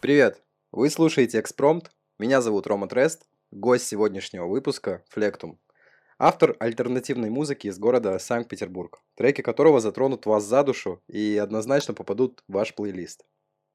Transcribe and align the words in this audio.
Привет! 0.00 0.42
Вы 0.72 0.88
слушаете 0.88 1.40
«Экспромт». 1.40 1.90
Меня 2.18 2.40
зовут 2.40 2.66
Рома 2.66 2.88
Трест, 2.88 3.26
гость 3.50 3.86
сегодняшнего 3.86 4.46
выпуска– 4.46 5.04
Флектум. 5.10 5.60
Автор 6.18 6.56
альтернативной 6.58 7.28
музыки 7.28 7.66
из 7.66 7.78
города 7.78 8.18
Санкт-Петербург, 8.18 9.02
треки 9.14 9.42
которого 9.42 9.80
затронут 9.80 10.26
вас 10.26 10.44
за 10.44 10.62
душу 10.62 11.02
и 11.06 11.36
однозначно 11.36 11.92
попадут 11.92 12.42
в 12.48 12.52
ваш 12.54 12.74
плейлист. 12.74 13.26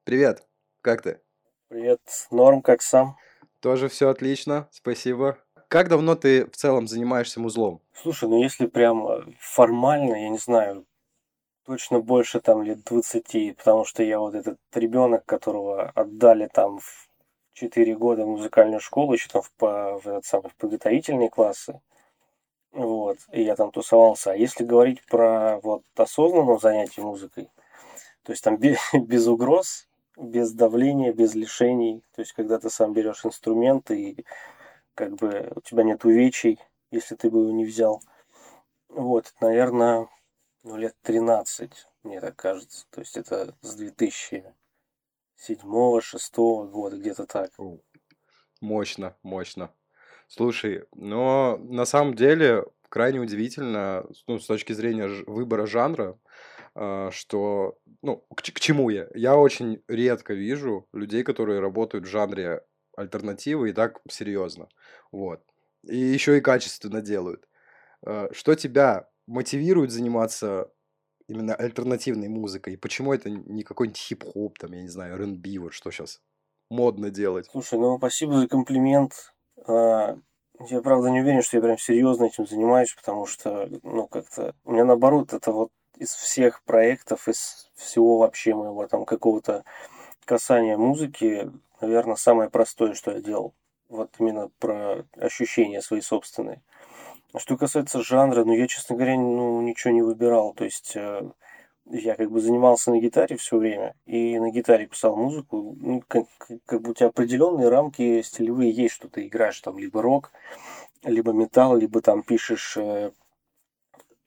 Привет! 0.04 0.46
Как 0.80 1.02
ты? 1.02 1.20
Привет, 1.68 2.00
норм, 2.30 2.62
как 2.62 2.82
сам? 2.82 3.16
Тоже 3.60 3.88
все 3.88 4.08
отлично, 4.08 4.68
спасибо. 4.70 5.38
Как 5.68 5.88
давно 5.88 6.14
ты 6.14 6.46
в 6.46 6.56
целом 6.56 6.86
занимаешься 6.86 7.40
музлом? 7.40 7.82
Слушай, 7.92 8.28
ну 8.28 8.42
если 8.42 8.66
прям 8.66 9.06
э, 9.08 9.24
формально, 9.40 10.14
я 10.14 10.28
не 10.28 10.38
знаю, 10.38 10.86
точно 11.66 12.00
больше 12.00 12.40
там 12.40 12.62
лет 12.62 12.84
20, 12.84 13.56
потому 13.56 13.84
что 13.84 14.02
я 14.02 14.20
вот 14.20 14.34
этот 14.34 14.58
ребенок, 14.72 15.26
которого 15.26 15.90
отдали 15.90 16.48
там 16.52 16.78
в 16.78 17.08
4 17.54 17.96
года 17.96 18.24
в 18.24 18.28
музыкальную 18.28 18.80
школу, 18.80 19.12
еще 19.12 19.28
там 19.28 19.42
в, 19.42 19.50
в, 19.58 20.08
этот 20.08 20.24
самый, 20.24 20.50
в 20.50 20.56
подготовительные 20.56 21.28
классы. 21.28 21.80
Вот, 22.72 23.18
и 23.32 23.42
я 23.42 23.56
там 23.56 23.72
тусовался. 23.72 24.32
А 24.32 24.36
если 24.36 24.64
говорить 24.64 25.04
про 25.06 25.58
вот 25.62 25.82
осознанное 25.96 26.58
занятие 26.58 27.02
музыкой, 27.02 27.50
то 28.22 28.32
есть 28.32 28.44
там 28.44 28.56
без, 28.58 28.78
без 28.92 29.26
угроз, 29.26 29.88
без 30.16 30.52
давления, 30.52 31.12
без 31.12 31.34
лишений, 31.34 32.02
то 32.14 32.22
есть 32.22 32.32
когда 32.32 32.58
ты 32.58 32.70
сам 32.70 32.92
берешь 32.92 33.24
инструмент 33.24 33.90
и 33.90 34.24
как 34.94 35.14
бы 35.16 35.52
у 35.54 35.60
тебя 35.60 35.82
нет 35.82 36.04
увечий, 36.04 36.58
если 36.90 37.16
ты 37.16 37.30
бы 37.30 37.40
его 37.40 37.50
не 37.50 37.64
взял. 37.64 38.02
Вот, 38.88 39.34
наверное, 39.40 40.08
ну, 40.66 40.76
лет 40.76 40.94
13, 41.02 41.70
мне 42.02 42.20
так 42.20 42.36
кажется. 42.36 42.84
То 42.90 43.00
есть 43.00 43.16
это 43.16 43.54
с 43.60 43.80
2007-2006 43.80 46.70
года, 46.70 46.96
где-то 46.96 47.26
так. 47.26 47.52
Мощно, 48.60 49.16
мощно. 49.22 49.72
Слушай, 50.26 50.84
но 50.92 51.56
на 51.58 51.84
самом 51.84 52.14
деле 52.14 52.64
крайне 52.88 53.20
удивительно, 53.20 54.06
ну, 54.26 54.40
с 54.40 54.46
точки 54.46 54.72
зрения 54.72 55.06
выбора 55.26 55.66
жанра, 55.66 56.18
а, 56.74 57.10
что, 57.12 57.78
ну, 58.02 58.24
к, 58.34 58.42
к 58.42 58.60
чему 58.60 58.90
я? 58.90 59.06
Я 59.14 59.36
очень 59.36 59.84
редко 59.86 60.34
вижу 60.34 60.88
людей, 60.92 61.22
которые 61.22 61.60
работают 61.60 62.06
в 62.06 62.10
жанре 62.10 62.64
альтернативы 62.96 63.70
и 63.70 63.72
так 63.72 64.00
серьезно. 64.10 64.68
Вот. 65.12 65.44
И 65.84 65.96
еще 65.96 66.38
и 66.38 66.40
качественно 66.40 67.00
делают. 67.00 67.46
А, 68.04 68.28
что 68.32 68.56
тебя 68.56 69.08
мотивирует 69.26 69.90
заниматься 69.90 70.70
именно 71.28 71.54
альтернативной 71.54 72.28
музыкой? 72.28 72.78
Почему 72.78 73.12
это 73.12 73.30
не 73.30 73.62
какой-нибудь 73.62 73.98
хип-хоп, 73.98 74.58
там, 74.58 74.72
я 74.72 74.82
не 74.82 74.88
знаю, 74.88 75.14
R&B, 75.14 75.58
вот 75.58 75.72
что 75.72 75.90
сейчас 75.90 76.20
модно 76.70 77.10
делать? 77.10 77.48
Слушай, 77.50 77.78
ну 77.78 77.98
спасибо 77.98 78.40
за 78.40 78.48
комплимент. 78.48 79.34
А, 79.66 80.18
я, 80.68 80.80
правда, 80.80 81.10
не 81.10 81.20
уверен, 81.20 81.42
что 81.42 81.56
я 81.56 81.62
прям 81.62 81.78
серьезно 81.78 82.24
этим 82.24 82.46
занимаюсь, 82.46 82.94
потому 82.94 83.26
что, 83.26 83.68
ну, 83.82 84.06
как-то... 84.06 84.54
У 84.64 84.72
меня, 84.72 84.84
наоборот, 84.84 85.32
это 85.32 85.52
вот 85.52 85.70
из 85.96 86.10
всех 86.14 86.62
проектов, 86.62 87.28
из 87.28 87.70
всего 87.74 88.18
вообще 88.18 88.54
моего 88.54 88.86
там 88.86 89.04
какого-то 89.04 89.64
касания 90.24 90.76
музыки, 90.76 91.50
наверное, 91.80 92.16
самое 92.16 92.50
простое, 92.50 92.94
что 92.94 93.12
я 93.12 93.20
делал. 93.20 93.54
Вот 93.88 94.10
именно 94.18 94.50
про 94.58 95.04
ощущения 95.16 95.80
свои 95.80 96.00
собственные. 96.00 96.62
Что 97.34 97.56
касается 97.56 98.02
жанра, 98.02 98.44
ну, 98.44 98.54
я, 98.54 98.66
честно 98.66 98.96
говоря, 98.96 99.16
ну, 99.16 99.60
ничего 99.60 99.92
не 99.92 100.02
выбирал. 100.02 100.54
То 100.54 100.64
есть, 100.64 100.96
э, 100.96 101.30
я 101.86 102.14
как 102.16 102.30
бы 102.30 102.40
занимался 102.40 102.90
на 102.90 102.98
гитаре 102.98 103.36
все 103.36 103.58
время, 103.58 103.94
и 104.06 104.38
на 104.38 104.50
гитаре 104.50 104.86
писал 104.86 105.16
музыку. 105.16 105.76
Ну, 105.78 106.02
как, 106.06 106.26
как 106.64 106.82
бы 106.82 106.90
у 106.90 106.94
тебя 106.94 107.08
определенные 107.08 107.68
рамки 107.68 108.22
стилевые 108.22 108.70
есть, 108.70 108.94
что 108.94 109.08
ты 109.08 109.26
играешь 109.26 109.60
там 109.60 109.78
либо 109.78 110.02
рок, 110.02 110.32
либо 111.02 111.32
металл, 111.32 111.76
либо 111.76 112.00
там 112.00 112.22
пишешь 112.22 112.76
э, 112.76 113.12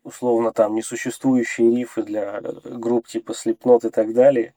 условно 0.03 0.51
там 0.51 0.75
несуществующие 0.75 1.75
рифы 1.75 2.03
для 2.03 2.41
групп 2.41 3.07
типа 3.07 3.31
Slipknot 3.31 3.87
и 3.87 3.89
так 3.89 4.13
далее. 4.13 4.55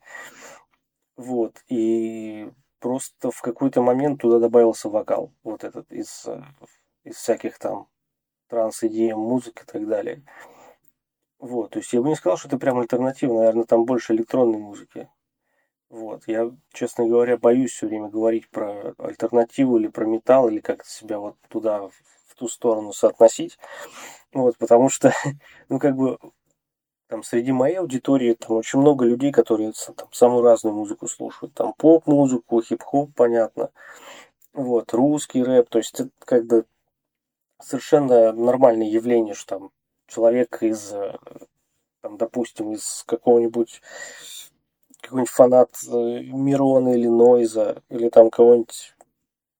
Вот. 1.17 1.63
И 1.67 2.49
просто 2.79 3.31
в 3.31 3.41
какой-то 3.41 3.81
момент 3.81 4.21
туда 4.21 4.39
добавился 4.39 4.89
вокал. 4.89 5.31
Вот 5.43 5.63
этот 5.63 5.91
из, 5.91 6.25
э, 6.27 6.41
из 7.03 7.15
всяких 7.15 7.57
там 7.59 7.87
транс-идеям, 8.53 9.19
музыки 9.19 9.63
и 9.63 9.65
так 9.65 9.87
далее. 9.87 10.21
Вот, 11.39 11.71
то 11.71 11.79
есть 11.79 11.91
я 11.91 12.01
бы 12.01 12.09
не 12.09 12.15
сказал, 12.15 12.37
что 12.37 12.47
это 12.47 12.59
прям 12.59 12.77
альтернатива, 12.77 13.33
наверное, 13.33 13.65
там 13.65 13.83
больше 13.85 14.13
электронной 14.13 14.59
музыки. 14.59 15.09
Вот, 15.89 16.23
я, 16.27 16.51
честно 16.71 17.07
говоря, 17.07 17.37
боюсь 17.37 17.71
все 17.71 17.87
время 17.87 18.09
говорить 18.09 18.49
про 18.49 18.93
альтернативу 18.99 19.77
или 19.77 19.87
про 19.87 20.05
металл, 20.05 20.49
или 20.49 20.59
как-то 20.59 20.87
себя 20.87 21.17
вот 21.17 21.35
туда, 21.49 21.87
в 22.27 22.35
ту 22.35 22.47
сторону 22.47 22.93
соотносить. 22.93 23.57
Вот, 24.31 24.57
потому 24.57 24.89
что, 24.89 25.11
ну, 25.69 25.79
как 25.79 25.95
бы, 25.95 26.19
там 27.07 27.23
среди 27.23 27.51
моей 27.51 27.77
аудитории 27.77 28.33
там 28.33 28.57
очень 28.57 28.79
много 28.79 29.03
людей, 29.05 29.31
которые 29.31 29.73
там 29.95 30.07
самую 30.11 30.43
разную 30.43 30.75
музыку 30.75 31.07
слушают. 31.07 31.55
Там 31.55 31.73
поп-музыку, 31.73 32.61
хип-хоп, 32.61 33.13
понятно. 33.15 33.71
Вот, 34.53 34.93
русский 34.93 35.43
рэп, 35.43 35.69
то 35.69 35.79
есть 35.79 35.99
это 35.99 36.09
как 36.25 36.45
бы 36.45 36.65
совершенно 37.61 38.31
нормальное 38.33 38.87
явление, 38.87 39.33
что 39.33 39.59
там 39.59 39.71
человек 40.07 40.61
из, 40.61 40.93
э, 40.93 41.17
там, 42.01 42.17
допустим, 42.17 42.73
из 42.73 43.03
какого-нибудь 43.05 43.81
какой-нибудь 45.01 45.29
фанат 45.29 45.69
э, 45.87 46.21
Мирона 46.21 46.89
или 46.95 47.07
Нойза, 47.07 47.81
или 47.89 48.09
там 48.09 48.29
кого-нибудь 48.29 48.95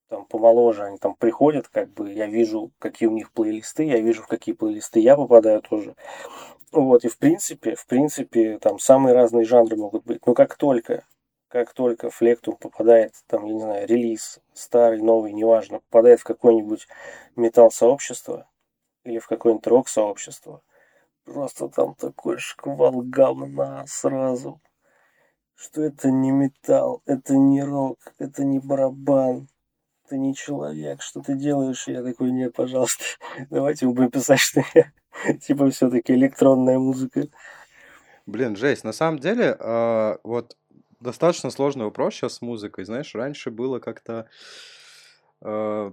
там 0.07 0.25
помоложе, 0.25 0.83
они 0.83 0.97
там 0.97 1.15
приходят, 1.15 1.67
как 1.67 1.91
бы 1.91 2.13
я 2.13 2.27
вижу, 2.27 2.71
какие 2.79 3.09
у 3.09 3.13
них 3.13 3.31
плейлисты, 3.31 3.83
я 3.83 3.99
вижу, 3.99 4.21
в 4.21 4.27
какие 4.27 4.53
плейлисты 4.53 4.99
я 4.99 5.15
попадаю 5.15 5.61
тоже. 5.61 5.95
Вот, 6.71 7.03
и 7.03 7.07
в 7.07 7.17
принципе, 7.17 7.75
в 7.75 7.85
принципе, 7.85 8.57
там 8.59 8.79
самые 8.79 9.13
разные 9.13 9.45
жанры 9.45 9.75
могут 9.75 10.05
быть. 10.05 10.25
Но 10.25 10.33
как 10.33 10.55
только 10.55 11.05
как 11.53 11.71
только 11.73 12.09
Флектум 12.09 12.55
попадает, 12.55 13.13
там, 13.27 13.45
я 13.45 13.53
не 13.53 13.59
знаю, 13.59 13.87
релиз, 13.87 14.39
старый, 14.55 15.03
новый, 15.03 15.33
неважно, 15.33 15.81
попадает 15.81 16.21
в 16.21 16.23
какое-нибудь 16.23 16.87
металл-сообщество 17.35 18.49
или 19.03 19.19
в 19.19 19.27
какое-нибудь 19.27 19.67
рок-сообщество, 19.67 20.63
просто 21.25 21.69
там 21.69 21.93
такой 21.93 22.39
шквал 22.39 23.03
говна 23.03 23.85
сразу, 23.85 24.61
что 25.53 25.83
это 25.83 26.09
не 26.09 26.31
металл, 26.31 27.03
это 27.05 27.35
не 27.35 27.61
рок, 27.61 27.99
это 28.17 28.43
не 28.43 28.57
барабан, 28.57 29.47
это 30.05 30.17
не 30.17 30.33
человек, 30.33 31.03
что 31.03 31.21
ты 31.21 31.35
делаешь? 31.35 31.87
Я 31.87 32.01
такой, 32.01 32.31
нет, 32.31 32.55
пожалуйста, 32.55 33.03
давайте 33.51 33.85
будем 33.85 34.09
писать, 34.09 34.39
что 34.39 34.63
я, 34.73 34.91
типа, 35.37 35.69
все-таки 35.69 36.13
электронная 36.13 36.79
музыка. 36.79 37.27
Блин, 38.25 38.55
жесть, 38.55 38.83
на 38.83 38.93
самом 38.93 39.19
деле, 39.19 39.55
э, 39.59 40.17
вот 40.23 40.57
достаточно 41.03 41.51
сложный 41.51 41.85
вопрос 41.85 42.15
сейчас 42.15 42.35
с 42.35 42.41
музыкой. 42.41 42.85
Знаешь, 42.85 43.13
раньше 43.13 43.51
было 43.51 43.79
как-то 43.79 44.27
э, 45.41 45.91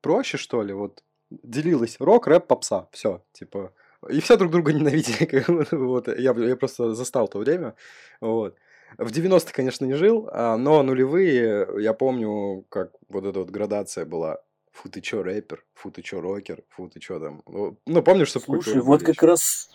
проще, 0.00 0.36
что 0.36 0.62
ли, 0.62 0.74
вот 0.74 1.02
делилось 1.30 1.96
рок, 1.98 2.26
рэп, 2.26 2.46
попса, 2.46 2.88
все, 2.92 3.24
типа, 3.32 3.72
и 4.10 4.20
все 4.20 4.36
друг 4.36 4.52
друга 4.52 4.72
ненавидели, 4.74 5.44
вот, 5.74 6.08
я, 6.08 6.32
я 6.32 6.56
просто 6.56 6.94
застал 6.94 7.28
то 7.28 7.38
время, 7.38 7.74
вот. 8.20 8.56
В 8.98 9.10
90-е, 9.10 9.52
конечно, 9.54 9.86
не 9.86 9.94
жил, 9.94 10.28
а, 10.30 10.58
но 10.58 10.82
нулевые, 10.82 11.66
я 11.78 11.94
помню, 11.94 12.66
как 12.68 12.92
вот 13.08 13.24
эта 13.24 13.38
вот 13.38 13.48
градация 13.48 14.04
была. 14.04 14.42
Фу, 14.72 14.90
ты 14.90 15.00
чё, 15.00 15.22
рэпер? 15.22 15.64
Фу, 15.74 15.90
ты 15.90 16.02
чё, 16.02 16.20
рокер? 16.20 16.62
Фу, 16.70 16.90
ты 16.90 17.00
чё 17.00 17.18
там? 17.18 17.42
Ну, 17.86 18.02
помнишь, 18.02 18.28
что 18.28 18.40
Слушай, 18.40 18.80
вот 18.82 19.02
как 19.02 19.22
раз 19.22 19.74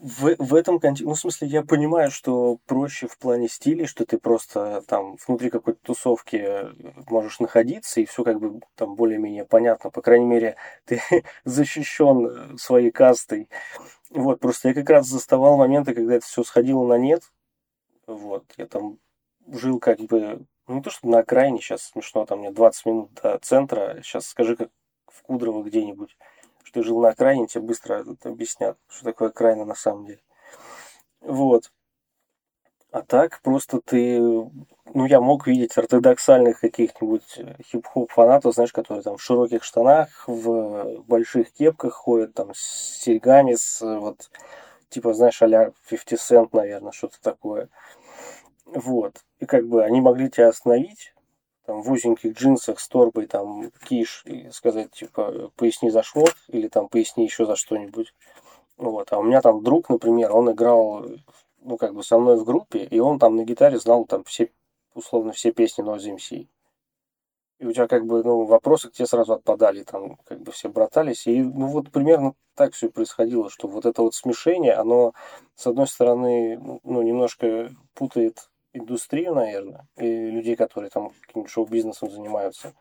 в, 0.00 0.36
в 0.38 0.54
этом 0.54 0.78
контексте, 0.78 1.06
ну, 1.06 1.14
в 1.14 1.18
смысле, 1.18 1.48
я 1.48 1.62
понимаю, 1.62 2.10
что 2.10 2.58
проще 2.66 3.08
в 3.08 3.18
плане 3.18 3.48
стилей, 3.48 3.86
что 3.86 4.06
ты 4.06 4.18
просто 4.18 4.82
там 4.86 5.16
внутри 5.26 5.50
какой-то 5.50 5.80
тусовки 5.82 6.66
можешь 7.10 7.40
находиться, 7.40 8.00
и 8.00 8.06
все 8.06 8.22
как 8.22 8.38
бы 8.38 8.60
там 8.76 8.94
более-менее 8.94 9.44
понятно. 9.44 9.90
По 9.90 10.00
крайней 10.00 10.26
мере, 10.26 10.56
ты 10.84 11.02
защищен 11.44 12.58
своей 12.58 12.90
кастой. 12.90 13.48
Вот, 14.10 14.40
просто 14.40 14.68
я 14.68 14.74
как 14.74 14.88
раз 14.88 15.06
заставал 15.06 15.56
моменты, 15.56 15.94
когда 15.94 16.14
это 16.14 16.26
все 16.26 16.44
сходило 16.44 16.86
на 16.86 16.98
нет. 16.98 17.22
Вот, 18.06 18.44
я 18.56 18.66
там 18.66 18.98
жил 19.48 19.80
как 19.80 19.98
бы, 20.00 20.46
ну, 20.66 20.74
не 20.76 20.82
то, 20.82 20.90
что 20.90 21.08
на 21.08 21.18
окраине, 21.18 21.58
сейчас 21.58 21.82
смешно, 21.82 22.24
там 22.24 22.40
мне 22.40 22.50
20 22.50 22.86
минут 22.86 23.10
до 23.22 23.38
центра, 23.38 24.00
сейчас 24.02 24.26
скажи, 24.26 24.56
как 24.56 24.70
в 25.06 25.22
Кудрово 25.22 25.62
где-нибудь 25.62 26.16
что 26.68 26.82
жил 26.82 27.00
на 27.00 27.08
окраине, 27.08 27.46
тебе 27.46 27.62
быстро 27.62 28.04
объяснят, 28.24 28.76
что 28.88 29.04
такое 29.04 29.28
окраина 29.28 29.64
на 29.64 29.74
самом 29.74 30.04
деле. 30.06 30.20
Вот. 31.20 31.72
А 32.90 33.02
так 33.02 33.40
просто 33.42 33.80
ты... 33.80 34.18
Ну, 34.20 35.06
я 35.06 35.20
мог 35.20 35.46
видеть 35.46 35.76
ортодоксальных 35.76 36.60
каких-нибудь 36.60 37.38
э, 37.38 37.56
хип-хоп 37.62 38.10
фанатов, 38.10 38.54
знаешь, 38.54 38.72
которые 38.72 39.02
там 39.02 39.18
в 39.18 39.22
широких 39.22 39.62
штанах, 39.62 40.24
в 40.26 41.02
больших 41.06 41.52
кепках 41.52 41.92
ходят, 41.92 42.32
там, 42.32 42.52
с 42.54 43.00
серьгами, 43.02 43.54
с 43.54 43.80
вот, 43.82 44.30
типа, 44.88 45.12
знаешь, 45.12 45.40
а-ля 45.42 45.72
50 45.88 46.18
Cent, 46.18 46.48
наверное, 46.52 46.92
что-то 46.92 47.20
такое. 47.20 47.68
Вот. 48.64 49.22
И 49.38 49.46
как 49.46 49.66
бы 49.66 49.84
они 49.84 50.00
могли 50.00 50.30
тебя 50.30 50.48
остановить, 50.48 51.14
там, 51.68 51.82
в 51.82 51.92
узеньких 51.92 52.32
джинсах 52.32 52.80
с 52.80 52.88
торбой, 52.88 53.26
там, 53.26 53.70
киш, 53.86 54.22
и 54.24 54.48
сказать, 54.52 54.90
типа, 54.90 55.50
поясни 55.54 55.90
за 55.90 56.02
шмот, 56.02 56.34
или 56.48 56.66
там, 56.66 56.88
поясни 56.88 57.24
еще 57.24 57.44
за 57.44 57.56
что-нибудь. 57.56 58.14
Вот. 58.78 59.12
А 59.12 59.18
у 59.18 59.22
меня 59.22 59.42
там 59.42 59.62
друг, 59.62 59.90
например, 59.90 60.34
он 60.34 60.50
играл, 60.50 61.04
ну, 61.60 61.76
как 61.76 61.92
бы 61.94 62.02
со 62.02 62.18
мной 62.18 62.38
в 62.38 62.44
группе, 62.44 62.84
и 62.84 62.98
он 63.00 63.18
там 63.18 63.36
на 63.36 63.44
гитаре 63.44 63.78
знал 63.78 64.06
там 64.06 64.24
все, 64.24 64.50
условно, 64.94 65.32
все 65.32 65.52
песни 65.52 65.84
Noise 65.84 66.16
MC. 66.16 66.48
И 67.58 67.66
у 67.66 67.72
тебя 67.74 67.86
как 67.86 68.06
бы, 68.06 68.24
ну, 68.24 68.46
вопросы 68.46 68.88
к 68.88 68.92
тебе 68.92 69.06
сразу 69.06 69.34
отпадали, 69.34 69.82
там, 69.82 70.16
как 70.24 70.40
бы 70.40 70.52
все 70.52 70.70
братались. 70.70 71.26
И, 71.26 71.42
ну, 71.42 71.66
вот 71.66 71.90
примерно 71.90 72.32
так 72.54 72.72
все 72.72 72.88
происходило, 72.88 73.50
что 73.50 73.68
вот 73.68 73.84
это 73.84 74.00
вот 74.00 74.14
смешение, 74.14 74.72
оно, 74.72 75.12
с 75.54 75.66
одной 75.66 75.86
стороны, 75.86 76.58
ну, 76.82 77.02
немножко 77.02 77.70
путает 77.92 78.48
индустрию, 78.78 79.34
наверное, 79.34 79.86
и 79.96 80.30
людей, 80.30 80.56
которые 80.56 80.90
там 80.90 81.10
каким-то 81.26 81.50
шоу-бизнесом 81.50 82.10
занимаются. 82.10 82.74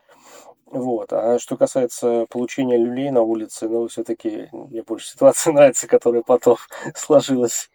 Вот. 0.66 1.14
А 1.14 1.40
что 1.40 1.56
касается 1.56 2.26
получения 2.30 2.78
люлей 2.78 3.10
на 3.10 3.22
улице, 3.22 3.70
ну, 3.70 3.88
все-таки 3.88 4.50
мне 4.52 4.84
больше 4.84 5.10
ситуация 5.10 5.54
нравится, 5.54 5.88
которая 5.88 6.24
потом 6.24 6.58
сложилась, 6.96 7.70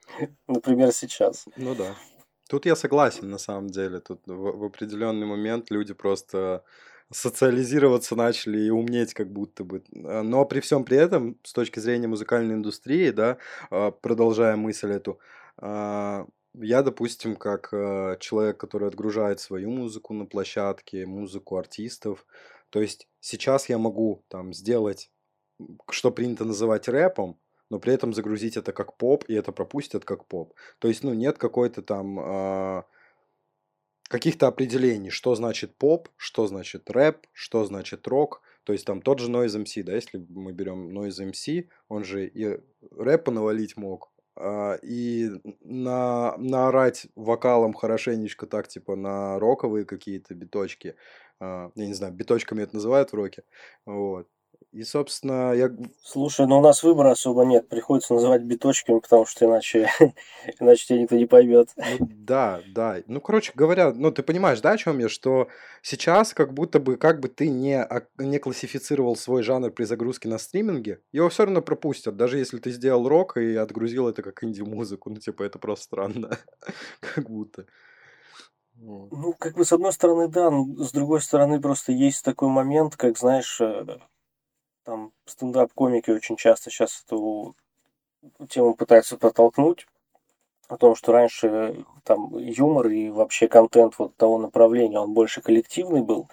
например, 0.46 0.92
сейчас. 0.92 1.46
Ну 1.56 1.74
да. 1.74 1.94
Тут 2.48 2.66
я 2.66 2.76
согласен, 2.76 3.30
на 3.30 3.38
самом 3.38 3.68
деле. 3.68 4.00
Тут 4.00 4.20
в, 4.26 4.58
в 4.58 4.64
определенный 4.64 5.26
момент 5.26 5.70
люди 5.70 5.94
просто 5.94 6.64
социализироваться 7.10 8.16
начали 8.16 8.58
и 8.58 8.70
умнеть 8.70 9.14
как 9.14 9.30
будто 9.30 9.64
бы. 9.64 9.82
Но 9.90 10.44
при 10.44 10.60
всем 10.60 10.84
при 10.84 10.96
этом, 10.96 11.38
с 11.42 11.52
точки 11.52 11.78
зрения 11.78 12.08
музыкальной 12.08 12.54
индустрии, 12.54 13.10
да, 13.10 13.38
а, 13.70 13.90
продолжая 13.90 14.56
мысль 14.56 14.92
эту, 14.92 15.18
а, 15.58 16.26
я, 16.54 16.82
допустим, 16.82 17.36
как 17.36 17.72
э, 17.72 18.16
человек, 18.20 18.58
который 18.58 18.88
отгружает 18.88 19.40
свою 19.40 19.70
музыку 19.70 20.12
на 20.14 20.26
площадке, 20.26 21.06
музыку 21.06 21.56
артистов, 21.56 22.26
то 22.70 22.80
есть 22.80 23.08
сейчас 23.20 23.68
я 23.68 23.78
могу 23.78 24.24
там 24.28 24.52
сделать, 24.52 25.10
что 25.90 26.10
принято 26.10 26.44
называть 26.44 26.88
рэпом, 26.88 27.38
но 27.70 27.78
при 27.78 27.94
этом 27.94 28.12
загрузить 28.12 28.56
это 28.56 28.72
как 28.72 28.96
поп, 28.96 29.24
и 29.28 29.34
это 29.34 29.52
пропустят 29.52 30.04
как 30.04 30.26
поп. 30.26 30.54
То 30.78 30.88
есть, 30.88 31.02
ну, 31.02 31.14
нет 31.14 31.38
какой-то 31.38 31.82
там 31.82 32.20
э, 32.20 32.82
каких-то 34.08 34.46
определений, 34.46 35.08
что 35.08 35.34
значит 35.34 35.76
поп, 35.78 36.10
что 36.16 36.46
значит 36.46 36.90
рэп, 36.90 37.26
что 37.32 37.64
значит 37.64 38.06
рок. 38.06 38.42
То 38.64 38.74
есть 38.74 38.84
там 38.84 39.00
тот 39.00 39.20
же 39.20 39.30
Noise 39.30 39.64
MC, 39.64 39.82
да, 39.84 39.94
если 39.94 40.18
мы 40.28 40.52
берем 40.52 40.96
Noise 40.96 41.32
MC, 41.32 41.68
он 41.88 42.04
же 42.04 42.26
и 42.26 42.60
рэпа 42.90 43.30
навалить 43.30 43.78
мог, 43.78 44.11
и 44.82 45.30
на, 45.60 46.36
наорать 46.38 47.06
вокалом 47.16 47.74
хорошенечко 47.74 48.46
так, 48.46 48.68
типа, 48.68 48.96
на 48.96 49.38
роковые 49.38 49.84
какие-то 49.84 50.34
биточки. 50.34 50.96
А, 51.40 51.70
я 51.74 51.86
не 51.86 51.94
знаю, 51.94 52.12
биточками 52.14 52.62
это 52.62 52.74
называют 52.76 53.12
в 53.12 53.14
роке. 53.14 53.44
Вот. 53.86 54.28
И, 54.72 54.84
собственно, 54.84 55.52
я... 55.52 55.70
Слушай, 56.02 56.46
ну 56.46 56.58
у 56.58 56.62
нас 56.62 56.82
выбора 56.82 57.10
особо 57.10 57.44
нет. 57.44 57.68
Приходится 57.68 58.14
называть 58.14 58.42
биточками, 58.42 59.00
потому 59.00 59.26
что 59.26 59.44
иначе, 59.44 59.90
иначе 60.60 60.86
тебя 60.86 61.02
никто 61.02 61.16
не 61.16 61.26
поймет. 61.26 61.68
Ну, 61.76 62.08
да, 62.10 62.62
да. 62.68 63.02
Ну, 63.06 63.20
короче 63.20 63.52
говоря, 63.54 63.92
ну 63.92 64.10
ты 64.10 64.22
понимаешь, 64.22 64.62
да, 64.62 64.70
о 64.70 64.76
чем 64.78 64.98
я? 64.98 65.10
Что 65.10 65.48
сейчас 65.82 66.32
как 66.32 66.54
будто 66.54 66.80
бы, 66.80 66.96
как 66.96 67.20
бы 67.20 67.28
ты 67.28 67.50
не, 67.50 67.86
не 68.16 68.38
классифицировал 68.38 69.14
свой 69.14 69.42
жанр 69.42 69.70
при 69.72 69.84
загрузке 69.84 70.30
на 70.30 70.38
стриминге, 70.38 71.02
его 71.12 71.28
все 71.28 71.44
равно 71.44 71.60
пропустят, 71.60 72.16
даже 72.16 72.38
если 72.38 72.58
ты 72.58 72.70
сделал 72.70 73.06
рок 73.06 73.36
и 73.36 73.54
отгрузил 73.56 74.08
это 74.08 74.22
как 74.22 74.42
инди-музыку. 74.42 75.10
Ну, 75.10 75.16
типа, 75.16 75.42
это 75.42 75.58
просто 75.58 75.84
странно. 75.84 76.38
как 77.00 77.28
будто. 77.28 77.66
Ну, 78.76 79.34
как 79.38 79.54
бы 79.54 79.66
с 79.66 79.72
одной 79.72 79.92
стороны, 79.92 80.28
да, 80.28 80.50
но 80.50 80.82
с 80.82 80.92
другой 80.92 81.20
стороны 81.20 81.60
просто 81.60 81.92
есть 81.92 82.24
такой 82.24 82.48
момент, 82.48 82.96
как, 82.96 83.18
знаешь, 83.18 83.60
э, 83.60 83.84
там 84.84 85.12
стендап-комики 85.26 86.10
очень 86.10 86.36
часто 86.36 86.70
сейчас 86.70 87.04
эту 87.06 87.54
тему 88.48 88.74
пытаются 88.74 89.16
протолкнуть, 89.16 89.86
о 90.68 90.76
том, 90.76 90.94
что 90.94 91.12
раньше 91.12 91.84
там 92.04 92.36
юмор 92.38 92.88
и 92.88 93.10
вообще 93.10 93.48
контент 93.48 93.98
вот 93.98 94.16
того 94.16 94.38
направления, 94.38 94.98
он 94.98 95.12
больше 95.12 95.42
коллективный 95.42 96.02
был, 96.02 96.28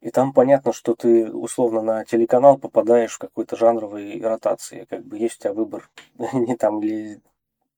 и 0.00 0.10
там 0.10 0.32
понятно, 0.32 0.72
что 0.72 0.94
ты 0.94 1.30
условно 1.30 1.82
на 1.82 2.04
телеканал 2.04 2.58
попадаешь 2.58 3.12
в 3.12 3.18
какой-то 3.18 3.56
жанровой 3.56 4.20
ротации, 4.20 4.86
как 4.88 5.04
бы 5.04 5.18
есть 5.18 5.38
у 5.38 5.42
тебя 5.42 5.52
выбор, 5.52 5.90
не 6.32 6.56
там 6.56 6.82
или, 6.82 7.20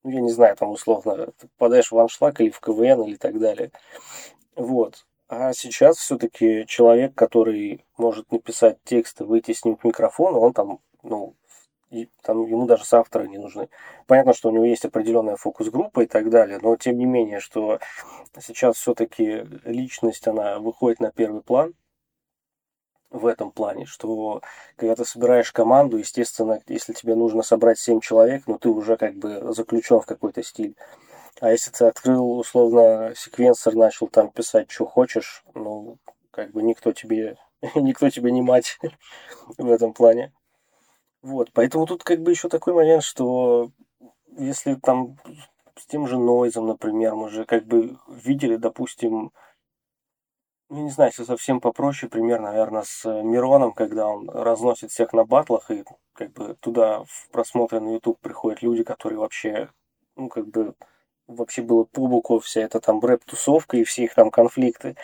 ну, 0.02 0.10
я 0.10 0.20
не 0.20 0.30
знаю, 0.30 0.56
там 0.56 0.70
условно, 0.70 1.26
ты 1.38 1.48
попадаешь 1.48 1.90
в 1.90 1.98
аншлаг 1.98 2.40
или 2.40 2.50
в 2.50 2.60
КВН 2.60 3.02
или 3.02 3.16
так 3.16 3.38
далее. 3.38 3.70
Вот. 4.54 5.04
А 5.34 5.54
сейчас 5.54 5.96
все-таки 5.96 6.66
человек, 6.66 7.14
который 7.14 7.86
может 7.96 8.30
написать 8.30 8.76
текст 8.84 9.22
и 9.22 9.24
выйти 9.24 9.54
с 9.54 9.64
ним 9.64 9.76
к 9.76 9.84
микрофону, 9.84 10.38
он 10.38 10.52
там, 10.52 10.80
ну, 11.02 11.34
и 11.88 12.10
там 12.20 12.44
ему 12.44 12.66
даже 12.66 12.84
соавторы 12.84 13.28
не 13.28 13.38
нужны. 13.38 13.70
Понятно, 14.06 14.34
что 14.34 14.50
у 14.50 14.52
него 14.52 14.66
есть 14.66 14.84
определенная 14.84 15.36
фокус-группа 15.36 16.02
и 16.02 16.06
так 16.06 16.28
далее, 16.28 16.58
но 16.60 16.76
тем 16.76 16.98
не 16.98 17.06
менее, 17.06 17.40
что 17.40 17.78
сейчас 18.42 18.76
все-таки 18.76 19.46
личность, 19.64 20.28
она 20.28 20.58
выходит 20.58 21.00
на 21.00 21.10
первый 21.10 21.40
план 21.40 21.72
в 23.08 23.24
этом 23.24 23.52
плане, 23.52 23.86
что 23.86 24.42
когда 24.76 24.96
ты 24.96 25.06
собираешь 25.06 25.50
команду, 25.50 25.96
естественно, 25.96 26.60
если 26.66 26.92
тебе 26.92 27.14
нужно 27.14 27.40
собрать 27.40 27.78
7 27.78 28.00
человек, 28.00 28.42
ну 28.46 28.58
ты 28.58 28.68
уже 28.68 28.98
как 28.98 29.14
бы 29.14 29.54
заключен 29.54 30.00
в 30.00 30.04
какой-то 30.04 30.42
стиль. 30.42 30.76
А 31.40 31.50
если 31.50 31.70
ты 31.70 31.84
открыл, 31.86 32.38
условно, 32.38 33.14
секвенсор, 33.16 33.74
начал 33.74 34.08
там 34.08 34.30
писать, 34.30 34.70
что 34.70 34.86
хочешь, 34.86 35.44
ну, 35.54 35.98
как 36.30 36.52
бы 36.52 36.62
никто 36.62 36.92
тебе, 36.92 37.36
никто 37.74 38.10
тебе 38.10 38.30
не 38.30 38.42
мать 38.42 38.78
в 39.58 39.70
этом 39.70 39.92
плане. 39.92 40.32
Вот, 41.22 41.50
поэтому 41.52 41.86
тут 41.86 42.02
как 42.02 42.20
бы 42.20 42.30
еще 42.32 42.48
такой 42.48 42.74
момент, 42.74 43.02
что 43.02 43.70
если 44.36 44.74
там 44.74 45.16
с 45.76 45.86
тем 45.86 46.06
же 46.06 46.18
Нойзом, 46.18 46.66
например, 46.66 47.14
мы 47.14 47.30
же 47.30 47.44
как 47.44 47.64
бы 47.64 47.98
видели, 48.08 48.56
допустим, 48.56 49.32
ну, 50.68 50.84
не 50.84 50.90
знаю, 50.90 51.10
если 51.10 51.24
совсем 51.24 51.60
попроще, 51.60 52.10
пример, 52.10 52.40
наверное, 52.40 52.82
с 52.82 53.04
Мироном, 53.04 53.72
когда 53.72 54.08
он 54.08 54.28
разносит 54.30 54.90
всех 54.90 55.12
на 55.12 55.24
батлах, 55.24 55.70
и 55.70 55.84
как 56.14 56.32
бы 56.32 56.56
туда 56.60 57.04
в 57.04 57.28
просмотры 57.30 57.80
на 57.80 57.92
YouTube 57.92 58.18
приходят 58.20 58.62
люди, 58.62 58.82
которые 58.82 59.18
вообще, 59.18 59.68
ну, 60.16 60.28
как 60.28 60.48
бы 60.48 60.74
вообще 61.26 61.62
было 61.62 61.84
по 61.84 62.06
боку 62.06 62.38
вся 62.38 62.62
эта 62.62 62.80
там 62.80 63.00
рэп-тусовка 63.00 63.76
и 63.76 63.84
все 63.84 64.04
их 64.04 64.14
там 64.14 64.30
конфликты. 64.30 64.96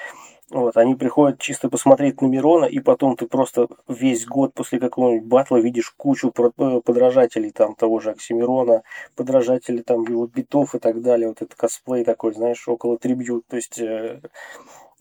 Вот, 0.51 0.79
они 0.79 0.95
приходят 0.95 1.39
чисто 1.39 1.69
посмотреть 1.69 2.23
на 2.23 2.27
Мирона, 2.27 2.65
и 2.65 2.81
потом 2.81 3.17
ты 3.17 3.27
просто 3.27 3.69
весь 3.87 4.25
год 4.25 4.55
после 4.55 4.81
какого-нибудь 4.81 5.29
батла 5.29 5.59
видишь 5.61 5.91
кучу 5.91 6.33
э, 6.39 6.81
подражателей 6.81 7.51
там 7.51 7.75
того 7.75 8.01
же 8.01 8.13
Оксимирона, 8.13 8.83
подражателей 9.15 9.83
там 9.83 10.05
его 10.05 10.27
битов 10.27 10.75
и 10.75 10.79
так 10.79 11.03
далее. 11.03 11.29
Вот 11.29 11.43
это 11.43 11.55
косплей 11.55 12.03
такой, 12.03 12.33
знаешь, 12.33 12.67
около 12.67 12.97
трибют. 12.97 13.47
То 13.47 13.57
есть, 13.57 13.79
э, 13.79 14.23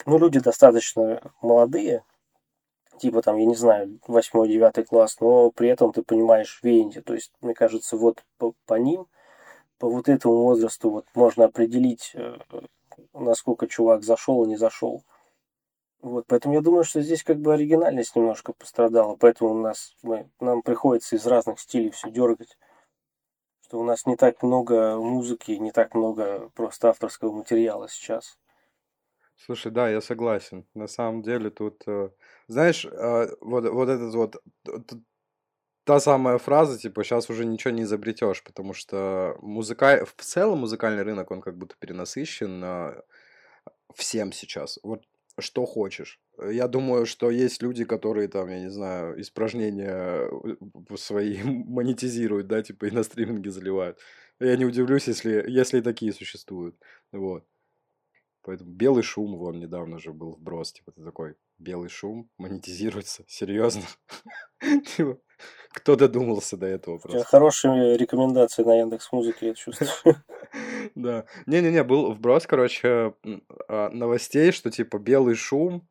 ну, 0.05 0.17
люди 0.17 0.39
достаточно 0.39 1.21
молодые, 1.41 2.03
типа 3.00 3.21
там, 3.21 3.38
я 3.38 3.45
не 3.45 3.55
знаю, 3.55 4.00
восьмой, 4.05 4.50
девятый 4.50 4.83
класс, 4.83 5.15
но 5.21 5.50
при 5.51 5.69
этом 5.69 5.93
ты 5.93 6.01
понимаешь 6.01 6.59
веяние. 6.62 7.01
То 7.01 7.13
есть, 7.13 7.31
мне 7.39 7.53
кажется, 7.53 7.95
вот 7.95 8.25
по, 8.38 8.53
по 8.65 8.74
ним– 8.74 9.07
по 9.77 9.89
вот 9.89 10.10
этому 10.10 10.36
возрасту 10.43 10.89
вот 10.89 11.05
можно 11.15 11.46
определить, 11.46 12.12
э, 12.15 12.38
насколько 13.13 13.67
чувак 13.67 14.03
зашел 14.03 14.43
и 14.43 14.48
не 14.48 14.57
зашел. 14.57 15.03
Вот, 16.01 16.25
поэтому 16.27 16.55
я 16.55 16.62
думаю, 16.62 16.84
что 16.84 17.01
здесь 17.01 17.24
как 17.24 17.39
бы 17.39 17.53
оригинальность 17.53 18.15
немножко 18.15 18.53
пострадала, 18.53 19.15
поэтому 19.15 19.51
у 19.51 19.62
нас 19.62 19.96
мы, 20.03 20.29
нам 20.39 20.62
приходится 20.62 21.15
из 21.15 21.25
разных 21.25 21.60
стилей 21.60 21.89
все 21.89 22.12
дергать, 22.12 22.57
что 23.62 23.79
у 23.79 23.84
нас 23.84 24.05
не 24.05 24.15
так 24.15 24.43
много 24.43 24.98
музыки, 24.98 25.51
не 25.51 25.72
так 25.72 25.96
много 25.96 26.50
просто 26.53 26.89
авторского 26.89 27.31
материала 27.31 27.89
сейчас. 27.89 28.38
Слушай, 29.36 29.72
да, 29.72 29.89
я 29.89 30.01
согласен. 30.01 30.65
На 30.74 30.88
самом 30.88 31.22
деле 31.22 31.50
тут, 31.50 31.84
э, 31.88 32.10
знаешь, 32.48 32.86
э, 32.86 33.36
вот, 33.41 33.69
вот 33.69 33.89
этот 33.89 34.13
вот 34.15 34.41
та 35.88 36.01
самая 36.01 36.38
фраза, 36.38 36.77
типа, 36.77 37.03
сейчас 37.03 37.29
уже 37.29 37.46
ничего 37.46 37.74
не 37.74 37.84
изобретешь, 37.84 38.44
потому 38.44 38.74
что 38.74 39.38
музыка... 39.41 40.06
в 40.06 40.22
целом 40.22 40.60
музыкальный 40.60 41.03
рынок, 41.03 41.32
он 41.32 41.41
как 41.41 41.58
будто 41.58 41.75
перенасыщен 41.79 42.62
а, 42.63 43.03
всем 43.96 44.34
сейчас. 44.34 44.79
Вот 44.84 45.06
что 45.39 45.65
хочешь. 45.65 46.20
Я 46.38 46.67
думаю, 46.67 47.06
что 47.06 47.32
есть 47.32 47.62
люди, 47.62 47.86
которые 47.86 48.27
там, 48.27 48.50
я 48.50 48.60
не 48.60 48.70
знаю, 48.70 49.22
испражнения 49.22 50.29
э, 50.29 50.98
свои 50.98 51.41
монетизируют, 51.44 52.48
да, 52.48 52.62
типа 52.62 52.88
и 52.88 52.91
на 52.91 53.03
стриминге 53.03 53.50
заливают. 53.50 53.98
Я 54.41 54.58
не 54.58 54.65
удивлюсь, 54.65 55.08
если, 55.08 55.46
если 55.48 55.79
такие 55.79 56.12
существуют. 56.12 56.75
Вот. 57.13 57.46
Поэтому 58.41 58.72
белый 58.72 59.03
шум, 59.03 59.38
вон 59.38 59.60
недавно 59.60 60.00
же 60.00 60.12
был 60.12 60.34
вброс, 60.34 60.74
типа 60.74 60.91
ты 60.91 61.01
такой, 61.01 61.36
белый 61.60 61.89
шум 61.89 62.29
монетизируется, 62.38 63.24
серьезно. 63.27 63.84
Типа, 64.98 65.17
кто 65.74 65.96
додумался 65.96 66.58
до 66.58 66.65
этого 66.65 66.98
просто? 66.98 67.24
Хорошие 67.24 67.98
рекомендации 67.98 68.63
на 68.63 68.79
Яндекс 68.79 69.12
Музыке, 69.12 69.48
я 69.48 69.53
чувствую. 69.53 70.15
Да. 70.96 71.25
Не-не-не, 71.46 71.84
был 71.84 72.13
вброс, 72.13 72.48
короче, 72.48 73.13
а, 73.67 73.89
новостей, 73.89 74.51
что 74.51 74.72
типа 74.72 74.98
белый 74.98 75.36
шум 75.36 75.86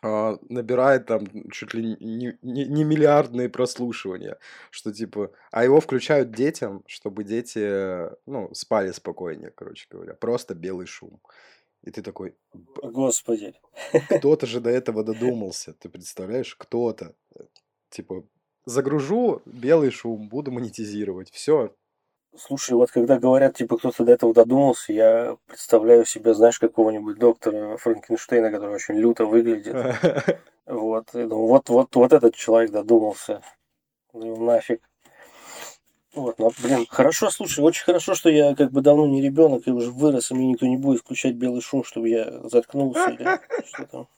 а, 0.00 0.38
набирает 0.48 1.06
там 1.06 1.26
чуть 1.50 1.74
ли 1.74 1.96
не, 1.98 2.38
не, 2.42 2.64
не 2.66 2.84
миллиардные 2.84 3.48
прослушивания, 3.48 4.38
что 4.70 4.92
типа, 4.92 5.32
а 5.50 5.64
его 5.64 5.80
включают 5.80 6.30
детям, 6.30 6.84
чтобы 6.86 7.24
дети, 7.24 8.10
ну, 8.26 8.52
спали 8.54 8.92
спокойнее, 8.92 9.50
короче 9.50 9.86
говоря, 9.90 10.14
просто 10.14 10.54
белый 10.54 10.86
шум. 10.86 11.20
И 11.82 11.90
ты 11.90 12.02
такой... 12.02 12.34
Господи. 12.52 13.54
Кто-то 14.10 14.46
же 14.46 14.60
до 14.60 14.70
этого 14.70 15.04
додумался, 15.04 15.74
ты 15.74 15.88
представляешь, 15.88 16.54
кто-то. 16.54 17.14
Типа, 17.90 18.24
загружу 18.66 19.42
белый 19.44 19.90
шум, 19.90 20.28
буду 20.28 20.52
монетизировать, 20.52 21.30
все, 21.30 21.70
Слушай, 22.36 22.72
вот 22.72 22.90
когда 22.90 23.18
говорят, 23.18 23.56
типа, 23.56 23.78
кто-то 23.78 24.04
до 24.04 24.12
этого 24.12 24.34
додумался, 24.34 24.92
я 24.92 25.36
представляю 25.46 26.04
себе, 26.04 26.34
знаешь, 26.34 26.58
какого-нибудь 26.58 27.16
доктора 27.16 27.76
Франкенштейна, 27.76 28.50
который 28.50 28.74
очень 28.74 28.96
люто 28.96 29.24
выглядит. 29.24 29.76
Вот, 30.66 31.14
и 31.14 31.24
думаю, 31.24 31.48
вот, 31.48 31.68
вот, 31.68 31.94
вот 31.94 32.12
этот 32.14 32.34
человек 32.34 32.70
додумался. 32.70 33.42
Ну, 34.14 34.42
нафиг. 34.42 34.80
Вот, 36.14 36.38
ну, 36.38 36.50
блин, 36.62 36.86
хорошо, 36.88 37.28
слушай, 37.28 37.60
очень 37.60 37.84
хорошо, 37.84 38.14
что 38.14 38.30
я 38.30 38.54
как 38.54 38.72
бы 38.72 38.80
давно 38.80 39.06
не 39.06 39.20
ребенок 39.20 39.66
и 39.66 39.70
уже 39.70 39.90
вырос, 39.90 40.30
и 40.30 40.34
мне 40.34 40.46
никто 40.46 40.64
не 40.64 40.78
будет 40.78 41.00
включать 41.00 41.34
белый 41.34 41.60
шум, 41.60 41.84
чтобы 41.84 42.08
я 42.08 42.48
заткнулся 42.48 43.10
или 43.10 43.28
что 43.66 43.84
там. 43.84 44.08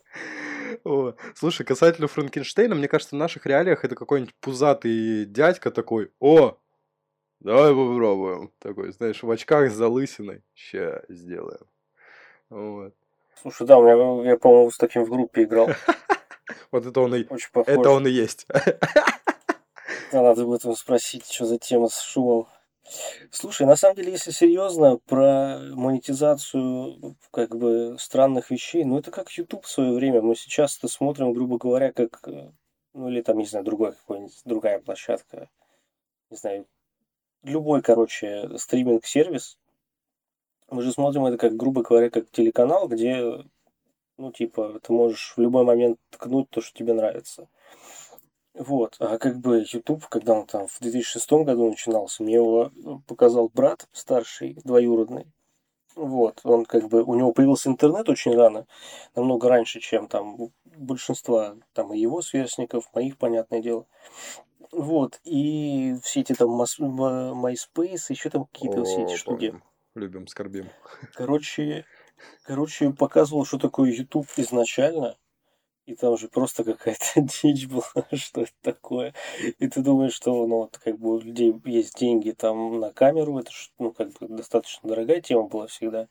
Слушай, 1.35 1.64
касательно 1.64 2.09
Франкенштейна, 2.09 2.75
мне 2.75 2.88
кажется, 2.88 3.16
в 3.16 3.18
наших 3.18 3.47
реалиях 3.47 3.85
это 3.85 3.95
какой-нибудь 3.95 4.35
пузатый 4.40 5.25
дядька 5.25 5.71
такой, 5.71 6.11
о, 6.21 6.56
Давай 7.40 7.71
попробуем. 7.71 8.52
Такой, 8.59 8.92
знаешь, 8.92 9.23
в 9.23 9.30
очках 9.30 9.71
с 9.71 9.75
залысиной. 9.75 10.42
Ща 10.54 11.02
сделаем. 11.09 11.66
Вот. 12.49 12.95
Слушай, 13.40 13.66
да, 13.66 13.78
у 13.78 13.85
меня, 13.85 14.30
я, 14.30 14.38
по-моему, 14.38 14.71
с 14.71 14.78
таким 14.78 15.04
в 15.04 15.11
группе 15.11 15.45
играл. 15.45 15.68
Вот 16.71 16.87
это 16.87 17.00
он 17.00 17.14
и, 17.14 17.26
это 17.54 17.90
он 17.90 18.06
и 18.06 18.11
есть. 18.11 18.47
Да, 20.12 20.23
надо 20.23 20.45
будет 20.45 20.62
его 20.62 20.76
спросить, 20.76 21.28
что 21.28 21.45
за 21.45 21.59
тема 21.59 21.88
с 21.88 22.00
шумом. 22.00 22.47
Слушай, 23.31 23.66
на 23.66 23.76
самом 23.76 23.97
деле, 23.97 24.12
если 24.12 24.31
серьезно, 24.31 24.99
про 25.07 25.59
монетизацию 25.59 27.16
как 27.31 27.57
бы 27.57 27.97
странных 27.99 28.50
вещей, 28.50 28.85
ну 28.85 28.99
это 28.99 29.11
как 29.11 29.31
YouTube 29.31 29.64
в 29.64 29.71
свое 29.71 29.93
время. 29.93 30.23
Мы 30.23 30.37
сейчас 30.37 30.78
это 30.78 30.88
смотрим, 30.88 31.33
грубо 31.33 31.59
говоря, 31.59 31.93
как, 31.93 32.26
ну 32.95 33.09
или 33.09 33.23
там, 33.23 33.38
не 33.38 33.47
знаю, 33.47 33.64
другой 33.64 33.93
какой-нибудь, 33.93 34.40
другая 34.45 34.78
площадка, 34.81 35.49
не 36.31 36.37
знаю, 36.37 36.66
любой, 37.43 37.83
короче, 37.83 38.57
стриминг-сервис, 38.57 39.59
мы 40.69 40.83
же 40.83 40.93
смотрим 40.93 41.26
это 41.26 41.38
как, 41.38 41.57
грубо 41.57 41.83
говоря, 41.83 42.11
как 42.11 42.31
телеканал, 42.31 42.88
где, 42.88 43.45
ну, 44.16 44.33
типа, 44.33 44.81
ты 44.83 44.93
можешь 44.93 45.35
в 45.37 45.40
любой 45.40 45.64
момент 45.64 45.99
ткнуть 46.11 46.50
то, 46.50 46.61
что 46.61 46.76
тебе 46.76 46.93
нравится. 46.93 47.49
Вот, 48.59 48.97
а 49.01 49.19
как 49.19 49.39
бы 49.39 49.67
YouTube, 49.71 50.07
когда 50.07 50.33
он 50.33 50.47
там 50.47 50.67
в 50.67 50.81
2006 50.81 51.31
году 51.45 51.69
начинался, 51.69 52.23
мне 52.23 52.37
его 52.37 52.73
показал 53.07 53.51
брат 53.53 53.87
старший, 53.93 54.57
двоюродный. 54.65 55.31
Вот, 55.95 56.41
он 56.43 56.65
как 56.65 56.89
бы, 56.89 57.03
у 57.03 57.15
него 57.15 57.33
появился 57.33 57.69
интернет 57.69 58.09
очень 58.09 58.35
рано, 58.35 58.67
намного 59.15 59.49
раньше, 59.51 59.81
чем 59.81 60.09
там 60.09 60.37
большинства 60.65 61.57
там 61.75 61.93
и 61.93 61.99
его 61.99 62.23
сверстников, 62.23 62.89
моих, 62.95 63.19
понятное 63.19 63.61
дело. 63.61 63.87
Вот, 64.73 65.21
и 65.25 65.95
все 66.03 66.21
эти 66.21 66.35
там 66.35 66.51
MySpace, 66.61 68.07
еще 68.09 68.31
там 68.31 68.47
какие-то 68.47 68.85
все 68.85 69.03
эти 69.03 69.17
штуки. 69.17 69.61
Любим, 69.95 70.27
скорбим. 70.27 70.69
Короче, 71.15 71.85
короче, 72.43 72.91
показывал, 72.91 73.45
что 73.45 73.59
такое 73.59 73.91
YouTube 73.91 74.29
изначально. 74.37 75.17
И 75.87 75.95
там 75.95 76.19
же 76.19 76.28
просто 76.28 76.64
какая-то 76.64 77.05
дичь 77.43 77.66
была, 77.66 77.85
что 78.12 78.43
это 78.43 78.52
такое. 78.62 79.14
И 79.59 79.69
ты 79.69 79.83
думаешь, 79.83 80.14
что 80.14 80.47
ну, 80.47 80.57
вот, 80.57 80.78
как 80.78 80.99
бы 80.99 81.14
у 81.14 81.21
людей 81.21 81.55
есть 81.64 81.99
деньги 81.99 82.33
там 82.33 82.81
на 82.81 82.93
камеру, 82.93 83.38
это 83.38 83.50
ну, 83.78 83.93
как 83.93 84.12
бы 84.12 84.28
достаточно 84.28 84.88
дорогая 84.88 85.21
тема 85.21 85.45
была 85.45 85.66
всегда 85.66 86.09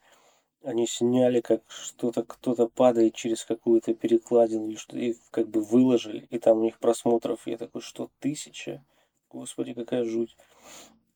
они 0.66 0.86
сняли, 0.86 1.40
как 1.40 1.62
что-то 1.68 2.24
кто-то 2.24 2.66
падает 2.66 3.14
через 3.14 3.44
какую-то 3.44 3.94
перекладину, 3.94 4.68
и, 4.68 4.76
что, 4.76 4.98
и 4.98 5.14
как 5.30 5.48
бы 5.48 5.62
выложили, 5.62 6.26
и 6.30 6.38
там 6.40 6.58
у 6.58 6.62
них 6.64 6.78
просмотров, 6.78 7.46
я 7.46 7.56
такой, 7.56 7.82
что 7.82 8.10
тысяча? 8.18 8.84
Господи, 9.30 9.74
какая 9.74 10.04
жуть. 10.04 10.36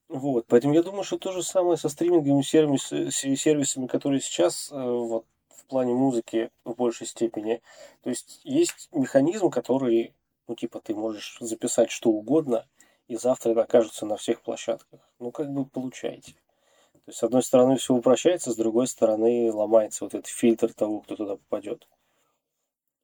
Вот, 0.09 0.47
поэтому 0.49 0.75
я 0.75 0.83
думаю, 0.83 1.05
что 1.05 1.19
то 1.19 1.33
же 1.33 1.43
самое 1.43 1.77
со 1.77 1.89
стриминговыми 1.89 2.43
сервисами, 2.43 3.11
сервисами 3.35 3.87
которые 3.87 4.21
сейчас 4.21 4.71
э, 4.71 4.75
вот, 4.77 5.25
плане 5.71 5.95
музыки 5.95 6.51
в 6.65 6.75
большей 6.75 7.07
степени. 7.07 7.63
То 8.03 8.11
есть 8.11 8.41
есть 8.45 8.89
механизм, 8.93 9.51
который, 9.51 10.15
ну 10.47 10.55
типа 10.55 10.81
ты 10.81 10.95
можешь 10.95 11.39
записать 11.41 11.91
что 11.91 12.11
угодно, 12.11 12.67
и 13.09 13.17
завтра 13.17 13.53
это 13.53 13.63
окажется 13.63 14.07
на 14.07 14.17
всех 14.17 14.43
площадках. 14.43 15.01
Ну 15.19 15.33
как 15.33 15.51
бы 15.51 15.65
получаете. 15.65 16.33
То 16.93 17.09
есть, 17.09 17.19
с 17.19 17.23
одной 17.23 17.43
стороны, 17.43 17.77
все 17.77 17.95
упрощается, 17.95 18.53
с 18.53 18.57
другой 18.57 18.87
стороны, 18.87 19.51
ломается 19.53 20.05
вот 20.05 20.15
этот 20.15 20.29
фильтр 20.29 20.73
того, 20.73 21.01
кто 21.01 21.17
туда 21.17 21.37
попадет. 21.37 21.89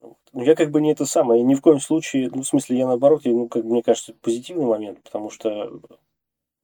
Вот. 0.01 0.19
Но 0.33 0.43
я 0.45 0.55
как 0.55 0.71
бы 0.71 0.81
не 0.81 0.93
это 0.93 1.07
самое, 1.07 1.43
ни 1.43 1.55
в 1.55 1.61
коем 1.61 1.81
случае, 1.81 2.31
ну, 2.33 2.43
в 2.43 2.47
смысле, 2.47 2.79
я 2.79 2.87
наоборот, 2.87 3.25
я, 3.25 3.33
ну, 3.33 3.49
как 3.49 3.65
мне 3.65 3.83
кажется, 3.83 4.15
позитивный 4.15 4.67
момент, 4.67 5.03
потому 5.03 5.31
что 5.31 5.81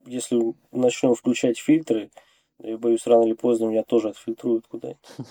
если 0.04 0.54
начнем 0.70 1.14
включать 1.14 1.58
фильтры, 1.58 2.10
я 2.58 2.78
боюсь, 2.78 3.06
рано 3.06 3.24
или 3.24 3.32
поздно 3.32 3.66
меня 3.66 3.82
тоже 3.82 4.10
отфильтруют 4.10 4.66
куда-нибудь. 4.68 5.00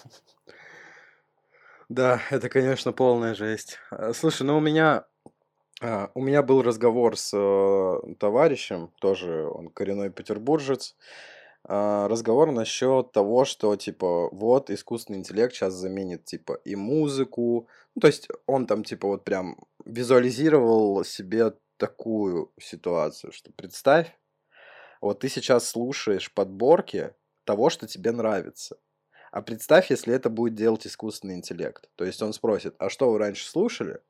Да, 1.91 2.21
это, 2.29 2.47
конечно, 2.47 2.93
полная 2.93 3.35
жесть. 3.35 3.77
А, 3.89 4.13
слушай, 4.13 4.43
ну 4.43 4.57
у 4.57 4.61
меня 4.61 5.07
а, 5.81 6.09
у 6.15 6.21
меня 6.21 6.41
был 6.41 6.61
разговор 6.61 7.17
с 7.17 7.31
э, 7.33 8.13
товарищем, 8.17 8.93
тоже 9.01 9.45
он 9.45 9.67
коренной 9.69 10.09
петербуржец, 10.09 10.95
а, 11.65 12.07
разговор 12.07 12.51
насчет 12.53 13.11
того, 13.11 13.43
что, 13.43 13.75
типа, 13.75 14.29
вот, 14.31 14.69
искусственный 14.69 15.19
интеллект 15.19 15.53
сейчас 15.53 15.73
заменит, 15.73 16.23
типа, 16.23 16.53
и 16.65 16.77
музыку. 16.77 17.67
Ну, 17.95 17.99
то 17.99 18.07
есть 18.07 18.29
он 18.45 18.67
там, 18.67 18.85
типа, 18.85 19.09
вот 19.09 19.25
прям 19.25 19.57
визуализировал 19.85 21.03
себе 21.03 21.53
такую 21.77 22.53
ситуацию, 22.57 23.33
что 23.33 23.51
представь, 23.51 24.17
вот 25.01 25.19
ты 25.19 25.29
сейчас 25.29 25.67
слушаешь 25.67 26.33
подборки 26.33 27.13
того, 27.43 27.69
что 27.69 27.85
тебе 27.85 28.11
нравится. 28.13 28.77
А 29.31 29.41
представь, 29.41 29.89
если 29.89 30.13
это 30.13 30.29
будет 30.29 30.55
делать 30.55 30.85
искусственный 30.85 31.35
интеллект. 31.35 31.89
То 31.95 32.03
есть 32.03 32.21
он 32.21 32.33
спросит, 32.33 32.75
а 32.79 32.89
что 32.89 33.09
вы 33.09 33.17
раньше 33.17 33.47
слушали? 33.47 34.01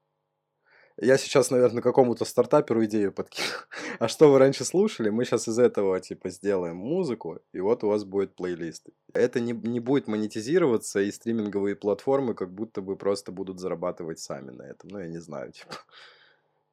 Я 0.98 1.18
сейчас, 1.18 1.52
наверное, 1.52 1.82
какому-то 1.82 2.26
стартаперу 2.26 2.84
идею 2.86 3.14
подкину. 3.14 3.48
А 4.00 4.08
что 4.08 4.32
вы 4.32 4.40
раньше 4.40 4.66
слушали? 4.66 5.10
Мы 5.10 5.26
сейчас 5.26 5.48
из 5.48 5.60
этого, 5.60 6.00
типа, 6.00 6.30
сделаем 6.30 6.78
музыку, 6.78 7.40
и 7.54 7.60
вот 7.60 7.84
у 7.84 7.88
вас 7.88 8.04
будет 8.04 8.36
плейлист. 8.36 8.88
Это 9.14 9.40
не, 9.40 9.54
не 9.54 9.80
будет 9.80 10.08
монетизироваться, 10.08 11.00
и 11.02 11.12
стриминговые 11.12 11.76
платформы 11.76 12.34
как 12.34 12.52
будто 12.52 12.82
бы 12.82 12.96
просто 12.98 13.32
будут 13.32 13.60
зарабатывать 13.60 14.20
сами 14.20 14.52
на 14.52 14.64
этом. 14.64 14.90
Ну, 14.90 15.00
я 15.00 15.08
не 15.08 15.20
знаю, 15.20 15.52
типа, 15.54 15.76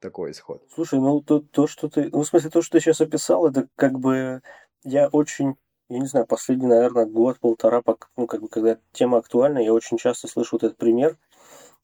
такой 0.00 0.32
исход. 0.32 0.62
Слушай, 0.74 1.00
ну, 1.00 1.20
то, 1.20 1.40
то 1.40 1.66
что 1.66 1.88
ты... 1.88 2.08
Ну, 2.10 2.22
в 2.22 2.26
смысле, 2.26 2.50
то, 2.50 2.62
что 2.62 2.78
ты 2.78 2.80
сейчас 2.80 3.00
описал, 3.00 3.46
это 3.46 3.68
как 3.76 3.98
бы... 3.98 4.42
Я 4.84 5.08
очень 5.08 5.56
я 5.88 5.98
не 5.98 6.06
знаю, 6.06 6.26
последний, 6.26 6.66
наверное, 6.66 7.06
год-полтора, 7.06 7.82
ну, 8.16 8.26
как 8.26 8.42
бы, 8.42 8.48
когда 8.48 8.78
тема 8.92 9.18
актуальна, 9.18 9.58
я 9.58 9.72
очень 9.72 9.98
часто 9.98 10.28
слышу 10.28 10.56
вот 10.56 10.64
этот 10.64 10.78
пример, 10.78 11.16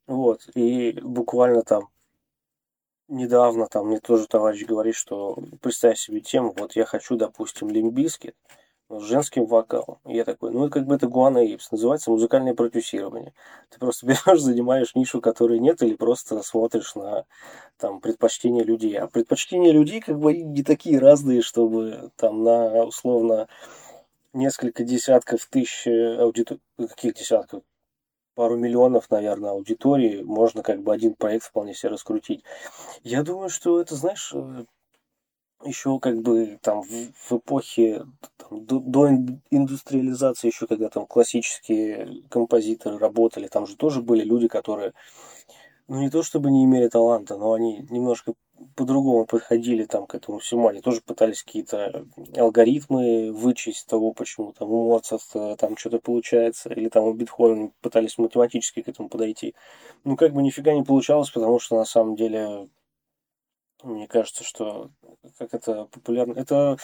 вот, 0.06 0.48
и 0.54 0.98
буквально 1.02 1.62
там 1.62 1.88
недавно 3.08 3.66
там 3.66 3.88
мне 3.88 4.00
тоже 4.00 4.26
товарищ 4.26 4.64
говорит, 4.66 4.94
что 4.94 5.38
представь 5.60 5.98
себе 5.98 6.20
тему, 6.20 6.54
вот 6.56 6.76
я 6.76 6.84
хочу, 6.84 7.16
допустим, 7.16 7.68
лимбискет 7.70 8.34
с 8.90 9.02
женским 9.02 9.46
вокалом. 9.46 9.98
И 10.06 10.14
я 10.14 10.24
такой, 10.24 10.52
ну, 10.52 10.68
как 10.68 10.86
бы 10.86 10.94
это 10.94 11.06
Гуана 11.06 11.38
Эйпс, 11.38 11.70
называется 11.72 12.10
музыкальное 12.10 12.54
продюсирование. 12.54 13.32
Ты 13.70 13.78
просто 13.78 14.06
берешь, 14.06 14.40
занимаешь 14.40 14.94
нишу, 14.94 15.20
которой 15.20 15.58
нет, 15.58 15.82
или 15.82 15.94
просто 15.94 16.42
смотришь 16.42 16.94
на 16.94 17.24
там 17.78 18.00
предпочтения 18.00 18.62
людей. 18.62 18.98
А 18.98 19.06
предпочтения 19.06 19.72
людей 19.72 20.00
как 20.00 20.18
бы 20.18 20.34
не 20.34 20.62
такие 20.62 20.98
разные, 20.98 21.42
чтобы 21.42 22.10
там 22.16 22.44
на 22.44 22.84
условно 22.84 23.48
несколько 24.34 24.84
десятков 24.84 25.46
тысяч 25.46 25.86
аудиторий, 25.86 26.60
каких 26.78 27.14
десятков, 27.14 27.62
пару 28.34 28.56
миллионов, 28.56 29.10
наверное, 29.10 29.50
аудитории, 29.50 30.22
можно 30.22 30.62
как 30.62 30.82
бы 30.82 30.92
один 30.92 31.14
проект 31.14 31.46
вполне 31.46 31.74
себе 31.74 31.90
раскрутить. 31.90 32.44
Я 33.02 33.22
думаю, 33.22 33.48
что 33.48 33.80
это, 33.80 33.94
знаешь, 33.94 34.32
э, 34.34 34.64
еще 35.64 35.98
как 35.98 36.20
бы 36.20 36.58
там 36.62 36.82
в, 36.82 37.12
в 37.12 37.32
эпохе 37.32 38.04
там, 38.36 38.66
до, 38.66 38.80
до 38.80 39.08
индустриализации, 39.50 40.48
еще 40.48 40.66
когда 40.66 40.88
там 40.88 41.06
классические 41.06 42.22
композиторы 42.28 42.98
работали, 42.98 43.48
там 43.48 43.66
же 43.66 43.76
тоже 43.76 44.02
были 44.02 44.24
люди, 44.24 44.48
которые, 44.48 44.92
ну 45.88 46.00
не 46.00 46.10
то 46.10 46.22
чтобы 46.22 46.50
не 46.50 46.64
имели 46.64 46.88
таланта, 46.88 47.36
но 47.36 47.52
они 47.52 47.86
немножко 47.90 48.34
по-другому 48.76 49.26
подходили 49.26 49.84
там 49.84 50.06
к 50.06 50.14
этому 50.14 50.38
всему. 50.38 50.68
Они 50.68 50.80
тоже 50.80 51.00
пытались 51.00 51.42
какие-то 51.42 52.06
алгоритмы 52.36 53.32
вычесть 53.32 53.86
того, 53.86 54.12
почему 54.12 54.52
там 54.52 54.70
у 54.70 54.90
Моцарта 54.90 55.56
там 55.56 55.76
что-то 55.76 55.98
получается, 55.98 56.72
или 56.72 56.88
там 56.88 57.04
у 57.04 57.12
Бетховена 57.12 57.70
пытались 57.80 58.18
математически 58.18 58.82
к 58.82 58.88
этому 58.88 59.08
подойти. 59.08 59.54
Ну, 60.04 60.16
как 60.16 60.32
бы 60.32 60.42
нифига 60.42 60.72
не 60.72 60.82
получалось, 60.82 61.30
потому 61.30 61.58
что 61.58 61.76
на 61.76 61.84
самом 61.84 62.16
деле 62.16 62.68
мне 63.82 64.06
кажется, 64.06 64.44
что 64.44 64.90
как 65.38 65.52
это 65.52 65.84
популярно, 65.86 66.32
это 66.32 66.78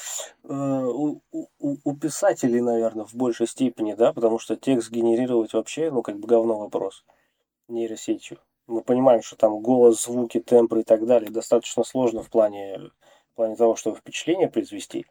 э, 0.44 0.48
у, 0.48 1.22
у, 1.32 1.76
у 1.82 1.96
писателей, 1.96 2.60
наверное, 2.60 3.06
в 3.06 3.14
большей 3.14 3.46
степени, 3.46 3.94
да, 3.94 4.12
потому 4.12 4.38
что 4.38 4.56
текст 4.56 4.90
генерировать 4.90 5.54
вообще, 5.54 5.90
ну, 5.90 6.02
как 6.02 6.18
бы 6.18 6.28
говно 6.28 6.58
вопрос 6.58 7.04
нейросетью 7.68 8.38
мы 8.66 8.82
понимаем, 8.82 9.22
что 9.22 9.36
там 9.36 9.60
голос, 9.60 10.04
звуки, 10.04 10.40
тембры 10.40 10.80
и 10.80 10.84
так 10.84 11.06
далее 11.06 11.30
достаточно 11.30 11.84
сложно 11.84 12.22
в 12.22 12.30
плане, 12.30 12.90
в 13.32 13.34
плане 13.36 13.56
того, 13.56 13.76
чтобы 13.76 13.96
впечатление 13.96 14.48
произвести. 14.48 15.06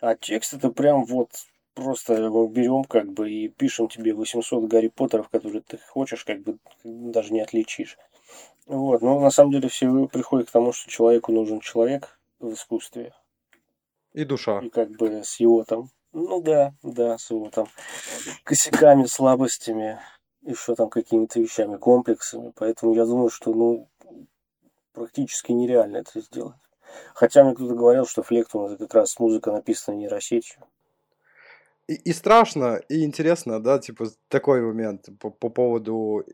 А 0.00 0.14
текст 0.16 0.54
это 0.54 0.70
прям 0.70 1.04
вот 1.04 1.30
просто 1.74 2.30
мы 2.30 2.48
берем 2.48 2.84
как 2.84 3.12
бы 3.12 3.30
и 3.30 3.48
пишем 3.48 3.88
тебе 3.88 4.14
800 4.14 4.64
Гарри 4.64 4.88
Поттеров, 4.88 5.28
которые 5.28 5.62
ты 5.62 5.78
хочешь, 5.78 6.24
как 6.24 6.42
бы 6.42 6.58
даже 6.84 7.32
не 7.32 7.40
отличишь. 7.40 7.98
Вот, 8.66 9.02
но 9.02 9.20
на 9.20 9.30
самом 9.30 9.52
деле 9.52 9.68
все 9.68 10.06
приходят 10.06 10.48
к 10.48 10.52
тому, 10.52 10.72
что 10.72 10.90
человеку 10.90 11.32
нужен 11.32 11.60
человек 11.60 12.18
в 12.38 12.52
искусстве. 12.52 13.12
И 14.12 14.24
душа. 14.24 14.60
И 14.60 14.70
как 14.70 14.90
бы 14.92 15.22
с 15.24 15.38
его 15.40 15.64
там, 15.64 15.88
ну 16.12 16.40
да, 16.40 16.72
да, 16.82 17.18
с 17.18 17.30
его 17.30 17.50
там 17.50 17.66
косяками, 18.44 19.04
слабостями, 19.04 19.98
еще 20.44 20.74
там 20.74 20.88
какими-то 20.90 21.40
вещами, 21.40 21.76
комплексами. 21.76 22.52
Поэтому 22.56 22.94
я 22.94 23.04
думаю, 23.04 23.30
что 23.30 23.52
ну, 23.52 23.88
практически 24.92 25.52
нереально 25.52 25.98
это 25.98 26.20
сделать. 26.20 26.56
Хотя 27.14 27.44
мне 27.44 27.54
кто-то 27.54 27.74
говорил, 27.74 28.06
что 28.06 28.22
Флектум 28.22 28.76
как 28.76 28.94
раз 28.94 29.18
музыка 29.18 29.52
написана 29.52 29.96
нейросетью. 29.96 30.62
И, 31.86 31.94
и 31.94 32.12
страшно, 32.12 32.80
и 32.88 33.04
интересно, 33.04 33.60
да, 33.60 33.78
типа 33.78 34.06
такой 34.28 34.62
момент 34.62 35.08
по, 35.18 35.30
по 35.30 35.48
поводу 35.50 36.24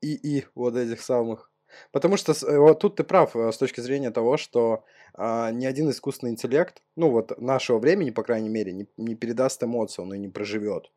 и, 0.00 0.14
и 0.14 0.46
вот 0.54 0.76
этих 0.76 1.02
самых. 1.02 1.50
Потому 1.90 2.16
что 2.16 2.34
вот 2.58 2.78
тут 2.78 2.96
ты 2.96 3.04
прав 3.04 3.34
э, 3.34 3.50
с 3.50 3.58
точки 3.58 3.80
зрения 3.80 4.10
того, 4.10 4.36
что 4.36 4.84
а, 5.14 5.50
ни 5.50 5.66
один 5.66 5.90
искусственный 5.90 6.32
интеллект, 6.32 6.82
ну 6.96 7.10
вот 7.10 7.38
нашего 7.40 7.78
времени, 7.78 8.10
по 8.10 8.22
крайней 8.22 8.48
мере, 8.48 8.72
не, 8.72 8.86
не 8.96 9.14
передаст 9.16 9.62
эмоции, 9.62 10.02
он 10.02 10.14
и 10.14 10.18
не 10.18 10.28
проживет. 10.28 10.90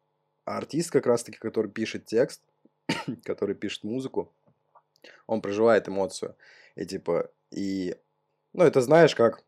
А 0.48 0.56
артист 0.56 0.92
как 0.92 1.06
раз-таки, 1.06 1.38
который 1.40 1.70
пишет 1.70 2.06
текст, 2.06 2.42
который 3.26 3.54
пишет 3.54 3.84
музыку, 3.84 4.34
он 5.28 5.42
проживает 5.42 5.90
эмоцию. 5.90 6.38
И 6.76 6.86
типа, 6.86 7.30
и, 7.52 7.98
ну, 8.54 8.64
это 8.64 8.80
знаешь, 8.80 9.14
как 9.14 9.44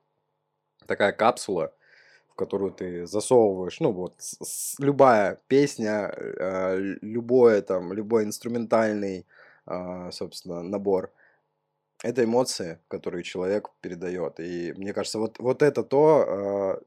такая 0.88 1.14
капсула, 1.14 1.74
в 2.28 2.36
которую 2.36 2.74
ты 2.74 3.08
засовываешь, 3.08 3.80
ну, 3.80 3.94
вот, 3.94 4.16
с, 4.18 4.36
с, 4.44 4.80
любая 4.80 5.40
песня, 5.48 6.12
э, 6.14 6.78
любое 7.02 7.62
там, 7.62 7.94
любой 7.94 8.26
инструментальный, 8.26 9.26
э, 9.68 10.10
собственно, 10.12 10.64
набор, 10.64 11.14
это 12.04 12.26
эмоции, 12.26 12.78
которые 12.90 13.24
человек 13.24 13.70
передает. 13.80 14.42
И 14.42 14.74
мне 14.76 14.94
кажется, 14.94 15.20
вот, 15.20 15.40
вот 15.40 15.64
это 15.64 15.82
то, 15.82 16.26
э, 16.28 16.84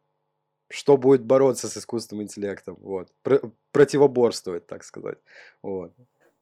что 0.73 0.97
будет 0.97 1.23
бороться 1.23 1.69
с 1.69 1.77
искусственным 1.77 2.25
интеллектом, 2.25 2.77
вот, 2.81 3.09
Про- 3.23 3.41
противоборствовать, 3.71 4.67
так 4.67 4.85
сказать, 4.85 5.19
вот. 5.63 5.93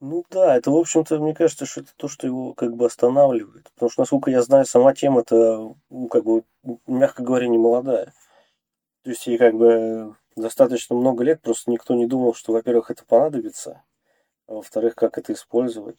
Ну 0.00 0.24
да, 0.30 0.56
это, 0.56 0.70
в 0.70 0.76
общем-то, 0.76 1.18
мне 1.18 1.34
кажется, 1.34 1.66
что 1.66 1.82
это 1.82 1.90
то, 1.94 2.08
что 2.08 2.26
его 2.26 2.54
как 2.54 2.74
бы 2.74 2.86
останавливает. 2.86 3.70
Потому 3.74 3.90
что, 3.90 4.00
насколько 4.00 4.30
я 4.30 4.40
знаю, 4.40 4.64
сама 4.64 4.94
тема-то, 4.94 5.76
ну, 5.90 6.08
как 6.08 6.24
бы, 6.24 6.44
мягко 6.86 7.22
говоря, 7.22 7.48
не 7.48 7.58
молодая. 7.58 8.14
То 9.02 9.10
есть 9.10 9.26
ей 9.26 9.36
как 9.36 9.54
бы 9.54 10.16
достаточно 10.36 10.96
много 10.96 11.22
лет, 11.22 11.42
просто 11.42 11.70
никто 11.70 11.94
не 11.94 12.06
думал, 12.06 12.32
что, 12.32 12.52
во-первых, 12.52 12.90
это 12.90 13.04
понадобится, 13.04 13.82
а 14.46 14.54
во-вторых, 14.54 14.94
как 14.94 15.18
это 15.18 15.34
использовать. 15.34 15.98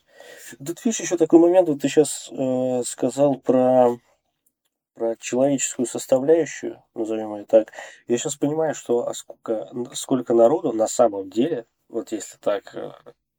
Тут, 0.57 0.83
видишь, 0.83 1.01
еще 1.01 1.17
такой 1.17 1.39
момент, 1.39 1.69
вот 1.69 1.81
ты 1.81 1.87
сейчас 1.87 2.29
э, 2.31 2.81
сказал 2.85 3.35
про 3.35 3.97
про 4.93 5.15
человеческую 5.15 5.85
составляющую, 5.85 6.83
назовем 6.95 7.35
ее 7.35 7.45
так, 7.45 7.71
я 8.07 8.17
сейчас 8.17 8.35
понимаю, 8.35 8.75
что 8.75 9.07
а 9.07 9.13
сколько, 9.13 9.69
сколько 9.93 10.33
народу 10.33 10.73
на 10.73 10.87
самом 10.87 11.29
деле, 11.29 11.65
вот 11.89 12.11
если 12.11 12.37
так 12.37 12.75
э, 12.75 12.91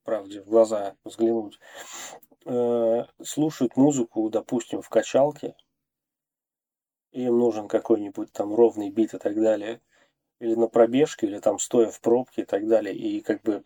правде 0.04 0.40
в 0.40 0.46
глаза 0.46 0.96
взглянуть, 1.04 1.58
э, 2.46 3.04
слушают 3.22 3.76
музыку, 3.76 4.28
допустим, 4.30 4.82
в 4.82 4.88
качалке, 4.88 5.54
им 7.12 7.38
нужен 7.38 7.68
какой-нибудь 7.68 8.32
там 8.32 8.54
ровный 8.54 8.90
бит 8.90 9.14
и 9.14 9.18
так 9.18 9.34
далее, 9.34 9.80
или 10.40 10.54
на 10.54 10.66
пробежке, 10.66 11.26
или 11.26 11.38
там 11.38 11.58
стоя 11.58 11.90
в 11.90 12.00
пробке 12.00 12.42
и 12.42 12.44
так 12.44 12.66
далее, 12.66 12.94
и 12.94 13.20
как 13.20 13.42
бы 13.42 13.64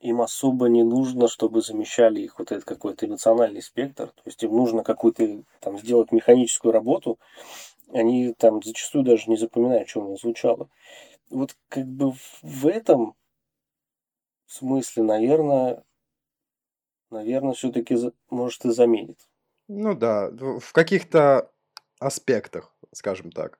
им 0.00 0.20
особо 0.20 0.68
не 0.68 0.82
нужно, 0.82 1.28
чтобы 1.28 1.62
замещали 1.62 2.20
их 2.20 2.38
вот 2.38 2.52
этот 2.52 2.64
какой-то 2.64 3.06
эмоциональный 3.06 3.62
спектр. 3.62 4.08
То 4.08 4.22
есть 4.26 4.42
им 4.42 4.56
нужно 4.56 4.82
какую-то 4.82 5.42
там 5.60 5.78
сделать 5.78 6.12
механическую 6.12 6.72
работу. 6.72 7.18
Они 7.92 8.32
там 8.32 8.62
зачастую 8.62 9.04
даже 9.04 9.30
не 9.30 9.36
запоминают, 9.36 9.88
что 9.88 10.00
у 10.00 10.10
них 10.10 10.20
звучало. 10.20 10.68
Вот 11.30 11.56
как 11.68 11.86
бы 11.86 12.12
в 12.42 12.66
этом 12.66 13.14
смысле, 14.46 15.02
наверное, 15.02 15.84
наверное, 17.10 17.54
все-таки 17.54 17.96
может 18.30 18.64
и 18.64 18.70
заменит. 18.70 19.18
Ну 19.68 19.94
да, 19.94 20.30
в 20.30 20.72
каких-то 20.72 21.50
аспектах, 21.98 22.74
скажем 22.92 23.30
так. 23.30 23.58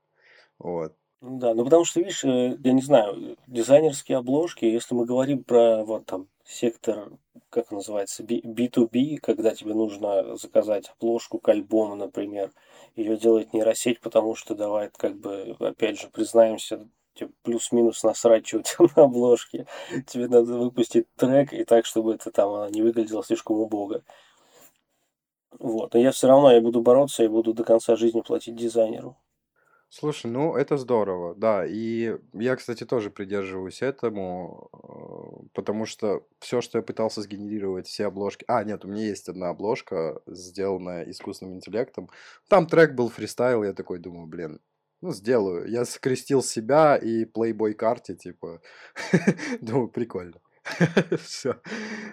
Вот. 0.59 0.95
Да, 1.21 1.55
ну 1.55 1.65
потому 1.65 1.85
что, 1.85 2.01
видишь, 2.01 2.25
э, 2.25 2.57
я 2.63 2.73
не 2.73 2.83
знаю, 2.83 3.37
дизайнерские 3.47 4.19
обложки, 4.19 4.65
если 4.67 4.95
мы 4.95 5.07
говорим 5.07 5.43
про 5.43 5.83
вот 5.85 6.05
там 6.07 6.29
сектор, 6.45 7.13
как 7.49 7.71
называется, 7.71 8.23
B2B, 8.23 9.17
когда 9.19 9.55
тебе 9.55 9.73
нужно 9.75 10.37
заказать 10.37 10.91
обложку 10.99 11.39
к 11.39 11.49
альбому, 11.49 11.95
например, 11.95 12.53
ее 12.95 13.17
делает 13.17 13.55
нейросеть, 13.55 14.01
потому 14.01 14.35
что 14.35 14.55
давай, 14.55 14.91
как 14.95 15.17
бы, 15.19 15.57
опять 15.61 15.99
же, 15.99 16.09
признаемся, 16.09 16.87
тебе 17.15 17.31
плюс-минус 17.43 18.03
насрать, 18.03 18.47
что 18.47 18.59
у 18.59 18.63
тебя 18.63 18.89
на 18.97 19.05
обложке. 19.05 19.67
Тебе 20.07 20.29
надо 20.29 20.59
выпустить 20.59 21.07
трек 21.17 21.53
и 21.55 21.65
так, 21.65 21.87
чтобы 21.87 22.15
это 22.15 22.31
там 22.33 22.71
не 22.71 22.83
выглядело 22.83 23.25
слишком 23.25 23.57
убого. 23.61 24.03
Вот. 25.59 25.95
Но 25.95 26.01
я 26.01 26.13
все 26.13 26.29
равно 26.29 26.53
я 26.53 26.61
буду 26.61 26.81
бороться 26.81 27.25
и 27.25 27.29
буду 27.29 27.55
до 27.55 27.65
конца 27.65 27.97
жизни 27.97 28.21
платить 28.21 28.55
дизайнеру. 28.57 29.17
Слушай, 29.97 30.29
ну 30.29 30.57
это 30.57 30.77
здорово, 30.77 31.37
да. 31.37 31.65
И 31.65 32.17
я, 32.33 32.57
кстати, 32.57 32.85
тоже 32.85 33.11
придерживаюсь 33.11 33.81
этому, 33.81 34.69
э, 34.73 35.47
потому 35.55 35.87
что 35.87 36.27
все, 36.41 36.61
что 36.61 36.79
я 36.79 36.83
пытался 36.83 37.23
сгенерировать, 37.23 37.87
все 37.87 38.07
обложки... 38.07 38.45
А, 38.49 38.65
нет, 38.65 38.85
у 38.85 38.89
меня 38.89 39.05
есть 39.07 39.29
одна 39.29 39.51
обложка, 39.51 40.21
сделанная 40.27 41.09
искусственным 41.09 41.55
интеллектом. 41.55 42.11
Там 42.49 42.67
трек 42.67 42.95
был 42.95 43.09
фристайл, 43.09 43.63
я 43.63 43.73
такой 43.73 44.01
думаю, 44.01 44.27
блин, 44.27 44.61
ну, 45.01 45.13
сделаю. 45.13 45.71
Я 45.71 45.85
скрестил 45.85 46.43
себя 46.43 46.97
и 46.97 47.25
Playboy 47.25 47.75
карте, 47.75 48.17
типа. 48.17 48.63
Думаю, 49.61 49.87
прикольно. 49.87 50.41
Все. 51.23 51.57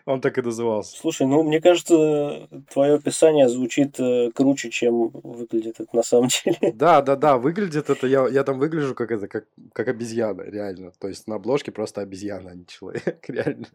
Он 0.05 0.21
так 0.21 0.37
и 0.37 0.41
назывался. 0.41 0.97
Слушай, 0.97 1.27
ну, 1.27 1.43
мне 1.43 1.61
кажется, 1.61 2.47
твое 2.71 2.95
описание 2.95 3.47
звучит 3.47 3.99
э, 3.99 4.31
круче, 4.33 4.69
чем 4.69 5.09
выглядит 5.09 5.79
это 5.79 5.95
на 5.95 6.03
самом 6.03 6.29
деле. 6.43 6.73
Да, 6.73 7.01
да, 7.01 7.15
да, 7.15 7.37
выглядит 7.37 7.89
это, 7.89 8.07
я, 8.07 8.27
я 8.27 8.43
там 8.43 8.59
выгляжу 8.59 8.93
как 8.93 9.11
это, 9.11 9.27
как, 9.27 9.45
как 9.73 9.87
обезьяна, 9.87 10.41
реально. 10.41 10.91
То 10.99 11.07
есть 11.07 11.27
на 11.27 11.35
обложке 11.35 11.71
просто 11.71 12.01
обезьяна, 12.01 12.51
а 12.51 12.55
не 12.55 12.65
человек, 12.65 13.23
реально. 13.27 13.67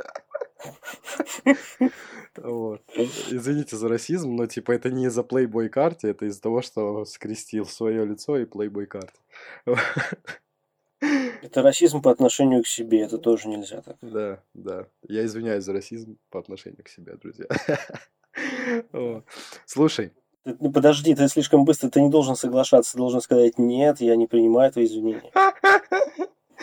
Вот. 2.37 2.83
Извините 3.31 3.77
за 3.77 3.89
расизм, 3.89 4.37
но 4.37 4.47
типа 4.47 4.73
это 4.73 4.91
не 4.91 5.07
из-за 5.07 5.23
Playboy 5.23 5.69
карте, 5.69 6.09
это 6.11 6.27
из-за 6.27 6.43
того, 6.43 6.61
что 6.61 7.05
скрестил 7.05 7.67
свое 7.67 8.05
лицо 8.05 8.37
и 8.39 8.45
Playboy 8.45 8.87
карты. 8.87 9.19
Это 11.01 11.63
расизм 11.63 12.01
по 12.01 12.11
отношению 12.11 12.63
к 12.63 12.67
себе, 12.67 13.03
это 13.03 13.19
тоже 13.19 13.49
нельзя 13.49 13.83
так. 13.83 13.97
Да, 14.01 14.43
да. 14.55 14.87
Я 15.07 15.25
извиняюсь 15.25 15.65
за 15.65 15.73
расизм 15.73 16.19
по 16.31 16.41
отношению 16.41 16.83
к 16.83 16.89
себе, 16.89 17.17
друзья. 17.17 17.47
Слушай. 19.67 20.13
Ну, 20.45 20.71
подожди, 20.71 21.15
ты 21.15 21.29
слишком 21.29 21.65
быстро, 21.65 21.91
ты 21.91 22.01
не 22.01 22.09
должен 22.09 22.37
соглашаться, 22.37 22.93
ты 22.93 22.99
должен 22.99 23.21
сказать 23.21 23.59
нет, 23.59 24.01
я 24.01 24.15
не 24.17 24.27
принимаю 24.27 24.71
твои 24.73 24.87
извинения. 24.87 25.33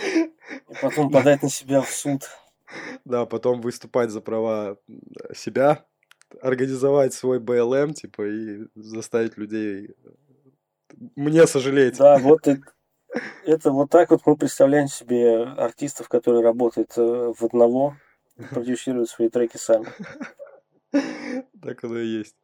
И 0.02 0.74
потом 0.82 1.10
подать 1.12 1.44
на 1.44 1.50
себя 1.50 1.82
в 1.82 1.90
суд. 1.90 2.22
Да, 3.06 3.26
потом 3.26 3.62
выступать 3.62 4.10
за 4.10 4.22
права 4.22 4.78
себя, 5.36 5.86
организовать 6.42 7.14
свой 7.14 7.40
БЛМ, 7.40 7.94
типа, 7.94 8.24
и 8.26 8.68
заставить 8.76 9.38
людей 9.38 9.94
мне 11.16 11.48
сожалеть. 11.48 11.98
Да, 11.98 12.18
вот 12.18 12.48
и 12.48 12.62
это 13.46 13.72
вот 13.72 13.90
так 13.90 14.12
вот 14.12 14.22
мы 14.26 14.36
представляем 14.36 14.88
себе 14.88 15.44
артистов, 15.44 16.10
которые 16.10 16.44
работают 16.44 16.98
э, 16.98 17.34
в 17.38 17.44
одного, 17.44 17.96
продюсируют 18.50 19.10
свои 19.10 19.30
треки 19.30 19.58
сами. 19.58 19.88
Так 21.62 21.84
оно 21.84 21.98
и 21.98 22.08
есть. 22.08 22.36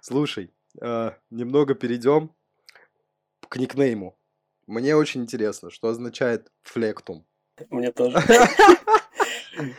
Слушай, 0.00 0.52
э, 0.80 1.10
немного 1.30 1.74
перейдем 1.74 2.34
к 3.48 3.56
никнейму. 3.56 4.16
Мне 4.66 4.94
очень 4.94 5.22
интересно, 5.22 5.70
что 5.70 5.88
означает 5.88 6.50
флектум. 6.62 7.26
Мне 7.68 7.92
тоже. 7.92 8.18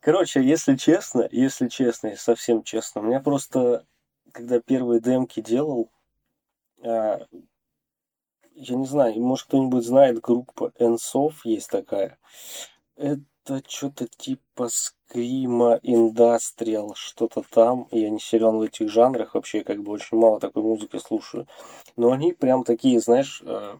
Короче, 0.00 0.42
если 0.42 0.76
честно, 0.76 1.28
если 1.30 1.68
честно, 1.68 2.16
совсем 2.16 2.62
честно, 2.62 3.02
у 3.02 3.04
меня 3.04 3.20
просто, 3.20 3.86
когда 4.32 4.60
первые 4.60 5.00
демки 5.00 5.40
делал, 5.40 5.92
а, 6.82 7.26
я 8.60 8.76
не 8.76 8.86
знаю, 8.86 9.20
может 9.20 9.46
кто-нибудь 9.46 9.84
знает, 9.84 10.20
группа 10.20 10.72
Ensof 10.78 11.34
есть 11.44 11.70
такая. 11.70 12.18
Это 12.96 13.62
что-то 13.66 14.06
типа 14.06 14.68
скрима, 14.68 15.80
индастриал, 15.82 16.94
что-то 16.94 17.42
там. 17.50 17.88
Я 17.90 18.10
не 18.10 18.20
силен 18.20 18.58
в 18.58 18.62
этих 18.62 18.90
жанрах 18.90 19.34
вообще, 19.34 19.64
как 19.64 19.82
бы 19.82 19.92
очень 19.92 20.18
мало 20.18 20.38
такой 20.40 20.62
музыки 20.62 20.98
слушаю. 20.98 21.46
Но 21.96 22.12
они 22.12 22.34
прям 22.34 22.64
такие, 22.64 23.00
знаешь, 23.00 23.42
а, 23.46 23.78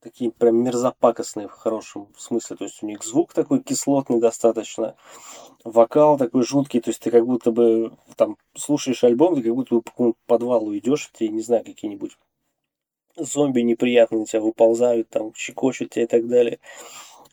такие 0.00 0.30
прям 0.30 0.62
мерзопакостные 0.62 1.48
в 1.48 1.52
хорошем 1.52 2.08
смысле. 2.16 2.56
То 2.56 2.64
есть 2.64 2.82
у 2.82 2.86
них 2.86 3.02
звук 3.02 3.34
такой 3.34 3.60
кислотный 3.60 4.20
достаточно, 4.20 4.94
вокал 5.64 6.16
такой 6.16 6.44
жуткий, 6.44 6.80
то 6.80 6.90
есть 6.90 7.02
ты 7.02 7.10
как 7.10 7.26
будто 7.26 7.50
бы 7.50 7.92
там 8.16 8.36
слушаешь 8.54 9.02
альбом, 9.02 9.34
ты 9.34 9.42
как 9.42 9.54
будто 9.54 9.74
бы 9.74 9.82
по 9.82 10.14
подвалу 10.26 10.76
идешь, 10.78 11.10
тебе, 11.12 11.30
не 11.30 11.42
знаю, 11.42 11.64
какие-нибудь 11.64 12.16
зомби 13.18 13.60
неприятные 13.60 14.24
тебя 14.26 14.40
выползают, 14.40 15.08
там, 15.08 15.34
щекочут 15.34 15.90
тебя 15.90 16.04
и 16.04 16.06
так 16.06 16.26
далее. 16.28 16.58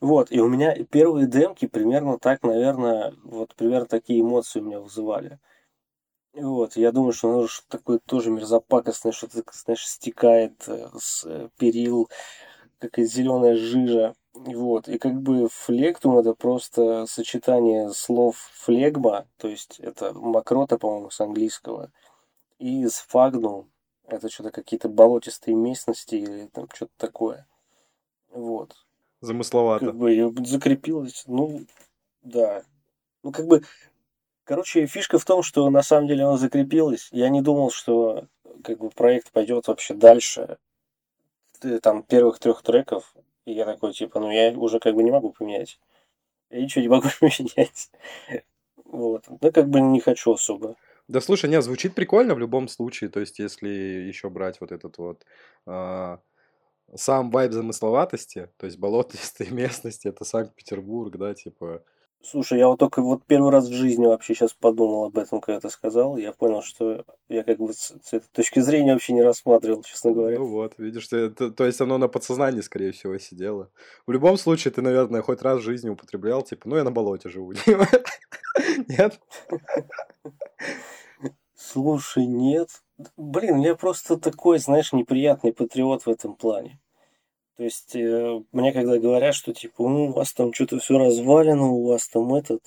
Вот, 0.01 0.31
и 0.31 0.39
у 0.39 0.47
меня 0.47 0.75
первые 0.85 1.27
демки 1.27 1.67
примерно 1.67 2.19
так, 2.19 2.43
наверное, 2.43 3.13
вот 3.23 3.55
примерно 3.55 3.87
такие 3.87 4.21
эмоции 4.21 4.59
у 4.59 4.63
меня 4.63 4.79
вызывали. 4.79 5.39
Вот, 6.33 6.75
я 6.75 6.91
думаю, 6.91 7.13
что 7.13 7.29
оно 7.29 7.47
что 7.47 7.65
такое 7.69 7.99
тоже 8.05 8.29
мерзопакостное, 8.29 9.13
что-то, 9.13 9.43
знаешь, 9.53 9.87
стекает 9.87 10.67
э, 10.67 10.89
с 10.99 11.23
э, 11.25 11.49
перил, 11.57 12.09
какая 12.79 13.05
зеленая 13.05 13.55
жижа. 13.55 14.15
Вот. 14.33 14.89
И 14.89 14.97
как 14.97 15.21
бы 15.21 15.47
флектум 15.49 16.17
это 16.17 16.33
просто 16.33 17.05
сочетание 17.07 17.91
слов 17.91 18.35
флегма, 18.53 19.27
то 19.37 19.47
есть 19.47 19.79
это 19.79 20.13
макрота, 20.13 20.77
по-моему, 20.77 21.09
с 21.09 21.21
английского, 21.21 21.91
и 22.59 22.85
сфагнум, 22.87 23.71
это 24.07 24.29
что-то 24.29 24.51
какие-то 24.51 24.89
болотистые 24.89 25.55
местности 25.55 26.15
или 26.15 26.47
там 26.47 26.67
что-то 26.73 26.91
такое. 26.97 27.47
Вот. 28.29 28.75
Замысловато. 29.21 29.87
Как 29.87 29.95
бы 29.95 30.33
закрепилось, 30.45 31.23
ну, 31.27 31.65
да. 32.21 32.63
Ну, 33.23 33.31
как 33.31 33.47
бы, 33.47 33.63
короче, 34.43 34.85
фишка 34.85 35.17
в 35.17 35.25
том, 35.25 35.41
что 35.41 35.69
на 35.69 35.81
самом 35.81 36.07
деле 36.07 36.23
оно 36.23 36.37
закрепилось. 36.37 37.09
Я 37.11 37.29
не 37.29 37.41
думал, 37.41 37.71
что 37.71 38.27
как 38.63 38.79
бы 38.79 38.89
проект 38.89 39.31
пойдет 39.31 39.67
вообще 39.67 39.93
дальше 39.93 40.57
там 41.81 42.03
первых 42.03 42.39
трех 42.39 42.61
треков, 42.61 43.15
и 43.45 43.53
я 43.53 43.65
такой, 43.65 43.93
типа, 43.93 44.19
ну 44.19 44.31
я 44.31 44.51
уже 44.51 44.79
как 44.79 44.95
бы 44.95 45.03
не 45.03 45.11
могу 45.11 45.31
поменять. 45.31 45.79
Я 46.49 46.61
ничего 46.61 46.81
не 46.81 46.89
могу 46.89 47.07
поменять. 47.19 47.89
Вот. 48.83 49.25
Ну, 49.27 49.51
как 49.51 49.69
бы 49.69 49.81
не 49.81 49.99
хочу 49.99 50.33
особо. 50.33 50.75
Да 51.07 51.21
слушай, 51.21 51.49
нет, 51.49 51.63
звучит 51.63 51.93
прикольно 51.93 52.35
в 52.35 52.39
любом 52.39 52.67
случае. 52.67 53.09
То 53.09 53.19
есть, 53.19 53.39
если 53.39 53.69
еще 53.69 54.29
брать 54.29 54.59
вот 54.59 54.71
этот 54.71 54.97
вот 54.97 55.25
а, 55.65 56.19
сам 56.95 57.29
вайб 57.31 57.51
замысловатости, 57.51 58.49
то 58.57 58.65
есть 58.65 58.79
болотистые 58.79 59.49
местности, 59.51 60.07
это 60.07 60.25
Санкт-Петербург, 60.25 61.15
да, 61.17 61.33
типа 61.33 61.83
Слушай, 62.27 62.57
я 62.57 62.67
вот 62.67 62.79
только 62.79 63.03
вот 63.03 63.23
первый 63.27 63.51
раз 63.51 63.67
в 63.67 63.73
жизни 63.73 64.07
вообще 64.07 64.33
сейчас 64.33 64.51
подумал 64.51 65.05
об 65.05 65.17
этом, 65.17 65.41
когда 65.41 65.59
ты 65.59 65.69
сказал. 65.69 66.17
Я 66.17 66.33
понял, 66.33 66.63
что 66.63 67.05
я 67.29 67.43
как 67.43 67.59
бы 67.59 67.71
с, 67.71 67.93
с 68.03 68.13
этой 68.13 68.27
точки 68.31 68.61
зрения 68.61 68.93
вообще 68.93 69.13
не 69.13 69.21
рассматривал, 69.21 69.83
честно 69.83 70.11
говоря. 70.11 70.39
Ну 70.39 70.47
вот, 70.47 70.73
видишь, 70.79 71.07
ты, 71.07 71.29
то, 71.29 71.51
то 71.51 71.65
есть 71.65 71.79
оно 71.81 71.99
на 71.99 72.07
подсознании, 72.07 72.61
скорее 72.61 72.93
всего, 72.93 73.15
сидело. 73.19 73.69
В 74.07 74.11
любом 74.11 74.37
случае, 74.37 74.71
ты, 74.71 74.81
наверное, 74.81 75.21
хоть 75.21 75.43
раз 75.43 75.59
в 75.59 75.63
жизни 75.63 75.89
употреблял, 75.89 76.41
типа, 76.41 76.67
ну 76.67 76.77
я 76.77 76.83
на 76.83 76.91
болоте 76.91 77.29
живу. 77.29 77.53
Нет? 78.87 79.19
Слушай, 81.55 82.25
нет. 82.25 82.69
Блин, 83.17 83.59
я 83.61 83.75
просто 83.75 84.17
такой, 84.17 84.59
знаешь, 84.59 84.93
неприятный 84.93 85.53
патриот 85.53 86.05
в 86.05 86.09
этом 86.09 86.35
плане. 86.35 86.79
То 87.57 87.63
есть, 87.63 87.95
э, 87.95 88.41
мне 88.51 88.73
когда 88.73 88.97
говорят, 88.97 89.35
что 89.35 89.53
типа, 89.53 89.87
ну, 89.87 90.05
у 90.05 90.11
вас 90.13 90.33
там 90.33 90.53
что-то 90.53 90.79
все 90.79 90.97
развалено, 90.97 91.67
у 91.67 91.87
вас 91.87 92.07
там 92.07 92.33
этот, 92.33 92.61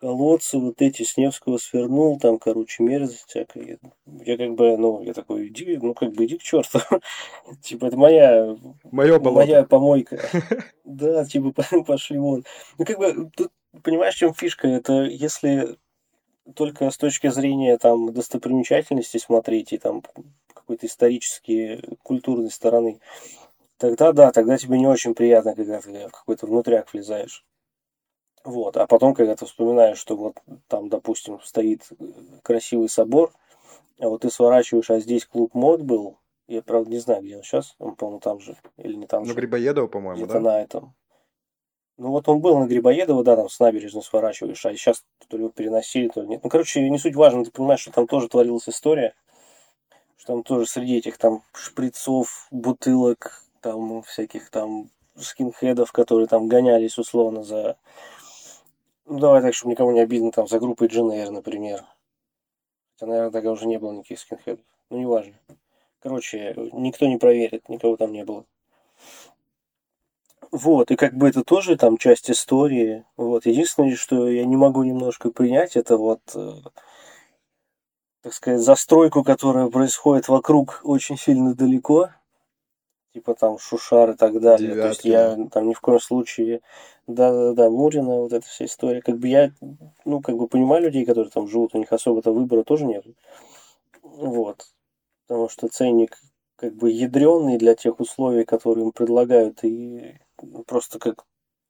колодцы 0.00 0.58
вот 0.58 0.82
эти 0.82 1.02
с 1.02 1.16
Невского 1.16 1.58
свернул, 1.58 2.18
там, 2.18 2.38
короче, 2.38 2.82
мерзость 2.82 3.24
всякая. 3.26 3.78
Я 4.06 4.36
как 4.36 4.54
бы, 4.54 4.76
ну, 4.76 5.02
я 5.02 5.14
такой, 5.14 5.48
иди, 5.48 5.78
ну, 5.80 5.94
как 5.94 6.12
бы, 6.12 6.26
иди 6.26 6.38
к 6.38 6.42
черту. 6.42 6.80
Типа, 7.62 7.86
это 7.86 7.96
моя... 7.96 8.56
Моё 8.84 9.20
Моя 9.20 9.64
помойка. 9.64 10.20
Да, 10.84 11.24
типа, 11.24 11.52
пошли 11.86 12.18
вон. 12.18 12.44
Ну, 12.78 12.84
как 12.84 12.98
бы, 12.98 13.30
тут, 13.36 13.50
понимаешь, 13.82 14.14
в 14.14 14.18
чем 14.18 14.34
фишка? 14.34 14.68
Это 14.68 15.02
если 15.02 15.76
только 16.54 16.90
с 16.90 16.96
точки 16.96 17.28
зрения, 17.28 17.76
там, 17.78 18.12
достопримечательности 18.12 19.18
смотреть 19.18 19.72
и 19.72 19.78
там 19.78 20.02
какой-то 20.52 20.86
исторические, 20.86 21.82
культурной 22.02 22.50
стороны, 22.50 23.00
тогда 23.78 24.12
да, 24.12 24.32
тогда 24.32 24.56
тебе 24.58 24.78
не 24.78 24.86
очень 24.86 25.14
приятно, 25.14 25.54
когда 25.54 25.80
ты 25.80 26.08
в 26.08 26.10
какой-то 26.10 26.46
внутряк 26.46 26.92
влезаешь. 26.92 27.44
Вот. 28.44 28.76
А 28.76 28.86
потом, 28.86 29.14
когда 29.14 29.34
ты 29.34 29.44
вспоминаешь, 29.44 29.98
что 29.98 30.16
вот 30.16 30.36
там, 30.68 30.88
допустим, 30.88 31.40
стоит 31.42 31.88
красивый 32.42 32.88
собор, 32.88 33.32
а 33.98 34.08
вот 34.08 34.22
ты 34.22 34.30
сворачиваешь, 34.30 34.90
а 34.90 35.00
здесь 35.00 35.26
клуб 35.26 35.54
мод 35.54 35.82
был, 35.82 36.18
я, 36.46 36.62
правда, 36.62 36.90
не 36.90 36.98
знаю, 36.98 37.22
где 37.22 37.36
он 37.36 37.42
сейчас, 37.42 37.74
он, 37.78 37.96
по-моему, 37.96 38.20
там 38.20 38.40
же, 38.40 38.56
или 38.76 38.94
не 38.94 39.06
там 39.06 39.22
ну, 39.22 39.30
же. 39.30 39.34
Грибоедово, 39.34 39.88
по-моему, 39.88 40.26
да? 40.26 40.38
на 40.38 40.60
этом. 40.60 40.94
Ну, 41.98 42.10
вот 42.10 42.28
он 42.28 42.40
был 42.40 42.58
на 42.58 42.66
Грибоедово, 42.66 43.24
да, 43.24 43.36
там 43.36 43.48
с 43.48 43.58
набережной 43.58 44.02
сворачиваешь, 44.02 44.64
а 44.66 44.72
сейчас 44.74 45.02
то 45.28 45.36
ли 45.36 45.44
его 45.44 45.52
переносили, 45.52 46.08
то 46.08 46.20
ли 46.20 46.28
нет. 46.28 46.44
Ну, 46.44 46.50
короче, 46.50 46.86
не 46.88 46.98
суть 46.98 47.14
важно, 47.14 47.44
ты 47.44 47.50
понимаешь, 47.50 47.80
что 47.80 47.90
там 47.90 48.06
тоже 48.06 48.28
творилась 48.28 48.68
история, 48.68 49.14
что 50.18 50.34
там 50.34 50.42
тоже 50.42 50.66
среди 50.66 50.98
этих 50.98 51.16
там 51.16 51.42
шприцов, 51.54 52.48
бутылок, 52.50 53.42
там 53.62 54.02
всяких 54.02 54.50
там 54.50 54.90
скинхедов, 55.16 55.92
которые 55.92 56.26
там 56.28 56.48
гонялись 56.48 56.98
условно 56.98 57.42
за... 57.42 57.78
Ну, 59.06 59.18
давай 59.18 59.40
так, 59.40 59.54
чтобы 59.54 59.72
никому 59.72 59.92
не 59.92 60.00
обидно, 60.00 60.32
там, 60.32 60.48
за 60.48 60.58
группой 60.58 60.88
GNR, 60.88 61.30
например. 61.30 61.84
Хотя, 62.92 63.06
наверное, 63.06 63.30
тогда 63.30 63.52
уже 63.52 63.66
не 63.66 63.78
было 63.78 63.92
никаких 63.92 64.18
скинхедов. 64.18 64.64
Ну, 64.90 64.98
неважно. 64.98 65.34
Короче, 66.00 66.54
никто 66.72 67.06
не 67.06 67.16
проверит, 67.16 67.68
никого 67.68 67.96
там 67.96 68.12
не 68.12 68.24
было. 68.24 68.44
Вот, 70.52 70.90
и 70.90 70.96
как 70.96 71.14
бы 71.14 71.28
это 71.28 71.42
тоже 71.42 71.76
там 71.76 71.96
часть 71.96 72.30
истории. 72.30 73.04
Вот, 73.16 73.46
единственное, 73.46 73.96
что 73.96 74.28
я 74.28 74.44
не 74.44 74.56
могу 74.56 74.82
немножко 74.84 75.30
принять, 75.30 75.76
это 75.76 75.96
вот, 75.96 76.20
э, 76.34 76.52
так 78.22 78.32
сказать, 78.32 78.60
застройку, 78.60 79.24
которая 79.24 79.68
происходит 79.68 80.28
вокруг 80.28 80.80
очень 80.84 81.16
сильно 81.18 81.54
далеко 81.54 82.10
типа 83.16 83.34
там 83.34 83.58
Шушар 83.58 84.10
и 84.10 84.14
так 84.14 84.38
далее. 84.40 84.72
Девятки. 84.72 84.82
То 84.82 84.88
есть 84.88 85.04
я 85.06 85.48
там 85.50 85.68
ни 85.68 85.72
в 85.72 85.80
коем 85.80 86.00
случае, 86.00 86.60
да-да-да, 87.06 87.70
Мурина, 87.70 88.16
вот 88.16 88.32
эта 88.34 88.46
вся 88.46 88.66
история. 88.66 89.00
Как 89.00 89.16
бы 89.16 89.28
я, 89.28 89.52
ну, 90.04 90.20
как 90.20 90.36
бы 90.36 90.48
понимаю 90.48 90.82
людей, 90.82 91.06
которые 91.06 91.30
там 91.30 91.48
живут, 91.48 91.74
у 91.74 91.78
них 91.78 91.90
особо-то 91.90 92.32
выбора 92.32 92.62
тоже 92.62 92.84
нет. 92.84 93.04
Вот. 94.02 94.66
Потому 95.26 95.48
что 95.48 95.68
ценник 95.68 96.18
как 96.56 96.74
бы 96.74 96.90
ядреный 96.90 97.56
для 97.56 97.74
тех 97.74 98.00
условий, 98.00 98.44
которые 98.44 98.84
им 98.84 98.92
предлагают, 98.92 99.64
и 99.64 100.18
просто 100.66 100.98
как 100.98 101.24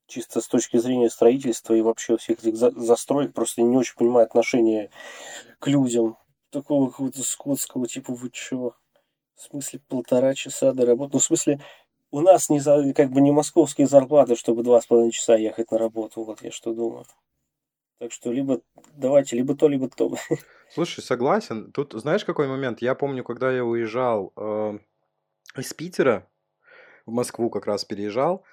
чисто 0.07 0.41
с 0.41 0.47
точки 0.47 0.77
зрения 0.77 1.09
строительства 1.09 1.73
и 1.73 1.81
вообще 1.81 2.17
всех 2.17 2.39
этих 2.39 2.55
за 2.55 2.71
застроек 2.71 3.33
просто 3.33 3.61
не 3.61 3.75
очень 3.77 3.95
понимаю 3.95 4.25
отношение 4.25 4.89
к 5.59 5.67
людям. 5.67 6.17
Такого 6.49 6.89
какого-то 6.89 7.23
скотского 7.23 7.87
типа, 7.87 8.13
вы 8.13 8.29
чего? 8.31 8.75
В 9.35 9.41
смысле, 9.41 9.81
полтора 9.87 10.33
часа 10.33 10.71
до 10.71 10.85
работы? 10.85 11.11
Ну, 11.13 11.19
в 11.19 11.23
смысле, 11.23 11.61
у 12.09 12.21
нас 12.21 12.49
не 12.49 12.59
за, 12.59 12.93
как 12.93 13.11
бы 13.11 13.21
не 13.21 13.31
московские 13.31 13.87
зарплаты, 13.87 14.35
чтобы 14.35 14.63
два 14.63 14.81
с 14.81 14.85
половиной 14.85 15.11
часа 15.11 15.35
ехать 15.35 15.71
на 15.71 15.77
работу. 15.77 16.23
Вот 16.23 16.41
я 16.41 16.51
что 16.51 16.73
думаю. 16.73 17.05
Так 17.99 18.11
что 18.11 18.31
либо 18.31 18.61
давайте, 18.93 19.35
либо 19.35 19.55
то, 19.55 19.67
либо 19.67 19.89
то. 19.89 20.15
Слушай, 20.69 21.01
согласен. 21.01 21.71
Тут 21.71 21.93
знаешь 21.93 22.23
какой 22.23 22.47
момент? 22.47 22.81
Я 22.81 22.95
помню, 22.95 23.23
когда 23.23 23.51
я 23.51 23.65
уезжал 23.65 24.33
э, 24.35 24.79
из 25.57 25.73
Питера 25.73 26.29
в 27.05 27.11
Москву 27.11 27.49
как 27.49 27.65
раз 27.65 27.85
переезжал. 27.85 28.43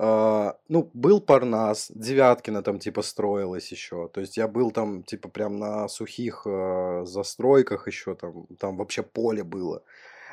Uh, 0.00 0.54
ну, 0.68 0.88
был 0.94 1.20
Парнас, 1.20 1.90
Девяткина 1.92 2.62
там 2.62 2.78
типа 2.78 3.02
строилась 3.02 3.72
еще. 3.72 4.08
То 4.08 4.20
есть 4.20 4.36
я 4.36 4.46
был 4.46 4.70
там 4.70 5.02
типа 5.02 5.28
прям 5.28 5.58
на 5.58 5.88
сухих 5.88 6.46
uh, 6.46 7.04
застройках 7.04 7.88
еще 7.88 8.14
там, 8.14 8.46
там 8.60 8.76
вообще 8.76 9.02
поле 9.02 9.42
было. 9.42 9.82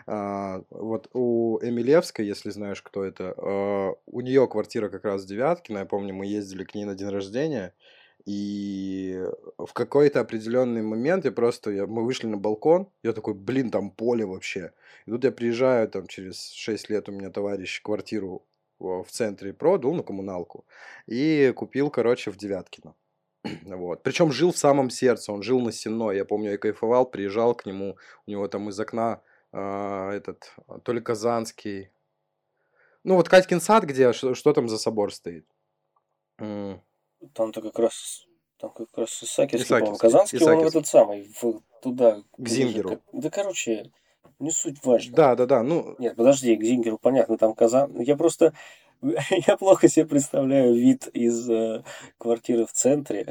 А, 0.07 0.61
вот 0.69 1.09
у 1.13 1.59
Эмилевской, 1.61 2.25
если 2.25 2.51
знаешь, 2.51 2.81
кто 2.81 3.03
это, 3.03 3.33
а, 3.37 3.95
у 4.05 4.21
нее 4.21 4.47
квартира 4.47 4.89
как 4.89 5.03
раз 5.05 5.25
Девяткина, 5.25 5.79
я 5.79 5.85
помню, 5.85 6.13
мы 6.13 6.27
ездили 6.27 6.63
к 6.63 6.75
ней 6.75 6.85
на 6.85 6.95
день 6.95 7.09
рождения, 7.09 7.73
И 8.25 9.23
в 9.57 9.73
какой-то 9.73 10.19
определенный 10.19 10.81
момент 10.81 11.25
я 11.25 11.31
просто, 11.31 11.71
я, 11.71 11.87
мы 11.87 12.03
вышли 12.03 12.27
на 12.27 12.37
балкон, 12.37 12.87
я 13.03 13.13
такой, 13.13 13.33
блин, 13.33 13.71
там 13.71 13.91
поле 13.91 14.25
вообще. 14.25 14.71
И 15.07 15.11
тут 15.11 15.23
я 15.23 15.31
приезжаю, 15.31 15.87
там 15.89 16.07
через 16.07 16.51
6 16.51 16.89
лет 16.89 17.09
у 17.09 17.11
меня 17.11 17.29
товарищ 17.29 17.81
квартиру 17.81 18.43
в 18.79 19.07
центре 19.09 19.53
продал 19.53 19.93
на 19.93 20.03
коммуналку 20.03 20.65
и 21.05 21.53
купил, 21.55 21.89
короче, 21.89 22.31
в 22.31 22.37
Девяткино. 22.37 22.95
Вот. 23.63 24.03
Причем 24.03 24.31
жил 24.31 24.51
в 24.51 24.57
самом 24.57 24.89
сердце, 24.89 25.31
он 25.31 25.43
жил 25.43 25.59
на 25.59 25.71
Сенной. 25.71 26.17
Я 26.17 26.25
помню, 26.25 26.51
я 26.51 26.57
кайфовал, 26.57 27.05
приезжал 27.05 27.55
к 27.55 27.65
нему, 27.65 27.97
у 28.25 28.31
него 28.31 28.47
там 28.47 28.69
из 28.69 28.79
окна 28.79 29.21
э, 29.51 30.09
этот, 30.11 30.51
то 30.83 30.93
ли 30.93 31.01
Казанский. 31.01 31.89
Ну, 33.03 33.15
вот 33.15 33.29
Катькин 33.29 33.61
сад, 33.61 33.83
где, 33.83 34.13
что, 34.13 34.33
что 34.33 34.53
там 34.53 34.67
за 34.67 34.77
собор 34.77 35.13
стоит? 35.13 35.45
Там-то 36.37 37.61
как 37.61 37.79
раз 37.79 38.25
там 38.57 38.71
как 38.71 38.97
раз 38.97 39.23
Исаакиевский, 39.23 39.75
по-моему. 39.75 39.97
Казанский, 39.97 40.37
Исаакиевский. 40.37 40.63
он 40.63 40.67
этот 40.67 40.87
самый, 40.87 41.33
в, 41.41 41.61
туда. 41.81 42.23
К 42.37 42.47
Зингеру. 42.47 42.89
Же, 42.89 43.01
да, 43.13 43.29
короче, 43.29 43.91
не 44.39 44.51
суть 44.51 44.83
важно. 44.83 45.15
Да, 45.15 45.35
да, 45.35 45.45
да. 45.45 45.63
Ну... 45.63 45.95
Нет, 45.99 46.15
подожди, 46.15 46.55
к 46.55 46.63
Зингеру 46.63 46.97
понятно, 46.97 47.37
там 47.37 47.53
Казан. 47.53 47.99
Я 47.99 48.15
просто 48.15 48.53
Я 49.47 49.57
плохо 49.57 49.87
себе 49.87 50.05
представляю 50.05 50.73
вид 50.73 51.07
из 51.13 51.49
э, 51.49 51.83
квартиры 52.17 52.65
в 52.65 52.71
центре. 52.71 53.27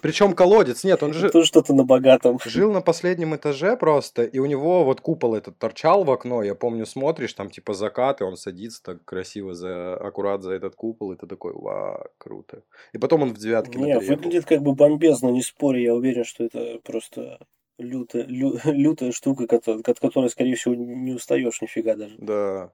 Причем 0.00 0.34
колодец, 0.34 0.84
нет, 0.84 1.02
он 1.02 1.12
же... 1.14 1.30
Тут 1.30 1.46
что-то 1.46 1.74
на 1.74 1.84
богатом. 1.84 2.38
Жил 2.44 2.72
на 2.72 2.80
последнем 2.80 3.34
этаже 3.36 3.76
просто, 3.76 4.24
и 4.24 4.38
у 4.38 4.46
него 4.46 4.84
вот 4.84 5.00
купол 5.00 5.34
этот 5.34 5.58
торчал 5.58 6.04
в 6.04 6.10
окно, 6.10 6.42
я 6.42 6.54
помню, 6.54 6.86
смотришь, 6.86 7.34
там 7.34 7.50
типа 7.50 7.74
закат, 7.74 8.20
и 8.20 8.24
он 8.24 8.36
садится 8.36 8.82
так 8.82 9.04
красиво, 9.04 9.54
за, 9.54 9.94
аккурат 9.94 10.42
за 10.42 10.52
этот 10.52 10.74
купол, 10.74 11.12
и 11.12 11.16
ты 11.16 11.26
такой, 11.26 11.52
ва, 11.52 12.08
круто. 12.18 12.62
И 12.92 12.98
потом 12.98 13.22
он 13.22 13.34
в 13.34 13.38
девятке 13.38 13.78
Не, 13.78 13.98
выглядит 13.98 14.44
как 14.44 14.62
бы 14.62 14.74
бомбезно, 14.74 15.28
не 15.28 15.42
спорю, 15.42 15.80
я 15.80 15.94
уверен, 15.94 16.24
что 16.24 16.44
это 16.44 16.78
просто 16.84 17.38
лютая, 17.78 18.24
лю, 18.24 18.58
лютая 18.64 19.12
штука, 19.12 19.44
от 19.44 20.00
которой, 20.00 20.28
скорее 20.30 20.56
всего, 20.56 20.74
не 20.74 21.12
устаешь 21.12 21.62
нифига 21.62 21.96
даже. 21.96 22.16
Да, 22.18 22.72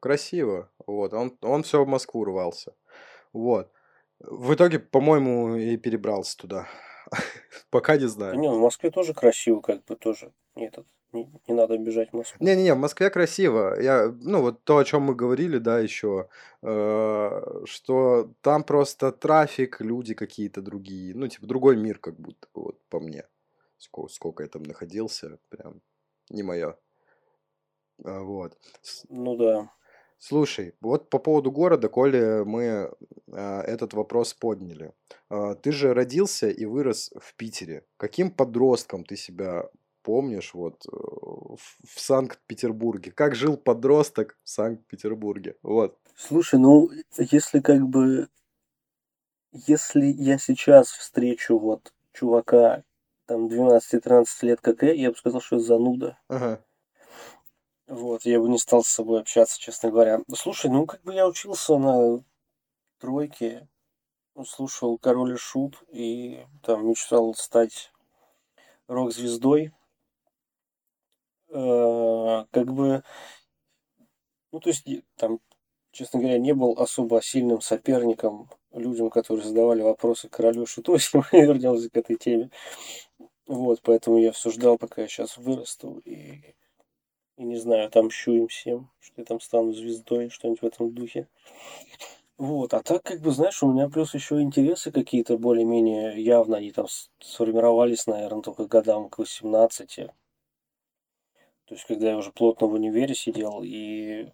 красиво. 0.00 0.70
Вот, 0.86 1.12
он, 1.14 1.36
он 1.40 1.62
все 1.62 1.84
в 1.84 1.88
Москву 1.88 2.24
рвался. 2.24 2.74
Вот. 3.32 3.70
В 4.20 4.54
итоге, 4.54 4.78
по-моему, 4.78 5.56
и 5.56 5.76
перебрался 5.76 6.38
туда. 6.38 6.68
Пока 7.70 7.96
не 7.96 8.06
знаю. 8.06 8.38
Не, 8.38 8.50
в 8.50 8.58
Москве 8.58 8.90
тоже 8.90 9.14
красиво, 9.14 9.60
как 9.60 9.84
бы 9.84 9.96
тоже. 9.96 10.32
Нет, 10.54 10.78
не, 11.12 11.30
не 11.46 11.54
надо 11.54 11.76
бежать 11.76 12.10
в 12.10 12.16
Москву. 12.16 12.44
Не-не-не, 12.44 12.74
в 12.74 12.78
Москве 12.78 13.10
красиво. 13.10 13.80
Я, 13.80 14.14
ну, 14.20 14.40
вот 14.40 14.64
то, 14.64 14.78
о 14.78 14.84
чем 14.84 15.02
мы 15.02 15.14
говорили, 15.14 15.58
да, 15.58 15.78
еще, 15.78 16.28
э, 16.62 17.62
что 17.64 18.32
там 18.40 18.64
просто 18.64 19.12
трафик, 19.12 19.80
люди 19.80 20.14
какие-то 20.14 20.62
другие. 20.62 21.14
Ну, 21.14 21.28
типа, 21.28 21.46
другой 21.46 21.76
мир, 21.76 21.98
как 21.98 22.18
будто, 22.18 22.48
вот, 22.54 22.78
по 22.88 23.00
мне. 23.00 23.24
Сколько, 23.78 24.12
сколько 24.12 24.42
я 24.42 24.48
там 24.48 24.62
находился, 24.62 25.38
прям 25.48 25.80
не 26.30 26.42
мое. 26.42 26.78
А, 28.04 28.20
вот. 28.20 28.58
Ну 29.08 29.36
да. 29.36 29.70
Слушай, 30.18 30.74
вот 30.80 31.10
по 31.10 31.18
поводу 31.18 31.52
города, 31.52 31.88
коли 31.88 32.42
мы 32.44 32.62
э, 32.62 33.60
этот 33.60 33.92
вопрос 33.92 34.32
подняли. 34.32 34.92
Э, 35.30 35.54
ты 35.60 35.72
же 35.72 35.92
родился 35.92 36.48
и 36.48 36.64
вырос 36.64 37.12
в 37.20 37.34
Питере. 37.36 37.84
Каким 37.98 38.30
подростком 38.30 39.04
ты 39.04 39.16
себя 39.16 39.68
помнишь 40.02 40.54
вот 40.54 40.86
э, 40.86 40.90
в, 40.90 41.58
в 41.58 42.00
Санкт-Петербурге? 42.00 43.12
Как 43.12 43.34
жил 43.34 43.58
подросток 43.58 44.38
в 44.42 44.48
Санкт-Петербурге? 44.48 45.56
Вот. 45.62 45.98
Слушай, 46.16 46.60
ну, 46.60 46.90
если 47.18 47.60
как 47.60 47.86
бы... 47.86 48.28
Если 49.52 50.06
я 50.06 50.38
сейчас 50.38 50.88
встречу 50.88 51.58
вот 51.58 51.92
чувака, 52.12 52.84
там, 53.26 53.48
12-13 53.48 54.26
лет, 54.42 54.60
как 54.60 54.82
я, 54.82 54.92
я 54.92 55.10
бы 55.10 55.16
сказал, 55.16 55.40
что 55.40 55.58
зануда. 55.58 56.18
Ага. 56.28 56.64
Вот, 57.86 58.24
я 58.24 58.40
бы 58.40 58.48
не 58.48 58.58
стал 58.58 58.82
с 58.82 58.88
собой 58.88 59.20
общаться, 59.20 59.60
честно 59.60 59.90
говоря. 59.90 60.20
Слушай, 60.34 60.70
ну 60.70 60.86
как 60.86 61.02
бы 61.02 61.14
я 61.14 61.28
учился 61.28 61.76
на 61.76 62.24
тройке, 62.98 63.68
слушал 64.44 64.98
Король 64.98 65.34
и 65.34 65.36
Шут 65.36 65.82
и 65.92 66.44
там 66.62 66.88
мечтал 66.88 67.32
стать 67.34 67.92
рок-звездой. 68.88 69.72
Э, 71.48 72.44
как 72.50 72.72
бы, 72.72 73.04
ну 74.50 74.60
то 74.60 74.68
есть 74.68 74.84
там, 75.16 75.38
честно 75.96 76.20
говоря, 76.20 76.38
не 76.38 76.52
был 76.52 76.72
особо 76.78 77.22
сильным 77.22 77.60
соперником 77.60 78.50
людям, 78.72 79.10
которые 79.10 79.46
задавали 79.46 79.82
вопросы 79.82 80.28
Королю 80.28 80.64
и 80.64 80.66
Шуту, 80.66 80.92
если 80.92 81.18
мы 81.32 81.40
вернемся 81.40 81.90
к 81.90 81.96
этой 81.96 82.16
теме. 82.16 82.50
Вот, 83.46 83.80
поэтому 83.82 84.18
я 84.18 84.32
все 84.32 84.50
ждал, 84.50 84.76
пока 84.76 85.02
я 85.02 85.08
сейчас 85.08 85.36
вырасту 85.36 86.02
и 86.04 86.54
и 87.36 87.44
не 87.44 87.56
знаю, 87.58 87.86
отомщу 87.86 88.32
им 88.32 88.48
всем, 88.48 88.90
что 88.98 89.20
я 89.20 89.24
там 89.24 89.40
стану 89.40 89.72
звездой, 89.72 90.30
что-нибудь 90.30 90.62
в 90.62 90.66
этом 90.66 90.94
духе. 90.94 91.28
Вот, 92.38 92.74
а 92.74 92.82
так, 92.82 93.02
как 93.02 93.20
бы, 93.20 93.30
знаешь, 93.30 93.62
у 93.62 93.70
меня 93.70 93.88
плюс 93.88 94.14
еще 94.14 94.40
интересы 94.40 94.90
какие-то 94.90 95.38
более-менее 95.38 96.22
явно, 96.22 96.58
они 96.58 96.70
там 96.70 96.86
сформировались, 97.20 98.06
наверное, 98.06 98.42
только 98.42 98.66
годам 98.66 99.08
к 99.08 99.18
18. 99.18 99.96
То 101.66 101.74
есть, 101.74 101.84
когда 101.84 102.10
я 102.10 102.16
уже 102.16 102.32
плотно 102.32 102.66
в 102.66 102.74
универе 102.74 103.14
сидел, 103.14 103.62
и 103.62 104.28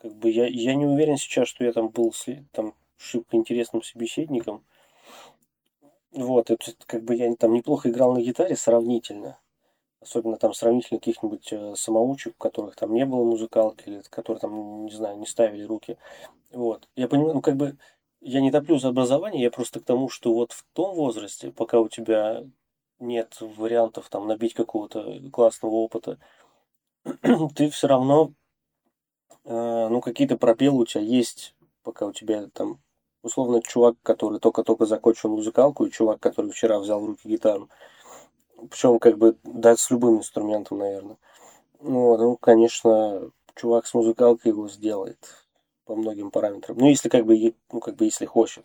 как 0.00 0.14
бы 0.14 0.30
я, 0.30 0.46
я 0.46 0.74
не 0.74 0.86
уверен 0.86 1.16
сейчас, 1.16 1.48
что 1.48 1.64
я 1.64 1.72
там 1.72 1.88
был 1.88 2.14
там 2.52 2.74
шибко 2.96 3.36
интересным 3.36 3.82
собеседником. 3.82 4.64
Вот, 6.12 6.50
это 6.50 6.72
как 6.86 7.04
бы 7.04 7.14
я 7.14 7.34
там 7.34 7.52
неплохо 7.52 7.90
играл 7.90 8.14
на 8.14 8.22
гитаре 8.22 8.56
сравнительно 8.56 9.38
особенно 10.06 10.36
там 10.36 10.54
сравнительно 10.54 11.00
каких-нибудь 11.00 11.52
э, 11.52 11.74
самоучек, 11.76 12.36
которых 12.38 12.76
там 12.76 12.94
не 12.94 13.04
было 13.04 13.24
музыкалки, 13.24 13.88
или 13.88 14.02
которые 14.08 14.40
там, 14.40 14.84
не 14.86 14.92
знаю, 14.92 15.18
не 15.18 15.26
ставили 15.26 15.64
руки. 15.64 15.98
Вот. 16.52 16.88
Я 16.94 17.08
понимаю, 17.08 17.34
ну 17.34 17.42
как 17.42 17.56
бы 17.56 17.76
я 18.20 18.40
не 18.40 18.50
топлю 18.50 18.78
за 18.78 18.88
образование, 18.88 19.42
я 19.42 19.50
просто 19.50 19.80
к 19.80 19.84
тому, 19.84 20.08
что 20.08 20.32
вот 20.32 20.52
в 20.52 20.64
том 20.72 20.94
возрасте, 20.94 21.50
пока 21.50 21.80
у 21.80 21.88
тебя 21.88 22.44
нет 22.98 23.36
вариантов 23.40 24.08
там 24.08 24.26
набить 24.26 24.54
какого-то 24.54 25.20
классного 25.32 25.74
опыта, 25.74 26.18
ты 27.54 27.70
все 27.70 27.86
равно, 27.88 28.32
ну, 29.44 30.00
какие-то 30.00 30.36
пропелы 30.36 30.82
у 30.82 30.86
тебя 30.86 31.02
есть, 31.02 31.54
пока 31.82 32.06
у 32.06 32.12
тебя 32.12 32.48
там, 32.52 32.80
условно, 33.22 33.60
чувак, 33.62 33.96
который 34.02 34.40
только-только 34.40 34.86
закончил 34.86 35.30
музыкалку, 35.30 35.86
и 35.86 35.90
чувак, 35.90 36.20
который 36.20 36.50
вчера 36.50 36.78
взял 36.78 37.00
в 37.00 37.06
руки 37.06 37.28
гитару, 37.28 37.68
причем, 38.70 38.98
как 38.98 39.18
бы, 39.18 39.36
да, 39.44 39.76
с 39.76 39.90
любым 39.90 40.18
инструментом, 40.18 40.78
наверное. 40.78 41.16
Ну, 41.80 42.16
ну, 42.16 42.36
конечно, 42.36 43.30
чувак 43.54 43.86
с 43.86 43.94
музыкалкой 43.94 44.52
его 44.52 44.68
сделает 44.68 45.18
по 45.84 45.94
многим 45.94 46.30
параметрам. 46.30 46.76
Ну, 46.76 46.88
если 46.88 47.08
как 47.08 47.26
бы, 47.26 47.54
ну, 47.70 47.80
как 47.80 47.96
бы, 47.96 48.04
если 48.04 48.26
хочет. 48.26 48.64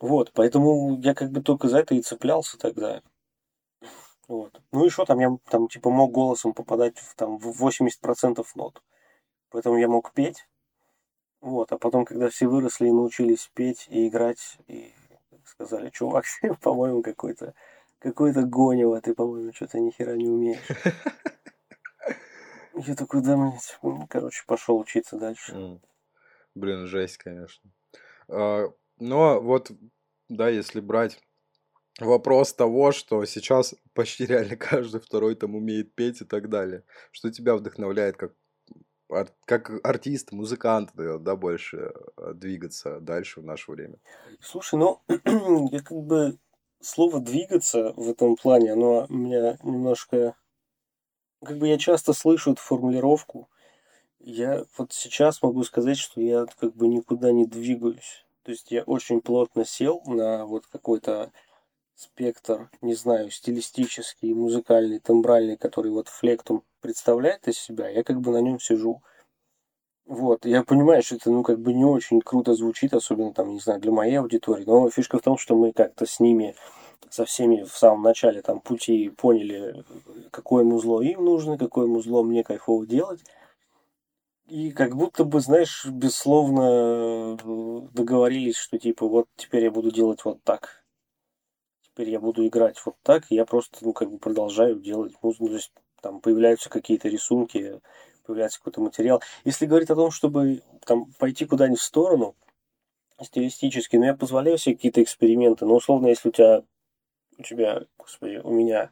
Вот, 0.00 0.32
поэтому 0.32 0.98
я 1.00 1.14
как 1.14 1.30
бы 1.30 1.40
только 1.40 1.68
за 1.68 1.78
это 1.78 1.94
и 1.94 2.02
цеплялся 2.02 2.58
тогда. 2.58 3.02
Вот. 4.28 4.58
Ну 4.72 4.86
и 4.86 4.88
что 4.88 5.04
там, 5.04 5.20
я 5.20 5.36
там 5.50 5.68
типа 5.68 5.90
мог 5.90 6.12
голосом 6.12 6.54
попадать 6.54 6.98
в, 6.98 7.14
там, 7.14 7.38
в 7.38 7.62
80% 7.62 8.44
нот. 8.54 8.82
Поэтому 9.50 9.78
я 9.78 9.88
мог 9.88 10.12
петь. 10.12 10.46
Вот, 11.40 11.72
а 11.72 11.78
потом, 11.78 12.04
когда 12.04 12.30
все 12.30 12.46
выросли 12.46 12.88
и 12.88 12.92
научились 12.92 13.50
петь 13.54 13.86
и 13.90 14.08
играть, 14.08 14.58
и 14.66 14.92
сказали, 15.44 15.90
чувак, 15.90 16.24
по-моему, 16.62 17.02
какой-то 17.02 17.54
какой-то 17.98 18.42
гонево, 18.42 19.00
ты, 19.00 19.14
по-моему, 19.14 19.52
что-то 19.54 19.80
ни 19.80 19.90
хера 19.90 20.14
не 20.14 20.28
умеешь. 20.28 20.60
Я 22.74 22.94
такой, 22.94 23.22
да, 23.22 23.36
ну, 23.36 24.06
короче, 24.10 24.44
пошел 24.46 24.78
учиться 24.78 25.16
дальше. 25.16 25.80
Блин, 26.54 26.86
жесть, 26.86 27.16
конечно. 27.16 27.70
А, 28.28 28.66
но 28.98 29.40
вот, 29.40 29.70
да, 30.28 30.50
если 30.50 30.80
брать 30.80 31.18
вопрос 31.98 32.52
того, 32.52 32.92
что 32.92 33.24
сейчас 33.24 33.74
почти 33.94 34.26
реально 34.26 34.56
каждый 34.56 35.00
второй 35.00 35.34
там 35.34 35.54
умеет 35.54 35.94
петь 35.94 36.20
и 36.20 36.24
так 36.24 36.48
далее. 36.48 36.84
Что 37.10 37.30
тебя 37.30 37.54
вдохновляет 37.54 38.16
как, 38.16 38.32
как 39.44 39.70
артист, 39.84 40.32
музыкант, 40.32 40.90
да, 40.94 41.36
больше 41.36 41.92
э, 42.16 42.32
двигаться 42.34 43.00
дальше 43.00 43.40
в 43.40 43.44
наше 43.44 43.70
время? 43.70 43.98
Слушай, 44.40 44.78
ну, 44.78 45.00
я 45.70 45.80
как 45.82 45.98
бы 45.98 46.38
слово 46.80 47.20
«двигаться» 47.20 47.92
в 47.96 48.10
этом 48.10 48.36
плане, 48.36 48.72
оно 48.72 49.06
меня 49.08 49.58
немножко... 49.62 50.36
Как 51.44 51.58
бы 51.58 51.68
я 51.68 51.76
часто 51.78 52.12
слышу 52.14 52.52
эту 52.52 52.62
формулировку. 52.62 53.50
Я 54.18 54.64
вот 54.78 54.92
сейчас 54.92 55.42
могу 55.42 55.62
сказать, 55.64 55.98
что 55.98 56.20
я 56.20 56.46
как 56.58 56.74
бы 56.74 56.88
никуда 56.88 57.32
не 57.32 57.44
двигаюсь. 57.46 58.24
То 58.44 58.50
есть 58.50 58.70
я 58.70 58.82
очень 58.82 59.20
плотно 59.20 59.64
сел 59.64 60.02
на 60.06 60.46
вот 60.46 60.66
какой-то 60.66 61.32
спектр, 61.94 62.70
не 62.80 62.94
знаю, 62.94 63.30
стилистический, 63.30 64.34
музыкальный, 64.34 64.98
тембральный, 64.98 65.56
который 65.56 65.90
вот 65.90 66.08
флектум 66.08 66.64
представляет 66.80 67.46
из 67.48 67.58
себя, 67.58 67.88
я 67.88 68.02
как 68.02 68.20
бы 68.20 68.32
на 68.32 68.40
нем 68.40 68.60
сижу. 68.60 69.02
Вот, 70.06 70.44
я 70.44 70.62
понимаю, 70.62 71.02
что 71.02 71.16
это, 71.16 71.30
ну, 71.30 71.42
как 71.42 71.60
бы 71.60 71.72
не 71.72 71.84
очень 71.84 72.20
круто 72.20 72.54
звучит, 72.54 72.92
особенно 72.92 73.32
там, 73.32 73.54
не 73.54 73.60
знаю, 73.60 73.80
для 73.80 73.90
моей 73.90 74.16
аудитории, 74.16 74.64
но 74.66 74.90
фишка 74.90 75.18
в 75.18 75.22
том, 75.22 75.38
что 75.38 75.56
мы 75.56 75.72
как-то 75.72 76.04
с 76.04 76.20
ними, 76.20 76.54
со 77.08 77.24
всеми 77.24 77.62
в 77.62 77.74
самом 77.74 78.02
начале 78.02 78.42
там 78.42 78.60
пути 78.60 79.08
поняли, 79.08 79.82
какое 80.30 80.62
музло 80.64 81.00
им 81.00 81.24
нужно, 81.24 81.56
какое 81.56 81.86
музло 81.86 82.22
мне 82.22 82.44
кайфово 82.44 82.86
делать. 82.86 83.20
И 84.46 84.72
как 84.72 84.94
будто 84.94 85.24
бы, 85.24 85.40
знаешь, 85.40 85.86
бессловно 85.86 87.38
э, 87.42 87.88
договорились, 87.94 88.56
что 88.56 88.78
типа 88.78 89.08
вот 89.08 89.26
теперь 89.36 89.64
я 89.64 89.70
буду 89.70 89.90
делать 89.90 90.22
вот 90.26 90.42
так. 90.42 90.83
Теперь 91.94 92.10
я 92.10 92.18
буду 92.18 92.44
играть 92.44 92.80
вот 92.84 92.96
так, 93.04 93.24
и 93.30 93.36
я 93.36 93.44
просто, 93.44 93.78
ну, 93.82 93.92
как 93.92 94.10
бы 94.10 94.18
продолжаю 94.18 94.80
делать 94.80 95.14
музыку. 95.22 95.46
То 95.46 95.54
есть 95.54 95.72
там 96.00 96.20
появляются 96.20 96.68
какие-то 96.68 97.08
рисунки, 97.08 97.80
появляется 98.26 98.58
какой-то 98.58 98.80
материал. 98.80 99.22
Если 99.44 99.66
говорить 99.66 99.90
о 99.90 99.94
том, 99.94 100.10
чтобы 100.10 100.62
там 100.84 101.12
пойти 101.20 101.46
куда-нибудь 101.46 101.78
в 101.78 101.84
сторону, 101.84 102.34
стилистически, 103.22 103.94
ну, 103.94 104.06
я 104.06 104.14
позволяю 104.14 104.58
себе 104.58 104.74
какие-то 104.74 105.04
эксперименты, 105.04 105.66
но 105.66 105.76
условно, 105.76 106.08
если 106.08 106.30
у 106.30 106.32
тебя, 106.32 106.64
у 107.38 107.42
тебя, 107.44 107.84
господи, 107.96 108.40
у 108.42 108.50
меня, 108.50 108.90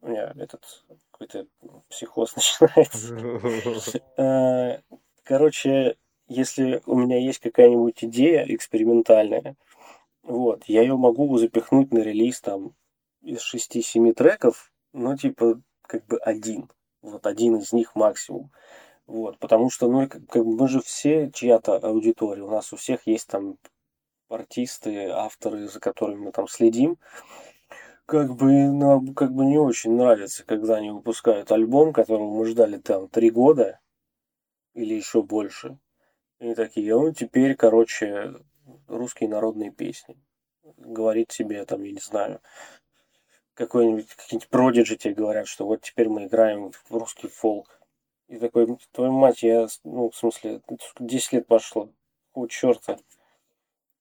у 0.00 0.08
меня 0.08 0.32
этот 0.38 0.64
какой-то 1.10 1.46
психоз 1.90 2.34
начинается. 2.36 3.92
Э, 4.16 4.80
короче, 5.24 5.96
если 6.28 6.82
у 6.86 6.96
меня 6.96 7.18
есть 7.18 7.40
какая-нибудь 7.40 8.02
идея 8.02 8.46
экспериментальная, 8.48 9.56
вот, 10.24 10.64
я 10.66 10.82
ее 10.82 10.96
могу 10.96 11.36
запихнуть 11.38 11.92
на 11.92 11.98
релиз 11.98 12.40
там 12.40 12.74
из 13.22 13.40
6-7 13.54 14.12
треков, 14.12 14.72
ну, 14.92 15.16
типа, 15.16 15.60
как 15.86 16.06
бы 16.06 16.18
один 16.18 16.68
вот 17.04 17.26
один 17.26 17.56
из 17.56 17.72
них 17.72 17.94
максимум. 17.94 18.50
Вот, 19.06 19.38
потому 19.38 19.70
что, 19.70 19.88
ну, 19.88 20.08
как, 20.08 20.26
как 20.26 20.44
мы 20.44 20.66
же 20.68 20.80
все 20.80 21.30
чья-то 21.30 21.76
аудитория, 21.76 22.42
у 22.42 22.50
нас 22.50 22.72
у 22.72 22.76
всех 22.76 23.06
есть 23.06 23.28
там 23.28 23.58
артисты, 24.28 25.08
авторы, 25.10 25.68
за 25.68 25.78
которыми 25.78 26.26
мы 26.26 26.32
там 26.32 26.48
следим. 26.48 26.98
Как 28.06 28.34
бы 28.34 28.52
нам 28.70 29.14
как 29.14 29.32
бы 29.32 29.44
не 29.44 29.58
очень 29.58 29.92
нравится, 29.92 30.44
когда 30.44 30.76
они 30.76 30.90
выпускают 30.90 31.52
альбом, 31.52 31.92
которого 31.92 32.34
мы 32.34 32.46
ждали 32.46 32.78
там 32.78 33.08
три 33.08 33.30
года 33.30 33.80
или 34.74 34.94
еще 34.94 35.22
больше. 35.22 35.78
И 36.40 36.54
такие, 36.54 36.94
ну, 36.94 37.12
теперь, 37.12 37.54
короче, 37.54 38.34
русские 38.98 39.28
народные 39.28 39.70
песни. 39.70 40.16
Говорит 40.76 41.30
себе, 41.30 41.64
там, 41.64 41.82
я 41.82 41.92
не 41.92 42.00
знаю, 42.00 42.40
какой-нибудь 43.54 44.08
какие-нибудь 44.08 44.48
продиджи 44.48 44.96
тебе 44.96 45.14
говорят, 45.14 45.46
что 45.46 45.66
вот 45.66 45.82
теперь 45.82 46.08
мы 46.08 46.26
играем 46.26 46.72
в 46.88 46.96
русский 46.96 47.28
фолк. 47.28 47.80
И 48.28 48.38
такой, 48.38 48.78
твою 48.92 49.12
мать, 49.12 49.42
я, 49.42 49.66
ну, 49.84 50.10
в 50.10 50.16
смысле, 50.16 50.60
10 50.98 51.32
лет 51.32 51.46
пошло. 51.46 51.90
О, 52.32 52.46
черта. 52.46 52.96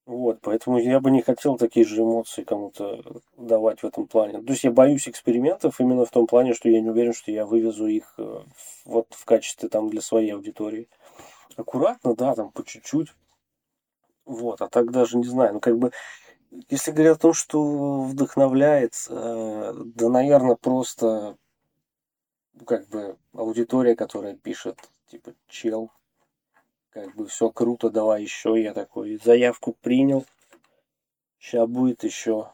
Вот, 0.05 0.39
поэтому 0.41 0.79
я 0.79 0.99
бы 0.99 1.11
не 1.11 1.21
хотел 1.21 1.57
такие 1.57 1.85
же 1.85 2.01
эмоции 2.01 2.43
кому-то 2.43 3.21
давать 3.37 3.83
в 3.83 3.85
этом 3.85 4.05
плане. 4.07 4.41
То 4.41 4.51
есть 4.51 4.65
я 4.65 4.71
боюсь 4.71 5.07
экспериментов 5.07 5.79
именно 5.79 6.05
в 6.05 6.11
том 6.11 6.27
плане, 6.27 6.53
что 6.53 6.67
я 6.67 6.81
не 6.81 6.89
уверен, 6.89 7.13
что 7.13 7.31
я 7.31 7.45
вывезу 7.45 7.87
их 7.87 8.13
э, 8.17 8.41
вот 8.83 9.07
в 9.11 9.23
качестве 9.23 9.69
там 9.69 9.89
для 9.89 10.01
своей 10.01 10.31
аудитории. 10.31 10.89
Аккуратно, 11.55 12.15
да, 12.15 12.35
там 12.35 12.51
по 12.51 12.65
чуть-чуть. 12.65 13.09
Вот, 14.25 14.61
а 14.61 14.67
так 14.67 14.91
даже 14.91 15.17
не 15.17 15.25
знаю. 15.25 15.53
Ну, 15.53 15.59
как 15.59 15.77
бы 15.77 15.91
если 16.69 16.91
говорить 16.91 17.17
о 17.17 17.19
том, 17.19 17.33
что 17.33 18.03
вдохновляет, 18.03 18.93
э, 19.09 19.73
да, 19.75 20.09
наверное, 20.09 20.55
просто 20.55 21.37
как 22.65 22.87
бы 22.89 23.17
аудитория, 23.33 23.95
которая 23.95 24.35
пишет, 24.35 24.77
типа, 25.07 25.33
чел, 25.47 25.91
как 26.91 27.15
бы 27.15 27.27
все 27.27 27.49
круто, 27.49 27.89
давай 27.89 28.21
еще. 28.21 28.61
Я 28.61 28.73
такой 28.73 29.19
заявку 29.23 29.73
принял. 29.81 30.25
Сейчас 31.39 31.67
будет 31.67 32.03
еще. 32.03 32.51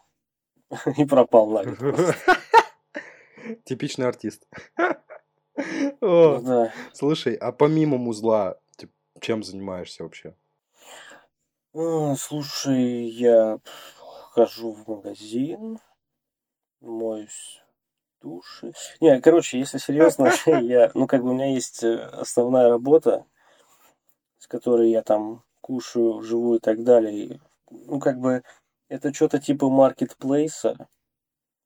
И 0.97 1.05
пропал 1.05 1.49
нафиг. 1.49 1.79
Типичный 3.65 4.07
артист. 4.07 4.47
Ну 5.99 6.69
слушай, 6.93 7.35
а 7.35 7.51
помимо 7.51 7.97
музла, 7.97 8.57
чем 9.19 9.43
занимаешься 9.43 10.03
вообще? 10.03 10.33
Слушай, 11.71 13.09
я 13.09 13.59
хожу 14.31 14.71
в 14.71 14.87
магазин, 14.87 15.77
моюсь 16.81 17.61
души. 18.19 18.73
Не, 18.99 19.21
короче, 19.21 19.59
если 19.59 19.77
серьезно, 19.77 20.31
я, 20.47 20.89
ну, 20.95 21.05
как 21.05 21.21
бы 21.21 21.29
у 21.29 21.33
меня 21.33 21.53
есть 21.53 21.83
э, 21.83 21.95
основная 21.95 22.69
работа, 22.69 23.25
с 24.39 24.47
которой 24.47 24.89
я 24.89 25.03
там 25.03 25.43
кушаю, 25.61 26.23
живу 26.23 26.55
и 26.55 26.59
так 26.59 26.83
далее. 26.83 27.39
Ну, 27.69 27.99
как 27.99 28.19
бы 28.19 28.41
это 28.87 29.13
что-то 29.13 29.37
типа 29.37 29.69
маркетплейса. 29.69 30.89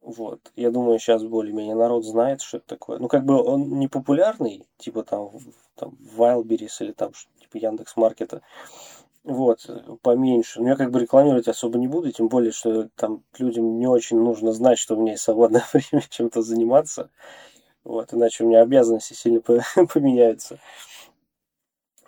Вот. 0.02 0.52
Я 0.58 0.72
думаю, 0.72 1.00
сейчас 1.00 1.24
более-менее 1.24 1.76
народ 1.76 2.04
знает, 2.04 2.42
что 2.42 2.58
это 2.58 2.68
такое. 2.68 3.00
Ну, 3.00 3.08
как 3.08 3.24
бы 3.24 3.42
он 3.42 3.80
не 3.80 3.88
популярный, 3.88 4.68
типа 4.76 5.04
там, 5.04 5.30
там 5.76 5.98
Wildberries 6.18 6.76
или 6.82 6.92
там 6.92 7.14
типа 7.40 7.56
Яндекс 7.56 7.96
Маркета. 7.96 8.42
Вот, 9.24 9.70
поменьше. 10.02 10.62
Но 10.62 10.70
я 10.70 10.76
как 10.76 10.92
бы 10.92 11.00
рекламировать 11.00 11.48
особо 11.48 11.78
не 11.78 11.88
буду, 11.88 12.12
тем 12.12 12.28
более, 12.28 12.52
что 12.52 12.90
там 12.96 13.24
людям 13.38 13.80
не 13.80 13.88
очень 13.88 14.20
нужно 14.20 14.52
знать, 14.52 14.78
что 14.78 14.96
у 14.96 15.02
меня 15.02 15.14
есть 15.14 15.24
свободное 15.24 15.64
время 15.74 16.04
чем-то 16.10 16.42
заниматься. 16.42 17.10
Вот, 17.86 18.14
иначе 18.14 18.44
у 18.44 18.48
меня 18.48 18.62
обязанности 18.62 19.14
сильно 19.14 19.42
поменяются. 19.94 20.60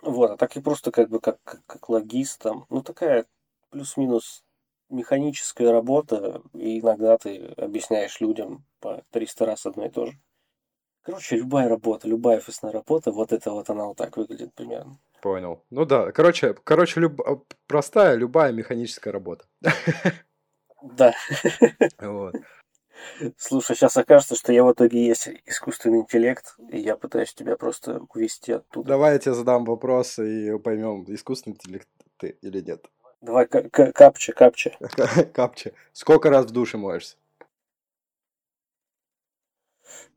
Вот, 0.02 0.30
а 0.30 0.36
так 0.36 0.56
и 0.56 0.60
просто 0.60 0.90
как 0.92 1.08
бы 1.08 1.20
как, 1.20 1.38
как, 1.42 1.64
как 1.66 1.88
логист 1.88 2.40
там. 2.42 2.66
Ну, 2.68 2.82
такая 2.82 3.26
плюс-минус 3.70 4.44
механическая 4.90 5.72
работа, 5.72 6.42
и 6.52 6.80
иногда 6.80 7.16
ты 7.18 7.46
объясняешь 7.56 8.20
людям 8.20 8.64
по 8.80 9.02
300 9.10 9.46
раз 9.46 9.66
одно 9.66 9.86
и 9.86 9.90
то 9.90 10.06
же. 10.06 10.12
Короче, 11.02 11.36
любая 11.36 11.68
работа, 11.68 12.08
любая 12.08 12.38
офисная 12.38 12.72
работа, 12.72 13.10
вот 13.10 13.32
это 13.32 13.50
вот 13.52 13.70
она 13.70 13.86
вот 13.86 13.96
так 13.96 14.16
выглядит 14.16 14.54
примерно. 14.54 14.98
Понял. 15.26 15.64
Ну 15.70 15.84
да, 15.84 16.12
короче, 16.12 16.54
короче, 16.62 17.00
люб... 17.00 17.20
А, 17.20 17.40
простая, 17.66 18.14
любая 18.14 18.52
механическая 18.52 19.12
работа. 19.12 19.44
Да. 20.82 21.14
Вот. 21.98 22.36
Слушай, 23.36 23.74
сейчас 23.74 23.96
окажется, 23.96 24.36
что 24.36 24.52
я 24.52 24.62
в 24.62 24.72
итоге 24.72 25.04
есть 25.04 25.28
искусственный 25.44 25.98
интеллект, 26.02 26.54
и 26.70 26.78
я 26.78 26.96
пытаюсь 26.96 27.34
тебя 27.34 27.56
просто 27.56 28.02
увести 28.14 28.52
оттуда. 28.52 28.90
Давай 28.90 29.14
я 29.14 29.18
тебе 29.18 29.34
задам 29.34 29.64
вопрос 29.64 30.20
и 30.20 30.56
поймем, 30.58 31.04
искусственный 31.08 31.54
интеллект 31.54 31.88
ты 32.18 32.38
или 32.40 32.60
нет. 32.60 32.88
Давай 33.20 33.48
капча, 33.48 34.32
капча. 34.32 34.78
Капча. 35.34 35.72
Сколько 35.92 36.30
раз 36.30 36.46
в 36.46 36.52
душе 36.52 36.76
моешься? 36.76 37.16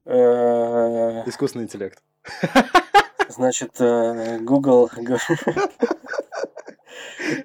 Искусственный 0.06 1.64
интеллект. 1.64 2.04
Значит, 3.30 3.80
э, 3.80 4.40
Google... 4.40 4.90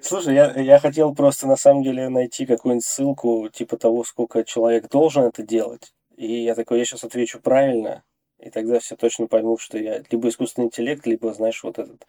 Слушай, 0.01 0.33
я, 0.33 0.51
я 0.59 0.79
хотел 0.79 1.13
просто 1.13 1.45
на 1.45 1.55
самом 1.55 1.83
деле 1.83 2.09
найти 2.09 2.47
какую-нибудь 2.47 2.83
ссылку 2.83 3.49
типа 3.49 3.77
того, 3.77 4.03
сколько 4.03 4.43
человек 4.43 4.89
должен 4.89 5.25
это 5.25 5.43
делать. 5.43 5.93
И 6.17 6.43
я 6.43 6.55
такой, 6.55 6.79
я 6.79 6.85
сейчас 6.85 7.03
отвечу 7.03 7.39
правильно, 7.39 8.03
и 8.39 8.49
тогда 8.49 8.79
все 8.79 8.95
точно 8.95 9.27
поймут, 9.27 9.61
что 9.61 9.77
я 9.77 10.03
либо 10.09 10.29
искусственный 10.29 10.65
интеллект, 10.67 11.05
либо, 11.05 11.31
знаешь, 11.33 11.63
вот 11.63 11.77
этот, 11.77 12.07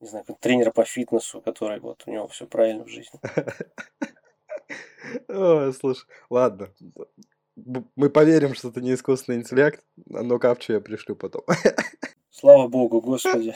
не 0.00 0.08
знаю, 0.08 0.24
тренер 0.40 0.72
по 0.72 0.84
фитнесу, 0.84 1.40
который 1.40 1.78
вот 1.78 2.02
у 2.06 2.10
него 2.10 2.26
все 2.26 2.46
правильно 2.46 2.82
в 2.82 2.88
жизни. 2.88 3.20
О, 5.28 5.70
слушай, 5.72 6.08
ладно. 6.30 6.74
Мы 7.54 8.10
поверим, 8.10 8.54
что 8.54 8.70
это 8.70 8.80
не 8.80 8.94
искусственный 8.94 9.38
интеллект, 9.38 9.84
но 10.06 10.40
капчу 10.40 10.72
я 10.72 10.80
пришлю 10.80 11.14
потом. 11.14 11.42
Слава 12.38 12.68
богу, 12.68 13.00
господи. 13.00 13.52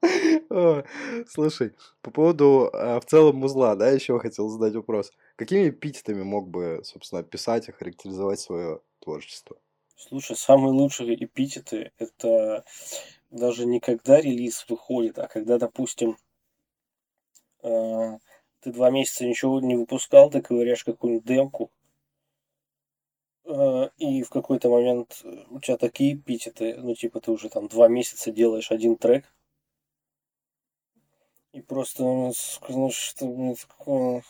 Слушай, 1.28 1.74
по 2.00 2.10
поводу 2.10 2.70
а, 2.72 2.98
в 2.98 3.04
целом 3.04 3.36
музла, 3.36 3.76
да, 3.76 3.90
еще 3.90 4.18
хотел 4.18 4.48
задать 4.48 4.74
вопрос. 4.74 5.12
Какими 5.36 5.68
эпитетами 5.68 6.22
мог 6.22 6.48
бы, 6.48 6.80
собственно, 6.82 7.20
описать 7.20 7.68
и 7.68 7.72
характеризовать 7.72 8.40
свое 8.40 8.80
творчество? 9.00 9.58
Слушай, 9.96 10.34
самые 10.36 10.72
лучшие 10.72 11.22
эпитеты– 11.22 11.92
это 11.98 12.64
даже 13.30 13.66
не 13.66 13.80
когда 13.80 14.18
релиз 14.18 14.64
выходит, 14.66 15.18
а 15.18 15.28
когда, 15.28 15.58
допустим, 15.58 16.16
а, 17.62 18.16
ты 18.60 18.72
два 18.72 18.90
месяца 18.90 19.26
ничего 19.26 19.60
не 19.60 19.76
выпускал, 19.76 20.30
ты 20.30 20.40
ковыряешь 20.40 20.84
какую-нибудь 20.84 21.26
демку, 21.26 21.70
и 23.98 24.22
в 24.22 24.30
какой-то 24.30 24.68
момент 24.70 25.20
э, 25.24 25.44
у 25.50 25.60
тебя 25.60 25.76
такие 25.76 26.14
эпитеты, 26.14 26.76
ну, 26.76 26.94
типа, 26.94 27.20
ты 27.20 27.30
уже 27.30 27.48
там 27.48 27.68
два 27.68 27.88
месяца 27.88 28.30
делаешь 28.32 28.72
один 28.72 28.96
трек, 28.96 29.32
и 31.52 31.60
просто, 31.60 32.02
ну, 32.04 32.32
ну 32.68 32.90
что, 32.90 33.26
ну, 33.26 33.56
такое... 33.56 34.22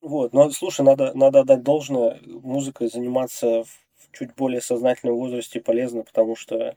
Вот, 0.00 0.32
но 0.32 0.50
слушай, 0.50 0.82
надо, 0.82 1.12
надо 1.14 1.40
отдать 1.40 1.62
должное, 1.62 2.20
музыкой 2.26 2.88
заниматься 2.88 3.64
в 3.64 4.10
чуть 4.12 4.34
более 4.34 4.60
сознательном 4.60 5.16
возрасте 5.16 5.60
полезно, 5.60 6.02
потому 6.02 6.36
что 6.36 6.76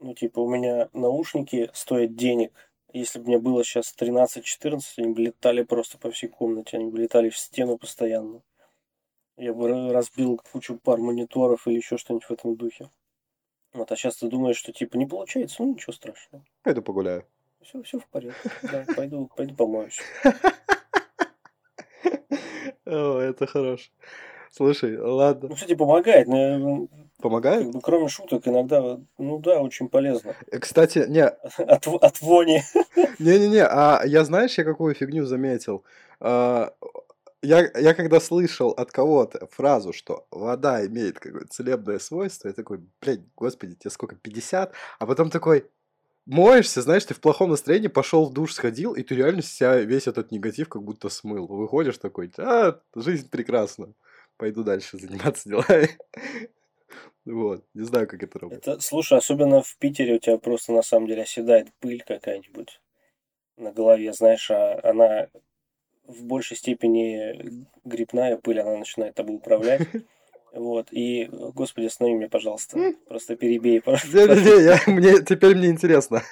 Ну, 0.00 0.14
типа, 0.14 0.40
у 0.40 0.48
меня 0.48 0.88
наушники 0.94 1.70
стоят 1.74 2.16
денег. 2.16 2.52
Если 2.94 3.18
бы 3.18 3.26
мне 3.26 3.38
было 3.38 3.64
сейчас 3.64 3.94
13-14, 3.94 4.94
они 4.98 5.12
бы 5.14 5.22
летали 5.22 5.62
просто 5.64 5.98
по 5.98 6.10
всей 6.10 6.28
комнате, 6.28 6.78
они 6.78 6.90
бы 6.90 6.98
летали 6.98 7.30
в 7.30 7.38
стену 7.38 7.78
постоянно. 7.78 8.42
Я 9.36 9.52
бы 9.52 9.92
разбил 9.92 10.40
кучу 10.52 10.78
пар 10.82 10.98
мониторов 10.98 11.66
или 11.66 11.76
еще 11.76 11.98
что-нибудь 11.98 12.24
в 12.24 12.30
этом 12.30 12.56
духе. 12.56 12.90
Вот, 13.74 13.92
а 13.92 13.96
сейчас 13.96 14.16
ты 14.16 14.28
думаешь, 14.28 14.56
что 14.56 14.72
типа 14.72 14.96
не 14.96 15.06
получается, 15.06 15.62
ну 15.62 15.74
ничего 15.74 15.92
страшного. 15.92 16.42
Пойду 16.62 16.80
погуляю. 16.82 17.24
Все, 17.62 17.82
все 17.82 17.98
в 17.98 18.06
порядке. 18.06 18.50
Да, 18.62 18.84
пойду, 18.96 19.30
пойду 19.36 19.54
помоюсь. 19.54 20.00
О, 22.86 23.18
это 23.18 23.46
хорошо. 23.46 23.90
Слушай, 24.50 24.96
ладно. 24.96 25.48
Ну, 25.50 25.54
кстати, 25.54 25.74
помогает. 25.74 26.28
но, 26.28 26.88
Помогает? 27.20 27.64
Как 27.64 27.72
бы, 27.72 27.80
кроме 27.80 28.08
шуток, 28.08 28.46
иногда, 28.48 28.98
ну 29.18 29.38
да, 29.38 29.60
очень 29.60 29.88
полезно. 29.88 30.34
Э, 30.50 30.58
Кстати, 30.58 31.04
не, 31.08 31.26
От, 31.26 31.86
от 31.86 32.20
вони. 32.22 32.62
Не-не-не, 33.18 33.66
а 33.66 34.02
я 34.06 34.24
знаешь, 34.24 34.56
я 34.56 34.64
какую 34.64 34.94
фигню 34.94 35.24
заметил? 35.26 35.84
Я, 37.42 37.70
я 37.78 37.94
когда 37.94 38.18
слышал 38.18 38.70
от 38.70 38.90
кого-то 38.90 39.46
фразу, 39.48 39.92
что 39.92 40.26
вода 40.30 40.84
имеет 40.86 41.18
какое-то 41.18 41.48
целебное 41.48 41.98
свойство, 41.98 42.48
я 42.48 42.54
такой, 42.54 42.80
блядь, 43.00 43.20
господи, 43.34 43.74
тебе 43.74 43.90
сколько, 43.90 44.16
50? 44.16 44.72
А 44.98 45.06
потом 45.06 45.30
такой, 45.30 45.70
моешься, 46.24 46.82
знаешь, 46.82 47.04
ты 47.04 47.14
в 47.14 47.20
плохом 47.20 47.50
настроении, 47.50 47.88
пошел 47.88 48.26
в 48.26 48.32
душ, 48.32 48.54
сходил, 48.54 48.94
и 48.94 49.02
ты 49.02 49.14
реально 49.14 49.42
себя 49.42 49.76
весь 49.76 50.06
этот 50.06 50.32
негатив 50.32 50.68
как 50.68 50.82
будто 50.82 51.08
смыл. 51.08 51.46
Выходишь 51.46 51.98
такой, 51.98 52.30
а, 52.38 52.80
жизнь 52.94 53.30
прекрасна, 53.30 53.94
пойду 54.36 54.64
дальше 54.64 54.98
заниматься 54.98 55.48
делами. 55.48 55.90
Вот, 57.24 57.64
не 57.74 57.82
знаю, 57.82 58.06
как 58.06 58.22
это 58.22 58.38
работает. 58.38 58.68
Это, 58.68 58.80
слушай, 58.80 59.18
особенно 59.18 59.60
в 59.60 59.76
Питере 59.78 60.14
у 60.14 60.18
тебя 60.18 60.38
просто 60.38 60.72
на 60.72 60.82
самом 60.82 61.08
деле 61.08 61.22
оседает 61.22 61.74
пыль 61.80 62.02
какая-нибудь 62.06 62.80
на 63.56 63.72
голове, 63.72 64.12
знаешь, 64.12 64.48
а 64.50 64.78
она 64.84 65.28
в 66.06 66.24
большей 66.24 66.56
степени 66.56 67.64
грибная 67.84 68.36
пыль, 68.36 68.60
она 68.60 68.76
начинает 68.78 69.14
тобой 69.14 69.36
управлять. 69.36 69.82
Вот, 70.52 70.86
и, 70.90 71.28
господи, 71.30 71.84
останови 71.86 72.14
меня, 72.14 72.28
пожалуйста. 72.30 72.94
Просто 73.08 73.36
перебей. 73.36 73.82
Не-не-не, 73.84 74.64
я- 74.64 74.80
мне, 74.86 75.22
теперь 75.22 75.54
мне 75.54 75.66
интересно. 75.68 76.22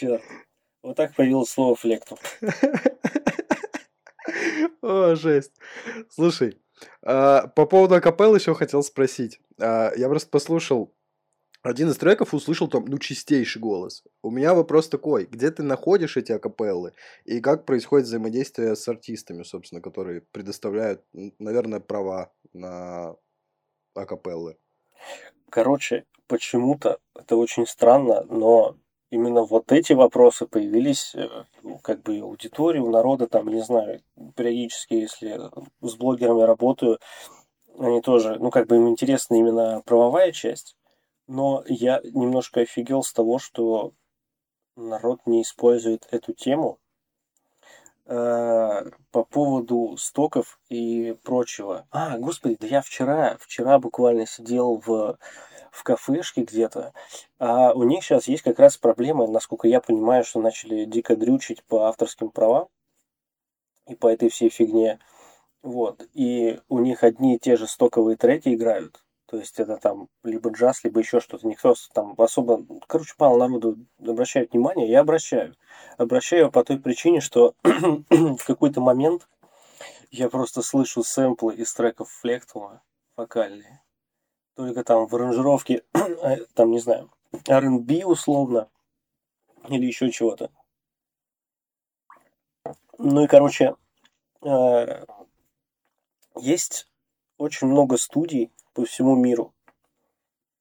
Черт. 0.00 0.22
Вот 0.82 0.96
так 0.96 1.14
появилось 1.14 1.50
слово 1.50 1.76
флектум. 1.76 2.18
О, 4.82 5.14
жесть. 5.14 5.52
Слушай, 6.10 6.58
а, 7.02 7.46
по 7.48 7.64
поводу 7.66 7.94
акапелл 7.94 8.34
еще 8.34 8.54
хотел 8.54 8.82
спросить. 8.82 9.40
А, 9.60 9.92
Я 9.96 10.08
просто 10.08 10.28
послушал 10.30 10.92
один 11.62 11.88
из 11.88 11.96
треков, 11.96 12.34
услышал 12.34 12.68
там, 12.68 12.84
ну, 12.86 12.98
чистейший 12.98 13.60
голос. 13.60 14.04
У 14.22 14.30
меня 14.30 14.54
вопрос 14.54 14.88
такой, 14.88 15.26
где 15.26 15.50
ты 15.50 15.62
находишь 15.62 16.16
эти 16.16 16.32
акапеллы? 16.32 16.92
И 17.24 17.40
как 17.40 17.66
происходит 17.66 18.06
взаимодействие 18.06 18.76
с 18.76 18.86
артистами, 18.88 19.42
собственно, 19.42 19.80
которые 19.80 20.22
предоставляют, 20.32 21.04
наверное, 21.38 21.80
права 21.80 22.32
на 22.52 23.16
акапеллы? 23.94 24.56
Короче, 25.50 26.04
почему-то 26.26 26.98
это 27.14 27.36
очень 27.36 27.66
странно, 27.66 28.24
но 28.24 28.76
именно 29.10 29.42
вот 29.42 29.72
эти 29.72 29.94
вопросы 29.94 30.46
появились 30.46 31.14
э, 31.14 31.28
ну, 31.62 31.78
как 31.78 32.02
бы 32.02 32.18
аудитории, 32.18 32.78
у 32.78 32.90
народа, 32.90 33.26
там, 33.26 33.48
не 33.48 33.62
знаю, 33.62 34.02
периодически, 34.36 34.94
если 34.94 35.40
с 35.80 35.94
блогерами 35.96 36.42
работаю, 36.42 36.98
они 37.78 38.00
тоже, 38.00 38.36
ну, 38.38 38.50
как 38.50 38.66
бы 38.66 38.76
им 38.76 38.88
интересна 38.88 39.36
именно 39.36 39.82
правовая 39.84 40.32
часть, 40.32 40.76
но 41.28 41.62
я 41.66 42.00
немножко 42.02 42.62
офигел 42.62 43.02
с 43.02 43.12
того, 43.12 43.38
что 43.38 43.92
народ 44.76 45.20
не 45.26 45.42
использует 45.42 46.08
эту 46.10 46.32
тему 46.32 46.78
э, 48.06 48.90
по 49.12 49.24
поводу 49.24 49.96
стоков 49.98 50.58
и 50.70 51.16
прочего. 51.22 51.86
А, 51.90 52.18
господи, 52.18 52.56
да 52.58 52.66
я 52.66 52.80
вчера, 52.80 53.36
вчера 53.38 53.78
буквально 53.78 54.26
сидел 54.26 54.82
в, 54.84 55.18
в 55.70 55.82
кафешке 55.84 56.42
где-то, 56.42 56.94
а 57.38 57.72
у 57.74 57.82
них 57.82 58.02
сейчас 58.02 58.26
есть 58.26 58.42
как 58.42 58.58
раз 58.58 58.78
проблема, 58.78 59.26
насколько 59.26 59.68
я 59.68 59.80
понимаю, 59.80 60.24
что 60.24 60.40
начали 60.40 60.86
дико 60.86 61.14
дрючить 61.14 61.62
по 61.64 61.88
авторским 61.88 62.30
правам 62.30 62.68
и 63.86 63.94
по 63.94 64.06
этой 64.06 64.30
всей 64.30 64.48
фигне. 64.48 64.98
Вот. 65.60 66.08
И 66.14 66.58
у 66.68 66.78
них 66.78 67.04
одни 67.04 67.34
и 67.36 67.38
те 67.38 67.56
же 67.56 67.66
стоковые 67.66 68.16
треки 68.16 68.54
играют. 68.54 69.02
То 69.28 69.36
есть 69.36 69.60
это 69.60 69.76
там 69.76 70.08
либо 70.24 70.50
джаз, 70.50 70.84
либо 70.84 71.00
еще 71.00 71.20
что-то. 71.20 71.46
Никто 71.46 71.74
там 71.92 72.14
особо... 72.16 72.64
Короче, 72.86 73.12
мало 73.18 73.46
народу 73.46 73.76
обращает 74.00 74.52
внимание. 74.52 74.88
Я 74.88 75.00
обращаю. 75.00 75.54
Обращаю 75.98 76.50
по 76.50 76.64
той 76.64 76.78
причине, 76.78 77.20
что 77.20 77.54
в 77.62 78.44
какой-то 78.46 78.80
момент 78.80 79.28
я 80.10 80.30
просто 80.30 80.62
слышу 80.62 81.02
сэмплы 81.04 81.56
из 81.56 81.74
треков 81.74 82.10
Флектума 82.10 82.82
вокальные. 83.16 83.82
Только 84.54 84.82
там 84.82 85.06
в 85.06 85.14
аранжировке, 85.14 85.84
э, 85.92 86.46
там, 86.54 86.70
не 86.70 86.78
знаю, 86.78 87.10
R&B 87.46 88.06
условно, 88.06 88.70
или 89.68 89.84
еще 89.84 90.10
чего-то. 90.10 90.50
Ну 92.96 93.24
и, 93.24 93.26
короче, 93.26 93.74
э, 94.42 95.04
есть 96.36 96.90
очень 97.36 97.66
много 97.66 97.98
студий 97.98 98.50
по 98.78 98.84
всему 98.84 99.16
миру. 99.16 99.52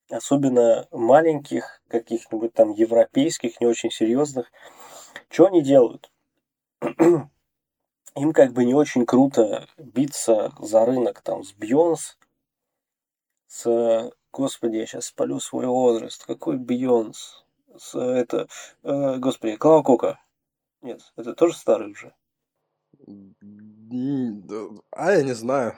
Особенно 0.10 0.88
маленьких, 0.90 1.84
каких-нибудь 1.88 2.52
там 2.52 2.72
европейских, 2.72 3.62
не 3.62 3.68
очень 3.68 3.92
серьезных. 3.92 4.52
Что 5.30 5.46
они 5.46 5.62
делают? 5.62 6.12
Им 8.16 8.34
как 8.34 8.54
бы 8.54 8.66
не 8.66 8.74
очень 8.74 9.06
круто 9.06 9.68
биться 9.78 10.52
за 10.58 10.84
рынок 10.84 11.22
там 11.22 11.44
с 11.44 11.54
Бьонс, 11.54 12.18
с... 13.46 14.12
Господи, 14.32 14.78
я 14.78 14.88
сейчас 14.88 15.06
спалю 15.06 15.40
свой 15.40 15.68
возраст. 15.68 16.26
Какой 16.26 16.58
Бьонс? 16.58 17.46
С 17.78 17.96
это... 17.96 18.48
э, 18.82 19.18
господи, 19.18 19.58
Клава 19.58 19.84
Кока. 19.84 20.20
Нет, 20.82 21.02
это 21.18 21.36
тоже 21.36 21.56
старый 21.56 21.92
уже. 21.92 22.16
А 24.90 25.12
я 25.12 25.22
не 25.22 25.36
знаю. 25.36 25.78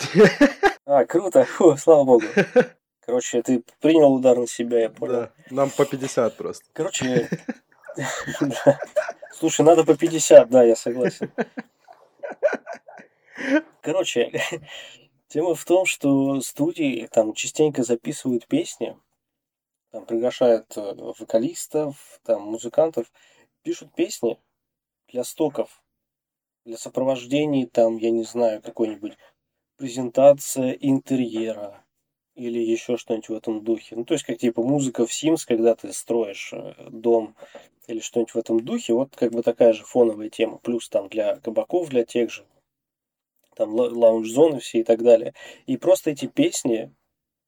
А, 0.86 1.04
круто, 1.04 1.44
Фу, 1.44 1.76
слава 1.76 2.04
богу. 2.04 2.24
Короче, 3.00 3.42
ты 3.42 3.62
принял 3.80 4.12
удар 4.12 4.36
на 4.36 4.46
себя, 4.46 4.80
я 4.80 4.90
понял. 4.90 5.12
Да, 5.14 5.32
нам 5.50 5.70
по 5.70 5.84
50 5.84 6.36
просто. 6.36 6.64
Короче, 6.72 7.28
слушай, 9.32 9.64
надо 9.64 9.84
по 9.84 9.96
50, 9.96 10.48
да, 10.48 10.64
я 10.64 10.74
согласен. 10.76 11.32
Короче, 13.82 14.32
тема 15.28 15.54
в 15.54 15.64
том, 15.64 15.86
что 15.86 16.40
студии 16.40 17.08
там 17.10 17.32
частенько 17.34 17.82
записывают 17.82 18.46
песни, 18.46 18.98
там 19.90 20.06
приглашают 20.06 20.76
э, 20.76 20.94
вокалистов, 21.18 22.20
там 22.24 22.42
музыкантов, 22.42 23.10
пишут 23.62 23.94
песни 23.94 24.38
для 25.08 25.24
стоков, 25.24 25.82
для 26.64 26.76
сопровождений, 26.76 27.66
там, 27.66 27.96
я 27.96 28.10
не 28.10 28.24
знаю, 28.24 28.62
какой-нибудь 28.62 29.16
презентация 29.80 30.72
интерьера 30.72 31.82
или 32.34 32.58
еще 32.58 32.98
что-нибудь 32.98 33.30
в 33.30 33.34
этом 33.34 33.64
духе. 33.64 33.96
Ну, 33.96 34.04
то 34.04 34.12
есть, 34.12 34.26
как 34.26 34.36
типа 34.36 34.62
музыка 34.62 35.06
в 35.06 35.10
Sims, 35.10 35.46
когда 35.46 35.74
ты 35.74 35.94
строишь 35.94 36.52
э, 36.52 36.74
дом 36.90 37.34
или 37.86 38.00
что-нибудь 38.00 38.34
в 38.34 38.38
этом 38.38 38.60
духе, 38.60 38.92
вот 38.92 39.16
как 39.16 39.32
бы 39.32 39.42
такая 39.42 39.72
же 39.72 39.82
фоновая 39.82 40.28
тема. 40.28 40.58
Плюс 40.58 40.90
там 40.90 41.08
для 41.08 41.36
кабаков, 41.36 41.88
для 41.88 42.04
тех 42.04 42.30
же, 42.30 42.44
там 43.56 43.74
ла- 43.74 43.88
лаунж-зоны 43.88 44.60
все 44.60 44.80
и 44.80 44.84
так 44.84 45.02
далее. 45.02 45.32
И 45.64 45.78
просто 45.78 46.10
эти 46.10 46.26
песни 46.26 46.94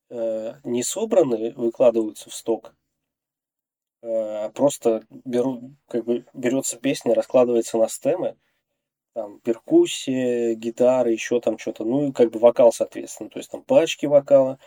э, 0.09 0.55
не 0.65 0.83
собраны, 0.83 1.53
выкладываются 1.53 2.31
в 2.31 2.35
сток, 2.35 2.75
э, 4.01 4.07
а 4.09 4.49
просто 4.49 5.05
беру, 5.11 5.75
как 5.87 6.07
бы 6.07 6.25
берется 6.33 6.79
песня, 6.79 7.15
раскладывается 7.15 7.77
на 7.77 7.91
стемы, 7.91 8.39
там 9.15 9.41
перкуссия, 9.41 10.55
гитара, 10.55 11.11
еще 11.11 11.41
там 11.41 11.59
что-то, 11.59 11.85
ну 11.85 12.09
и 12.09 12.13
как 12.13 12.31
бы 12.31 12.39
вокал, 12.39 12.73
соответственно, 12.73 13.31
то 13.31 13.39
есть 13.39 13.51
там 13.51 13.63
пачки 13.63 14.07
вокала, 14.07 14.59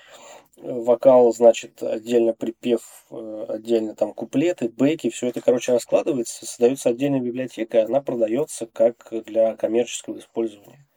вокал, 0.57 1.33
значит, 1.33 1.81
отдельно 1.81 2.33
припев, 2.33 3.05
э, 3.09 3.45
отдельно 3.49 3.95
там 3.95 4.13
куплеты, 4.13 4.69
бэки, 4.69 5.09
все 5.09 5.27
это, 5.27 5.41
короче, 5.41 5.73
раскладывается, 5.73 6.45
создается 6.45 6.89
отдельная 6.89 7.19
библиотека, 7.19 7.79
и 7.79 7.81
она 7.81 8.01
продается 8.01 8.67
как 8.67 9.07
для 9.25 9.55
коммерческого 9.55 10.19
использования. 10.19 10.87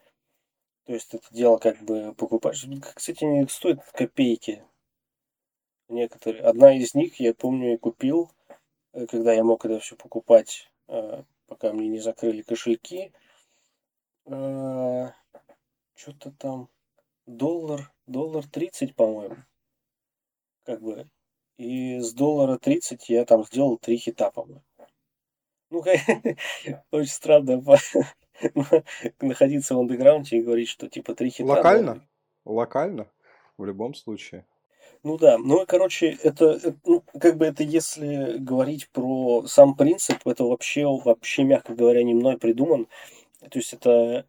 То 0.87 0.95
есть 0.95 1.13
это 1.13 1.27
дело 1.31 1.59
как 1.59 1.83
бы 1.83 2.15
покупаешь. 2.15 2.67
Кстати, 2.95 3.25
не 3.25 3.47
стоит 3.49 3.81
копейки. 3.93 4.65
Некоторые. 5.89 6.43
Одна 6.45 6.75
из 6.77 6.95
них, 6.95 7.21
я 7.21 7.35
помню, 7.35 7.73
я 7.73 7.79
купил, 7.79 8.31
э, 8.93 9.07
когда 9.07 9.33
я 9.33 9.45
мог 9.45 9.65
это 9.65 9.81
все 9.81 9.97
покупать, 9.97 10.71
э, 10.89 11.23
пока 11.47 11.73
мне 11.73 11.89
не 11.89 11.99
закрыли 11.99 12.43
кошельки. 12.43 13.13
Э, 14.31 15.11
Что-то 15.95 16.31
там 16.33 16.69
доллар, 17.27 17.91
доллар 18.07 18.47
30, 18.47 18.95
по-моему. 18.95 19.37
Как 20.65 20.83
бы. 20.83 21.09
И 21.57 21.99
с 21.99 22.13
доллара 22.13 22.59
30 22.59 23.09
я 23.09 23.25
там 23.25 23.45
сделал 23.45 23.79
три 23.79 23.97
хита, 23.97 24.31
по-моему. 24.31 24.63
Ну, 25.71 25.83
очень 26.93 27.11
странно 27.11 27.63
находиться 29.21 29.75
в 29.75 29.81
андеграунде 29.81 30.37
и 30.39 30.43
говорить, 30.43 30.69
что 30.69 30.89
типа 30.89 31.15
три 31.15 31.31
хита. 31.31 31.49
Локально? 31.49 32.07
Локально, 32.45 33.11
в 33.57 33.65
любом 33.65 33.95
случае. 33.95 34.47
Ну 35.05 35.17
да, 35.17 35.39
ну 35.39 35.63
и 35.63 35.67
короче, 35.67 36.19
это, 36.23 36.47
это 36.47 36.77
ну, 36.85 37.03
как 37.21 37.37
бы 37.37 37.47
это 37.47 37.63
если 37.63 38.39
говорить 38.39 38.89
про 38.91 39.47
сам 39.47 39.77
принцип, 39.77 40.27
это 40.27 40.45
вообще, 40.45 40.87
вообще, 40.87 41.45
мягко 41.45 41.75
говоря, 41.75 42.03
не 42.03 42.15
мной 42.15 42.37
придуман. 42.39 42.89
То 43.41 43.59
есть 43.59 43.73
это 43.73 44.27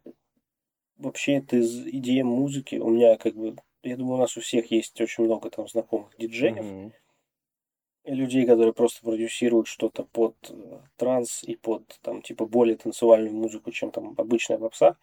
вообще 0.96 1.34
это 1.36 1.56
из 1.56 1.86
идеи 1.86 2.22
музыки. 2.22 2.76
У 2.76 2.90
меня 2.90 3.16
как 3.16 3.34
бы, 3.34 3.56
я 3.82 3.96
думаю, 3.96 4.16
у 4.16 4.20
нас 4.20 4.36
у 4.36 4.40
всех 4.40 4.70
есть 4.70 5.00
очень 5.00 5.24
много 5.24 5.50
там 5.50 5.68
знакомых 5.68 6.16
диджеев. 6.18 6.56
Mm-hmm 6.56 6.92
людей, 8.04 8.46
которые 8.46 8.72
просто 8.72 9.02
продюсируют 9.02 9.66
что-то 9.66 10.04
под 10.04 10.34
э, 10.48 10.80
транс 10.96 11.42
и 11.44 11.56
под 11.56 11.98
там 12.02 12.22
типа 12.22 12.46
более 12.46 12.76
танцевальную 12.76 13.34
музыку, 13.34 13.70
чем 13.72 13.90
там 13.90 14.14
обычная 14.16 14.58
попса. 14.58 14.96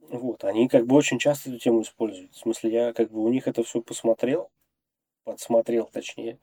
Вот, 0.00 0.44
они 0.44 0.68
как 0.68 0.86
бы 0.86 0.96
очень 0.96 1.18
часто 1.18 1.50
эту 1.50 1.58
тему 1.58 1.82
используют. 1.82 2.32
В 2.32 2.38
смысле, 2.38 2.72
я 2.72 2.92
как 2.92 3.10
бы 3.10 3.22
у 3.22 3.28
них 3.30 3.46
это 3.46 3.62
все 3.62 3.80
посмотрел, 3.80 4.50
подсмотрел 5.24 5.88
точнее. 5.92 6.38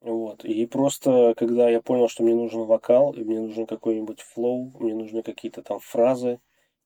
Вот. 0.00 0.44
И 0.44 0.66
просто, 0.66 1.34
когда 1.36 1.68
я 1.68 1.80
понял, 1.80 2.08
что 2.08 2.22
мне 2.22 2.34
нужен 2.34 2.64
вокал, 2.64 3.12
и 3.12 3.24
мне 3.24 3.40
нужен 3.40 3.66
какой-нибудь 3.66 4.20
flow, 4.20 4.72
мне 4.78 4.94
нужны 4.94 5.22
какие-то 5.22 5.62
там 5.62 5.80
фразы, 5.80 6.40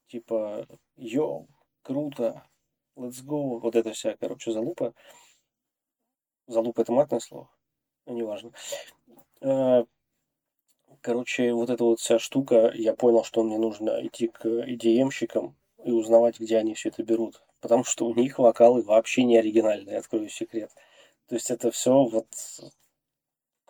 типа 0.06 0.66
«Yo, 0.96 1.48
круто, 1.82 2.44
let's 2.96 3.24
go», 3.24 3.58
вот 3.58 3.76
это 3.76 3.92
вся, 3.92 4.16
короче, 4.18 4.52
залупа. 4.52 4.94
Залупа– 6.46 6.80
это 6.82 6.92
матное 6.92 7.20
слово? 7.20 7.50
Ну, 8.06 8.14
неважно. 8.14 8.52
Э, 9.40 9.84
короче, 11.00 11.52
вот 11.52 11.70
эта 11.70 11.84
вот 11.84 12.00
вся 12.00 12.18
штука, 12.18 12.72
я 12.74 12.94
понял, 12.94 13.24
что 13.24 13.42
мне 13.42 13.58
нужно 13.58 14.04
идти 14.06 14.28
к 14.28 14.46
EDM-щикам 14.46 15.54
и 15.84 15.92
узнавать, 15.92 16.40
где 16.40 16.58
они 16.58 16.74
все 16.74 16.88
это 16.88 17.02
берут. 17.02 17.42
Потому 17.60 17.84
что 17.84 18.06
у 18.06 18.14
них 18.14 18.38
вокалы 18.38 18.82
вообще 18.82 19.24
не 19.24 19.36
оригинальные, 19.36 19.98
открою 19.98 20.28
секрет. 20.28 20.70
То 21.28 21.34
есть 21.36 21.50
это 21.50 21.70
все 21.70 22.04
вот 22.04 22.26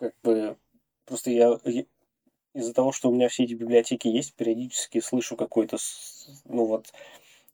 как 0.01 0.15
бы 0.23 0.57
просто 1.05 1.29
я, 1.29 1.59
я 1.63 1.85
из-за 2.55 2.73
того, 2.73 2.91
что 2.91 3.09
у 3.09 3.13
меня 3.13 3.29
все 3.29 3.43
эти 3.43 3.53
библиотеки 3.53 4.07
есть, 4.07 4.33
периодически 4.33 4.99
слышу 4.99 5.37
какой-то, 5.37 5.77
ну 6.45 6.65
вот, 6.65 6.91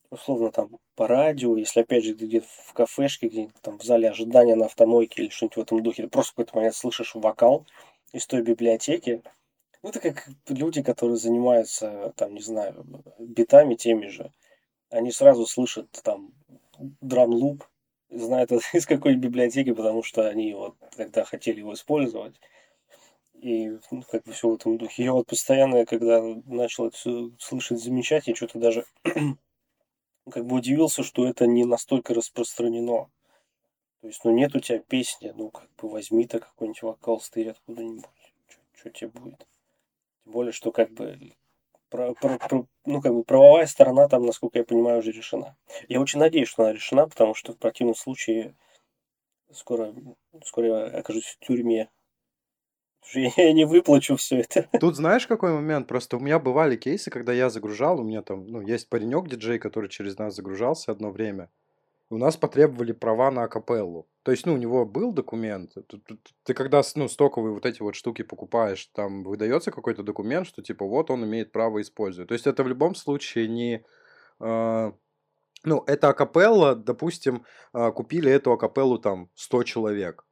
условно 0.09 0.51
там 0.51 0.79
по 0.95 1.07
радио, 1.07 1.57
если 1.57 1.81
опять 1.81 2.05
же 2.05 2.13
где-то 2.13 2.47
в 2.47 2.73
кафешке, 2.73 3.27
где-нибудь 3.27 3.61
там 3.61 3.77
в 3.77 3.83
зале 3.83 4.09
ожидания 4.09 4.55
на 4.55 4.65
автомойке 4.65 5.23
или 5.23 5.29
что-нибудь 5.29 5.57
в 5.57 5.61
этом 5.61 5.83
духе, 5.83 6.03
ты 6.03 6.09
просто 6.09 6.31
в 6.31 6.35
какой-то 6.35 6.55
момент 6.55 6.75
слышишь 6.75 7.15
вокал 7.15 7.67
из 8.13 8.25
той 8.25 8.41
библиотеки. 8.41 9.21
Ну, 9.83 9.89
это 9.89 9.99
как 9.99 10.29
люди, 10.47 10.81
которые 10.81 11.17
занимаются, 11.17 12.13
там, 12.15 12.33
не 12.33 12.41
знаю, 12.41 12.85
битами 13.19 13.75
теми 13.75 14.07
же. 14.07 14.31
Они 14.89 15.11
сразу 15.11 15.45
слышат 15.45 15.91
там 16.01 16.33
драм-луп, 17.01 17.65
знают 18.09 18.51
из 18.73 18.85
какой 18.85 19.15
библиотеки, 19.15 19.73
потому 19.73 20.03
что 20.03 20.27
они 20.27 20.53
вот 20.53 20.75
тогда 20.95 21.23
хотели 21.23 21.59
его 21.59 21.73
использовать. 21.73 22.39
И 23.33 23.77
ну, 23.91 24.01
как 24.09 24.23
бы 24.23 24.33
все 24.33 24.49
в 24.49 24.55
этом 24.55 24.77
духе. 24.77 25.03
Я 25.03 25.13
вот 25.13 25.27
постоянно, 25.27 25.85
когда 25.85 26.21
начал 26.45 26.87
это 26.87 26.97
все 26.97 27.31
слышать, 27.39 27.79
замечать, 27.79 28.27
я 28.27 28.35
что-то 28.35 28.59
даже 28.59 28.85
как 29.03 30.45
бы 30.45 30.55
удивился, 30.55 31.03
что 31.03 31.27
это 31.27 31.45
не 31.45 31.63
настолько 31.63 32.13
распространено. 32.13 33.09
То 34.01 34.07
есть, 34.07 34.23
ну, 34.23 34.31
нет 34.31 34.55
у 34.55 34.59
тебя 34.59 34.79
песни, 34.79 35.33
ну, 35.35 35.49
как 35.49 35.69
бы 35.75 35.89
возьми-то 35.89 36.39
какой-нибудь 36.39 36.81
вокал 36.81 37.19
стырь 37.19 37.49
откуда-нибудь. 37.49 38.05
Что 38.73 38.89
тебе 38.89 39.09
будет? 39.09 39.47
Тем 40.23 40.33
более, 40.33 40.51
что 40.51 40.71
как 40.71 40.91
бы 40.91 41.33
про, 41.89 42.13
про, 42.13 42.37
про, 42.37 42.67
ну, 42.85 43.01
как 43.01 43.13
бы 43.13 43.23
правовая 43.23 43.65
сторона 43.65 44.07
там, 44.07 44.25
насколько 44.25 44.57
я 44.57 44.63
понимаю, 44.63 44.99
уже 44.99 45.11
решена. 45.11 45.55
Я 45.87 46.01
очень 46.01 46.19
надеюсь, 46.19 46.47
что 46.47 46.63
она 46.63 46.73
решена, 46.73 47.07
потому 47.07 47.33
что 47.33 47.53
в 47.53 47.57
противном 47.57 47.95
случае 47.95 48.55
скоро, 49.51 49.93
скоро 50.43 50.67
я 50.67 50.99
окажусь 50.99 51.37
в 51.39 51.45
тюрьме 51.45 51.89
я 53.13 53.53
не 53.53 53.65
выплачу 53.65 54.15
все 54.15 54.39
это. 54.39 54.67
Тут 54.79 54.95
знаешь, 54.95 55.27
какой 55.27 55.51
момент? 55.51 55.87
Просто 55.87 56.17
у 56.17 56.19
меня 56.19 56.39
бывали 56.39 56.75
кейсы, 56.75 57.09
когда 57.09 57.33
я 57.33 57.49
загружал, 57.49 57.99
у 57.99 58.03
меня 58.03 58.21
там, 58.21 58.45
ну, 58.47 58.61
есть 58.61 58.89
паренек 58.89 59.27
диджей, 59.27 59.59
который 59.59 59.89
через 59.89 60.17
нас 60.17 60.35
загружался 60.35 60.91
одно 60.91 61.11
время. 61.11 61.49
У 62.09 62.17
нас 62.17 62.37
потребовали 62.37 62.93
права 62.93 63.31
на 63.31 63.43
акапеллу. 63.43 64.07
То 64.23 64.31
есть, 64.31 64.45
ну, 64.45 64.53
у 64.53 64.57
него 64.57 64.85
был 64.85 65.11
документ. 65.11 65.73
Ты, 66.43 66.53
когда, 66.53 66.81
ну, 66.95 67.07
стоковые 67.09 67.53
вот 67.53 67.65
эти 67.65 67.81
вот 67.81 67.95
штуки 67.95 68.21
покупаешь, 68.21 68.87
там 68.93 69.23
выдается 69.23 69.71
какой-то 69.71 70.03
документ, 70.03 70.47
что 70.47 70.61
типа 70.61 70.85
вот 70.85 71.11
он 71.11 71.25
имеет 71.25 71.51
право 71.51 71.81
использовать. 71.81 72.29
То 72.29 72.33
есть 72.33 72.47
это 72.47 72.63
в 72.63 72.67
любом 72.67 72.95
случае 72.95 73.47
не... 73.49 73.83
Э, 74.39 74.91
ну, 75.63 75.83
это 75.85 76.09
акапелла, 76.09 76.75
допустим, 76.75 77.45
э, 77.73 77.91
купили 77.91 78.31
эту 78.31 78.53
акапеллу 78.53 78.99
там 78.99 79.29
100 79.35 79.63
человек 79.63 80.27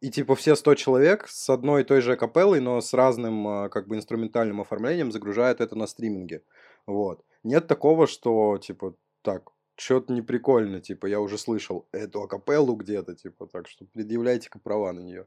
и 0.00 0.10
типа 0.10 0.34
все 0.34 0.56
100 0.56 0.74
человек 0.74 1.28
с 1.28 1.48
одной 1.50 1.82
и 1.82 1.84
той 1.84 2.00
же 2.00 2.16
капеллой, 2.16 2.60
но 2.60 2.80
с 2.80 2.94
разным 2.94 3.46
а, 3.46 3.68
как 3.68 3.86
бы 3.86 3.96
инструментальным 3.96 4.60
оформлением 4.60 5.12
загружают 5.12 5.60
это 5.60 5.76
на 5.76 5.86
стриминге. 5.86 6.42
Вот. 6.86 7.22
Нет 7.42 7.66
такого, 7.66 8.06
что 8.06 8.58
типа 8.58 8.94
так, 9.22 9.50
что-то 9.80 10.12
не 10.12 10.22
прикольно, 10.22 10.80
типа 10.80 11.06
я 11.06 11.20
уже 11.20 11.38
слышал 11.38 11.88
эту 11.92 12.22
акапеллу 12.22 12.74
где-то, 12.74 13.14
типа 13.14 13.46
так 13.46 13.68
что 13.68 13.84
предъявляйте-ка 13.86 14.58
права 14.58 14.92
на 14.92 15.00
нее. 15.00 15.26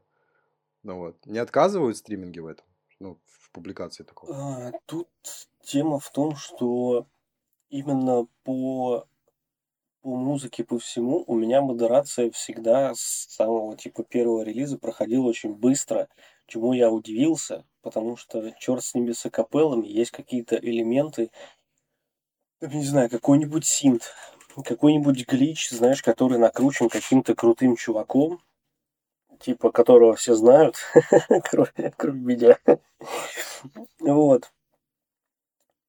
Ну 0.82 0.98
вот. 0.98 1.26
Не 1.26 1.38
отказывают 1.38 1.96
стриминги 1.96 2.38
в 2.38 2.46
этом? 2.46 2.66
Ну, 3.00 3.18
в 3.26 3.50
публикации 3.50 4.04
такого. 4.04 4.32
А, 4.34 4.72
тут 4.86 5.08
тема 5.62 5.98
в 5.98 6.10
том, 6.10 6.36
что 6.36 7.06
именно 7.68 8.26
по 8.44 9.06
по 10.02 10.16
музыке, 10.16 10.64
по 10.64 10.78
всему, 10.78 11.24
у 11.26 11.34
меня 11.34 11.62
модерация 11.62 12.30
всегда 12.30 12.94
с 12.94 13.26
самого 13.30 13.74
типа 13.74 14.04
первого 14.04 14.42
релиза 14.42 14.76
проходила 14.76 15.26
очень 15.26 15.54
быстро, 15.54 16.08
чему 16.46 16.74
я 16.74 16.90
удивился, 16.90 17.64
потому 17.80 18.18
что 18.18 18.52
черт 18.58 18.84
с 18.84 18.94
ними 18.94 19.12
с 19.12 19.24
акапеллами, 19.24 19.86
есть 19.86 20.10
какие-то 20.10 20.56
элементы, 20.56 21.30
не 22.60 22.84
знаю, 22.84 23.08
какой-нибудь 23.08 23.64
синт, 23.64 24.12
какой-нибудь 24.62 25.26
глич, 25.26 25.70
знаешь, 25.70 26.02
который 26.02 26.38
накручен 26.38 26.88
каким-то 26.88 27.34
крутым 27.34 27.76
чуваком, 27.76 28.40
типа 29.40 29.70
которого 29.70 30.14
все 30.14 30.34
знают, 30.34 30.76
кроме, 31.50 31.92
кроме 31.96 32.20
меня. 32.20 32.58
Вот. 34.00 34.52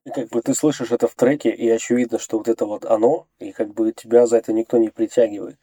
И 0.06 0.12
как 0.12 0.30
бы 0.30 0.42
ты 0.42 0.54
слышишь 0.54 0.92
это 0.92 1.08
в 1.08 1.16
треке, 1.16 1.50
и 1.50 1.68
очевидно, 1.70 2.20
что 2.20 2.38
вот 2.38 2.48
это 2.48 2.66
вот 2.66 2.86
оно, 2.86 3.28
и 3.40 3.52
как 3.52 3.74
бы 3.74 3.92
тебя 3.92 4.28
за 4.28 4.38
это 4.38 4.54
никто 4.54 4.78
не 4.78 4.90
притягивает. 4.90 5.58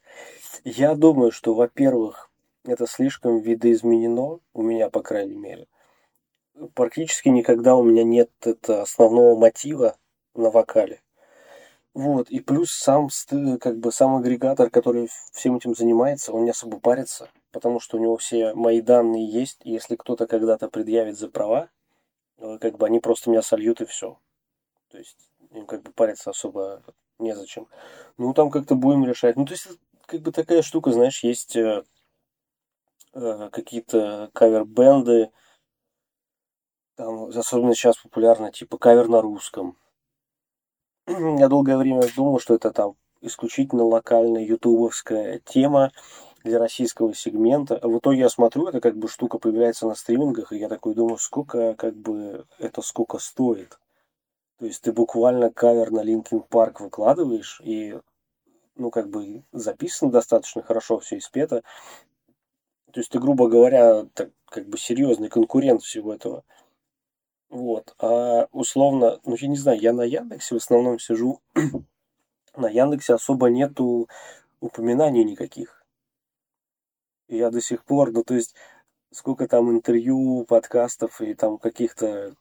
Я 0.65 0.95
думаю, 0.95 1.31
что, 1.31 1.55
во-первых, 1.55 2.31
это 2.65 2.87
слишком 2.87 3.41
видоизменено, 3.41 4.41
у 4.53 4.63
меня, 4.63 4.91
по 4.91 5.01
крайней 5.01 5.37
мере. 5.37 5.67
Практически 6.75 7.29
никогда 7.29 7.77
у 7.77 7.85
меня 7.85 8.05
нет 8.05 8.31
это 8.41 8.83
основного 8.83 9.39
мотива 9.39 9.97
на 10.35 10.51
вокале. 10.51 11.01
Вот, 11.95 12.31
и 12.31 12.41
плюс 12.41 12.73
сам, 12.73 13.09
как 13.61 13.79
бы, 13.79 13.93
сам 13.93 14.17
агрегатор, 14.17 14.71
который 14.71 15.11
всем 15.33 15.57
этим 15.57 15.75
занимается, 15.75 16.33
он 16.33 16.45
не 16.45 16.51
особо 16.51 16.81
парится, 16.81 17.31
потому 17.51 17.81
что 17.81 17.99
у 17.99 18.01
него 18.01 18.17
все 18.17 18.55
мои 18.55 18.81
данные 18.81 19.29
есть, 19.29 19.61
и 19.65 19.73
если 19.73 19.97
кто-то 19.97 20.27
когда-то 20.27 20.69
предъявит 20.69 21.19
за 21.19 21.29
права, 21.29 21.69
э, 22.39 22.59
как 22.59 22.79
бы 22.79 22.87
они 22.87 22.99
просто 22.99 23.29
меня 23.29 23.43
сольют 23.43 23.83
и 23.83 23.85
все. 23.85 24.19
То 24.89 24.99
есть 24.99 25.19
им 25.51 25.67
как 25.67 25.83
бы 25.83 25.93
париться 25.93 26.31
особо 26.31 26.83
незачем. 27.19 27.69
Ну, 28.17 28.33
там 28.33 28.51
как-то 28.51 28.75
будем 28.75 29.05
решать. 29.05 29.37
Ну, 29.37 29.45
то 29.45 29.53
есть, 29.53 29.69
как 30.07 30.23
бы 30.23 30.33
такая 30.33 30.63
штука, 30.63 30.93
знаешь, 30.93 31.23
есть 31.23 31.57
э, 31.57 31.85
э, 33.15 33.51
какие-то 33.51 34.31
кавер-бенды, 34.33 35.31
там, 36.97 37.25
особенно 37.25 37.75
сейчас 37.75 37.97
популярно, 37.99 38.51
типа 38.51 38.79
кавер 38.79 39.09
на 39.09 39.21
русском. 39.21 39.77
Я 41.07 41.49
долгое 41.49 41.77
время 41.77 42.03
думал, 42.15 42.39
что 42.39 42.55
это 42.55 42.71
там 42.71 42.95
исключительно 43.21 43.85
локальная 43.85 44.45
ютубовская 44.45 45.41
тема 45.45 45.91
для 46.45 46.59
российского 46.59 47.15
сегмента. 47.15 47.79
В 47.83 47.99
итоге 47.99 48.21
я 48.21 48.29
смотрю, 48.29 48.69
это 48.69 48.81
как 48.81 48.97
бы 48.97 49.09
штука 49.09 49.39
появляется 49.39 49.87
на 49.87 49.95
стримингах, 49.95 50.53
и 50.53 50.59
я 50.59 50.69
такой 50.69 50.95
думаю, 50.95 51.19
сколько 51.19 51.75
как 51.75 51.95
бы 51.97 52.47
это 52.59 52.83
сколько 52.83 53.19
стоит. 53.19 53.79
То 54.59 54.67
есть 54.67 54.83
ты 54.83 54.93
буквально 54.93 55.51
кавер 55.51 55.91
на 55.91 56.05
Linkin 56.05 56.47
Park 56.49 56.77
выкладываешь, 56.81 57.61
и 57.65 57.99
ну, 58.77 58.91
как 58.91 59.09
бы 59.11 59.45
записано 59.53 60.11
достаточно 60.11 60.63
хорошо, 60.63 61.01
все 61.01 61.19
испето. 61.19 61.63
То 62.93 63.01
есть 63.01 63.11
ты, 63.11 63.19
грубо 63.19 63.49
говоря, 63.49 64.07
так, 64.15 64.31
как 64.47 64.69
бы 64.69 64.79
серьезный 64.79 65.29
конкурент 65.29 65.83
всего 65.83 66.15
этого. 66.15 66.45
Вот. 67.53 67.95
А 67.99 68.49
условно, 68.51 69.21
ну 69.27 69.37
я 69.39 69.47
не 69.47 69.59
знаю, 69.59 69.79
я 69.79 69.93
на 69.93 70.05
Яндексе 70.05 70.55
в 70.55 70.57
основном 70.57 70.99
сижу. 70.99 71.43
на 72.57 72.69
Яндексе 72.71 73.13
особо 73.13 73.51
нету 73.51 74.09
упоминаний 74.61 75.23
никаких. 75.23 75.85
Я 77.29 77.51
до 77.51 77.61
сих 77.61 77.85
пор, 77.85 78.11
ну 78.11 78.25
то 78.25 78.33
есть, 78.35 78.55
сколько 79.11 79.47
там 79.49 79.71
интервью, 79.71 80.47
подкастов 80.49 81.21
и 81.21 81.35
там 81.35 81.59
каких-то 81.59 82.35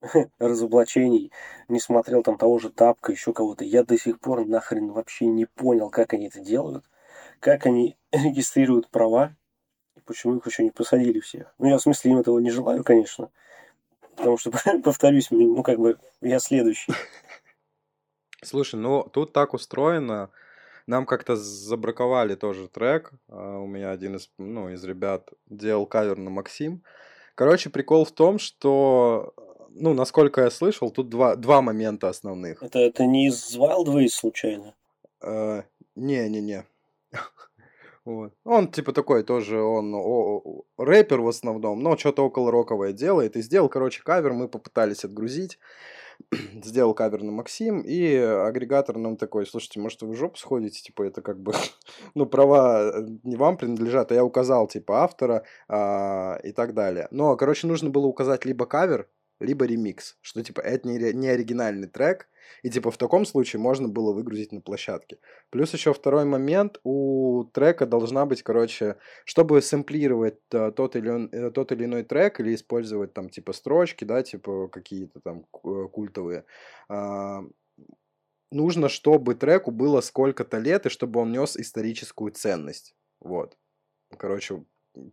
разоблачений, 0.38 1.30
не 1.68 1.78
смотрел 1.78 2.22
там 2.22 2.38
того 2.38 2.58
же 2.58 2.70
Тапка, 2.70 3.12
еще 3.12 3.34
кого-то. 3.34 3.66
Я 3.66 3.84
до 3.84 3.98
сих 3.98 4.18
пор 4.18 4.46
нахрен 4.46 4.92
вообще 4.92 5.26
не 5.26 5.44
понял, 5.44 5.90
как 5.90 6.14
они 6.14 6.28
это 6.28 6.40
делают, 6.40 6.86
как 7.38 7.66
они 7.66 7.98
регистрируют 8.12 8.88
права, 8.88 9.36
и 9.94 10.00
почему 10.00 10.36
их 10.36 10.46
еще 10.46 10.64
не 10.64 10.70
посадили 10.70 11.20
всех. 11.20 11.54
Ну, 11.58 11.68
я 11.68 11.76
в 11.76 11.82
смысле 11.82 12.12
им 12.12 12.18
этого 12.18 12.38
не 12.38 12.50
желаю, 12.50 12.82
конечно. 12.82 13.30
Потому 14.16 14.38
что, 14.38 14.50
повторюсь, 14.84 15.30
ну, 15.30 15.62
как 15.62 15.78
бы, 15.78 15.98
я 16.20 16.38
следующий. 16.38 16.92
Слушай, 18.42 18.76
ну, 18.76 19.02
тут 19.04 19.32
так 19.32 19.54
устроено, 19.54 20.30
нам 20.86 21.06
как-то 21.06 21.36
забраковали 21.36 22.34
тоже 22.34 22.68
трек. 22.68 23.12
А, 23.28 23.58
у 23.58 23.66
меня 23.66 23.90
один 23.90 24.16
из, 24.16 24.30
ну, 24.38 24.70
из 24.70 24.84
ребят 24.84 25.30
делал 25.46 25.86
кавер 25.86 26.16
на 26.16 26.30
Максим. 26.30 26.82
Короче, 27.34 27.70
прикол 27.70 28.04
в 28.04 28.12
том, 28.12 28.38
что 28.38 29.34
ну, 29.78 29.92
насколько 29.92 30.42
я 30.42 30.50
слышал, 30.50 30.90
тут 30.90 31.08
два, 31.08 31.36
два 31.36 31.60
момента 31.60 32.08
основных. 32.08 32.62
Это, 32.62 32.78
это 32.78 33.04
не 33.04 33.28
из 33.28 33.56
Wildways 33.56 34.08
случайно? 34.08 34.74
Э, 35.22 35.62
Не-не-не. 35.94 36.64
Вот. 38.06 38.32
Он 38.44 38.70
типа 38.70 38.92
такой 38.92 39.24
тоже, 39.24 39.60
он 39.60 39.92
о, 39.92 39.98
о, 39.98 40.64
рэпер 40.78 41.20
в 41.20 41.28
основном, 41.28 41.80
но 41.80 41.96
что-то 41.96 42.24
около 42.24 42.52
роковое 42.52 42.92
делает. 42.92 43.36
И 43.36 43.42
сделал, 43.42 43.68
короче, 43.68 44.00
кавер, 44.02 44.32
мы 44.32 44.48
попытались 44.48 45.04
отгрузить. 45.04 45.58
сделал 46.64 46.94
кавер 46.94 47.22
на 47.24 47.32
Максим, 47.32 47.80
и 47.80 48.14
агрегатор 48.16 48.96
нам 48.96 49.16
такой, 49.16 49.44
слушайте, 49.44 49.80
может 49.80 50.02
вы 50.02 50.12
в 50.12 50.16
жопу 50.16 50.36
сходите, 50.36 50.80
типа 50.80 51.02
это 51.02 51.20
как 51.20 51.40
бы, 51.40 51.52
ну 52.14 52.26
права 52.26 52.92
э, 52.94 53.06
не 53.24 53.36
вам 53.36 53.56
принадлежат, 53.56 54.12
а 54.12 54.14
я 54.14 54.24
указал 54.24 54.68
типа 54.68 55.02
автора 55.02 55.42
а, 55.68 56.38
и 56.42 56.52
так 56.52 56.74
далее. 56.74 57.08
Но, 57.10 57.36
короче, 57.36 57.66
нужно 57.66 57.90
было 57.90 58.06
указать 58.06 58.44
либо 58.44 58.66
кавер, 58.66 59.08
либо 59.40 59.66
ремикс, 59.66 60.16
что 60.20 60.42
типа 60.42 60.60
это 60.60 60.88
не, 60.88 61.12
не 61.12 61.28
оригинальный 61.28 61.88
трек, 61.88 62.28
и 62.62 62.70
типа 62.70 62.90
в 62.90 62.96
таком 62.96 63.26
случае 63.26 63.60
можно 63.60 63.88
было 63.88 64.12
выгрузить 64.12 64.52
на 64.52 64.60
площадке. 64.60 65.18
Плюс 65.50 65.72
еще 65.72 65.92
второй 65.92 66.24
момент, 66.24 66.80
у 66.84 67.44
трека 67.52 67.86
должна 67.86 68.24
быть, 68.26 68.42
короче, 68.42 68.96
чтобы 69.24 69.60
сэмплировать 69.62 70.38
а, 70.52 70.70
тот, 70.70 70.96
или 70.96 71.08
он, 71.08 71.28
э, 71.32 71.50
тот 71.50 71.72
или 71.72 71.84
иной 71.84 72.02
трек 72.04 72.40
или 72.40 72.54
использовать 72.54 73.12
там 73.12 73.28
типа 73.28 73.52
строчки, 73.52 74.04
да, 74.04 74.22
типа 74.22 74.68
какие-то 74.68 75.20
там 75.20 75.46
э, 75.64 75.88
культовые, 75.92 76.44
а, 76.88 77.42
нужно, 78.50 78.88
чтобы 78.88 79.34
треку 79.34 79.70
было 79.70 80.00
сколько-то 80.00 80.58
лет 80.58 80.86
и 80.86 80.90
чтобы 80.90 81.20
он 81.20 81.32
нес 81.32 81.56
историческую 81.56 82.32
ценность. 82.32 82.94
Вот. 83.20 83.56
Короче, 84.16 84.64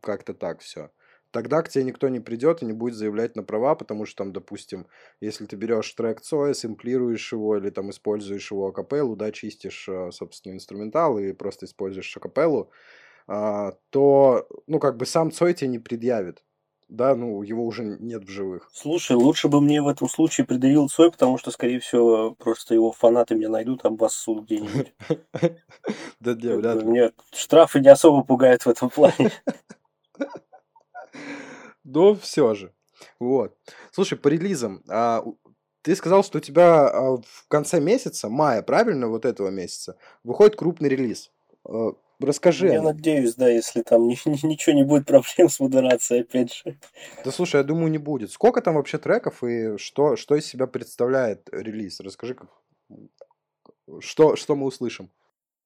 как-то 0.02 0.34
так 0.34 0.62
все 0.62 0.92
тогда 1.34 1.64
к 1.64 1.70
тебе 1.70 1.84
никто 1.84 2.08
не 2.10 2.20
придет 2.20 2.62
и 2.62 2.66
не 2.66 2.74
будет 2.74 2.94
заявлять 2.94 3.36
на 3.36 3.44
права, 3.44 3.76
потому 3.76 4.06
что 4.06 4.18
там, 4.24 4.32
допустим, 4.32 4.86
если 5.20 5.46
ты 5.46 5.56
берешь 5.56 5.92
трек 5.94 6.22
Цоя, 6.22 6.54
сэмплируешь 6.54 7.34
его 7.34 7.58
или 7.58 7.72
там 7.72 7.90
используешь 7.90 8.52
его 8.52 8.68
акапеллу, 8.68 9.16
да, 9.16 9.32
чистишь, 9.32 9.90
э, 9.90 10.12
собственно, 10.12 10.54
инструментал 10.54 11.18
и 11.18 11.34
просто 11.34 11.66
используешь 11.66 12.16
акапеллу, 12.16 12.70
а, 13.28 13.74
то, 13.90 14.48
ну, 14.68 14.80
как 14.80 14.98
бы 14.98 15.06
сам 15.06 15.32
Цой 15.32 15.54
тебе 15.56 15.70
не 15.70 15.80
предъявит. 15.80 16.44
Да, 16.88 17.16
ну, 17.16 17.42
его 17.42 17.66
уже 17.66 17.84
нет 17.84 18.26
в 18.26 18.30
живых. 18.30 18.70
Слушай, 18.72 19.16
лучше 19.16 19.48
бы 19.48 19.60
мне 19.62 19.82
в 19.82 19.88
этом 19.88 20.08
случае 20.08 20.46
предъявил 20.46 20.88
Цой, 20.88 21.12
потому 21.12 21.40
что, 21.40 21.50
скорее 21.50 21.80
всего, 21.80 22.36
просто 22.36 22.76
его 22.76 22.92
фанаты 22.92 23.34
меня 23.34 23.50
найдут, 23.50 23.84
обоссут 23.86 24.46
где-нибудь. 24.46 24.94
Да, 26.20 26.34
вряд 26.34 26.84
ли. 26.84 26.86
Меня 26.86 27.12
штрафы 27.34 27.80
не 27.82 27.90
особо 27.90 28.24
пугают 28.24 28.66
в 28.66 28.70
этом 28.70 28.90
плане. 28.90 29.32
Но 31.84 32.16
все 32.16 32.54
же. 32.54 32.74
Вот. 33.20 33.58
Слушай, 33.92 34.18
по 34.18 34.28
релизам. 34.28 34.84
А, 34.88 35.24
ты 35.82 35.96
сказал, 35.96 36.24
что 36.24 36.38
у 36.38 36.42
тебя 36.42 36.88
а, 36.88 37.18
в 37.18 37.48
конце 37.48 37.80
месяца, 37.80 38.30
мая, 38.30 38.62
правильно, 38.62 39.08
вот 39.08 39.26
этого 39.26 39.50
месяца, 39.50 39.98
выходит 40.24 40.56
крупный 40.56 40.90
релиз. 40.90 41.32
А, 41.66 41.94
расскажи. 42.20 42.68
Я 42.68 42.82
надеюсь, 42.82 43.36
да, 43.36 43.50
если 43.50 43.82
там 43.82 44.08
ни, 44.08 44.18
ни, 44.26 44.48
ничего 44.48 44.76
не 44.76 44.84
будет 44.84 45.06
проблем 45.06 45.50
с 45.50 45.60
модерацией, 45.60 46.22
опять 46.22 46.54
же. 46.54 46.78
Да 47.26 47.32
слушай, 47.32 47.58
я 47.58 47.64
думаю, 47.64 47.92
не 47.92 47.98
будет. 47.98 48.32
Сколько 48.32 48.62
там 48.62 48.76
вообще 48.76 48.98
треков 48.98 49.44
и 49.44 49.78
что, 49.78 50.16
что 50.16 50.36
из 50.36 50.46
себя 50.46 50.68
представляет 50.68 51.50
релиз? 51.52 52.00
Расскажи, 52.00 52.36
как, 52.36 52.50
что, 54.00 54.36
что 54.36 54.56
мы 54.56 54.68
услышим. 54.68 55.10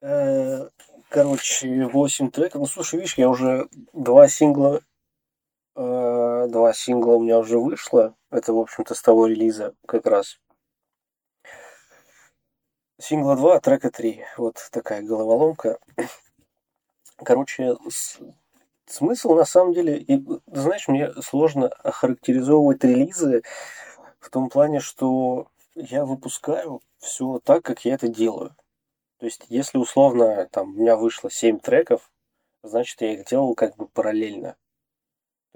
Э, 0.02 0.70
короче, 1.10 1.86
8 1.86 2.32
треков. 2.32 2.62
Ну, 2.62 2.68
слушай, 2.68 2.96
видишь, 2.96 3.18
я 3.18 3.30
уже 3.30 3.68
два 3.94 4.28
сингла 4.28 4.82
два 5.78 6.74
сингла 6.74 7.14
у 7.14 7.22
меня 7.22 7.38
уже 7.38 7.60
вышло. 7.60 8.16
Это, 8.32 8.52
в 8.52 8.58
общем-то, 8.58 8.96
с 8.96 9.02
того 9.02 9.28
релиза 9.28 9.76
как 9.86 10.08
раз. 10.08 10.40
Сингла 13.00 13.36
2, 13.36 13.60
трека 13.60 13.92
3. 13.92 14.26
Вот 14.38 14.70
такая 14.72 15.04
головоломка. 15.04 15.78
Короче, 17.18 17.76
с... 17.88 18.20
смысл 18.88 19.36
на 19.36 19.46
самом 19.46 19.74
деле... 19.74 20.00
И, 20.00 20.26
знаешь, 20.48 20.88
мне 20.88 21.14
сложно 21.22 21.68
охарактеризовывать 21.68 22.84
релизы 22.84 23.44
в 24.20 24.32
том 24.32 24.50
плане, 24.50 24.80
что 24.80 25.48
я 25.76 26.06
выпускаю 26.06 26.82
все 26.98 27.40
так, 27.44 27.64
как 27.64 27.86
я 27.86 27.94
это 27.94 28.08
делаю. 28.08 28.56
То 29.20 29.28
есть, 29.28 29.46
если 29.50 29.78
условно 29.78 30.48
там 30.52 30.70
у 30.70 30.80
меня 30.80 30.96
вышло 30.96 31.30
7 31.30 31.60
треков, 31.60 32.10
значит, 32.64 33.00
я 33.02 33.14
их 33.14 33.26
делал 33.26 33.54
как 33.54 33.76
бы 33.76 33.88
параллельно. 33.88 34.56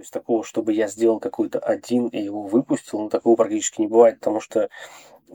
То 0.02 0.04
есть 0.04 0.14
такого, 0.14 0.44
чтобы 0.44 0.74
я 0.74 0.88
сделал 0.88 1.20
какой-то 1.20 1.60
один 1.60 2.08
и 2.08 2.20
его 2.20 2.48
выпустил, 2.48 3.02
ну 3.02 3.10
такого 3.10 3.36
практически 3.36 3.82
не 3.82 3.88
бывает, 3.88 4.18
потому 4.18 4.40
что 4.40 4.68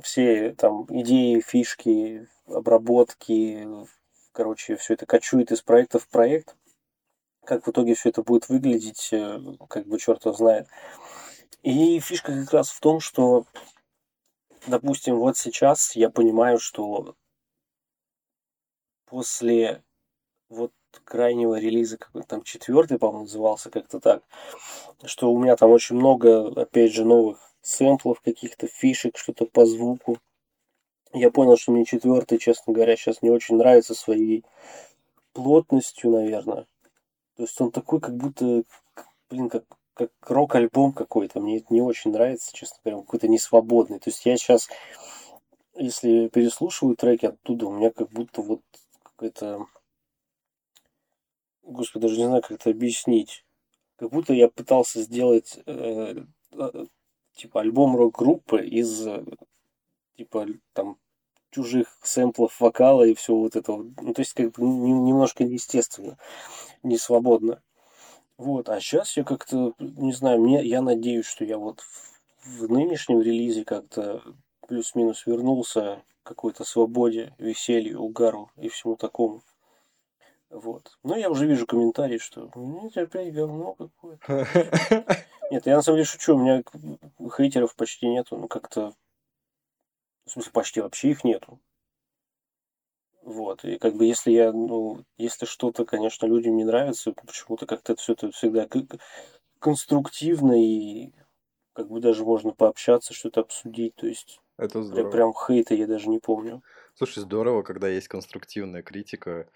все 0.02 0.54
там 0.54 0.86
идеи, 0.88 1.38
фишки, 1.38 2.26
обработки, 2.48 3.64
короче, 4.32 4.74
все 4.74 4.94
это 4.94 5.06
кочует 5.06 5.52
из 5.52 5.62
проекта 5.62 6.00
в 6.00 6.08
проект. 6.08 6.56
Как 7.44 7.64
в 7.64 7.70
итоге 7.70 7.94
все 7.94 8.08
это 8.08 8.24
будет 8.24 8.48
выглядеть, 8.48 9.10
э, 9.12 9.38
как 9.70 9.86
бы 9.86 10.00
черт 10.00 10.24
его 10.24 10.34
знает. 10.34 10.66
И 11.62 12.00
фишка 12.00 12.32
как 12.32 12.52
раз 12.52 12.70
в 12.70 12.80
том, 12.80 12.98
что, 12.98 13.46
допустим, 14.66 15.14
вот 15.20 15.36
сейчас 15.36 15.94
я 15.94 16.10
понимаю, 16.10 16.58
что 16.58 17.14
после 19.04 19.84
вот 20.48 20.72
крайнего 21.04 21.58
релиза, 21.58 21.98
какой 21.98 22.22
там 22.22 22.42
четвертый, 22.42 22.98
по-моему, 22.98 23.22
назывался 23.22 23.70
как-то 23.70 24.00
так, 24.00 24.22
что 25.04 25.32
у 25.32 25.38
меня 25.38 25.56
там 25.56 25.70
очень 25.70 25.96
много, 25.96 26.48
опять 26.60 26.92
же, 26.92 27.04
новых 27.04 27.38
сэмплов, 27.62 28.20
каких-то 28.20 28.68
фишек, 28.68 29.18
что-то 29.18 29.46
по 29.46 29.66
звуку. 29.66 30.18
Я 31.12 31.30
понял, 31.30 31.56
что 31.56 31.72
мне 31.72 31.84
четвертый, 31.84 32.38
честно 32.38 32.72
говоря, 32.72 32.96
сейчас 32.96 33.22
не 33.22 33.30
очень 33.30 33.56
нравится 33.56 33.94
своей 33.94 34.44
плотностью, 35.32 36.10
наверное. 36.10 36.66
То 37.36 37.42
есть 37.42 37.60
он 37.60 37.70
такой, 37.70 38.00
как 38.00 38.16
будто, 38.16 38.62
блин, 39.28 39.48
как, 39.48 39.64
как 39.94 40.10
рок-альбом 40.22 40.92
какой-то. 40.92 41.40
Мне 41.40 41.58
это 41.58 41.66
не 41.70 41.82
очень 41.82 42.12
нравится, 42.12 42.52
честно 42.52 42.76
говоря, 42.84 43.02
какой-то 43.02 43.28
несвободный. 43.28 43.98
То 43.98 44.10
есть 44.10 44.24
я 44.24 44.36
сейчас, 44.36 44.68
если 45.74 46.28
переслушиваю 46.28 46.96
треки 46.96 47.26
оттуда, 47.26 47.66
у 47.66 47.72
меня 47.72 47.90
как 47.90 48.10
будто 48.10 48.42
вот 48.42 48.60
какой-то 49.02 49.66
Господи, 51.66 52.02
даже 52.02 52.18
не 52.18 52.26
знаю, 52.26 52.42
как 52.42 52.52
это 52.52 52.70
объяснить. 52.70 53.44
Как 53.96 54.10
будто 54.10 54.32
я 54.32 54.48
пытался 54.48 55.02
сделать 55.02 55.58
э, 55.66 56.24
э, 56.52 56.86
типа 57.34 57.60
альбом 57.60 57.96
рок-группы 57.96 58.64
из 58.64 59.06
типа 60.16 60.46
там 60.72 60.98
чужих 61.50 61.98
сэмплов 62.02 62.60
вокала 62.60 63.04
и 63.04 63.14
все 63.14 63.34
вот 63.34 63.56
это. 63.56 63.72
Ну, 63.72 64.14
то 64.14 64.20
есть, 64.20 64.34
как 64.34 64.52
бы 64.52 64.62
немножко 64.62 65.44
неестественно, 65.44 66.18
не 66.82 66.98
свободно. 66.98 67.62
Вот, 68.36 68.68
а 68.68 68.80
сейчас 68.80 69.16
я 69.16 69.24
как-то, 69.24 69.72
не 69.78 70.12
знаю, 70.12 70.40
мне, 70.40 70.62
я 70.62 70.82
надеюсь, 70.82 71.24
что 71.24 71.44
я 71.44 71.56
вот 71.56 71.80
в, 71.80 72.58
в 72.58 72.70
нынешнем 72.70 73.22
релизе 73.22 73.64
как-то 73.64 74.22
плюс-минус 74.68 75.24
вернулся 75.24 76.02
к 76.22 76.28
какой-то 76.28 76.64
свободе, 76.64 77.34
веселью, 77.38 78.02
угару 78.02 78.50
и 78.56 78.68
всему 78.68 78.96
такому. 78.96 79.42
Вот. 80.56 80.96
Но 81.02 81.16
я 81.16 81.28
уже 81.28 81.46
вижу 81.46 81.66
комментарии, 81.66 82.16
что 82.16 82.50
нет, 82.54 82.96
опять 82.96 83.34
говно 83.34 83.74
какое-то. 83.74 84.46
Нет, 85.50 85.66
я 85.66 85.76
на 85.76 85.82
самом 85.82 85.98
деле 85.98 86.06
шучу, 86.06 86.34
у 86.34 86.38
меня 86.38 86.62
хейтеров 87.36 87.76
почти 87.76 88.08
нету, 88.08 88.38
ну 88.38 88.48
как-то, 88.48 88.94
в 90.24 90.30
смысле, 90.30 90.52
почти 90.52 90.80
вообще 90.80 91.10
их 91.10 91.24
нету. 91.24 91.60
Вот, 93.22 93.64
и 93.64 93.76
как 93.76 93.96
бы 93.96 94.06
если 94.06 94.30
я, 94.30 94.50
ну, 94.50 95.04
если 95.18 95.44
что-то, 95.44 95.84
конечно, 95.84 96.24
людям 96.24 96.56
не 96.56 96.64
нравится, 96.64 97.12
почему-то 97.12 97.66
как-то 97.66 97.92
это 97.92 98.00
все 98.00 98.14
это 98.14 98.30
всегда 98.30 98.66
конструктивно 99.58 100.54
и 100.58 101.12
как 101.74 101.88
бы 101.88 102.00
даже 102.00 102.24
можно 102.24 102.52
пообщаться, 102.52 103.12
что-то 103.12 103.42
обсудить, 103.42 103.94
то 103.96 104.06
есть 104.06 104.40
это 104.56 104.82
здорово. 104.82 105.10
Прям, 105.10 105.32
прям 105.32 105.34
хейта 105.34 105.74
я 105.74 105.86
даже 105.86 106.08
не 106.08 106.18
помню. 106.18 106.62
Слушай, 106.94 107.20
здорово, 107.20 107.62
когда 107.62 107.88
есть 107.88 108.08
конструктивная 108.08 108.82
критика, 108.82 109.48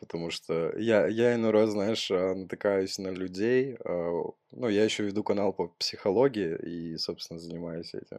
потому 0.00 0.30
что 0.30 0.72
я, 0.78 1.06
я 1.06 1.34
иной 1.34 1.50
раз, 1.52 1.70
знаешь, 1.70 2.10
а, 2.10 2.34
натыкаюсь 2.34 2.98
на 2.98 3.08
людей, 3.08 3.76
а, 3.84 4.22
ну, 4.52 4.68
я 4.68 4.84
еще 4.84 5.04
веду 5.04 5.24
канал 5.24 5.52
по 5.52 5.68
психологии 5.68 6.56
и, 6.56 6.96
собственно, 6.98 7.40
занимаюсь 7.40 7.94
этим. 7.94 8.18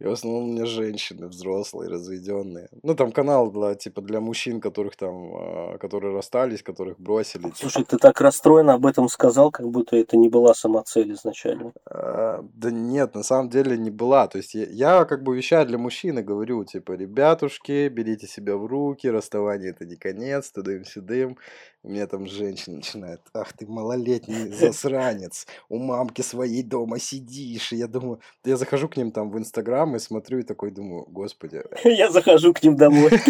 И 0.00 0.04
в 0.04 0.10
основном 0.10 0.44
у 0.44 0.52
меня 0.52 0.66
женщины 0.66 1.28
взрослые, 1.28 1.88
разведенные. 1.88 2.68
Ну, 2.82 2.96
там 2.96 3.12
канал 3.12 3.52
для, 3.52 3.76
типа, 3.76 4.02
для 4.02 4.20
мужчин, 4.20 4.60
которых 4.60 4.96
там, 4.96 5.30
а, 5.34 5.78
которые 5.78 6.12
расстались, 6.12 6.64
которых 6.64 6.98
бросили. 6.98 7.42
типа. 7.44 7.56
Слушай, 7.56 7.84
ты 7.84 7.96
так 7.98 8.20
расстроенно 8.20 8.74
об 8.74 8.86
этом 8.86 9.08
сказал, 9.08 9.52
как 9.52 9.68
будто 9.70 9.96
это 9.96 10.16
не 10.16 10.28
была 10.28 10.52
самоцель 10.52 11.12
изначально. 11.12 11.72
А, 11.86 12.44
да 12.54 12.72
нет, 12.72 13.14
на 13.14 13.22
самом 13.22 13.50
деле 13.50 13.78
не 13.78 13.90
была. 13.90 14.26
То 14.26 14.38
есть 14.38 14.54
я, 14.54 14.64
я 14.64 15.04
как 15.04 15.22
бы 15.22 15.36
вещаю 15.36 15.64
для 15.64 15.78
мужчины, 15.78 16.22
говорю, 16.22 16.64
типа, 16.64 16.92
ребятушки, 16.92 17.88
берите 17.88 18.26
себя 18.26 18.56
в 18.56 18.66
руки, 18.66 19.06
расставание 19.08 19.70
это 19.70 19.84
не 19.84 19.94
конец, 19.94 20.50
тудым-сюдым. 20.50 21.38
У 21.84 21.90
меня 21.90 22.06
там 22.06 22.26
женщина 22.26 22.76
начинает, 22.76 23.20
ах 23.34 23.52
ты 23.52 23.66
малолетний 23.66 24.48
засранец, 24.50 25.46
у 25.68 25.78
мамки 25.78 26.22
своей 26.22 26.62
дома 26.62 26.98
сидишь. 26.98 27.72
И 27.72 27.76
я 27.76 27.86
думаю, 27.86 28.20
я 28.44 28.56
захожу 28.56 28.88
к 28.88 28.96
ним 28.96 29.12
там 29.12 29.30
в 29.30 29.38
Инстаграм 29.38 29.83
и 29.96 29.98
смотрю 29.98 30.38
и 30.38 30.42
такой 30.42 30.70
думаю, 30.70 31.04
господи. 31.08 31.62
Я 31.84 32.10
захожу 32.10 32.52
к 32.52 32.62
ним 32.62 32.76
домой. 32.76 33.10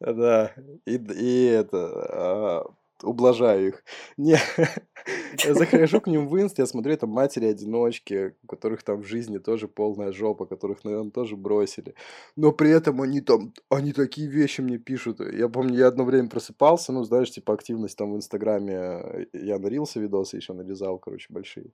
Да, 0.00 0.52
и, 0.86 1.44
это, 1.44 1.78
а, 1.78 2.66
ублажаю 3.02 3.68
их. 3.68 3.84
Не, 4.16 4.36
я 5.44 5.54
захожу 5.54 6.00
к 6.00 6.06
ним 6.06 6.28
в 6.28 6.36
инст, 6.40 6.58
я 6.58 6.66
смотрю, 6.66 6.96
там 6.96 7.10
матери-одиночки, 7.10 8.34
у 8.42 8.46
которых 8.46 8.82
там 8.82 9.02
в 9.02 9.06
жизни 9.06 9.38
тоже 9.38 9.68
полная 9.68 10.12
жопа, 10.12 10.46
которых, 10.46 10.84
наверное, 10.84 11.10
тоже 11.10 11.36
бросили. 11.36 11.94
Но 12.36 12.52
при 12.52 12.70
этом 12.70 13.00
они 13.02 13.20
там, 13.20 13.52
они 13.68 13.92
такие 13.92 14.28
вещи 14.28 14.60
мне 14.60 14.78
пишут. 14.78 15.20
Я 15.20 15.48
помню, 15.48 15.76
я 15.76 15.88
одно 15.88 16.04
время 16.04 16.28
просыпался, 16.28 16.92
ну, 16.92 17.04
знаешь, 17.04 17.30
типа 17.30 17.54
активность 17.54 17.96
там 17.96 18.12
в 18.12 18.16
Инстаграме, 18.16 19.26
я 19.32 19.58
нарился 19.58 20.00
видосы 20.00 20.36
еще 20.36 20.52
нарезал, 20.52 20.98
короче, 20.98 21.26
большие. 21.30 21.70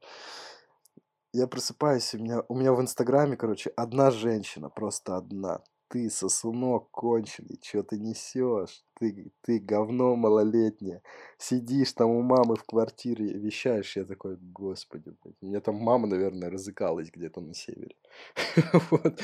Я 1.33 1.47
просыпаюсь, 1.47 2.15
у 2.15 2.19
меня, 2.19 2.43
у 2.49 2.55
меня 2.55 2.73
в 2.73 2.81
Инстаграме, 2.81 3.37
короче, 3.37 3.71
одна 3.77 4.11
женщина, 4.11 4.69
просто 4.69 5.17
одна 5.17 5.63
ты, 5.91 6.09
сосунок 6.09 6.89
конченый, 6.93 7.59
что 7.63 7.83
ты 7.83 7.99
несешь? 7.99 8.85
Ты, 8.99 9.33
ты 9.43 9.59
говно 9.59 10.15
малолетнее. 10.15 11.03
Сидишь 11.37 11.93
там 11.93 12.11
у 12.11 12.23
мамы 12.23 12.55
в 12.55 12.63
квартире, 12.63 13.33
вещаешь. 13.33 13.97
Я 13.97 14.05
такой, 14.05 14.37
господи, 14.37 15.13
блядь. 15.23 15.37
У 15.41 15.47
меня 15.47 15.61
там 15.61 15.75
мама, 15.77 16.07
наверное, 16.07 16.51
разыкалась 16.51 17.11
где-то 17.11 17.41
на 17.41 17.55
севере. 17.55 17.97
Вот. 18.91 19.21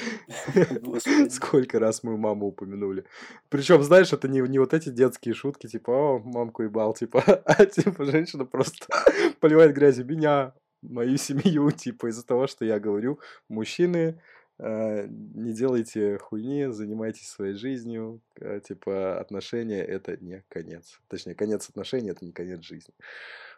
Сколько 1.30 1.78
раз 1.78 2.02
мою 2.02 2.18
маму 2.18 2.46
упомянули. 2.46 3.04
Причем, 3.48 3.82
знаешь, 3.82 4.12
это 4.12 4.26
не, 4.28 4.40
не 4.40 4.58
вот 4.58 4.74
эти 4.74 4.88
детские 4.88 5.34
шутки, 5.34 5.68
типа, 5.68 5.90
о, 5.90 6.18
мамку 6.18 6.62
ебал, 6.62 6.94
типа, 6.94 7.20
а 7.44 7.66
типа 7.66 8.04
женщина 8.06 8.44
просто 8.44 8.86
поливает 9.40 9.74
грязью 9.74 10.06
меня, 10.06 10.52
мою 10.88 11.16
семью, 11.18 11.70
типа, 11.70 12.08
из-за 12.08 12.26
того, 12.26 12.46
что 12.46 12.64
я 12.64 12.80
говорю, 12.80 13.20
мужчины 13.48 14.18
Э, 14.58 15.06
не 15.06 15.52
делайте 15.52 16.18
хуйни, 16.18 16.66
занимайтесь 16.70 17.28
своей 17.28 17.54
жизнью, 17.54 18.22
э, 18.40 18.60
типа 18.66 19.20
отношения 19.20 19.82
это 19.82 20.16
не 20.16 20.44
конец. 20.48 20.98
Точнее, 21.08 21.34
конец 21.34 21.68
отношений 21.68 22.10
это 22.10 22.24
не 22.24 22.32
конец 22.32 22.62
жизни. 22.62 22.94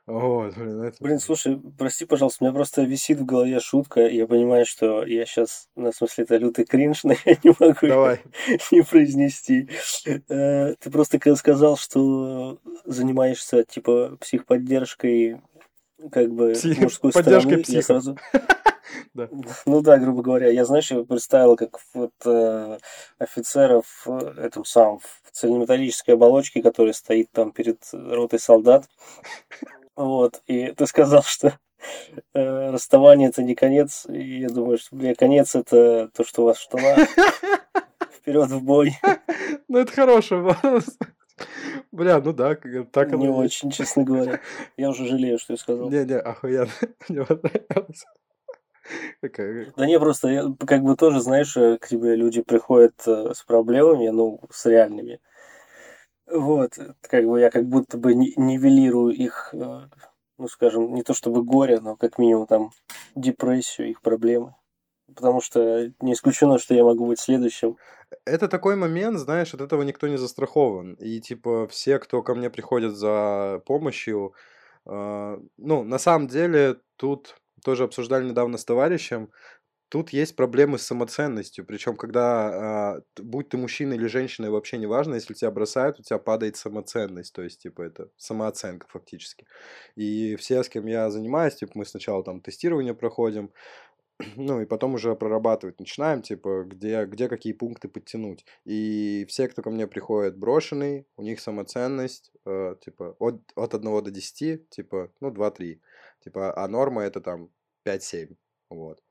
Вот, 0.06 0.56
блин, 0.56 0.82
это... 0.82 0.96
блин, 1.00 1.18
слушай, 1.18 1.60
прости, 1.76 2.06
пожалуйста, 2.06 2.42
у 2.42 2.46
меня 2.46 2.54
просто 2.54 2.82
висит 2.82 3.18
в 3.20 3.26
голове 3.26 3.60
шутка, 3.60 4.08
я 4.08 4.26
понимаю, 4.26 4.64
что 4.64 5.04
я 5.04 5.26
сейчас, 5.26 5.68
на 5.76 5.92
смысле, 5.92 6.24
это 6.24 6.38
лютый 6.38 6.64
кринж, 6.64 7.04
но 7.04 7.12
я 7.26 7.36
не 7.44 7.54
могу 7.60 7.86
Давай. 7.86 8.20
не 8.72 8.82
произнести. 8.82 9.68
Э, 10.06 10.74
ты 10.80 10.90
просто 10.90 11.20
сказал, 11.36 11.76
что 11.76 12.58
занимаешься, 12.86 13.64
типа, 13.64 14.16
психподдержкой, 14.18 15.42
как 16.10 16.30
бы, 16.30 16.52
Псих... 16.52 16.78
мужской 16.78 17.12
стороны, 17.12 17.62
психов. 17.62 17.68
я 17.68 17.82
сразу... 17.82 18.18
Да. 19.14 19.28
Ну 19.66 19.80
да, 19.80 19.98
грубо 19.98 20.22
говоря. 20.22 20.48
Я, 20.50 20.64
знаешь, 20.64 20.90
я 20.90 21.02
представил, 21.02 21.56
как 21.56 21.78
вот 21.94 22.12
э, 22.24 22.78
офицеров 23.18 24.06
э, 24.06 24.34
этом 24.38 24.64
самом 24.64 25.00
в 25.00 25.30
цельнометаллической 25.32 26.14
оболочке, 26.14 26.62
которая 26.62 26.92
стоит 26.92 27.30
там 27.32 27.50
перед 27.50 27.82
ротой 27.92 28.38
солдат. 28.38 28.88
Вот. 29.96 30.42
И 30.46 30.72
ты 30.72 30.86
сказал, 30.86 31.22
что 31.22 31.58
э, 32.34 32.70
расставание 32.70 33.28
это 33.28 33.42
не 33.42 33.54
конец. 33.54 34.06
И 34.08 34.40
я 34.40 34.48
думаю, 34.48 34.78
что, 34.78 34.94
бля, 34.94 35.14
конец 35.14 35.54
это 35.54 36.08
то, 36.14 36.24
что 36.24 36.42
у 36.42 36.44
вас 36.46 36.58
в 36.58 36.62
штанах. 36.62 37.08
Вперед 38.12 38.50
в 38.50 38.62
бой. 38.62 38.96
Ну, 39.68 39.78
это 39.78 39.92
хороший 39.92 40.40
вопрос. 40.40 40.84
Бля, 41.92 42.20
ну 42.20 42.32
да, 42.32 42.54
так 42.90 43.12
Не 43.12 43.28
очень, 43.28 43.70
честно 43.70 44.04
говоря. 44.04 44.40
Я 44.76 44.90
уже 44.90 45.06
жалею, 45.06 45.38
что 45.38 45.52
я 45.54 45.56
сказал. 45.56 45.90
Не-не, 45.90 46.18
охуенно. 46.18 46.70
Мне 47.08 47.24
понравилось. 47.24 48.04
Да 49.76 49.86
не, 49.86 49.98
просто 49.98 50.28
я, 50.28 50.44
как 50.66 50.82
бы 50.82 50.96
тоже, 50.96 51.20
знаешь, 51.20 51.56
э, 51.56 51.78
к 51.78 51.88
тебе 51.88 52.16
люди 52.16 52.42
приходят 52.42 52.94
э, 53.06 53.34
с 53.34 53.42
проблемами, 53.42 54.08
ну, 54.08 54.40
с 54.50 54.66
реальными. 54.66 55.20
Вот, 56.26 56.78
как 57.02 57.24
бы 57.26 57.40
я 57.40 57.50
как 57.50 57.66
будто 57.66 57.98
бы 57.98 58.14
нивелирую 58.14 59.14
их, 59.14 59.50
э, 59.52 59.80
ну, 60.38 60.48
скажем, 60.48 60.94
не 60.94 61.02
то 61.02 61.14
чтобы 61.14 61.42
горе, 61.42 61.80
но 61.80 61.96
как 61.96 62.18
минимум 62.18 62.46
там 62.46 62.70
депрессию, 63.14 63.90
их 63.90 64.00
проблемы. 64.00 64.54
Потому 65.14 65.40
что 65.40 65.90
не 66.00 66.12
исключено, 66.12 66.58
что 66.58 66.74
я 66.74 66.84
могу 66.84 67.06
быть 67.06 67.18
следующим. 67.18 67.76
Это 68.24 68.48
такой 68.48 68.76
момент, 68.76 69.18
знаешь, 69.18 69.54
от 69.54 69.60
этого 69.60 69.82
никто 69.82 70.08
не 70.08 70.16
застрахован. 70.16 70.94
И 70.94 71.20
типа 71.20 71.66
все, 71.68 71.98
кто 71.98 72.22
ко 72.22 72.34
мне 72.34 72.50
приходят 72.50 72.96
за 72.96 73.62
помощью, 73.66 74.34
э, 74.86 75.38
ну, 75.56 75.84
на 75.84 75.98
самом 75.98 76.28
деле 76.28 76.76
тут 76.96 77.36
тоже 77.64 77.84
обсуждали 77.84 78.28
недавно 78.28 78.56
с 78.56 78.64
товарищем, 78.64 79.30
тут 79.88 80.10
есть 80.10 80.36
проблемы 80.36 80.78
с 80.78 80.82
самоценностью. 80.82 81.64
Причем, 81.64 81.96
когда, 81.96 82.94
а, 82.96 83.00
будь 83.16 83.48
ты 83.48 83.56
мужчина 83.56 83.94
или 83.94 84.06
женщина, 84.06 84.50
вообще 84.50 84.78
не 84.78 84.86
важно, 84.86 85.14
если 85.14 85.34
тебя 85.34 85.50
бросают, 85.50 85.98
у 85.98 86.02
тебя 86.02 86.18
падает 86.18 86.56
самоценность. 86.56 87.32
То 87.34 87.42
есть, 87.42 87.62
типа, 87.62 87.82
это 87.82 88.10
самооценка 88.16 88.86
фактически. 88.88 89.46
И 89.96 90.36
все, 90.36 90.62
с 90.62 90.68
кем 90.68 90.86
я 90.86 91.10
занимаюсь, 91.10 91.54
типа, 91.56 91.72
мы 91.74 91.86
сначала 91.86 92.22
там 92.22 92.40
тестирование 92.40 92.94
проходим, 92.94 93.50
ну, 94.36 94.60
и 94.60 94.66
потом 94.66 94.94
уже 94.94 95.14
прорабатывать 95.14 95.78
начинаем, 95.78 96.22
типа, 96.22 96.64
где, 96.64 97.04
где 97.04 97.28
какие 97.28 97.52
пункты 97.52 97.88
подтянуть. 97.88 98.44
И 98.64 99.24
все, 99.28 99.48
кто 99.48 99.62
ко 99.62 99.70
мне 99.70 99.86
приходит 99.86 100.36
брошенный, 100.36 101.06
у 101.16 101.22
них 101.22 101.40
самоценность, 101.40 102.32
э, 102.44 102.74
типа, 102.84 103.16
от, 103.18 103.40
от 103.54 103.74
1 103.74 104.04
до 104.04 104.10
10, 104.10 104.68
типа, 104.70 105.10
ну, 105.20 105.30
2-3. 105.30 105.80
Типа, 106.24 106.52
а 106.56 106.68
норма 106.68 107.02
это 107.02 107.20
там 107.20 107.50
5-7. 107.84 108.36
Вот. 108.70 109.02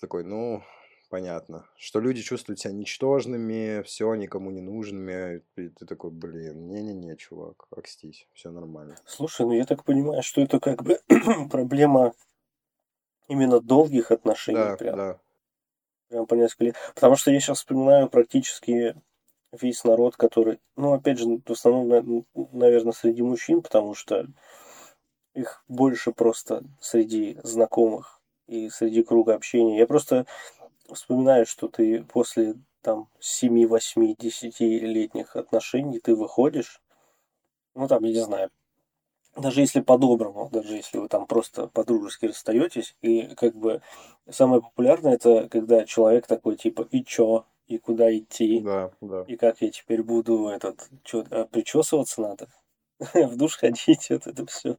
Такой, 0.00 0.24
ну, 0.24 0.62
понятно. 1.10 1.66
Что 1.76 2.00
люди 2.00 2.22
чувствуют 2.22 2.60
себя 2.60 2.72
ничтожными, 2.72 3.82
все, 3.82 4.14
никому 4.14 4.50
не 4.50 4.60
нужными. 4.60 5.42
И 5.56 5.68
ты 5.68 5.84
такой, 5.84 6.10
блин, 6.10 6.68
не-не-не, 6.68 7.16
чувак, 7.16 7.66
окстись, 7.70 8.26
все 8.32 8.50
нормально. 8.50 8.96
Слушай, 9.04 9.46
ну 9.46 9.52
я 9.52 9.66
так 9.66 9.84
понимаю, 9.84 10.22
что 10.22 10.40
это 10.40 10.60
как 10.60 10.82
бы 10.84 11.00
проблема 11.50 12.14
именно 13.30 13.60
долгих 13.60 14.10
отношений. 14.10 14.58
Да, 14.58 14.76
прям. 14.76 14.96
да. 14.96 15.20
Прям 16.08 16.26
по 16.26 16.34
несколько 16.34 16.64
лет. 16.64 16.76
Потому 16.94 17.16
что 17.16 17.30
я 17.30 17.38
сейчас 17.38 17.58
вспоминаю 17.58 18.08
практически 18.10 18.96
весь 19.52 19.84
народ, 19.84 20.16
который, 20.16 20.58
ну, 20.76 20.92
опять 20.92 21.18
же, 21.18 21.40
в 21.46 21.50
основном, 21.50 22.26
наверное, 22.34 22.92
среди 22.92 23.22
мужчин, 23.22 23.62
потому 23.62 23.94
что 23.94 24.26
их 25.34 25.62
больше 25.68 26.12
просто 26.12 26.64
среди 26.80 27.38
знакомых 27.44 28.20
и 28.48 28.68
среди 28.68 29.04
круга 29.04 29.34
общения. 29.34 29.78
Я 29.78 29.86
просто 29.86 30.26
вспоминаю, 30.92 31.46
что 31.46 31.68
ты 31.68 32.02
после 32.02 32.56
там 32.82 33.08
7, 33.20 33.66
8, 33.66 34.16
10 34.18 34.60
летних 34.60 35.36
отношений 35.36 36.00
ты 36.00 36.16
выходишь, 36.16 36.82
ну 37.76 37.86
там, 37.86 38.02
я 38.02 38.10
не 38.10 38.24
знаю, 38.24 38.50
даже 39.40 39.60
если 39.60 39.80
по-доброму, 39.80 40.48
даже 40.52 40.74
если 40.74 40.98
вы 40.98 41.08
там 41.08 41.26
просто 41.26 41.66
по-дружески 41.68 42.26
расстаетесь, 42.26 42.96
и 43.02 43.34
как 43.34 43.54
бы 43.56 43.82
самое 44.28 44.62
популярное 44.62 45.14
это 45.14 45.48
когда 45.48 45.84
человек 45.84 46.26
такой 46.26 46.56
типа 46.56 46.86
и 46.90 47.04
чё, 47.04 47.46
и 47.66 47.78
куда 47.78 48.16
идти, 48.16 48.60
да, 48.60 48.90
да. 49.00 49.24
и 49.26 49.36
как 49.36 49.60
я 49.60 49.70
теперь 49.70 50.02
буду 50.02 50.48
этот, 50.48 50.88
что, 51.04 51.24
а 51.30 51.44
причесываться 51.46 52.20
надо, 52.20 52.48
в 53.14 53.36
душ 53.36 53.56
ходить, 53.56 54.10
вот 54.10 54.26
это 54.26 54.46
все. 54.46 54.76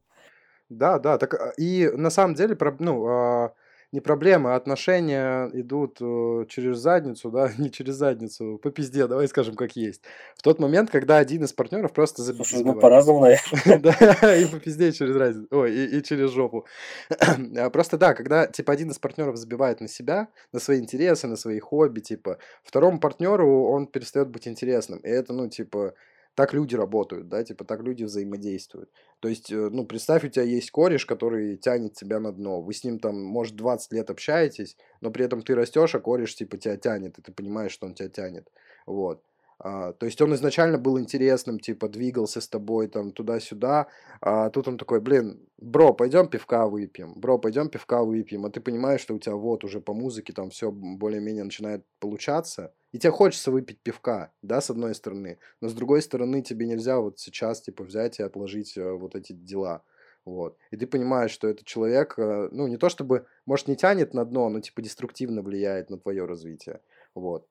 Да, 0.68 0.98
да, 0.98 1.18
так 1.18 1.34
а, 1.34 1.52
и 1.58 1.88
на 1.88 2.10
самом 2.10 2.34
деле, 2.34 2.56
ну, 2.78 3.06
а, 3.06 3.54
не 3.92 4.00
проблема, 4.00 4.54
а 4.54 4.56
отношения 4.56 5.50
идут 5.52 5.98
э, 6.00 6.46
через 6.48 6.78
задницу, 6.78 7.30
да, 7.30 7.50
не 7.58 7.70
через 7.70 7.96
задницу, 7.96 8.58
по 8.62 8.70
пизде, 8.70 9.06
давай 9.06 9.28
скажем, 9.28 9.54
как 9.54 9.76
есть. 9.76 10.02
В 10.34 10.42
тот 10.42 10.58
момент, 10.58 10.90
когда 10.90 11.18
один 11.18 11.44
из 11.44 11.52
партнеров 11.52 11.92
просто 11.92 12.22
забивает. 12.22 12.48
Слушай, 12.48 12.64
ну 12.64 12.74
по-разному, 12.74 13.20
наверное. 13.20 13.78
Да, 13.82 14.36
и 14.36 14.46
по 14.46 14.58
пизде 14.58 14.88
и 14.88 14.92
через 14.92 15.14
разницу, 15.14 15.48
ой, 15.50 15.72
и, 15.74 15.98
и 15.98 16.02
через 16.02 16.30
жопу. 16.30 16.66
Просто 17.72 17.98
да, 17.98 18.14
когда, 18.14 18.46
типа, 18.46 18.72
один 18.72 18.90
из 18.90 18.98
партнеров 18.98 19.36
забивает 19.36 19.80
на 19.80 19.88
себя, 19.88 20.28
на 20.52 20.60
свои 20.60 20.80
интересы, 20.80 21.26
на 21.26 21.36
свои 21.36 21.58
хобби, 21.58 22.00
типа, 22.00 22.38
второму 22.64 22.98
партнеру 22.98 23.64
он 23.66 23.86
перестает 23.86 24.28
быть 24.28 24.48
интересным. 24.48 24.98
И 25.00 25.08
это, 25.08 25.32
ну, 25.32 25.48
типа, 25.48 25.94
так 26.34 26.54
люди 26.54 26.74
работают, 26.74 27.28
да, 27.28 27.44
типа 27.44 27.64
так 27.64 27.82
люди 27.82 28.04
взаимодействуют. 28.04 28.90
То 29.20 29.28
есть, 29.28 29.52
э, 29.52 29.68
ну, 29.70 29.86
представь, 29.86 30.24
у 30.24 30.28
тебя 30.28 30.44
есть 30.44 30.70
кореш, 30.70 31.06
который 31.06 31.56
тянет 31.56 31.94
тебя 31.94 32.20
на 32.20 32.32
дно. 32.32 32.60
Вы 32.62 32.72
с 32.72 32.84
ним 32.84 32.98
там, 32.98 33.22
может, 33.22 33.56
20 33.56 33.92
лет 33.92 34.10
общаетесь, 34.10 34.76
но 35.00 35.10
при 35.10 35.24
этом 35.24 35.42
ты 35.42 35.54
растешь, 35.54 35.94
а 35.94 36.00
кореш, 36.00 36.34
типа, 36.34 36.56
тебя 36.58 36.76
тянет, 36.76 37.18
и 37.18 37.22
ты 37.22 37.32
понимаешь, 37.32 37.72
что 37.72 37.86
он 37.86 37.94
тебя 37.94 38.08
тянет. 38.08 38.48
Вот. 38.86 39.22
А, 39.64 39.92
то 39.92 40.06
есть 40.06 40.20
он 40.20 40.34
изначально 40.34 40.76
был 40.76 40.98
интересным, 40.98 41.60
типа, 41.60 41.88
двигался 41.88 42.40
с 42.40 42.48
тобой 42.48 42.88
там 42.88 43.12
туда-сюда, 43.12 43.86
а 44.20 44.50
тут 44.50 44.66
он 44.66 44.76
такой, 44.76 45.00
блин, 45.00 45.48
бро, 45.56 45.94
пойдем 45.94 46.26
пивка 46.26 46.66
выпьем, 46.66 47.14
бро, 47.14 47.38
пойдем 47.38 47.68
пивка 47.68 48.02
выпьем, 48.02 48.44
а 48.44 48.50
ты 48.50 48.60
понимаешь, 48.60 49.00
что 49.00 49.14
у 49.14 49.20
тебя 49.20 49.36
вот 49.36 49.62
уже 49.62 49.80
по 49.80 49.94
музыке 49.94 50.32
там 50.32 50.50
все 50.50 50.72
более-менее 50.72 51.44
начинает 51.44 51.84
получаться, 52.00 52.74
и 52.90 52.98
тебе 52.98 53.12
хочется 53.12 53.52
выпить 53.52 53.78
пивка, 53.80 54.32
да, 54.42 54.60
с 54.60 54.68
одной 54.68 54.96
стороны, 54.96 55.38
но 55.60 55.68
с 55.68 55.74
другой 55.74 56.02
стороны 56.02 56.42
тебе 56.42 56.66
нельзя 56.66 56.98
вот 56.98 57.20
сейчас, 57.20 57.60
типа, 57.60 57.84
взять 57.84 58.18
и 58.18 58.24
отложить 58.24 58.76
э, 58.76 58.92
вот 58.92 59.14
эти 59.14 59.32
дела, 59.32 59.84
вот. 60.24 60.56
И 60.72 60.76
ты 60.76 60.88
понимаешь, 60.88 61.30
что 61.30 61.46
этот 61.46 61.66
человек, 61.66 62.14
э, 62.18 62.48
ну, 62.50 62.66
не 62.66 62.78
то 62.78 62.88
чтобы, 62.88 63.26
может, 63.46 63.68
не 63.68 63.76
тянет 63.76 64.12
на 64.12 64.24
дно, 64.24 64.48
но, 64.48 64.58
типа, 64.58 64.82
деструктивно 64.82 65.40
влияет 65.40 65.88
на 65.88 65.98
твое 65.98 66.24
развитие, 66.24 66.80
вот. 67.14 67.46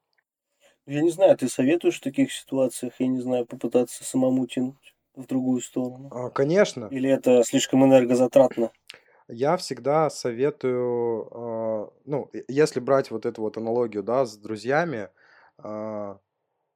Я 0.88 1.01
не 1.01 1.11
знаю, 1.11 1.38
ты 1.38 1.47
советуешь 1.47 1.97
в 1.97 2.03
таких 2.03 2.32
ситуациях, 2.32 2.93
я 2.99 3.07
не 3.07 3.21
знаю, 3.21 3.45
попытаться 3.45 4.03
самому 4.03 4.47
тянуть 4.47 4.95
в 5.15 5.25
другую 5.25 5.61
сторону? 5.61 6.09
А, 6.11 6.29
конечно. 6.29 6.88
Или 6.91 7.09
это 7.09 7.43
слишком 7.43 7.86
энергозатратно? 7.86 8.71
Я 9.27 9.55
всегда 9.57 10.09
советую, 10.09 11.29
э, 11.32 11.89
ну, 12.05 12.29
если 12.47 12.79
брать 12.79 13.11
вот 13.11 13.25
эту 13.25 13.41
вот 13.41 13.57
аналогию, 13.57 14.03
да, 14.03 14.25
с 14.25 14.36
друзьями, 14.38 15.09
э, 15.63 16.15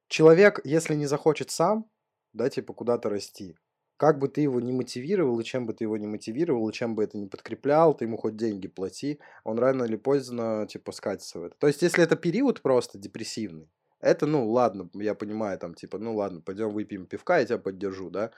человек, 0.08 0.60
если 0.64 0.94
не 0.94 1.06
захочет 1.06 1.50
сам, 1.50 1.90
да, 2.32 2.48
типа 2.48 2.72
куда-то 2.72 3.10
расти, 3.10 3.56
как 3.96 4.18
бы 4.18 4.28
ты 4.28 4.42
его 4.42 4.60
не 4.60 4.72
мотивировал, 4.72 5.38
и 5.40 5.44
чем 5.44 5.66
бы 5.66 5.74
ты 5.74 5.84
его 5.84 5.96
не 5.96 6.06
мотивировал, 6.06 6.68
и 6.68 6.72
чем 6.72 6.94
бы 6.94 7.04
это 7.04 7.18
не 7.18 7.26
подкреплял, 7.26 7.94
ты 7.94 8.04
ему 8.04 8.16
хоть 8.16 8.36
деньги 8.36 8.68
плати, 8.68 9.20
он 9.44 9.58
рано 9.58 9.84
или 9.84 9.96
поздно, 9.96 10.66
типа, 10.68 10.92
скатится 10.92 11.40
в 11.40 11.44
это. 11.44 11.56
То 11.58 11.66
есть, 11.66 11.82
если 11.82 12.04
это 12.04 12.16
период 12.16 12.62
просто 12.62 12.98
депрессивный, 12.98 13.68
это, 14.06 14.26
ну, 14.26 14.48
ладно, 14.50 14.90
я 14.94 15.14
понимаю, 15.14 15.58
там, 15.58 15.74
типа, 15.74 15.98
ну, 15.98 16.14
ладно, 16.14 16.40
пойдем 16.40 16.70
выпьем 16.70 17.06
пивка, 17.06 17.38
я 17.38 17.46
тебя 17.46 17.58
поддержу, 17.58 18.10
да. 18.10 18.30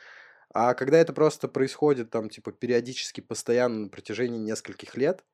А 0.54 0.74
когда 0.74 0.98
это 0.98 1.12
просто 1.12 1.48
происходит, 1.48 2.10
там, 2.10 2.30
типа, 2.30 2.52
периодически, 2.52 3.20
постоянно 3.20 3.80
на 3.84 3.88
протяжении 3.88 4.38
нескольких 4.38 4.96
лет, 4.96 5.24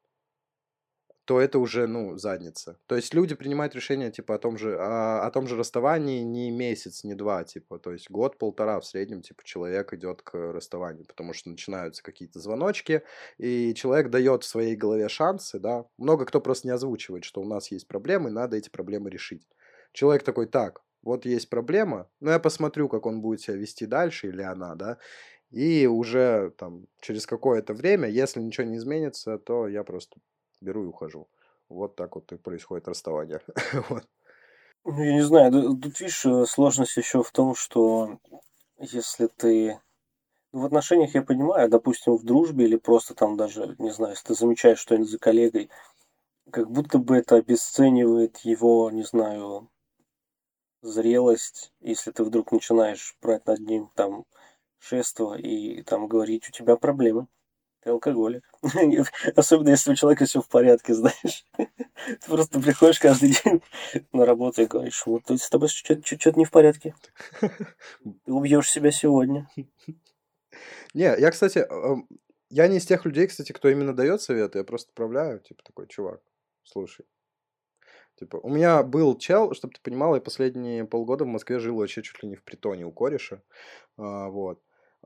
то 1.25 1.41
это 1.41 1.59
уже, 1.59 1.87
ну, 1.87 2.19
задница. 2.19 2.79
То 2.87 2.97
есть 2.97 3.15
люди 3.15 3.35
принимают 3.35 3.75
решение, 3.75 4.11
типа, 4.11 4.35
о 4.35 4.39
том 4.39 4.59
же, 4.59 4.77
о, 4.79 5.27
о 5.27 5.31
том 5.31 5.47
же 5.47 5.57
расставании 5.57 6.21
не 6.21 6.51
месяц, 6.51 7.03
не 7.03 7.15
два, 7.15 7.45
типа, 7.45 7.79
то 7.79 7.93
есть 7.93 8.11
год-полтора 8.11 8.79
в 8.79 8.85
среднем, 8.85 9.23
типа, 9.23 9.43
человек 9.45 9.95
идет 9.95 10.21
к 10.21 10.35
расставанию, 10.53 11.07
потому 11.07 11.33
что 11.33 11.49
начинаются 11.49 12.03
какие-то 12.03 12.41
звоночки, 12.41 13.03
и 13.39 13.73
человек 13.75 14.11
дает 14.11 14.43
в 14.45 14.47
своей 14.47 14.77
голове 14.77 15.09
шансы, 15.09 15.59
да. 15.59 15.87
Много 15.97 16.27
кто 16.27 16.41
просто 16.43 16.69
не 16.69 16.73
озвучивает, 16.73 17.25
что 17.25 17.41
у 17.41 17.47
нас 17.47 17.71
есть 17.71 17.89
проблемы, 17.89 18.31
надо 18.31 18.59
эти 18.59 18.69
проблемы 18.69 19.09
решить. 19.09 19.49
Человек 19.95 20.25
такой, 20.25 20.47
так, 20.47 20.83
вот 21.05 21.25
есть 21.25 21.49
проблема, 21.49 22.11
но 22.21 22.33
я 22.33 22.41
посмотрю, 22.41 22.89
как 22.89 23.07
он 23.07 23.23
будет 23.23 23.41
себя 23.41 23.57
вести 23.57 23.87
дальше 23.87 24.29
или 24.29 24.43
она, 24.43 24.75
да, 24.75 24.99
и 25.51 25.87
уже 25.87 26.53
там 26.59 26.87
через 27.01 27.27
какое-то 27.27 27.75
время, 27.75 28.09
если 28.09 28.41
ничего 28.41 28.67
не 28.67 28.77
изменится, 28.77 29.39
то 29.39 29.69
я 29.69 29.85
просто 29.85 30.17
беру 30.61 30.85
и 30.85 30.89
ухожу. 30.89 31.29
Вот 31.69 31.95
так 31.95 32.17
вот 32.17 32.33
и 32.33 32.37
происходит 32.37 32.89
расставание. 32.89 33.41
Ну, 34.87 35.03
я 35.03 35.15
не 35.15 35.23
знаю, 35.23 35.51
тут, 35.51 35.99
видишь, 35.99 36.27
э, 36.27 36.45
сложность 36.45 36.99
еще 36.99 37.23
в 37.23 37.31
том, 37.33 37.55
что 37.55 38.19
если 38.79 39.29
ты... 39.29 39.81
Ну, 40.53 40.61
в 40.61 40.67
отношениях 40.67 41.15
я 41.15 41.23
понимаю, 41.23 41.71
допустим, 41.71 42.19
в 42.19 42.25
дружбе 42.25 42.67
или 42.67 42.77
просто 42.77 43.15
там 43.15 43.39
даже, 43.39 43.77
не 43.79 43.93
знаю, 43.93 44.13
если 44.13 44.27
ты 44.27 44.35
замечаешь 44.35 44.79
что-нибудь 44.79 45.09
за 45.09 45.19
коллегой, 45.19 45.71
как 46.51 46.71
будто 46.71 46.99
бы 46.99 47.17
это 47.17 47.37
обесценивает 47.37 48.39
его, 48.41 48.91
не 48.91 49.05
знаю, 49.05 49.71
зрелость, 50.85 51.73
если 51.81 52.11
ты 52.11 52.23
вдруг 52.25 52.53
начинаешь 52.53 53.17
брать 53.21 53.47
над 53.47 53.61
ним 53.61 53.91
там 53.95 54.25
шество 54.79 55.37
и 55.37 55.83
там 55.83 56.07
говорить, 56.09 56.49
у 56.49 56.53
тебя 56.53 56.77
проблемы, 56.77 57.27
ты 57.83 57.91
алкоголик. 57.91 58.45
Особенно 59.37 59.71
если 59.71 59.93
у 59.93 59.95
человека 59.95 60.27
все 60.27 60.41
в 60.41 60.49
порядке, 60.49 60.95
знаешь. 60.95 61.47
Ты 61.57 62.27
просто 62.27 62.61
приходишь 62.61 62.99
каждый 62.99 63.35
день 63.45 63.63
на 64.13 64.27
работу 64.27 64.63
и 64.63 64.67
говоришь, 64.67 65.05
вот 65.07 65.31
с 65.31 65.49
тобой 65.49 65.69
что-то 65.69 66.39
не 66.39 66.45
в 66.45 66.51
порядке. 66.51 66.95
Ты 67.41 68.33
убьешь 68.33 68.71
себя 68.71 68.91
сегодня. 68.91 69.49
Не, 70.93 71.15
я, 71.19 71.31
кстати, 71.31 71.67
я 72.51 72.69
не 72.69 72.77
из 72.77 72.87
тех 72.87 73.05
людей, 73.05 73.27
кстати, 73.27 73.53
кто 73.53 73.69
именно 73.69 73.95
дает 73.95 74.23
советы, 74.23 74.59
я 74.59 74.65
просто 74.65 74.91
отправляю, 74.91 75.41
типа 75.41 75.63
такой, 75.65 75.89
чувак, 75.89 76.21
слушай, 76.63 77.05
Типа, 78.19 78.37
у 78.37 78.49
меня 78.49 78.83
был 78.83 79.19
чел, 79.19 79.55
чтобы 79.55 79.75
ты 79.75 79.81
понимал, 79.83 80.15
я 80.15 80.21
последние 80.21 80.85
полгода 80.85 81.25
в 81.25 81.29
Москве 81.29 81.59
жил 81.59 81.77
вообще 81.77 82.03
чуть 82.03 82.23
ли 82.23 82.29
не 82.29 82.37
в 82.37 82.45
притоне 82.45 82.87
у 82.87 82.93
кореша. 82.93 83.43
А, 83.97 84.29
вот. 84.29 84.61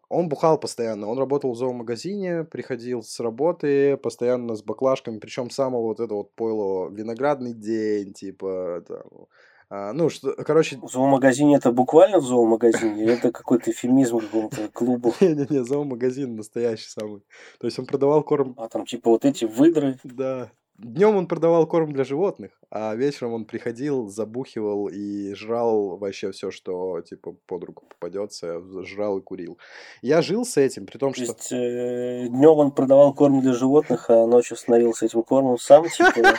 Он 0.08 0.28
бухал 0.28 0.58
постоянно. 0.58 1.08
Он 1.08 1.18
работал 1.18 1.52
в 1.52 1.56
зоомагазине, 1.56 2.44
приходил 2.44 3.02
с 3.02 3.20
работы, 3.20 3.96
постоянно 3.96 4.54
с 4.54 4.62
баклажками, 4.62 5.18
причем 5.18 5.50
самого 5.50 5.82
вот 5.82 6.00
этого 6.00 6.18
вот 6.18 6.34
пойло 6.34 6.88
виноградный 6.90 7.52
день, 7.52 8.12
типа, 8.14 8.84
там, 8.86 9.26
а, 9.70 9.92
ну, 9.92 10.08
что, 10.08 10.32
короче... 10.32 10.78
В 10.78 10.90
зоомагазине 10.90 11.56
это 11.56 11.72
буквально 11.72 12.20
в 12.20 12.24
зоомагазине? 12.24 13.02
Или 13.02 13.12
это 13.12 13.30
какой-то 13.30 13.70
эфемизм 13.70 14.20
какого-то 14.20 14.68
клуба? 14.72 15.12
Не-не-не, 15.20 15.62
зоомагазин 15.62 16.36
настоящий 16.36 16.88
самый. 16.88 17.22
То 17.58 17.66
есть 17.66 17.78
он 17.78 17.84
продавал 17.84 18.22
корм... 18.22 18.54
А 18.56 18.68
там 18.68 18.86
типа 18.86 19.10
вот 19.10 19.26
эти 19.26 19.44
выдры? 19.44 19.98
Да, 20.04 20.50
Днем 20.78 21.16
он 21.16 21.26
продавал 21.26 21.66
корм 21.66 21.92
для 21.92 22.04
животных, 22.04 22.52
а 22.70 22.94
вечером 22.94 23.32
он 23.32 23.46
приходил, 23.46 24.06
забухивал 24.06 24.86
и 24.86 25.34
жрал 25.34 25.96
вообще 25.96 26.30
все, 26.30 26.52
что 26.52 27.00
типа 27.00 27.34
под 27.46 27.64
руку 27.64 27.84
попадется, 27.88 28.60
жрал 28.84 29.18
и 29.18 29.20
курил. 29.20 29.58
Я 30.02 30.22
жил 30.22 30.44
с 30.44 30.56
этим, 30.56 30.86
при 30.86 30.98
том, 30.98 31.12
То 31.12 31.24
что... 31.24 31.32
есть 31.32 31.52
э, 31.52 32.28
днем 32.28 32.58
он 32.58 32.70
продавал 32.70 33.12
корм 33.12 33.40
для 33.40 33.54
животных, 33.54 34.08
а 34.08 34.24
ночью 34.28 34.56
становился 34.56 35.06
этим 35.06 35.24
кормом 35.24 35.58
сам, 35.58 35.88
типа. 35.88 36.38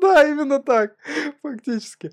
Да, 0.00 0.24
именно 0.28 0.58
так, 0.58 0.96
фактически. 1.42 2.10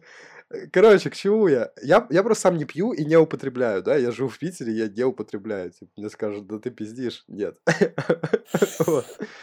Короче, 0.71 1.09
к 1.09 1.15
чему 1.15 1.47
я? 1.49 1.71
я? 1.81 2.07
Я 2.09 2.23
просто 2.23 2.43
сам 2.43 2.57
не 2.57 2.63
пью 2.63 2.93
и 2.93 3.03
не 3.03 3.17
употребляю, 3.17 3.83
да? 3.83 3.97
Я 3.97 4.11
живу 4.11 4.29
в 4.29 4.39
Питере, 4.39 4.71
я 4.71 4.87
не 4.87 5.03
употребляю. 5.03 5.71
Типа, 5.71 5.91
мне 5.97 6.09
скажут, 6.09 6.47
да 6.47 6.57
ты 6.57 6.69
пиздишь. 6.71 7.25
Нет. 7.27 7.57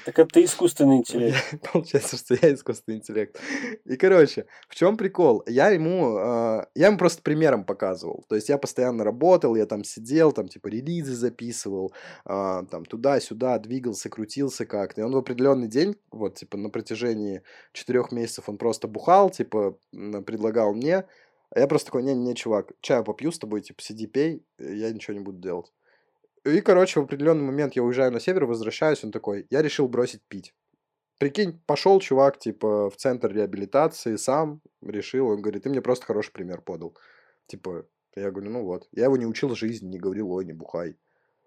Так 0.06 0.18
это 0.18 0.26
ты 0.26 0.44
искусственный 0.44 0.96
интеллект. 0.96 1.38
Получается, 1.72 2.16
что 2.16 2.34
я 2.40 2.54
искусственный 2.54 2.98
интеллект. 2.98 3.38
И, 3.84 3.96
короче, 3.96 4.46
в 4.68 4.74
чем 4.74 4.96
прикол? 4.96 5.42
Я 5.46 5.68
ему, 5.68 6.16
а, 6.16 6.68
я 6.74 6.86
ему 6.86 6.96
просто 6.96 7.22
примером 7.22 7.64
показывал. 7.64 8.24
То 8.28 8.34
есть 8.34 8.48
я 8.48 8.56
постоянно 8.56 9.04
работал, 9.04 9.56
я 9.56 9.66
там 9.66 9.84
сидел, 9.84 10.32
там 10.32 10.48
типа 10.48 10.68
релизы 10.68 11.14
записывал, 11.14 11.92
а, 12.24 12.64
там 12.64 12.84
туда-сюда 12.84 13.58
двигался, 13.58 14.08
крутился 14.08 14.64
как-то. 14.64 15.02
И 15.02 15.04
он 15.04 15.12
в 15.12 15.18
определенный 15.18 15.68
день, 15.68 15.96
вот 16.10 16.36
типа 16.36 16.56
на 16.56 16.70
протяжении 16.70 17.42
четырех 17.72 18.10
месяцев 18.12 18.48
он 18.48 18.56
просто 18.56 18.88
бухал, 18.88 19.30
типа 19.30 19.76
предлагал 19.90 20.74
мне 20.74 20.93
а 21.50 21.60
я 21.60 21.66
просто 21.66 21.86
такой, 21.86 22.02
не-не, 22.02 22.34
чувак, 22.34 22.72
чаю 22.80 23.04
попью 23.04 23.32
с 23.32 23.38
тобой, 23.38 23.60
типа, 23.60 23.82
сиди, 23.82 24.06
пей, 24.06 24.44
я 24.58 24.92
ничего 24.92 25.14
не 25.14 25.22
буду 25.22 25.38
делать. 25.38 25.72
И, 26.44 26.60
короче, 26.60 27.00
в 27.00 27.04
определенный 27.04 27.44
момент 27.44 27.74
я 27.74 27.82
уезжаю 27.82 28.12
на 28.12 28.20
север, 28.20 28.44
возвращаюсь, 28.44 29.02
он 29.02 29.12
такой, 29.12 29.46
я 29.50 29.62
решил 29.62 29.88
бросить 29.88 30.22
пить. 30.28 30.54
Прикинь, 31.18 31.60
пошел 31.66 32.00
чувак, 32.00 32.38
типа, 32.38 32.90
в 32.90 32.96
центр 32.96 33.32
реабилитации, 33.32 34.16
сам 34.16 34.60
решил, 34.82 35.28
он 35.28 35.40
говорит, 35.40 35.62
ты 35.62 35.70
мне 35.70 35.80
просто 35.80 36.06
хороший 36.06 36.32
пример 36.32 36.60
подал. 36.60 36.96
Типа, 37.46 37.86
я 38.16 38.30
говорю, 38.30 38.50
ну 38.50 38.64
вот. 38.64 38.88
Я 38.92 39.04
его 39.04 39.16
не 39.16 39.26
учил 39.26 39.54
жизни, 39.54 39.88
не 39.88 39.98
говорил, 39.98 40.30
ой, 40.32 40.44
не 40.44 40.52
бухай. 40.52 40.96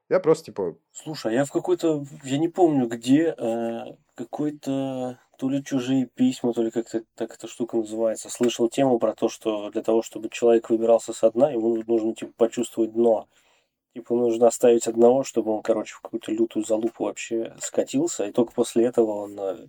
Я 0.10 0.20
просто, 0.20 0.46
типа... 0.46 0.78
Слушай, 0.92 1.34
а 1.34 1.36
я 1.36 1.46
в 1.46 1.52
какой-то, 1.52 2.06
я 2.24 2.38
не 2.38 2.48
помню 2.48 2.88
где, 2.88 3.36
э, 3.38 3.96
какой-то 4.16 5.20
то 5.38 5.50
ли 5.50 5.64
чужие 5.64 6.08
письма, 6.08 6.54
то 6.54 6.64
ли 6.64 6.72
как-то 6.72 7.04
так 7.16 7.34
эта 7.34 7.48
штука 7.48 7.78
называется. 7.78 8.30
Слышал 8.30 8.70
тему 8.70 9.00
про 9.00 9.14
то, 9.14 9.30
что 9.30 9.70
для 9.70 9.84
того, 9.84 10.02
чтобы 10.02 10.30
человек 10.30 10.70
выбирался 10.70 11.14
со 11.14 11.32
дна, 11.32 11.52
ему 11.52 11.82
нужно 11.88 12.14
типа 12.14 12.34
почувствовать 12.38 12.94
дно. 12.94 13.28
Типа 13.94 14.16
нужно 14.16 14.48
оставить 14.48 14.88
одного, 14.88 15.24
чтобы 15.24 15.52
он, 15.52 15.62
короче, 15.62 15.96
в 15.96 16.02
какую-то 16.02 16.32
лютую 16.32 16.66
залупу 16.66 17.06
вообще 17.06 17.56
скатился, 17.62 18.26
и 18.26 18.32
только 18.32 18.52
после 18.52 18.86
этого 18.86 19.12
он 19.12 19.40
э, 19.40 19.68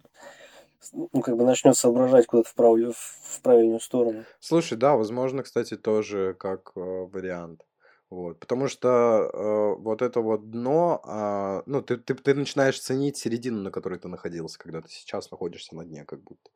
ну, 0.92 1.20
как 1.22 1.36
бы 1.36 1.44
начнет 1.44 1.76
соображать 1.76 2.26
куда-то 2.26 2.48
в, 2.48 2.54
прав... 2.54 2.76
в 2.76 3.40
правильную 3.42 3.80
сторону. 3.80 4.24
Слушай, 4.40 4.78
да, 4.78 4.96
возможно, 4.96 5.42
кстати, 5.42 5.76
тоже 5.76 6.34
как 6.38 6.72
э, 6.76 6.80
вариант. 6.80 7.64
Вот, 8.11 8.40
потому 8.40 8.68
что 8.68 8.88
э, 8.88 9.80
вот 9.80 10.00
это 10.00 10.22
вот 10.22 10.50
дно, 10.50 11.02
э, 11.06 11.62
ну, 11.66 11.82
ты, 11.82 11.98
ты, 11.98 12.14
ты 12.14 12.34
начинаешь 12.34 12.80
ценить 12.80 13.18
середину, 13.18 13.61
на 13.61 13.70
которой 13.70 13.98
ты 13.98 14.09
находился, 14.09 14.59
когда 14.59 14.80
ты 14.80 14.88
сейчас 14.88 15.30
находишься 15.30 15.76
на 15.76 15.84
дне, 15.84 16.06
как 16.06 16.22
будто. 16.22 16.50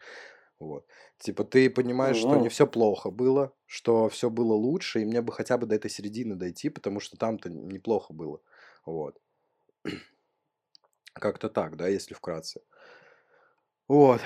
Вот. 0.59 0.87
Типа 1.19 1.45
ты 1.45 1.69
понимаешь, 1.69 2.17
что 2.17 2.37
не 2.37 2.49
все 2.49 2.67
плохо 2.67 3.11
было, 3.11 3.53
что 3.67 4.09
все 4.09 4.31
было 4.31 4.55
лучше, 4.55 5.03
и 5.03 5.05
мне 5.05 5.21
бы 5.21 5.33
хотя 5.33 5.59
бы 5.59 5.67
до 5.67 5.75
этой 5.75 5.91
середины 5.91 6.37
дойти, 6.37 6.71
потому 6.71 7.01
что 7.01 7.19
там-то 7.19 7.51
неплохо 7.51 8.15
было. 8.15 8.41
Вот. 8.87 9.21
Как-то 11.13 11.51
так, 11.51 11.77
да, 11.77 11.89
если 11.89 12.15
вкратце. 12.15 12.63
Вот. 13.89 14.21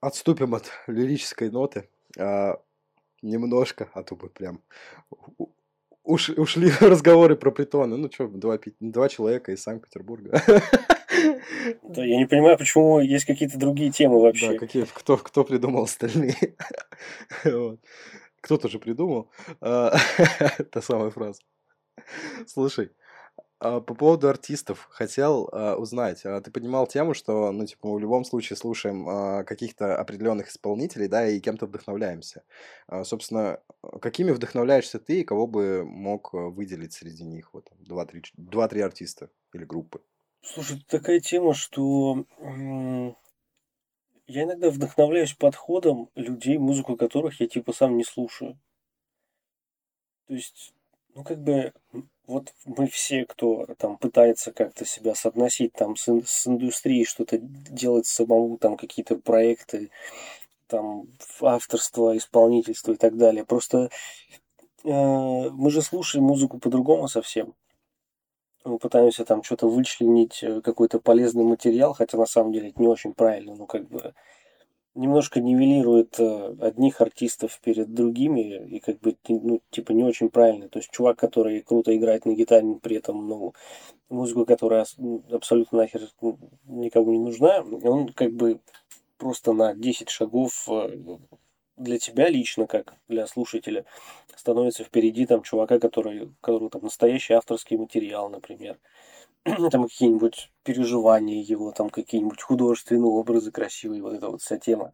Отступим 0.00 0.54
от 0.54 0.72
лирической 0.88 1.50
ноты. 1.50 1.88
А, 2.18 2.60
немножко, 3.22 3.90
а 3.94 4.02
то 4.02 4.16
бы 4.16 4.28
прям 4.28 4.62
уш, 6.08 6.30
ушли 6.30 6.72
разговоры 6.80 7.36
про 7.36 7.50
притоны. 7.50 7.96
Ну 7.96 8.10
что, 8.12 8.26
два, 8.28 8.58
два 8.80 9.08
человека 9.08 9.52
из 9.52 9.62
Санкт-Петербурга. 9.62 10.42
Да, 11.82 12.04
я 12.04 12.16
не 12.16 12.26
понимаю, 12.26 12.56
почему 12.56 13.00
есть 13.00 13.24
какие-то 13.24 13.58
другие 13.58 13.90
темы 13.90 14.20
вообще. 14.20 14.52
Да, 14.52 14.58
какие, 14.58 14.84
кто, 14.84 15.16
кто 15.16 15.42
придумал 15.42 15.84
остальные. 15.84 16.54
Вот. 17.44 17.80
Кто-то 18.40 18.68
же 18.68 18.78
придумал. 18.78 19.28
А, 19.60 19.96
та 20.70 20.80
самая 20.80 21.10
фраза. 21.10 21.40
Слушай, 22.46 22.90
по 23.58 23.80
поводу 23.80 24.28
артистов 24.28 24.88
хотел 24.90 25.48
а, 25.50 25.76
узнать. 25.76 26.24
А, 26.24 26.40
ты 26.40 26.50
поднимал 26.50 26.86
тему, 26.86 27.12
что, 27.14 27.50
ну, 27.50 27.66
типа, 27.66 27.88
мы 27.88 27.96
в 27.96 27.98
любом 27.98 28.24
случае 28.24 28.56
слушаем 28.56 29.08
а, 29.08 29.44
каких-то 29.44 29.98
определенных 29.98 30.48
исполнителей, 30.48 31.08
да, 31.08 31.26
и 31.26 31.40
кем-то 31.40 31.66
вдохновляемся. 31.66 32.44
А, 32.86 33.04
собственно, 33.04 33.60
какими 34.00 34.30
вдохновляешься 34.30 35.00
ты 35.00 35.20
и 35.20 35.24
кого 35.24 35.46
бы 35.46 35.84
мог 35.84 36.34
а, 36.34 36.48
выделить 36.48 36.92
среди 36.92 37.24
них? 37.24 37.52
Вот 37.52 37.68
два-три 37.78 38.80
артиста 38.80 39.30
или 39.52 39.64
группы. 39.64 40.02
Слушай, 40.42 40.84
такая 40.88 41.18
тема, 41.18 41.52
что 41.52 42.24
я 44.28 44.44
иногда 44.44 44.70
вдохновляюсь 44.70 45.34
подходом 45.34 46.10
людей, 46.14 46.58
музыку 46.58 46.96
которых 46.96 47.40
я 47.40 47.48
типа 47.48 47.72
сам 47.72 47.96
не 47.96 48.04
слушаю. 48.04 48.56
То 50.28 50.34
есть, 50.34 50.74
ну 51.14 51.24
как 51.24 51.42
бы 51.42 51.72
вот 52.28 52.52
мы 52.66 52.86
все, 52.86 53.24
кто 53.24 53.66
там 53.78 53.96
пытается 53.96 54.52
как-то 54.52 54.84
себя 54.84 55.14
соотносить 55.14 55.72
там 55.72 55.96
с, 55.96 56.06
с 56.26 56.46
индустрией, 56.46 57.04
что-то 57.04 57.38
делать 57.38 58.06
самому, 58.06 58.58
там 58.58 58.76
какие-то 58.76 59.16
проекты, 59.16 59.90
там 60.66 61.08
авторство, 61.40 62.16
исполнительство 62.16 62.92
и 62.92 62.96
так 62.96 63.16
далее. 63.16 63.46
Просто 63.46 63.88
э, 64.84 64.90
мы 64.90 65.70
же 65.70 65.80
слушаем 65.80 66.26
музыку 66.26 66.58
по-другому 66.58 67.08
совсем. 67.08 67.54
Мы 68.64 68.78
пытаемся 68.78 69.24
там 69.24 69.42
что-то 69.42 69.66
вычленить, 69.66 70.42
э, 70.42 70.60
какой-то 70.60 71.00
полезный 71.00 71.44
материал, 71.44 71.94
хотя 71.94 72.18
на 72.18 72.26
самом 72.26 72.52
деле 72.52 72.68
это 72.68 72.80
не 72.80 72.88
очень 72.88 73.14
правильно, 73.14 73.54
ну 73.54 73.66
как 73.66 73.88
бы 73.88 74.14
немножко 74.98 75.40
нивелирует 75.40 76.18
э, 76.18 76.56
одних 76.60 77.00
артистов 77.00 77.58
перед 77.62 77.94
другими 77.94 78.66
и 78.66 78.80
как 78.80 78.98
бы 79.00 79.16
ну 79.28 79.60
типа 79.70 79.92
не 79.92 80.04
очень 80.04 80.28
правильно. 80.28 80.68
То 80.68 80.80
есть 80.80 80.90
чувак 80.90 81.18
который 81.18 81.60
круто 81.60 81.96
играет 81.96 82.26
на 82.26 82.34
гитаре 82.34 82.74
при 82.82 82.96
этом 82.96 83.28
ну 83.28 83.54
музыку 84.08 84.44
которая 84.44 84.86
абсолютно 85.30 85.78
нахер 85.78 86.02
никому 86.66 87.12
не 87.12 87.18
нужна 87.18 87.60
он 87.60 88.08
как 88.08 88.32
бы 88.32 88.60
просто 89.18 89.52
на 89.52 89.74
10 89.74 90.08
шагов 90.08 90.68
э, 90.68 91.18
для 91.76 91.98
тебя 91.98 92.28
лично 92.28 92.66
как 92.66 92.94
для 93.08 93.26
слушателя 93.26 93.84
становится 94.36 94.84
впереди 94.84 95.26
там 95.26 95.42
чувака 95.42 95.78
который 95.78 96.30
который 96.40 96.70
там 96.70 96.82
настоящий 96.82 97.34
авторский 97.34 97.76
материал 97.76 98.28
например 98.28 98.78
там 99.70 99.84
какие-нибудь 99.84 100.50
переживания 100.62 101.42
его, 101.42 101.72
там 101.72 101.90
какие-нибудь 101.90 102.42
художественные 102.42 103.10
образы 103.10 103.50
красивые, 103.50 104.02
вот 104.02 104.14
эта 104.14 104.28
вот 104.28 104.42
вся 104.42 104.58
тема. 104.58 104.92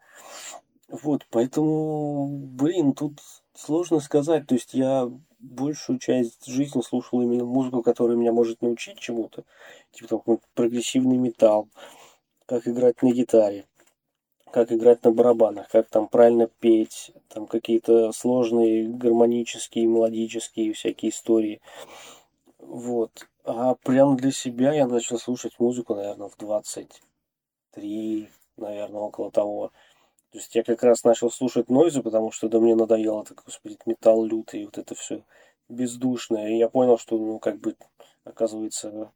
Вот, 0.88 1.26
поэтому, 1.30 2.28
блин, 2.28 2.92
тут 2.92 3.20
сложно 3.54 4.00
сказать. 4.00 4.46
То 4.46 4.54
есть 4.54 4.74
я 4.74 5.10
большую 5.38 5.98
часть 5.98 6.46
жизни 6.46 6.82
слушал 6.82 7.22
именно 7.22 7.44
музыку, 7.44 7.82
которая 7.82 8.16
меня 8.16 8.32
может 8.32 8.62
научить 8.62 8.98
чему-то. 8.98 9.44
Типа 9.92 10.22
там 10.24 10.38
прогрессивный 10.54 11.16
металл, 11.16 11.68
как 12.46 12.68
играть 12.68 13.02
на 13.02 13.12
гитаре, 13.12 13.66
как 14.50 14.72
играть 14.72 15.02
на 15.04 15.10
барабанах, 15.10 15.68
как 15.68 15.88
там 15.88 16.08
правильно 16.08 16.48
петь, 16.60 17.12
там 17.28 17.46
какие-то 17.46 18.12
сложные 18.12 18.88
гармонические, 18.88 19.86
мелодические 19.86 20.72
всякие 20.72 21.10
истории. 21.10 21.60
Вот. 22.58 23.26
А 23.44 23.74
прям 23.74 24.16
для 24.16 24.32
себя 24.32 24.72
я 24.72 24.86
начал 24.86 25.18
слушать 25.18 25.58
музыку, 25.58 25.94
наверное, 25.94 26.30
в 26.30 26.36
23, 26.38 28.30
наверное, 28.56 29.00
около 29.00 29.30
того. 29.30 29.70
То 30.30 30.38
есть 30.38 30.54
я 30.54 30.62
как 30.62 30.82
раз 30.82 31.04
начал 31.04 31.30
слушать 31.30 31.68
нойзы, 31.68 32.02
потому 32.02 32.30
что 32.32 32.48
да 32.48 32.58
мне 32.58 32.74
надоело, 32.74 33.22
так, 33.22 33.42
господи, 33.44 33.76
металл 33.84 34.24
лютый, 34.24 34.64
вот 34.64 34.78
это 34.78 34.94
все 34.94 35.22
бездушное. 35.68 36.48
И 36.48 36.56
я 36.56 36.70
понял, 36.70 36.96
что, 36.96 37.18
ну, 37.18 37.38
как 37.38 37.58
бы, 37.60 37.76
оказывается, 38.24 39.12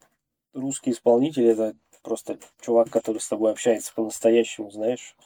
русский 0.53 0.91
исполнитель 0.91 1.47
это 1.47 1.75
просто 2.03 2.39
чувак, 2.61 2.91
который 2.91 3.23
с 3.23 3.29
тобой 3.29 3.51
общается 3.51 3.95
по-настоящему, 3.95 4.71
знаешь, 4.71 5.17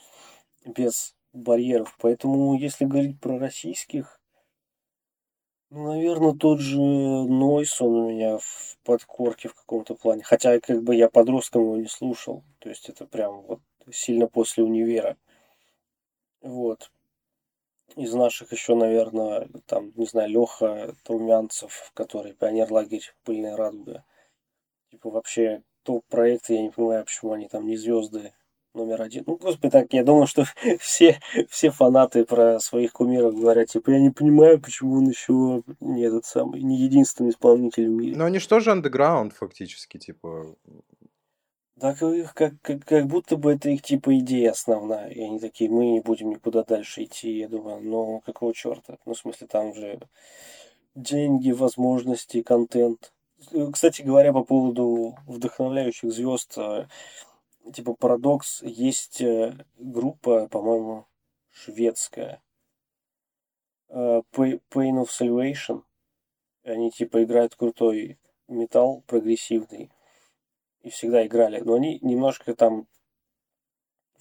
без 0.64 1.16
барьеров. 1.32 1.96
Поэтому, 2.00 2.54
если 2.56 2.84
говорить 2.84 3.20
про 3.20 3.38
российских, 3.38 4.21
ну, 5.72 5.94
наверное, 5.94 6.34
тот 6.34 6.60
же 6.60 6.78
Нойс, 6.78 7.80
он 7.80 7.94
у 7.94 8.10
меня 8.10 8.36
в 8.36 8.76
подкорке 8.84 9.48
в 9.48 9.54
каком-то 9.54 9.94
плане. 9.94 10.22
Хотя, 10.22 10.60
как 10.60 10.82
бы 10.82 10.94
я 10.94 11.08
подростком 11.08 11.62
его 11.62 11.76
не 11.78 11.86
слушал. 11.86 12.44
То 12.58 12.68
есть 12.68 12.90
это 12.90 13.06
прям 13.06 13.40
вот 13.40 13.60
сильно 13.90 14.26
после 14.26 14.64
универа. 14.64 15.16
Вот. 16.42 16.90
Из 17.96 18.12
наших 18.12 18.52
еще, 18.52 18.74
наверное, 18.74 19.48
там, 19.64 19.92
не 19.96 20.04
знаю, 20.04 20.28
Леха 20.28 20.94
Таумянцев, 21.04 21.90
который 21.94 22.34
пионер-лагерь 22.34 23.14
«Пыльная 23.24 23.56
радуга». 23.56 24.04
Типа 24.90 25.08
вообще 25.08 25.62
топ-проекты, 25.84 26.54
я 26.54 26.62
не 26.62 26.70
понимаю, 26.70 27.06
почему 27.06 27.32
они 27.32 27.48
там 27.48 27.66
не 27.66 27.78
звезды 27.78 28.34
номер 28.74 29.02
один. 29.02 29.24
Ну, 29.26 29.36
господи, 29.36 29.70
так, 29.70 29.92
я 29.92 30.04
думаю, 30.04 30.26
что 30.26 30.44
все, 30.80 31.20
все 31.48 31.70
фанаты 31.70 32.24
про 32.24 32.58
своих 32.60 32.92
кумиров 32.92 33.34
говорят, 33.34 33.68
типа, 33.68 33.90
я 33.90 34.00
не 34.00 34.10
понимаю, 34.10 34.60
почему 34.60 34.98
он 34.98 35.08
еще 35.08 35.62
не 35.80 36.02
этот 36.02 36.24
самый, 36.24 36.62
не 36.62 36.78
единственный 36.78 37.30
исполнитель 37.30 37.88
в 37.88 37.92
мире. 37.92 38.16
Но 38.16 38.24
они 38.24 38.38
что 38.38 38.60
же 38.60 38.70
андеграунд 38.72 39.32
фактически, 39.34 39.98
типа... 39.98 40.56
Так 41.80 41.98
как, 42.34 42.60
как, 42.60 42.84
как 42.84 43.06
будто 43.06 43.36
бы 43.36 43.54
это 43.54 43.68
их 43.68 43.82
типа 43.82 44.16
идея 44.18 44.52
основная. 44.52 45.08
И 45.08 45.20
они 45.20 45.40
такие, 45.40 45.68
мы 45.68 45.86
не 45.86 46.00
будем 46.00 46.30
никуда 46.30 46.62
дальше 46.62 47.02
идти. 47.02 47.38
Я 47.38 47.48
думаю, 47.48 47.80
ну 47.82 48.22
какого 48.24 48.54
черта? 48.54 48.98
Ну, 49.04 49.14
в 49.14 49.18
смысле, 49.18 49.48
там 49.48 49.74
же 49.74 49.98
деньги, 50.94 51.50
возможности, 51.50 52.42
контент. 52.42 53.12
Кстати 53.72 54.02
говоря, 54.02 54.32
по 54.32 54.44
поводу 54.44 55.16
вдохновляющих 55.26 56.12
звезд, 56.12 56.56
типа 57.72 57.94
парадокс, 57.94 58.62
есть 58.62 59.20
э, 59.20 59.64
группа, 59.76 60.48
по-моему, 60.48 61.06
шведская, 61.50 62.42
э, 63.88 64.22
Pain 64.32 65.02
of 65.02 65.08
Salvation. 65.08 65.82
Они 66.64 66.90
типа 66.90 67.22
играют 67.22 67.54
крутой 67.54 68.18
металл, 68.48 69.02
прогрессивный. 69.06 69.90
И 70.82 70.90
всегда 70.90 71.26
играли. 71.26 71.60
Но 71.60 71.74
они 71.74 71.98
немножко 72.00 72.54
там 72.54 72.86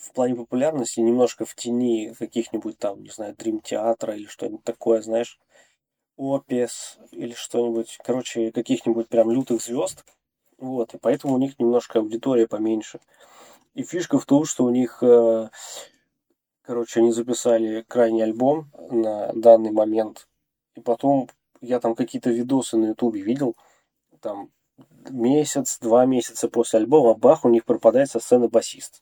в 0.01 0.13
плане 0.13 0.35
популярности 0.35 0.99
немножко 0.99 1.45
в 1.45 1.55
тени 1.55 2.13
каких-нибудь 2.17 2.77
там, 2.77 3.03
не 3.03 3.09
знаю, 3.09 3.35
Дрим 3.35 3.61
Театра 3.61 4.15
или 4.15 4.25
что-нибудь 4.25 4.63
такое, 4.63 5.01
знаешь, 5.01 5.39
Опес 6.17 6.99
или 7.11 7.33
что-нибудь, 7.33 7.97
короче, 8.03 8.51
каких-нибудь 8.51 9.07
прям 9.07 9.31
лютых 9.31 9.61
звезд. 9.61 10.03
Вот, 10.61 10.93
и 10.93 10.99
поэтому 10.99 11.33
у 11.33 11.37
них 11.39 11.57
немножко 11.57 11.99
аудитория 11.99 12.47
поменьше. 12.47 12.99
И 13.73 13.81
фишка 13.81 14.19
в 14.19 14.25
том, 14.25 14.45
что 14.45 14.63
у 14.63 14.69
них, 14.69 14.99
э, 15.01 15.49
короче, 16.61 16.99
они 16.99 17.11
записали 17.11 17.83
крайний 17.87 18.23
альбом 18.23 18.69
на 18.91 19.33
данный 19.33 19.71
момент. 19.71 20.27
И 20.75 20.79
потом 20.79 21.29
я 21.61 21.79
там 21.79 21.95
какие-то 21.95 22.29
видосы 22.29 22.77
на 22.77 22.89
ютубе 22.89 23.21
видел, 23.21 23.55
там 24.19 24.51
месяц, 25.09 25.79
два 25.79 26.05
месяца 26.05 26.47
после 26.47 26.79
альбома, 26.79 27.15
бах, 27.15 27.43
у 27.43 27.49
них 27.49 27.65
пропадает 27.65 28.11
со 28.11 28.19
сцены 28.19 28.47
басист. 28.47 29.01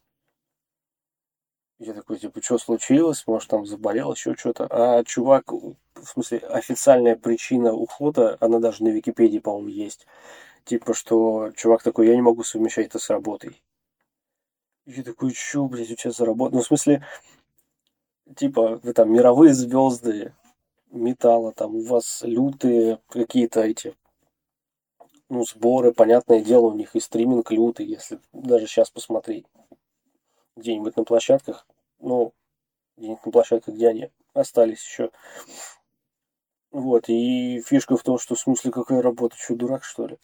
Я 1.77 1.93
такой, 1.93 2.19
типа, 2.19 2.41
что 2.41 2.57
случилось? 2.57 3.25
Может, 3.27 3.49
там 3.49 3.65
заболел, 3.65 4.13
еще 4.13 4.33
что-то. 4.35 4.67
А 4.69 5.03
чувак, 5.03 5.51
в 5.51 6.05
смысле, 6.05 6.39
официальная 6.39 7.17
причина 7.17 7.73
ухода, 7.73 8.37
она 8.39 8.59
даже 8.59 8.83
на 8.83 8.89
Википедии, 8.89 9.39
по-моему, 9.39 9.69
есть. 9.69 10.07
Типа, 10.69 10.93
что 10.93 11.51
чувак 11.55 11.81
такой, 11.81 12.05
я 12.09 12.15
не 12.15 12.21
могу 12.21 12.43
совмещать 12.43 12.85
это 12.85 12.99
с 12.99 13.09
работой. 13.09 13.59
Я 14.85 15.01
такой, 15.01 15.31
чё, 15.31 15.65
блядь, 15.65 15.89
у 15.89 15.95
тебя 15.95 16.11
за 16.11 16.25
работа? 16.25 16.53
Ну, 16.53 16.61
в 16.61 16.65
смысле, 16.67 17.03
типа, 18.35 18.79
вы 18.83 18.93
там 18.93 19.11
мировые 19.11 19.55
звезды 19.55 20.31
металла, 20.91 21.53
там 21.53 21.75
у 21.75 21.81
вас 21.81 22.21
лютые 22.21 22.99
какие-то 23.07 23.61
эти, 23.61 23.95
ну, 25.27 25.43
сборы, 25.43 25.91
понятное 25.91 26.39
дело, 26.39 26.67
у 26.67 26.75
них 26.75 26.95
и 26.95 26.99
стриминг 26.99 27.49
лютый, 27.49 27.87
если 27.87 28.19
даже 28.31 28.67
сейчас 28.67 28.91
посмотреть 28.91 29.47
где-нибудь 30.55 30.97
на 30.97 31.03
площадках, 31.03 31.65
ну, 31.97 32.31
где-нибудь 32.95 33.25
на 33.25 33.31
площадке, 33.31 33.71
где 33.71 33.87
они 33.87 34.11
остались 34.35 34.83
еще. 34.83 35.09
Вот, 36.69 37.05
и 37.09 37.59
фишка 37.65 37.97
в 37.97 38.03
том, 38.03 38.19
что 38.19 38.35
в 38.35 38.39
смысле 38.39 38.69
какая 38.69 39.01
работа, 39.01 39.35
что 39.35 39.55
дурак, 39.55 39.83
что 39.83 40.05
ли? 40.05 40.19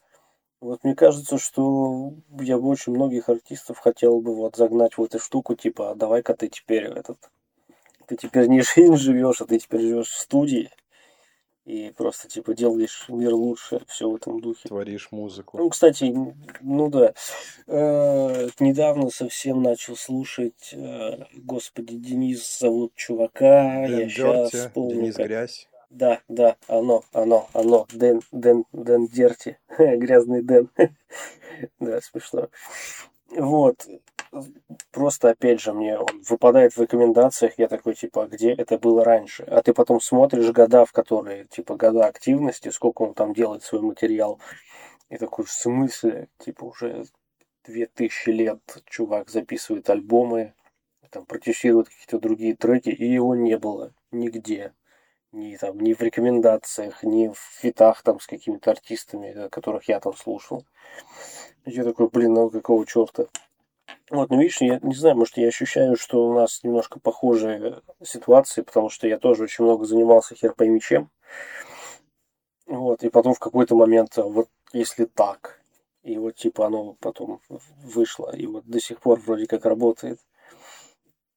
Вот 0.61 0.83
мне 0.83 0.95
кажется, 0.95 1.37
что 1.37 2.13
я 2.39 2.57
бы 2.57 2.69
очень 2.69 2.93
многих 2.93 3.29
артистов 3.29 3.77
хотел 3.79 4.21
бы 4.21 4.35
вот 4.35 4.55
загнать 4.55 4.97
в 4.97 5.03
эту 5.03 5.19
штуку, 5.19 5.55
типа, 5.55 5.91
а 5.91 5.95
давай-ка 5.95 6.33
ты 6.33 6.47
теперь 6.47 6.85
этот, 6.85 7.17
ты 8.07 8.15
теперь 8.15 8.47
не 8.47 8.61
жизнь 8.75 8.95
живешь, 8.97 9.41
а 9.41 9.45
ты 9.45 9.59
теперь 9.59 9.81
живешь 9.81 10.09
в 10.09 10.17
студии, 10.17 10.71
и 11.65 11.91
просто, 11.97 12.27
типа, 12.27 12.53
делаешь 12.53 13.05
мир 13.09 13.33
лучше, 13.33 13.81
все 13.87 14.07
в 14.07 14.15
этом 14.15 14.39
духе. 14.39 14.69
Творишь 14.69 15.11
музыку. 15.11 15.57
Ну, 15.57 15.69
кстати, 15.69 16.15
ну 16.61 16.89
да. 16.89 17.13
Э, 17.65 18.47
недавно 18.59 19.09
совсем 19.09 19.63
начал 19.63 19.95
слушать, 19.95 20.73
э, 20.73 21.23
господи, 21.33 21.95
Денис 21.95 22.59
зовут 22.59 22.93
чувака, 22.93 23.87
Дэн 23.87 23.99
я 23.99 24.09
сейчас 24.09 24.51
вспомню. 24.51 24.95
Денис 24.95 25.15
как- 25.15 25.25
Грязь. 25.25 25.67
Да, 25.95 26.19
да, 26.27 26.57
оно, 26.67 27.05
оно, 27.13 27.47
оно, 27.53 27.87
Дэн, 27.93 28.19
Дэн, 28.33 28.65
Дэн 28.73 29.07
Дерти, 29.07 29.57
грязный 29.77 30.41
Дэн. 30.41 30.69
Да, 31.79 32.01
смешно. 32.01 32.49
Вот, 33.29 33.87
просто 34.91 35.29
опять 35.29 35.61
же 35.61 35.71
мне 35.71 35.97
он 35.97 36.21
выпадает 36.27 36.75
в 36.75 36.81
рекомендациях, 36.81 37.53
я 37.57 37.69
такой, 37.69 37.95
типа, 37.95 38.23
а 38.23 38.27
где 38.27 38.51
это 38.51 38.77
было 38.77 39.05
раньше? 39.05 39.43
А 39.43 39.61
ты 39.61 39.73
потом 39.73 40.01
смотришь 40.01 40.51
года, 40.51 40.83
в 40.83 40.91
которые, 40.91 41.45
типа, 41.45 41.77
года 41.77 42.07
активности, 42.07 42.67
сколько 42.71 43.03
он 43.03 43.13
там 43.13 43.33
делает 43.33 43.63
свой 43.63 43.81
материал, 43.81 44.41
и 45.09 45.15
такой, 45.15 45.45
в 45.45 45.51
смысле, 45.51 46.27
типа, 46.39 46.65
уже 46.65 47.05
две 47.63 47.85
тысячи 47.85 48.31
лет 48.31 48.59
чувак 48.89 49.29
записывает 49.29 49.89
альбомы, 49.89 50.55
там, 51.09 51.25
протестирует 51.25 51.87
какие-то 51.87 52.19
другие 52.19 52.53
треки, 52.53 52.89
и 52.89 53.05
его 53.09 53.33
не 53.33 53.57
было 53.57 53.93
нигде 54.11 54.73
ни 55.35 55.57
там, 55.57 55.79
ни 55.79 55.93
в 55.93 56.01
рекомендациях, 56.01 57.03
ни 57.03 57.27
в 57.27 57.37
фитах 57.37 58.01
там 58.01 58.19
с 58.19 58.27
какими-то 58.27 58.71
артистами, 58.71 59.27
э, 59.27 59.49
которых 59.49 59.87
я 59.87 59.99
там 59.99 60.15
слушал. 60.15 60.65
Я 61.65 61.83
такой, 61.83 62.09
блин, 62.09 62.33
ну 62.33 62.49
какого 62.49 62.85
черта? 62.85 63.25
Вот, 64.09 64.29
ну 64.29 64.39
видишь, 64.39 64.61
я 64.61 64.79
не 64.81 64.95
знаю, 64.95 65.17
может, 65.17 65.37
я 65.37 65.47
ощущаю, 65.47 65.95
что 65.97 66.27
у 66.27 66.33
нас 66.33 66.63
немножко 66.63 66.99
похожие 66.99 67.81
ситуации, 68.03 68.61
потому 68.61 68.89
что 68.89 69.07
я 69.07 69.17
тоже 69.17 69.43
очень 69.43 69.63
много 69.63 69.85
занимался 69.85 70.35
хер 70.35 70.53
пойми 70.53 70.79
чем. 70.79 71.09
Вот, 72.67 73.03
и 73.03 73.09
потом 73.09 73.33
в 73.33 73.39
какой-то 73.39 73.75
момент, 73.75 74.17
а, 74.17 74.23
вот 74.23 74.47
если 74.73 75.05
так, 75.05 75.61
и 76.03 76.17
вот 76.17 76.35
типа 76.35 76.67
оно 76.67 76.93
потом 76.99 77.41
вышло, 77.49 78.35
и 78.35 78.45
вот 78.47 78.65
до 78.65 78.79
сих 78.79 78.99
пор 78.99 79.19
вроде 79.19 79.47
как 79.47 79.65
работает. 79.65 80.19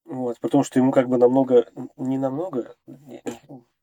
Вот, 0.05 0.41
потому 0.41 0.65
что 0.65 0.79
ему 0.79 0.91
как 0.91 1.09
бы 1.09 1.19
намного, 1.19 1.69
не 1.97 2.17
намного, 2.19 2.75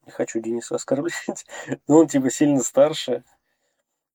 не, 0.05 0.11
хочу 0.11 0.39
Дениса 0.39 0.75
оскорблять, 0.75 1.45
но 1.87 1.99
он 1.99 2.07
типа 2.07 2.29
сильно 2.29 2.61
старше. 2.61 3.23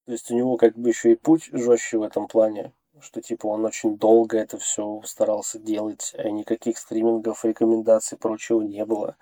То 0.07 0.13
есть 0.13 0.31
у 0.31 0.37
него 0.37 0.57
как 0.57 0.77
бы 0.77 0.89
еще 0.89 1.13
и 1.13 1.17
путь 1.17 1.51
жестче 1.53 1.99
в 1.99 2.03
этом 2.03 2.27
плане, 2.27 2.73
что 3.01 3.21
типа 3.21 3.47
он 3.47 3.65
очень 3.65 3.97
долго 3.97 4.39
это 4.39 4.59
все 4.59 5.03
старался 5.05 5.59
делать, 5.59 6.15
а 6.19 6.29
никаких 6.31 6.79
стримингов, 6.79 7.45
рекомендаций, 7.45 8.19
прочего 8.19 8.63
не 8.63 8.85
было. 8.85 9.17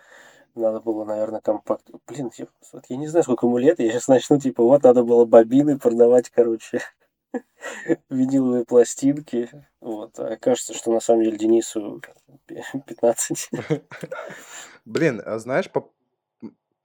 Надо 0.55 0.81
было, 0.81 1.05
наверное, 1.05 1.41
компакт... 1.41 1.89
Блин, 2.07 2.33
я, 2.37 2.47
вот 2.73 2.85
я 2.89 2.97
не 2.97 3.07
знаю, 3.07 3.23
сколько 3.23 3.47
ему 3.47 3.59
лет, 3.59 3.79
я 3.79 3.91
сейчас 3.91 4.09
начну, 4.09 4.41
типа, 4.41 4.63
вот 4.63 4.83
надо 4.83 5.05
было 5.05 5.25
бобины 5.25 5.79
продавать, 5.79 6.31
короче, 6.31 6.81
виниловые 8.11 8.65
пластинки. 8.65 9.51
Вот. 9.81 10.19
А 10.19 10.37
кажется, 10.37 10.75
что 10.75 10.93
на 10.93 11.01
самом 11.01 11.25
деле 11.25 11.39
Денису 11.39 12.03
15. 12.47 13.51
Блин, 14.85 15.23
а 15.25 15.39
знаешь, 15.39 15.71
по, 15.71 15.91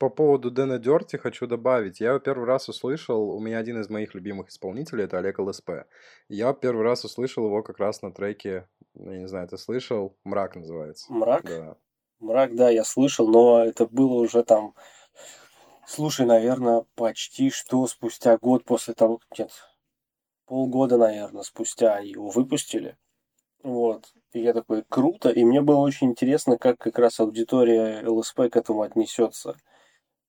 по 0.03 0.09
поводу 0.09 0.51
Дэна 0.51 0.79
Дёрти 0.79 1.15
хочу 1.15 1.47
добавить. 1.47 2.01
Я 2.01 2.09
его 2.09 2.19
первый 2.19 2.45
раз 2.45 2.67
услышал, 2.67 3.29
у 3.29 3.39
меня 3.39 3.57
один 3.57 3.79
из 3.79 3.89
моих 3.89 4.13
любимых 4.13 4.49
исполнителей, 4.49 5.05
это 5.05 5.17
Олег 5.17 5.39
ЛСП. 5.39 5.85
Я 6.27 6.51
первый 6.51 6.83
раз 6.83 7.05
услышал 7.05 7.45
его 7.45 7.63
как 7.63 7.79
раз 7.79 8.01
на 8.01 8.11
треке, 8.11 8.67
ну, 8.95 9.13
я 9.13 9.19
не 9.19 9.29
знаю, 9.29 9.47
ты 9.47 9.57
слышал? 9.57 10.17
«Мрак» 10.25 10.57
называется. 10.57 11.05
Мрак? 11.13 11.45
Да. 11.45 11.77
Мрак, 12.19 12.53
да, 12.53 12.69
я 12.69 12.83
слышал, 12.83 13.29
но 13.29 13.63
это 13.63 13.85
было 13.85 14.15
уже 14.15 14.43
там... 14.43 14.73
Слушай, 15.87 16.25
наверное, 16.25 16.83
почти 16.95 17.49
что 17.49 17.87
спустя 17.87 18.37
год 18.37 18.65
после 18.65 18.93
того... 18.95 19.21
Нет, 19.37 19.51
полгода, 20.47 20.97
наверное, 20.97 21.43
спустя 21.43 21.99
его 21.99 22.27
выпустили. 22.27 22.97
Вот. 23.63 24.11
И 24.33 24.41
я 24.41 24.51
такой, 24.51 24.83
круто. 24.83 25.29
И 25.29 25.45
мне 25.45 25.61
было 25.61 25.77
очень 25.77 26.07
интересно, 26.09 26.57
как 26.57 26.77
как 26.77 26.99
раз 26.99 27.21
аудитория 27.21 28.05
ЛСП 28.05 28.49
к 28.51 28.57
этому 28.57 28.81
отнесется. 28.81 29.55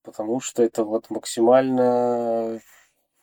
Потому 0.04 0.40
что 0.40 0.62
это 0.62 0.84
вот 0.84 1.10
максимально 1.10 2.60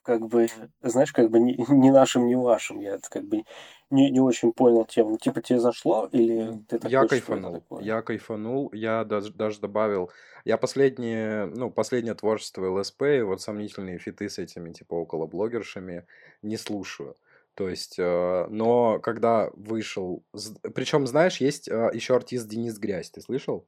как 0.03 0.27
бы, 0.27 0.47
знаешь, 0.81 1.13
как 1.13 1.29
бы 1.29 1.39
не, 1.39 1.55
не 1.69 1.91
нашим, 1.91 2.27
не 2.27 2.35
вашим. 2.35 2.79
Я 2.79 2.95
это 2.95 3.09
как 3.09 3.23
бы 3.23 3.43
не, 3.89 4.09
не 4.09 4.19
очень 4.19 4.51
понял 4.51 4.85
тему. 4.85 5.17
Типа 5.17 5.41
тебе 5.41 5.59
зашло 5.59 6.09
или 6.11 6.59
ты 6.67 6.79
такой, 6.79 6.91
Я 6.91 7.05
кайфанул. 7.05 7.63
Я 7.81 8.01
кайфанул. 8.01 8.71
Я 8.73 9.03
даже, 9.05 9.31
даже 9.33 9.59
добавил... 9.59 10.11
Я 10.43 10.57
последнее, 10.57 11.45
ну, 11.45 11.69
последнее 11.69 12.15
творчество 12.15 12.65
ЛСП, 12.79 13.03
и 13.03 13.21
вот 13.21 13.41
сомнительные 13.41 13.99
фиты 13.99 14.27
с 14.27 14.39
этими, 14.39 14.73
типа, 14.73 14.95
около 14.95 15.27
блогершами, 15.27 16.07
не 16.41 16.57
слушаю. 16.57 17.15
То 17.53 17.69
есть, 17.69 17.99
э, 17.99 18.47
но 18.49 18.99
когда 18.99 19.51
вышел... 19.53 20.23
Причем, 20.73 21.05
знаешь, 21.05 21.37
есть 21.37 21.67
э, 21.67 21.91
еще 21.93 22.15
артист 22.15 22.47
Денис 22.47 22.79
Грязь, 22.79 23.11
ты 23.11 23.21
слышал? 23.21 23.67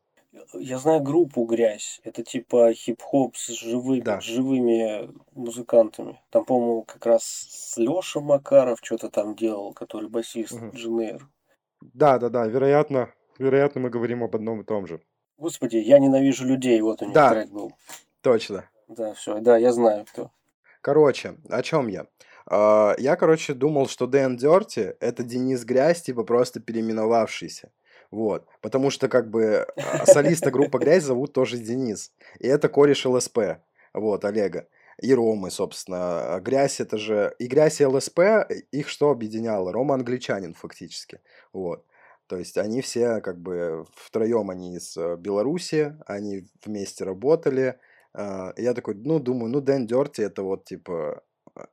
Я 0.53 0.79
знаю 0.79 1.01
группу 1.01 1.43
«Грязь». 1.45 1.99
Это 2.03 2.23
типа 2.23 2.73
хип-хоп 2.73 3.37
с, 3.37 3.49
живы- 3.51 4.01
Да. 4.01 4.19
с 4.19 4.23
живыми 4.23 5.11
музыкантами. 5.33 6.19
Там, 6.31 6.43
по-моему, 6.45 6.83
как 6.83 7.05
раз 7.05 7.73
Леша 7.77 8.19
Макаров 8.19 8.79
что-то 8.81 9.09
там 9.09 9.35
делал, 9.35 9.73
который 9.73 10.09
басист 10.09 10.53
Мгм. 10.53 10.71
Дженейр. 10.71 11.27
Да, 11.81 12.17
да, 12.17 12.29
да, 12.29 12.47
вероятно, 12.47 13.13
вероятно, 13.37 13.81
мы 13.81 13.89
говорим 13.91 14.23
об 14.23 14.35
одном 14.35 14.61
и 14.61 14.63
том 14.63 14.87
же. 14.87 15.01
Господи, 15.37 15.77
я 15.77 15.99
ненавижу 15.99 16.45
людей, 16.45 16.81
вот 16.81 17.01
у 17.01 17.05
них 17.05 17.13
Да. 17.13 17.29
трек 17.29 17.49
был. 17.51 17.73
Точно. 18.21 18.67
Да, 18.87 19.13
все, 19.13 19.39
да, 19.39 19.57
я 19.57 19.71
знаю 19.71 20.05
кто. 20.05 20.31
Короче, 20.81 21.35
о 21.49 21.61
чем 21.61 21.87
я? 21.89 22.07
А, 22.45 22.95
Я, 22.97 23.15
короче, 23.15 23.53
думал, 23.53 23.87
что 23.87 24.07
Дэн 24.07 24.35
Дерти 24.37 24.95
это 24.99 25.23
Денис 25.23 25.63
Грязь, 25.63 26.01
типа 26.01 26.23
просто 26.23 26.59
переименовавшийся. 26.59 27.71
Вот. 28.13 28.47
Потому 28.61 28.91
что, 28.91 29.09
как 29.09 29.31
бы, 29.31 29.65
а, 29.75 30.05
солиста 30.05 30.51
группы 30.51 30.77
Грязь 30.77 31.03
зовут 31.03 31.33
тоже 31.33 31.57
Денис. 31.57 32.11
И 32.39 32.47
это 32.47 32.69
кореш 32.69 33.07
ЛСП. 33.07 33.39
Вот, 33.91 34.23
Олега. 34.23 34.67
И 35.01 35.15
Ромы, 35.15 35.49
собственно. 35.49 36.39
Грязь 36.39 36.79
это 36.79 36.99
же... 36.99 37.33
И 37.39 37.47
Грязь 37.47 37.81
и 37.81 37.85
ЛСП, 37.87 38.19
их 38.71 38.87
что 38.87 39.09
объединяло? 39.09 39.71
Рома 39.71 39.95
англичанин, 39.95 40.53
фактически. 40.53 41.21
Вот. 41.53 41.87
То 42.27 42.37
есть 42.37 42.55
они 42.59 42.81
все, 42.81 43.19
как 43.19 43.41
бы, 43.41 43.87
втроем 43.95 44.51
они 44.51 44.75
из 44.75 44.95
э, 44.95 45.17
Беларуси, 45.17 45.97
они 46.05 46.45
вместе 46.63 47.05
работали. 47.05 47.79
А, 48.13 48.53
Я 48.57 48.75
такой, 48.75 48.93
ну, 48.93 49.19
думаю, 49.19 49.51
ну, 49.51 49.59
Дэн 49.59 49.87
Дерти 49.87 50.21
это 50.21 50.43
вот, 50.43 50.65
типа, 50.65 51.23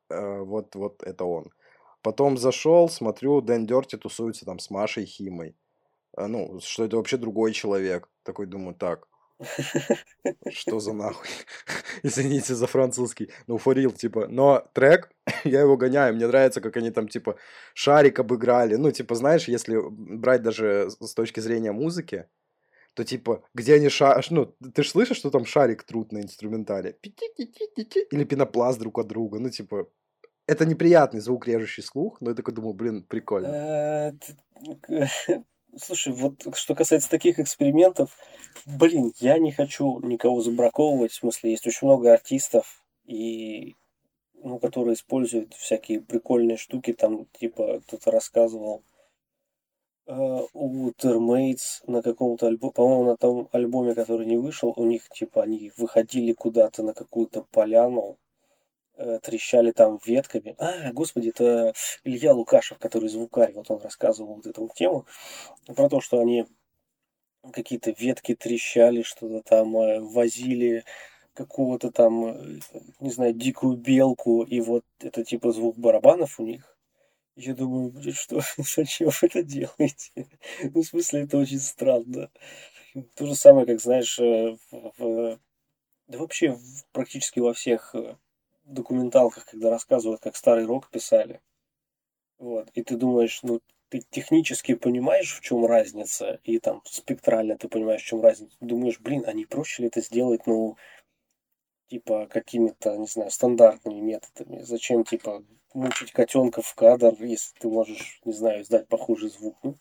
э, 0.09 0.39
вот, 0.39 0.75
вот 0.75 1.03
это 1.03 1.27
он. 1.27 1.51
Потом 2.01 2.39
зашел, 2.39 2.89
смотрю, 2.89 3.43
Дэн 3.43 3.67
Дерти 3.67 3.97
тусуется 3.97 4.47
там 4.47 4.59
с 4.59 4.71
Машей 4.71 5.05
Химой. 5.05 5.55
А, 6.17 6.29
Ну, 6.29 6.61
что 6.61 6.85
это 6.85 6.97
вообще 6.97 7.17
другой 7.17 7.53
человек. 7.53 8.09
Такой 8.23 8.47
думаю, 8.47 8.75
так, 8.75 9.07
что 10.51 10.81
за 10.81 10.93
нахуй? 10.93 11.29
Извините 12.03 12.55
за 12.55 12.67
французский. 12.67 13.31
Ну, 13.47 13.59
форил, 13.59 13.93
типа. 13.93 14.27
Но 14.29 14.65
трек, 14.73 15.11
я 15.45 15.61
его 15.61 15.77
гоняю. 15.77 16.15
Мне 16.15 16.27
нравится, 16.27 16.61
как 16.61 16.77
они 16.77 16.91
там, 16.91 17.09
типа, 17.09 17.37
шарик 17.75 18.19
обыграли. 18.19 18.77
Ну, 18.77 18.91
типа, 18.91 19.15
знаешь, 19.15 19.49
если 19.49 19.79
брать 19.91 20.43
даже 20.43 20.91
с 21.01 21.15
точки 21.15 21.41
зрения 21.41 21.73
музыки, 21.73 22.27
то, 22.95 23.05
типа, 23.05 23.45
где 23.55 23.75
они 23.75 23.89
шар... 23.89 24.25
Ну, 24.31 24.47
ты 24.75 24.83
же 24.83 24.91
слышишь, 24.91 25.17
что 25.17 25.31
там 25.31 25.45
шарик 25.47 25.85
трут 25.85 26.13
на 26.13 26.21
инструментале? 26.21 26.97
Или 28.11 28.25
пенопласт 28.25 28.79
друг 28.79 28.99
от 28.99 29.07
друга. 29.07 29.39
Ну, 29.39 29.49
типа, 29.49 29.89
это 30.47 30.67
неприятный 30.67 31.21
звук, 31.21 31.47
режущий 31.47 31.83
слух, 31.83 32.21
но 32.21 32.31
я 32.31 32.37
такой 32.37 32.53
думаю, 32.53 32.75
блин, 32.75 33.05
прикольно. 33.05 34.13
Э, 35.73 35.77
Слушай, 35.79 36.13
вот 36.13 36.35
что 36.55 36.75
касается 36.75 37.11
таких 37.11 37.39
экспериментов, 37.39 38.17
блин, 38.67 39.13
я 39.19 39.39
не 39.39 39.53
хочу 39.53 40.01
никого 40.01 40.41
забраковывать. 40.41 41.13
В 41.13 41.17
смысле, 41.17 41.51
есть 41.51 41.67
очень 41.67 41.87
много 41.87 42.13
артистов, 42.13 42.83
и, 43.05 43.77
ну, 44.35 44.59
которые 44.59 44.95
используют 44.95 45.55
всякие 45.55 46.01
прикольные 46.01 46.57
штуки. 46.57 46.93
Там, 46.93 47.27
типа, 47.39 47.81
кто-то 47.87 48.11
рассказывал 48.11 48.83
э, 50.07 50.13
у 50.53 50.91
Termates 50.91 51.83
на 51.87 52.03
каком-то 52.03 52.47
альбоме, 52.47 52.73
по-моему, 52.73 53.05
на 53.05 53.17
том 53.17 53.49
альбоме, 53.53 53.95
который 53.95 54.27
не 54.27 54.37
вышел, 54.37 54.73
у 54.77 54.85
них, 54.85 55.09
типа, 55.11 55.43
они 55.43 55.73
выходили 55.77 56.33
куда-то 56.33 56.83
на 56.83 56.95
какую-то 56.95 57.43
поляну, 57.51 58.13
э, 58.13 58.30
трещали 59.23 59.73
там 59.73 59.99
ветками. 60.05 60.55
А, 60.59 60.93
господи, 60.93 61.29
это 61.29 61.73
Илья 62.05 62.33
Лукашев, 62.35 62.79
который 62.79 63.09
звукарь, 63.09 63.53
вот 63.53 63.71
он 63.71 63.81
рассказывал 63.81 64.35
вот 64.35 64.47
эту 64.47 64.63
вот 64.63 64.75
тему 64.75 65.07
про 65.67 65.89
то, 65.89 66.01
что 66.01 66.21
они 66.21 66.47
какие-то 67.53 67.91
ветки 67.91 68.35
трещали, 68.35 69.03
что-то 69.03 69.43
там 69.43 69.77
э, 69.77 70.01
возили, 70.01 70.85
какого-то 71.35 71.91
там, 71.91 72.27
э, 72.27 72.61
не 73.01 73.11
знаю, 73.11 73.33
дикую 73.33 73.77
белку, 73.77 74.43
и 74.43 74.61
вот 74.61 74.85
это 74.99 75.25
типа 75.25 75.53
звук 75.53 75.79
барабанов 75.79 76.39
у 76.39 76.45
них. 76.45 76.77
Я 77.37 77.55
думаю, 77.55 77.91
блин, 77.91 78.15
что, 78.15 78.41
зачем 78.59 79.09
вы 79.09 79.29
это 79.29 79.43
делаете? 79.43 80.13
Ну, 80.75 80.83
в 80.83 80.87
смысле, 80.87 81.23
это 81.23 81.39
очень 81.39 81.61
странно. 81.61 82.31
То 83.15 83.27
же 83.27 83.35
самое, 83.35 83.67
как, 83.67 83.81
знаешь, 83.81 84.19
э, 84.19 84.57
в, 84.71 84.93
в, 84.99 85.41
да 86.09 86.19
вообще 86.19 86.53
в, 86.53 86.85
практически 86.93 87.41
во 87.41 87.55
всех 87.55 87.95
э, 87.95 88.17
документалках, 88.73 89.47
когда 89.47 89.71
рассказывают, 89.71 90.21
как 90.21 90.37
старый 90.37 90.65
рок 90.65 90.89
писали. 90.91 91.41
Вот. 92.39 92.71
И 92.75 92.83
ты 92.83 92.97
думаешь, 92.97 93.41
ну, 93.43 93.61
ты 93.91 94.03
технически 94.11 94.75
понимаешь, 94.75 95.37
в 95.37 95.41
чем 95.41 95.67
разница, 95.67 96.41
и 96.45 96.59
там 96.59 96.81
спектрально 96.85 97.59
ты 97.59 97.69
понимаешь, 97.69 98.03
в 98.03 98.07
чем 98.07 98.23
разница. 98.23 98.57
Думаешь, 98.61 99.01
блин, 99.01 99.25
а 99.27 99.33
проще 99.49 99.83
ли 99.83 99.89
это 99.89 100.01
сделать, 100.01 100.47
ну, 100.47 100.77
типа, 101.89 102.27
какими-то, 102.29 102.97
не 102.97 103.07
знаю, 103.07 103.31
стандартными 103.31 104.01
методами? 104.01 104.63
Зачем, 104.63 105.05
типа, 105.05 105.45
мучить 105.75 106.13
котенка 106.13 106.63
в 106.63 106.75
кадр, 106.75 107.15
если 107.21 107.59
ты 107.59 107.69
можешь, 107.69 108.21
не 108.25 108.33
знаю, 108.33 108.63
издать 108.63 108.87
похожий 108.89 109.31
звук? 109.31 109.57
Ну, 109.63 109.77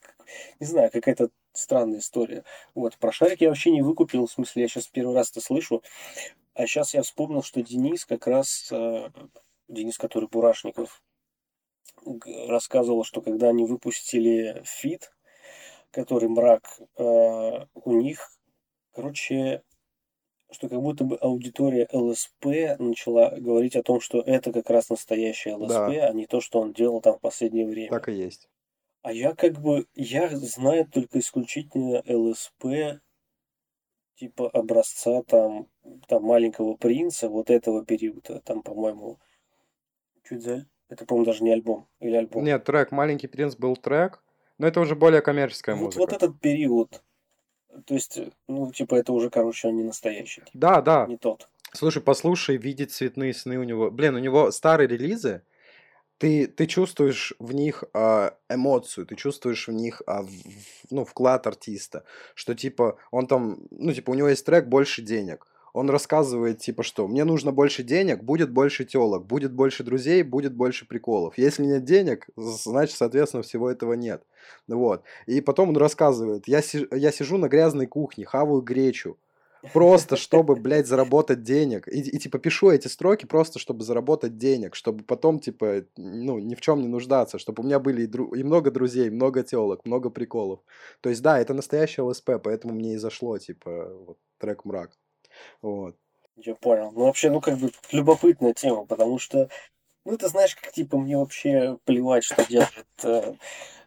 не 0.59 0.65
знаю, 0.65 0.89
какая-то 0.91 1.29
странная 1.53 1.99
история. 1.99 2.43
Вот, 2.73 2.97
про 2.97 3.11
шарик 3.11 3.41
я 3.41 3.49
вообще 3.49 3.71
не 3.71 3.81
выкупил, 3.81 4.25
в 4.25 4.31
смысле, 4.31 4.63
я 4.63 4.67
сейчас 4.67 4.87
первый 4.87 5.15
раз 5.15 5.31
это 5.31 5.41
слышу. 5.41 5.83
А 6.59 6.67
сейчас 6.67 6.93
я 6.93 7.03
вспомнил, 7.03 7.41
что 7.41 7.61
Денис 7.61 8.05
как 8.05 8.27
раз, 8.27 8.67
э, 8.69 9.09
Денис, 9.69 9.97
который 9.97 10.27
Бурашников, 10.27 11.01
рассказывал, 12.49 13.05
что 13.05 13.21
когда 13.21 13.47
они 13.47 13.63
выпустили 13.63 14.61
фит, 14.65 15.09
который 15.89 16.27
мрак, 16.27 16.63
э, 16.97 17.65
у 17.73 17.91
них, 17.93 18.29
короче, 18.91 19.63
что 20.51 20.67
как 20.67 20.81
будто 20.81 21.05
бы 21.05 21.15
аудитория 21.15 21.87
ЛСП 21.93 22.77
начала 22.77 23.29
говорить 23.37 23.77
о 23.77 23.83
том, 23.83 24.01
что 24.01 24.19
это 24.19 24.51
как 24.51 24.69
раз 24.69 24.89
настоящая 24.89 25.55
ЛСП, 25.55 25.95
да. 25.95 26.07
а 26.07 26.13
не 26.13 26.25
то, 26.25 26.41
что 26.41 26.59
он 26.59 26.73
делал 26.73 26.99
там 26.99 27.15
в 27.15 27.21
последнее 27.21 27.67
время. 27.67 27.89
Так 27.89 28.09
и 28.09 28.13
есть. 28.13 28.49
А 29.01 29.13
я 29.13 29.33
как 29.33 29.61
бы, 29.61 29.87
я 29.95 30.27
знаю 30.35 30.89
только 30.89 31.19
исключительно 31.19 32.03
ЛСП, 32.05 32.99
типа 34.19 34.49
образца 34.49 35.23
там, 35.23 35.67
там 36.07 36.23
маленького 36.23 36.75
принца, 36.75 37.29
вот 37.29 37.49
этого 37.49 37.85
периода, 37.85 38.41
там, 38.41 38.61
по-моему, 38.61 39.17
чуть 40.27 40.43
за... 40.43 40.65
Это, 40.89 41.05
по-моему, 41.05 41.25
даже 41.25 41.43
не 41.43 41.51
альбом. 41.51 41.87
Или 41.99 42.15
альбом. 42.15 42.43
Нет, 42.43 42.63
трек. 42.63 42.91
Маленький 42.91 43.27
принц 43.27 43.55
был 43.55 43.75
трек, 43.77 44.23
но 44.57 44.67
это 44.67 44.81
уже 44.81 44.95
более 44.95 45.21
коммерческая 45.21 45.75
вот, 45.75 45.85
музыка. 45.85 45.99
Вот 45.99 46.13
этот 46.13 46.39
период. 46.39 47.03
То 47.85 47.93
есть, 47.93 48.19
ну, 48.47 48.71
типа, 48.71 48.95
это 48.95 49.13
уже, 49.13 49.29
короче, 49.29 49.67
он 49.67 49.77
не 49.77 49.83
настоящий. 49.83 50.41
Да, 50.53 50.81
да. 50.81 51.05
Не 51.07 51.17
тот. 51.17 51.47
Слушай, 51.71 52.01
послушай, 52.01 52.57
видеть 52.57 52.91
цветные 52.91 53.33
сны 53.33 53.59
у 53.59 53.63
него. 53.63 53.91
Блин, 53.91 54.15
у 54.15 54.19
него 54.19 54.49
старые 54.51 54.87
релизы, 54.87 55.43
ты, 56.19 56.47
ты 56.47 56.67
чувствуешь 56.67 57.33
в 57.39 57.53
них 57.53 57.83
э, 57.93 58.31
эмоцию, 58.49 59.07
ты 59.07 59.15
чувствуешь 59.15 59.67
в 59.67 59.71
них 59.71 60.01
э, 60.05 60.21
в, 60.21 60.29
ну, 60.91 61.05
вклад 61.05 61.47
артиста, 61.47 62.03
что 62.35 62.53
типа 62.53 62.97
он 63.09 63.25
там, 63.25 63.59
ну 63.71 63.93
типа 63.93 64.11
у 64.11 64.13
него 64.13 64.27
есть 64.27 64.45
трек 64.45 64.67
«Больше 64.67 65.01
денег», 65.01 65.47
он 65.73 65.89
рассказывает, 65.89 66.59
типа, 66.59 66.83
что 66.83 67.07
мне 67.07 67.23
нужно 67.23 67.51
больше 67.51 67.83
денег, 67.83 68.23
будет 68.23 68.51
больше 68.51 68.85
телок, 68.85 69.25
будет 69.25 69.53
больше 69.53 69.83
друзей, 69.83 70.23
будет 70.23 70.53
больше 70.53 70.85
приколов. 70.85 71.37
Если 71.37 71.63
нет 71.63 71.83
денег, 71.83 72.27
значит, 72.35 72.97
соответственно, 72.97 73.43
всего 73.43 73.69
этого 73.69 73.93
нет. 73.93 74.23
Вот. 74.67 75.03
И 75.27 75.41
потом 75.41 75.69
он 75.69 75.77
рассказывает, 75.77 76.47
я, 76.47 76.61
си- 76.61 76.87
я 76.91 77.11
сижу 77.11 77.37
на 77.37 77.47
грязной 77.47 77.85
кухне, 77.85 78.25
хаваю 78.25 78.61
гречу, 78.61 79.17
просто 79.73 80.15
чтобы, 80.15 80.55
блядь, 80.55 80.87
заработать 80.87 81.43
денег. 81.43 81.87
И, 81.87 81.99
и, 82.01 82.19
типа, 82.19 82.39
пишу 82.39 82.69
эти 82.69 82.87
строки 82.87 83.25
просто, 83.25 83.59
чтобы 83.59 83.83
заработать 83.83 84.37
денег, 84.37 84.75
чтобы 84.75 85.03
потом, 85.03 85.39
типа, 85.39 85.85
ну, 85.97 86.39
ни 86.39 86.55
в 86.55 86.61
чем 86.61 86.81
не 86.81 86.87
нуждаться, 86.87 87.39
чтобы 87.39 87.63
у 87.63 87.65
меня 87.65 87.79
были 87.79 88.03
и, 88.03 88.07
дру... 88.07 88.33
и 88.33 88.43
много 88.43 88.71
друзей, 88.71 89.09
много 89.09 89.43
телок, 89.43 89.85
много 89.85 90.09
приколов. 90.09 90.59
То 91.01 91.09
есть, 91.09 91.21
да, 91.21 91.39
это 91.39 91.53
настоящий 91.53 92.01
ЛСП, 92.01 92.31
поэтому 92.43 92.73
мне 92.73 92.93
и 92.93 92.97
зашло, 92.97 93.37
типа, 93.37 93.93
вот, 94.05 94.17
трек 94.37 94.65
«Мрак». 94.65 94.91
Вот. 95.61 95.95
Я 96.35 96.55
понял. 96.55 96.91
Ну, 96.91 97.05
вообще, 97.05 97.29
ну, 97.29 97.41
как 97.41 97.57
бы, 97.57 97.71
любопытная 97.91 98.53
тема, 98.53 98.85
потому 98.85 99.19
что, 99.19 99.49
ну, 100.05 100.17
ты 100.17 100.27
знаешь, 100.27 100.55
как, 100.55 100.71
типа, 100.71 100.97
мне 100.97 101.17
вообще 101.17 101.77
плевать, 101.85 102.23
что 102.23 102.45
делает 102.47 102.85
э, 103.03 103.35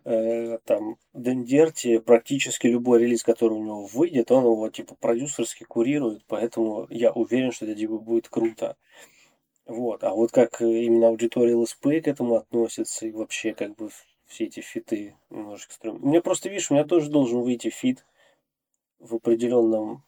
э, 0.05 0.59
там 0.65 0.97
Дендерти, 1.15 1.99
практически 1.99 2.67
любой 2.67 3.01
релиз, 3.01 3.23
который 3.23 3.55
у 3.55 3.65
него 3.65 3.87
выйдет, 3.87 4.31
он 4.31 4.45
его, 4.45 4.69
типа, 4.71 4.95
продюсерски 4.95 5.65
курирует, 5.65 6.25
поэтому 6.27 6.87
я 6.91 7.13
уверен, 7.13 7.53
что 7.53 7.67
это, 7.67 7.75
типа, 7.75 7.99
будет 7.99 8.29
круто. 8.29 8.77
Вот. 9.67 10.05
А 10.05 10.11
вот 10.11 10.33
как 10.33 10.61
именно 10.61 11.09
аудитория 11.09 11.55
ЛСП 11.55 11.85
к 11.85 12.09
этому 12.09 12.37
относится, 12.37 13.07
и 13.07 13.13
вообще, 13.13 13.55
как 13.55 13.77
бы, 13.77 13.91
все 14.27 14.45
эти 14.45 14.61
фиты 14.61 15.15
немножечко 15.31 15.75
стрёмные. 15.75 16.09
Меня 16.09 16.23
просто, 16.23 16.49
видишь, 16.49 16.71
у 16.71 16.75
меня 16.75 16.85
тоже 16.85 17.11
должен 17.11 17.43
выйти 17.43 17.69
фит 17.69 18.05
в 18.99 19.15
определенном 19.17 20.05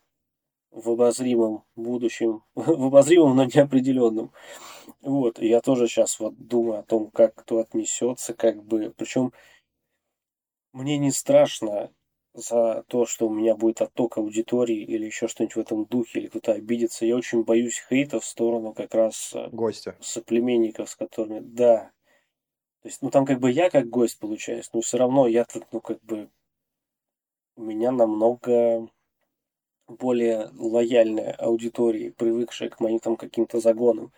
в 0.74 0.90
обозримом 0.90 1.64
будущем, 1.76 2.42
в 2.54 2.86
обозримом, 2.86 3.36
но 3.36 3.44
неопределенном. 3.44 4.32
Вот, 5.00 5.38
и 5.38 5.48
я 5.48 5.60
тоже 5.60 5.86
сейчас 5.86 6.18
вот 6.18 6.34
думаю 6.36 6.80
о 6.80 6.82
том, 6.82 7.10
как 7.10 7.34
кто 7.34 7.58
отнесется, 7.58 8.34
как 8.34 8.62
бы, 8.62 8.92
причем 8.96 9.32
мне 10.72 10.98
не 10.98 11.12
страшно 11.12 11.92
за 12.34 12.84
то, 12.88 13.06
что 13.06 13.28
у 13.28 13.32
меня 13.32 13.54
будет 13.54 13.80
отток 13.80 14.18
аудитории 14.18 14.82
или 14.82 15.06
еще 15.06 15.28
что-нибудь 15.28 15.54
в 15.54 15.60
этом 15.60 15.84
духе, 15.86 16.18
или 16.18 16.26
кто-то 16.26 16.52
обидится. 16.52 17.06
Я 17.06 17.14
очень 17.14 17.44
боюсь 17.44 17.80
хейта 17.88 18.18
в 18.18 18.24
сторону 18.24 18.72
как 18.72 18.92
раз 18.92 19.32
э, 19.34 19.48
гостя. 19.50 19.96
соплеменников, 20.00 20.90
с 20.90 20.96
которыми, 20.96 21.38
да. 21.38 21.92
То 22.82 22.88
есть, 22.88 23.02
ну 23.02 23.10
там 23.10 23.24
как 23.24 23.38
бы 23.38 23.52
я 23.52 23.70
как 23.70 23.88
гость 23.88 24.18
получаюсь, 24.18 24.68
но 24.72 24.80
все 24.80 24.98
равно 24.98 25.28
я 25.28 25.44
тут, 25.44 25.64
ну 25.70 25.80
как 25.80 26.02
бы, 26.02 26.28
у 27.56 27.62
меня 27.62 27.92
намного 27.92 28.88
более 29.88 30.50
лояльная 30.56 31.32
аудитории, 31.32 32.10
привыкшая 32.10 32.68
к 32.70 32.80
моим 32.80 32.98
там 32.98 33.16
каким-то 33.16 33.60
загонам. 33.60 34.12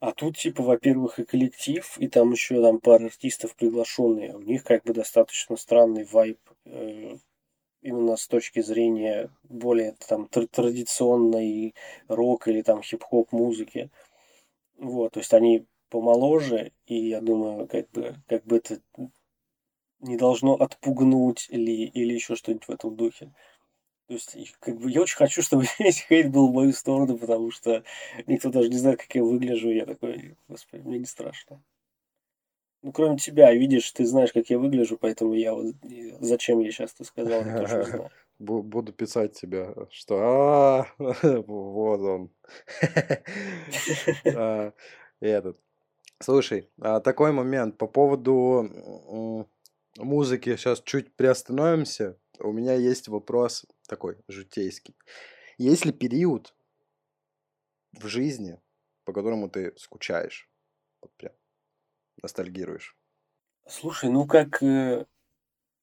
А 0.00 0.12
тут, 0.12 0.36
типа, 0.36 0.62
во-первых, 0.62 1.18
и 1.18 1.24
коллектив, 1.24 1.98
и 1.98 2.08
там 2.08 2.30
еще 2.32 2.62
там 2.62 2.78
пара 2.78 3.06
артистов 3.06 3.56
приглашенные. 3.56 4.36
У 4.36 4.40
них 4.40 4.62
как 4.62 4.84
бы 4.84 4.94
достаточно 4.94 5.56
странный 5.56 6.04
вайб 6.04 6.38
э, 6.66 7.16
именно 7.82 8.16
с 8.16 8.28
точки 8.28 8.60
зрения 8.60 9.30
более 9.42 9.96
там 10.06 10.28
тр- 10.30 10.46
традиционной 10.46 11.74
рок 12.06 12.46
или 12.46 12.62
там 12.62 12.82
хип-хоп 12.82 13.32
музыки. 13.32 13.90
Вот, 14.76 15.14
то 15.14 15.20
есть 15.20 15.34
они 15.34 15.66
помоложе, 15.90 16.72
и 16.86 17.08
я 17.08 17.20
думаю, 17.20 17.66
как 17.66 17.90
бы, 17.90 18.14
как 18.28 18.44
бы 18.44 18.58
это 18.58 18.80
не 20.00 20.16
должно 20.16 20.54
отпугнуть 20.54 21.48
или, 21.50 21.86
или 21.86 22.14
еще 22.14 22.36
что-нибудь 22.36 22.68
в 22.68 22.70
этом 22.70 22.94
духе. 22.94 23.32
То 24.08 24.14
есть, 24.14 24.56
как 24.60 24.78
бы, 24.78 24.90
я 24.90 25.02
очень 25.02 25.18
хочу, 25.18 25.42
чтобы 25.42 25.64
весь 25.78 26.00
хейт 26.00 26.30
был 26.30 26.48
в 26.48 26.54
мою 26.54 26.72
сторону, 26.72 27.18
потому 27.18 27.50
что 27.50 27.84
никто 28.26 28.50
даже 28.50 28.70
не 28.70 28.78
знает, 28.78 29.00
как 29.00 29.14
я 29.14 29.22
выгляжу. 29.22 29.70
Я 29.70 29.84
такой, 29.84 30.34
господи, 30.48 30.82
мне 30.82 30.98
не 30.98 31.04
страшно. 31.04 31.62
Ну, 32.82 32.92
кроме 32.92 33.18
тебя, 33.18 33.52
видишь, 33.52 33.90
ты 33.92 34.06
знаешь, 34.06 34.32
как 34.32 34.48
я 34.48 34.58
выгляжу, 34.58 34.96
поэтому 34.96 35.34
я 35.34 35.52
вот... 35.52 35.74
Зачем 36.20 36.60
я 36.60 36.70
сейчас 36.70 36.94
ты 36.94 37.04
сказал, 37.04 37.44
я 37.44 37.58
точно 37.58 37.84
знаю. 37.84 38.10
Буду 38.38 38.92
писать 38.92 39.32
тебе, 39.32 39.74
что 39.90 40.16
а, 40.20 40.86
вот 40.98 42.00
он. 42.00 42.30
А, 44.24 44.72
этот. 45.20 45.58
Слушай, 46.20 46.70
а, 46.80 47.00
такой 47.00 47.32
момент 47.32 47.76
по 47.76 47.88
поводу 47.88 49.56
музыки. 49.98 50.56
Сейчас 50.56 50.80
чуть 50.82 51.12
приостановимся. 51.14 52.16
У 52.38 52.52
меня 52.52 52.74
есть 52.74 53.08
вопрос 53.08 53.66
такой 53.88 54.18
житейский. 54.28 54.94
Есть 55.56 55.84
ли 55.84 55.92
период 55.92 56.54
в 57.92 58.06
жизни, 58.06 58.60
по 59.04 59.12
которому 59.12 59.50
ты 59.50 59.76
скучаешь? 59.76 60.48
Вот 61.00 61.12
прям 61.16 61.32
ностальгируешь. 62.22 62.96
Слушай, 63.66 64.10
ну 64.10 64.26
как... 64.26 64.62
Э, 64.62 65.06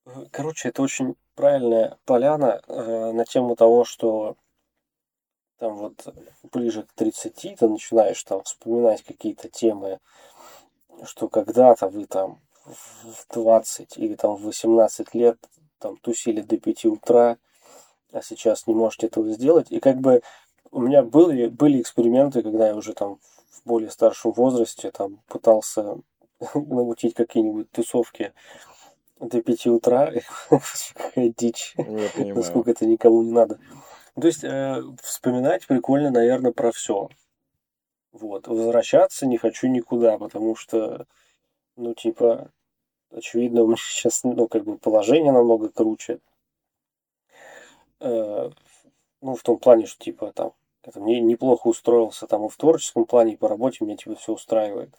э, 0.05 0.25
короче, 0.31 0.69
это 0.69 0.81
очень 0.81 1.15
правильная 1.35 1.99
поляна 2.05 2.61
э, 2.67 3.11
на 3.11 3.25
тему 3.25 3.55
того, 3.55 3.83
что 3.83 4.37
там 5.57 5.75
вот 5.75 6.07
ближе 6.51 6.83
к 6.83 6.93
30 6.93 7.57
ты 7.57 7.67
начинаешь 7.67 8.23
там 8.23 8.43
вспоминать 8.43 9.03
какие-то 9.03 9.49
темы, 9.49 9.99
что 11.05 11.29
когда-то 11.29 11.87
вы 11.87 12.05
там 12.05 12.41
в 12.65 13.33
20 13.33 13.97
или 13.97 14.15
там 14.15 14.35
в 14.35 14.43
18 14.43 15.13
лет 15.13 15.37
там 15.79 15.97
тусили 15.97 16.41
до 16.41 16.57
5 16.57 16.85
утра, 16.85 17.37
а 18.11 18.21
сейчас 18.21 18.67
не 18.67 18.73
можете 18.73 19.07
этого 19.07 19.29
сделать. 19.31 19.67
И 19.71 19.79
как 19.79 19.99
бы 19.99 20.21
у 20.71 20.81
меня 20.81 21.03
были, 21.03 21.47
были 21.47 21.81
эксперименты, 21.81 22.41
когда 22.43 22.67
я 22.67 22.75
уже 22.75 22.93
там 22.93 23.19
в 23.49 23.61
более 23.65 23.89
старшем 23.89 24.31
возрасте 24.31 24.91
там 24.91 25.21
пытался 25.27 25.97
намутить 26.53 27.13
какие-нибудь 27.13 27.71
тусовки 27.71 28.33
до 29.19 29.41
5 29.41 29.67
утра. 29.67 30.11
Какая 30.95 31.33
дичь. 31.35 31.73
Ну. 31.77 32.35
Насколько 32.35 32.71
это 32.71 32.85
никому 32.85 33.23
не 33.23 33.31
надо. 33.31 33.59
То 34.19 34.27
есть 34.27 34.43
э, 34.43 34.81
вспоминать 35.01 35.67
прикольно, 35.67 36.09
наверное, 36.09 36.51
про 36.51 36.71
все. 36.71 37.09
Вот. 38.11 38.47
Возвращаться 38.47 39.25
не 39.25 39.37
хочу 39.37 39.67
никуда, 39.67 40.17
потому 40.17 40.55
что, 40.55 41.05
ну, 41.75 41.93
типа, 41.93 42.49
очевидно, 43.11 43.63
у 43.63 43.67
меня 43.67 43.77
сейчас, 43.79 44.23
ну, 44.23 44.47
как 44.47 44.63
бы 44.63 44.77
положение 44.77 45.31
намного 45.31 45.69
круче. 45.69 46.19
Э, 47.99 48.49
ну, 49.21 49.35
в 49.35 49.43
том 49.43 49.57
плане, 49.57 49.85
что, 49.85 50.03
типа, 50.03 50.31
там, 50.33 50.53
это 50.83 50.99
мне 50.99 51.19
неплохо 51.19 51.67
устроился 51.67 52.27
там 52.27 52.45
и 52.45 52.49
в 52.49 52.57
творческом 52.57 53.05
плане, 53.05 53.33
и 53.33 53.37
по 53.37 53.47
работе 53.47 53.83
меня, 53.83 53.97
типа, 53.97 54.15
все 54.15 54.33
устраивает. 54.33 54.93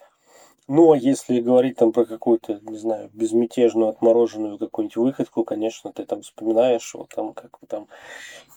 Ну, 0.69 0.91
а 0.93 0.97
если 0.97 1.41
говорить 1.41 1.77
там 1.77 1.93
про 1.93 2.05
какую-то, 2.05 2.59
не 2.63 2.77
знаю, 2.77 3.09
безмятежную, 3.13 3.91
отмороженную 3.91 4.59
какую-нибудь 4.59 4.97
выходку, 4.97 5.45
конечно, 5.45 5.93
ты 5.93 6.05
там 6.05 6.23
вспоминаешь, 6.23 6.93
вот 6.95 7.09
там, 7.15 7.35
как 7.35 7.61
вы 7.61 7.69
там, 7.69 7.87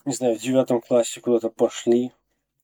не 0.06 0.14
знаю, 0.14 0.36
в 0.36 0.42
девятом 0.42 0.82
классе 0.82 1.22
куда-то 1.22 1.50
пошли, 1.50 2.12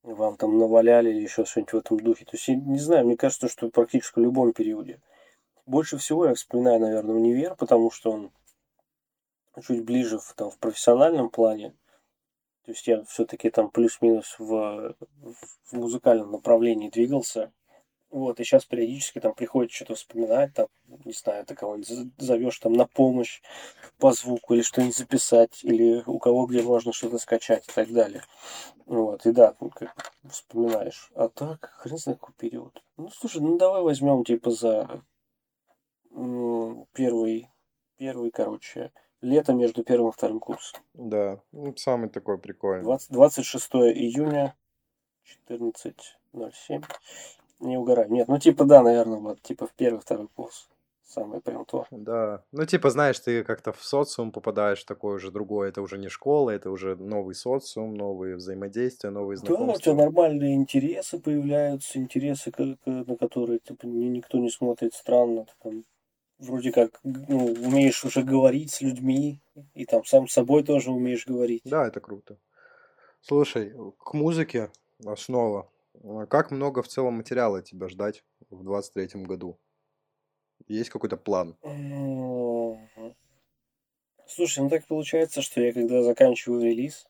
вам 0.02 0.36
там 0.38 0.58
наваляли 0.58 1.12
или 1.12 1.22
еще 1.22 1.46
что-нибудь 1.46 1.74
в 1.74 1.78
этом 1.78 2.00
духе. 2.00 2.26
То 2.26 2.32
есть, 2.34 2.48
я 2.48 2.56
не 2.56 2.80
знаю, 2.80 3.06
мне 3.06 3.18
кажется, 3.18 3.48
что 3.48 3.70
практически 3.70 4.18
в 4.18 4.24
любом 4.24 4.52
периоде. 4.52 5.00
Больше 5.68 5.98
всего 5.98 6.26
я 6.26 6.34
вспоминаю, 6.34 6.80
наверное, 6.80 7.16
универ, 7.16 7.56
потому 7.56 7.92
что 7.92 8.12
он 8.12 8.32
чуть 9.62 9.84
ближе 9.84 10.20
в, 10.20 10.34
там, 10.36 10.50
в 10.50 10.58
профессиональном 10.58 11.30
плане. 11.30 11.76
То 12.66 12.72
есть 12.72 12.88
я 12.88 13.04
все-таки 13.06 13.50
там 13.50 13.70
плюс-минус 13.70 14.36
в, 14.40 14.96
в 14.96 15.74
музыкальном 15.74 16.32
направлении 16.32 16.90
двигался. 16.90 17.52
Вот, 18.10 18.40
и 18.40 18.44
сейчас 18.44 18.66
периодически 18.66 19.20
там 19.20 19.34
приходится 19.34 19.76
что-то 19.76 19.96
вспоминать, 19.96 20.54
там, 20.54 20.68
не 21.04 21.12
знаю, 21.12 21.46
ты 21.46 21.54
кого-нибудь 21.54 22.14
зовешь 22.18 22.60
там 22.60 22.72
на 22.74 22.86
помощь 22.86 23.42
по 23.98 24.14
звуку 24.14 24.54
или 24.54 24.62
что-нибудь 24.62 24.96
записать, 24.96 25.64
или 25.64 26.02
у 26.06 26.18
кого 26.20 26.46
где 26.46 26.62
можно 26.62 26.94
что-то 26.94 27.18
скачать 27.18 27.68
и 27.68 27.72
так 27.74 27.92
далее. 27.92 28.24
Вот, 28.86 29.26
и 29.26 29.32
да, 29.32 29.54
ну, 29.60 29.70
как 29.70 30.14
вспоминаешь. 30.30 31.12
А 31.16 31.28
так, 31.28 31.74
хрен 31.78 31.98
знает 31.98 32.20
какой 32.20 32.36
период. 32.36 32.82
Ну, 32.96 33.10
слушай, 33.10 33.42
ну 33.42 33.58
давай 33.58 33.82
возьмем 33.82 34.24
типа 34.24 34.52
за 34.52 35.04
первый, 36.94 37.50
первый, 37.98 38.32
короче, 38.32 38.94
лето 39.22 39.54
между 39.54 39.84
первым 39.84 40.10
и 40.10 40.12
вторым 40.14 40.40
курсом. 40.40 40.82
Да, 40.94 41.40
ну, 41.52 41.76
самый 41.78 42.10
такой 42.10 42.38
прикольный. 42.38 42.84
20 42.84 43.12
26 43.12 43.70
июня 43.76 44.56
14.07. 45.48 46.84
Не 47.62 47.78
угорай. 47.78 48.10
Нет, 48.10 48.28
ну 48.28 48.38
типа 48.38 48.66
да, 48.66 48.82
наверное, 48.84 49.20
вот 49.20 49.42
типа 49.42 49.68
в 49.68 49.74
первый, 49.74 50.00
второй 50.00 50.28
курс. 50.28 50.70
Самое 51.08 51.40
прям 51.40 51.66
то. 51.66 51.86
Да, 51.92 52.44
ну 52.52 52.66
типа, 52.66 52.90
знаешь, 52.90 53.20
ты 53.20 53.44
как-то 53.44 53.72
в 53.72 53.84
социум 53.84 54.32
попадаешь, 54.32 54.84
такой 54.84 55.16
уже 55.16 55.32
другой, 55.32 55.70
это 55.70 55.82
уже 55.82 55.98
не 56.00 56.10
школа, 56.10 56.50
это 56.50 56.72
уже 56.72 56.96
новый 56.96 57.36
социум, 57.36 57.94
новые 57.94 58.36
взаимодействия, 58.36 59.12
новые 59.12 59.38
Да, 59.38 59.44
у 59.44 59.56
тебя 59.56 59.58
знакомства. 59.58 59.94
нормальные 59.94 60.56
интересы 60.56 61.20
появляются, 61.20 62.00
интересы, 62.00 62.52
ка- 62.52 62.76
ка- 62.84 62.90
на 62.90 63.16
которые 63.16 63.60
типа, 63.60 63.86
ни- 63.86 64.06
никто 64.08 64.40
не 64.40 64.50
смотрит 64.50 64.94
странно. 64.96 65.46
Ты 65.46 65.54
там 65.62 65.84
вроде 66.40 66.72
как 66.72 67.00
ну, 67.04 67.46
умеешь 67.46 68.04
уже 68.06 68.24
говорить 68.24 68.72
с 68.72 68.82
людьми, 68.82 69.42
и 69.74 69.86
там 69.86 70.06
сам 70.06 70.28
с 70.28 70.34
собой 70.34 70.64
тоже 70.64 70.92
умеешь 70.92 71.26
говорить. 71.26 71.64
Да, 71.66 71.88
это 71.88 72.00
круто. 72.00 72.38
Слушай, 73.22 73.74
к 74.00 74.14
музыке 74.14 74.72
основа. 75.06 75.70
А 76.04 76.26
Как 76.28 76.52
много 76.52 76.82
в 76.84 76.88
целом 76.88 77.16
материала 77.16 77.62
тебя 77.62 77.90
ждать 77.90 78.24
в 78.50 78.64
двадцать 78.64 78.94
третьем 78.94 79.24
году? 79.24 79.60
Есть 80.68 80.90
какой-то 80.92 81.18
план? 81.18 81.58
М, 81.64 82.88
Слушай, 84.28 84.60
ну 84.64 84.70
так 84.70 84.86
получается, 84.86 85.42
что 85.42 85.62
я 85.62 85.74
когда 85.74 86.04
заканчиваю 86.04 86.62
релиз, 86.62 87.08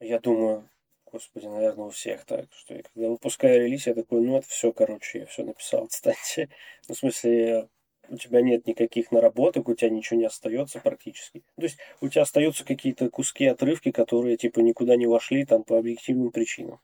я 0.00 0.18
думаю, 0.18 0.68
господи, 1.12 1.46
наверное, 1.46 1.86
у 1.86 1.90
всех 1.90 2.24
так, 2.24 2.46
что 2.52 2.74
я 2.74 2.82
когда 2.82 3.08
выпускаю 3.08 3.60
релиз, 3.60 3.86
я 3.86 3.94
такой, 3.94 4.20
ну 4.20 4.36
это 4.36 4.48
все, 4.48 4.72
короче, 4.72 5.20
я 5.20 5.26
все 5.26 5.44
написал, 5.44 5.84
отстаньте. 5.84 6.48
Ну, 6.88 6.94
в 6.94 6.98
смысле, 6.98 7.68
у 8.08 8.16
тебя 8.16 8.42
нет 8.42 8.66
никаких 8.66 9.12
наработок, 9.12 9.68
у 9.68 9.74
тебя 9.74 9.90
ничего 9.90 10.18
не 10.18 10.26
остается 10.26 10.80
практически. 10.80 11.42
То 11.56 11.62
есть 11.62 11.78
у 12.00 12.08
тебя 12.08 12.22
остаются 12.22 12.64
какие-то 12.64 13.08
куски, 13.08 13.46
отрывки, 13.46 13.92
которые 13.92 14.36
типа 14.36 14.60
никуда 14.60 14.96
не 14.96 15.06
вошли 15.06 15.44
там 15.44 15.62
по 15.62 15.78
объективным 15.78 16.30
причинам. 16.30 16.80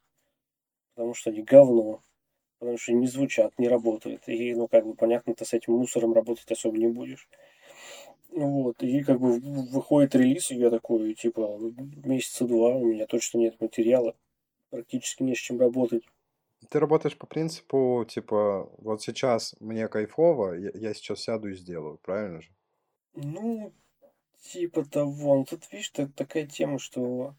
Потому 0.94 1.14
что 1.14 1.30
они 1.30 1.42
говно. 1.42 2.02
Потому 2.58 2.78
что 2.78 2.92
не 2.92 3.06
звучат, 3.06 3.52
не 3.58 3.68
работают. 3.68 4.22
И, 4.28 4.54
ну, 4.54 4.66
как 4.66 4.86
бы, 4.86 4.94
понятно, 4.94 5.34
ты 5.34 5.44
с 5.44 5.52
этим 5.52 5.74
мусором 5.74 6.14
работать 6.14 6.50
особо 6.50 6.78
не 6.78 6.86
будешь. 6.86 7.28
Вот, 8.36 8.82
и 8.82 9.02
как 9.02 9.18
бы 9.18 9.40
выходит 9.40 10.14
релиз, 10.14 10.50
и 10.50 10.56
я 10.56 10.68
такой, 10.68 11.14
типа, 11.14 11.58
месяца 12.04 12.46
два 12.46 12.68
у 12.76 12.84
меня 12.84 13.06
точно 13.06 13.38
нет 13.38 13.58
материала, 13.62 14.14
практически 14.68 15.22
не 15.22 15.34
с 15.34 15.38
чем 15.38 15.58
работать. 15.58 16.04
Ты 16.68 16.78
работаешь 16.78 17.16
по 17.16 17.26
принципу, 17.26 18.04
типа, 18.06 18.70
вот 18.76 19.00
сейчас 19.00 19.54
мне 19.58 19.88
кайфово, 19.88 20.52
я, 20.52 20.70
я 20.74 20.92
сейчас 20.92 21.20
сяду 21.22 21.48
и 21.48 21.54
сделаю, 21.54 21.98
правильно 22.02 22.42
же? 22.42 22.50
Ну, 23.14 23.72
типа 24.42 24.84
того. 24.84 25.36
Ну, 25.36 25.44
тут, 25.46 25.72
видишь, 25.72 25.88
та- 25.88 26.06
такая 26.14 26.46
тема, 26.46 26.78
что, 26.78 27.34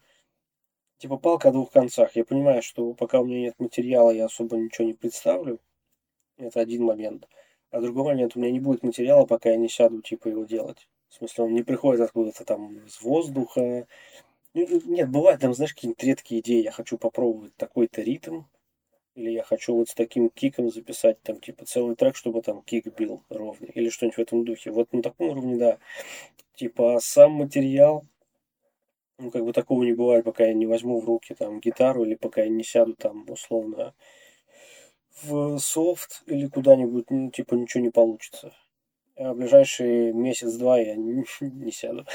типа, 0.96 1.16
палка 1.16 1.50
о 1.50 1.52
двух 1.52 1.70
концах. 1.70 2.16
Я 2.16 2.24
понимаю, 2.24 2.60
что 2.60 2.92
пока 2.94 3.20
у 3.20 3.24
меня 3.24 3.42
нет 3.42 3.54
материала, 3.60 4.10
я 4.10 4.24
особо 4.24 4.56
ничего 4.56 4.88
не 4.88 4.94
представлю. 4.94 5.60
Это 6.38 6.58
один 6.58 6.82
момент. 6.82 7.28
А 7.70 7.80
другой 7.80 8.04
момент, 8.04 8.34
у 8.34 8.40
меня 8.40 8.50
не 8.50 8.60
будет 8.60 8.82
материала, 8.82 9.26
пока 9.26 9.50
я 9.50 9.56
не 9.56 9.68
сяду, 9.68 10.00
типа, 10.00 10.28
его 10.28 10.44
делать. 10.44 10.88
В 11.08 11.14
смысле, 11.14 11.44
он 11.44 11.54
не 11.54 11.62
приходит 11.62 12.00
откуда-то 12.00 12.44
там 12.44 12.78
из 12.86 13.00
воздуха. 13.02 13.86
Ну, 14.54 14.66
Нет, 14.86 15.10
бывает 15.10 15.40
там, 15.40 15.54
знаешь, 15.54 15.74
какие-нибудь 15.74 16.02
редкие 16.02 16.40
идеи. 16.40 16.62
Я 16.62 16.72
хочу 16.72 16.96
попробовать 16.96 17.54
такой-то 17.56 18.02
ритм, 18.02 18.42
или 19.14 19.30
я 19.30 19.42
хочу 19.42 19.74
вот 19.74 19.88
с 19.90 19.94
таким 19.94 20.30
киком 20.30 20.70
записать 20.70 21.20
там, 21.22 21.40
типа, 21.40 21.66
целый 21.66 21.96
трек, 21.96 22.16
чтобы 22.16 22.40
там 22.40 22.62
кик 22.62 22.86
бил 22.96 23.22
ровный, 23.28 23.70
или 23.74 23.90
что-нибудь 23.90 24.16
в 24.16 24.20
этом 24.20 24.44
духе. 24.44 24.70
Вот 24.70 24.92
на 24.92 25.02
таком 25.02 25.30
уровне, 25.30 25.56
да. 25.56 25.78
Типа, 26.54 26.94
а 26.94 27.00
сам 27.00 27.32
материал, 27.32 28.04
ну, 29.18 29.30
как 29.30 29.44
бы 29.44 29.52
такого 29.52 29.82
не 29.84 29.92
бывает, 29.92 30.24
пока 30.24 30.46
я 30.46 30.54
не 30.54 30.66
возьму 30.66 31.00
в 31.00 31.04
руки 31.04 31.34
там 31.34 31.60
гитару, 31.60 32.04
или 32.04 32.14
пока 32.14 32.42
я 32.42 32.48
не 32.48 32.64
сяду 32.64 32.94
там, 32.94 33.26
условно, 33.28 33.94
в 35.22 35.58
софт 35.58 36.22
или 36.26 36.46
куда-нибудь, 36.46 37.10
ну, 37.10 37.30
типа, 37.30 37.54
ничего 37.54 37.82
не 37.82 37.90
получится. 37.90 38.52
А 39.16 39.32
в 39.32 39.36
ближайшие 39.36 40.12
месяц-два 40.12 40.78
я 40.78 40.94
не, 40.94 41.24
не 41.40 41.72
сяду. 41.72 42.06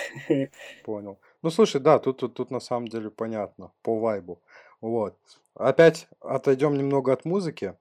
Понял. 0.86 1.20
Ну, 1.42 1.50
слушай, 1.50 1.82
да, 1.82 2.00
тут, 2.00 2.18
тут, 2.18 2.34
тут 2.34 2.52
на 2.52 2.60
самом 2.60 2.88
деле 2.88 3.10
понятно, 3.10 3.74
по 3.82 4.00
вайбу. 4.00 4.42
Вот. 4.80 5.18
Опять 5.56 6.08
отойдем 6.20 6.78
немного 6.78 7.12
от 7.12 7.26
музыки. 7.26 7.76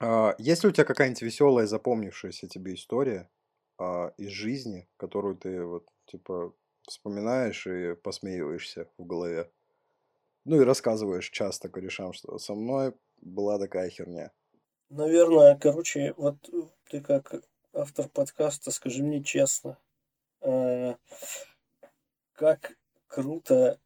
А, 0.00 0.34
Есть 0.38 0.64
ли 0.64 0.70
у 0.70 0.72
тебя 0.72 0.84
какая-нибудь 0.84 1.22
веселая, 1.22 1.66
запомнившаяся 1.66 2.48
тебе 2.48 2.74
история 2.74 3.30
а, 3.78 4.12
из 4.16 4.30
жизни, 4.30 4.88
которую 4.96 5.36
ты 5.36 5.64
вот, 5.64 5.86
типа, 6.06 6.52
вспоминаешь 6.88 7.66
и 7.66 7.94
посмеиваешься 7.94 8.88
в 8.98 9.06
голове? 9.06 9.48
Ну 10.44 10.60
и 10.60 10.64
рассказываешь 10.64 11.30
часто 11.30 11.68
корешам, 11.68 12.12
что 12.12 12.38
со 12.38 12.54
мной 12.54 12.94
была 13.20 13.58
такая 13.58 13.88
херня. 13.90 14.30
Наверное, 14.90 15.56
короче, 15.56 16.14
вот 16.16 16.36
ты 16.90 17.00
как 17.00 17.34
автор 17.72 18.08
подкаста, 18.08 18.70
скажи 18.70 19.02
мне 19.02 19.22
честно, 19.22 19.78
э, 20.40 20.94
как 22.34 22.76
круто, 23.06 23.78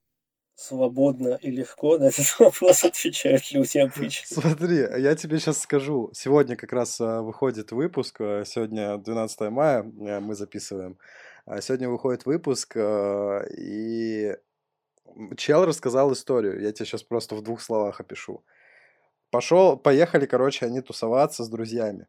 свободно 0.56 1.38
и 1.42 1.50
легко 1.50 1.98
на 1.98 2.04
этот 2.04 2.34
вопрос 2.40 2.84
отвечают 2.84 3.52
люди 3.52 3.78
обычно. 3.78 4.40
Смотри, 4.40 4.78
я 4.78 5.14
тебе 5.14 5.38
сейчас 5.38 5.60
скажу. 5.60 6.10
Сегодня 6.14 6.56
как 6.56 6.72
раз 6.72 7.00
а, 7.00 7.20
выходит 7.20 7.72
выпуск. 7.72 8.20
а, 8.20 8.44
Сегодня 8.44 8.96
12 8.96 9.40
мая 9.50 9.82
мы 9.82 10.34
записываем. 10.34 10.98
Сегодня 11.60 11.88
выходит 11.88 12.26
выпуск, 12.26 12.76
и 12.76 14.36
чел 15.36 15.64
рассказал 15.64 16.12
историю. 16.12 16.60
Я 16.60 16.72
тебе 16.72 16.86
сейчас 16.86 17.02
просто 17.02 17.34
в 17.34 17.42
двух 17.42 17.60
словах 17.60 18.00
опишу. 18.00 18.44
Пошел, 19.30 19.76
поехали, 19.76 20.26
короче, 20.26 20.66
они 20.66 20.80
тусоваться 20.80 21.44
с 21.44 21.48
друзьями. 21.48 22.06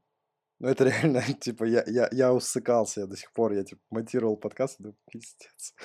Ну, 0.60 0.70
это 0.70 0.86
реально, 0.86 1.22
типа, 1.40 1.66
я, 1.66 1.84
я, 1.86 2.10
я 2.12 2.34
усыкался, 2.34 3.02
я 3.02 3.08
до 3.08 3.16
сих 3.16 3.32
пор, 3.32 3.54
я, 3.54 3.64
типа, 3.64 3.82
монтировал 3.92 4.38
подкаст, 4.38 4.78
да, 4.80 4.92
пиздец. 5.12 5.76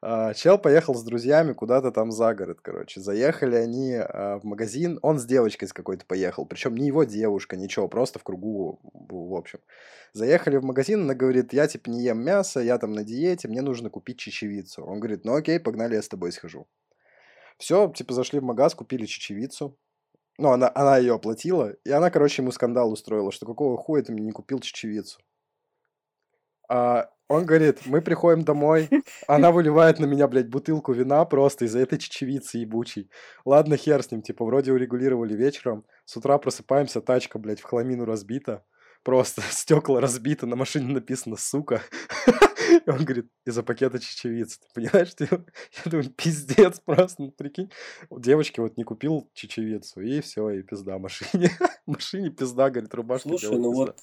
А, 0.00 0.32
Чел 0.32 0.56
поехал 0.56 0.94
с 0.94 1.04
друзьями 1.04 1.52
куда-то 1.52 1.90
там 1.90 2.10
за 2.10 2.34
город, 2.34 2.60
короче. 2.62 3.00
Заехали 3.00 3.56
они 3.56 3.94
а, 3.96 4.38
в 4.38 4.44
магазин, 4.44 4.98
он 5.02 5.18
с 5.18 5.26
девочкой 5.26 5.68
с 5.68 5.74
какой-то 5.74 6.06
поехал, 6.06 6.46
причем 6.46 6.74
не 6.74 6.86
его 6.86 7.04
девушка, 7.04 7.56
ничего, 7.56 7.86
просто 7.86 8.18
в 8.18 8.22
кругу, 8.22 8.80
в 8.82 9.34
общем. 9.34 9.58
Заехали 10.14 10.56
в 10.56 10.64
магазин, 10.64 11.02
она 11.02 11.14
говорит, 11.14 11.52
я, 11.52 11.66
типа, 11.68 11.90
не 11.90 12.02
ем 12.02 12.24
мясо, 12.24 12.60
я 12.60 12.78
там 12.78 12.92
на 12.92 13.04
диете, 13.04 13.48
мне 13.48 13.60
нужно 13.60 13.90
купить 13.90 14.18
чечевицу. 14.18 14.84
Он 14.84 15.00
говорит, 15.00 15.26
ну 15.26 15.34
окей, 15.34 15.60
погнали, 15.60 15.96
я 15.96 16.02
с 16.02 16.08
тобой 16.08 16.32
схожу. 16.32 16.66
Все, 17.58 17.92
типа, 17.94 18.14
зашли 18.14 18.40
в 18.40 18.42
магаз, 18.42 18.74
купили 18.74 19.04
чечевицу. 19.04 19.76
Ну, 20.38 20.50
она, 20.50 20.70
она 20.74 20.98
ее 20.98 21.14
оплатила, 21.14 21.74
и 21.84 21.90
она, 21.90 22.10
короче, 22.10 22.42
ему 22.42 22.50
скандал 22.50 22.90
устроила, 22.90 23.30
что 23.30 23.46
какого 23.46 23.76
хуя 23.76 24.02
ты 24.02 24.12
мне 24.12 24.24
не 24.24 24.32
купил 24.32 24.58
чечевицу. 24.58 25.20
А 26.68 27.10
он 27.28 27.46
говорит, 27.46 27.86
мы 27.86 28.02
приходим 28.02 28.42
домой, 28.42 28.88
она 29.28 29.52
выливает 29.52 29.98
на 29.98 30.06
меня, 30.06 30.26
блядь, 30.26 30.48
бутылку 30.48 30.92
вина 30.92 31.24
просто 31.24 31.64
из-за 31.66 31.78
этой 31.78 31.98
чечевицы 31.98 32.58
ебучей. 32.58 33.10
Ладно, 33.44 33.76
хер 33.76 34.02
с 34.02 34.10
ним, 34.10 34.22
типа, 34.22 34.44
вроде 34.44 34.72
урегулировали 34.72 35.34
вечером, 35.34 35.84
с 36.04 36.16
утра 36.16 36.36
просыпаемся, 36.38 37.00
тачка, 37.00 37.38
блядь, 37.38 37.60
в 37.60 37.64
хламину 37.64 38.04
разбита, 38.04 38.64
просто 39.04 39.42
стекла 39.50 40.00
разбиты, 40.00 40.46
на 40.46 40.56
машине 40.56 40.92
написано 40.92 41.36
«сука». 41.36 41.80
И 42.86 42.90
он 42.90 43.04
говорит, 43.04 43.26
из-за 43.44 43.62
пакета 43.62 43.98
чечевицы. 43.98 44.60
Ты 44.60 44.66
понимаешь, 44.74 45.14
ты, 45.14 45.28
я 45.84 45.90
думаю, 45.90 46.10
пиздец 46.10 46.80
просто, 46.80 47.22
ну, 47.22 47.30
прикинь. 47.30 47.70
Девочки 48.10 48.60
вот 48.60 48.76
не 48.76 48.84
купил 48.84 49.30
чечевицу, 49.34 50.00
и 50.00 50.20
все, 50.20 50.50
и 50.50 50.62
пизда 50.62 50.98
машине. 50.98 51.50
машине 51.86 52.30
пизда, 52.30 52.70
говорит, 52.70 52.94
рубашка 52.94 53.28
Слушай, 53.28 53.58
ну 53.58 53.72
вот 53.72 54.00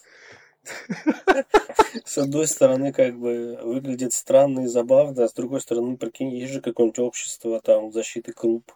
с 2.06 2.18
одной 2.18 2.48
стороны, 2.48 2.94
как 2.94 3.18
бы 3.18 3.60
выглядит 3.64 4.14
странно 4.14 4.62
и 4.62 4.68
забавно, 4.68 5.24
а 5.24 5.28
с 5.28 5.34
другой 5.34 5.62
стороны, 5.62 5.98
прикинь, 5.98 6.36
есть 6.36 6.54
же 6.54 6.62
какое-нибудь 6.62 7.00
общество 7.00 7.60
там 7.62 7.92
защиты 7.92 8.34
круп. 8.34 8.72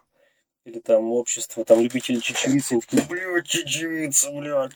Или 0.64 0.80
там 0.80 1.12
общество, 1.12 1.64
там 1.64 1.80
любители 1.80 2.18
чечевицы, 2.18 2.72
они 2.72 2.80
такие, 2.80 3.02
блядь, 3.08 3.46
чечевица, 3.46 4.32
блядь. 4.32 4.72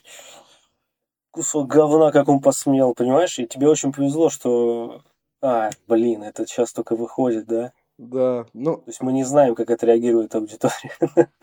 Кусок 1.31 1.67
говна, 1.67 2.11
как 2.11 2.29
он 2.29 2.39
посмел, 2.39 2.93
понимаешь? 2.93 3.37
И 3.39 3.45
тебе 3.45 3.67
очень 3.67 3.91
повезло, 3.91 4.29
что... 4.29 5.03
А, 5.41 5.71
блин, 5.87 6.23
это 6.23 6.45
сейчас 6.45 6.71
только 6.71 6.95
выходит, 6.95 7.47
да? 7.47 7.73
Да, 7.97 8.47
ну... 8.53 8.77
То 8.77 8.83
есть 8.87 9.01
мы 9.01 9.13
не 9.13 9.23
знаем, 9.23 9.53
как 9.53 9.69
отреагирует 9.69 10.33
аудитория 10.33 10.91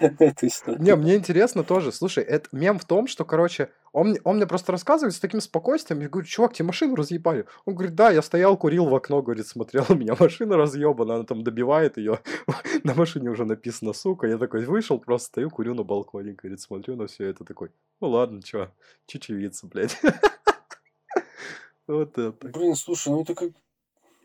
на 0.00 0.24
эту 0.24 0.48
историю. 0.48 0.82
Не, 0.82 0.96
мне 0.96 1.14
интересно 1.14 1.62
тоже. 1.62 1.92
Слушай, 1.92 2.24
это 2.24 2.48
мем 2.50 2.80
в 2.80 2.84
том, 2.84 3.06
что, 3.06 3.24
короче, 3.24 3.70
он, 3.92 4.16
он 4.24 4.36
мне 4.36 4.46
просто 4.46 4.72
рассказывает 4.72 5.14
с 5.14 5.20
таким 5.20 5.40
спокойствием. 5.40 6.00
Я 6.00 6.08
говорю, 6.08 6.26
чувак, 6.26 6.54
тебе 6.54 6.66
машину 6.66 6.96
разъебали. 6.96 7.46
Он 7.64 7.74
говорит, 7.74 7.94
да, 7.94 8.10
я 8.10 8.22
стоял, 8.22 8.56
курил 8.56 8.86
в 8.86 8.94
окно, 8.94 9.22
говорит, 9.22 9.46
смотрел, 9.46 9.84
у 9.88 9.94
меня 9.94 10.16
машина 10.18 10.56
разъебана, 10.56 11.16
она 11.16 11.24
там 11.24 11.44
добивает 11.44 11.96
ее. 11.96 12.18
на 12.82 12.94
машине 12.94 13.30
уже 13.30 13.44
написано, 13.44 13.92
сука. 13.92 14.26
Я 14.26 14.36
такой 14.36 14.64
вышел, 14.64 14.98
просто 14.98 15.28
стою, 15.28 15.50
курю 15.50 15.74
на 15.74 15.84
балконе, 15.84 16.32
говорит, 16.32 16.60
смотрю 16.60 16.96
на 16.96 17.06
все 17.06 17.26
это 17.26 17.44
такой. 17.44 17.70
Ну 18.00 18.08
ладно, 18.08 18.42
чё, 18.42 18.72
чечевица, 19.06 19.68
блядь. 19.68 19.96
вот 21.86 22.18
это. 22.18 22.48
Блин, 22.48 22.74
слушай, 22.74 23.10
ну 23.10 23.22
это 23.22 23.36
как 23.36 23.50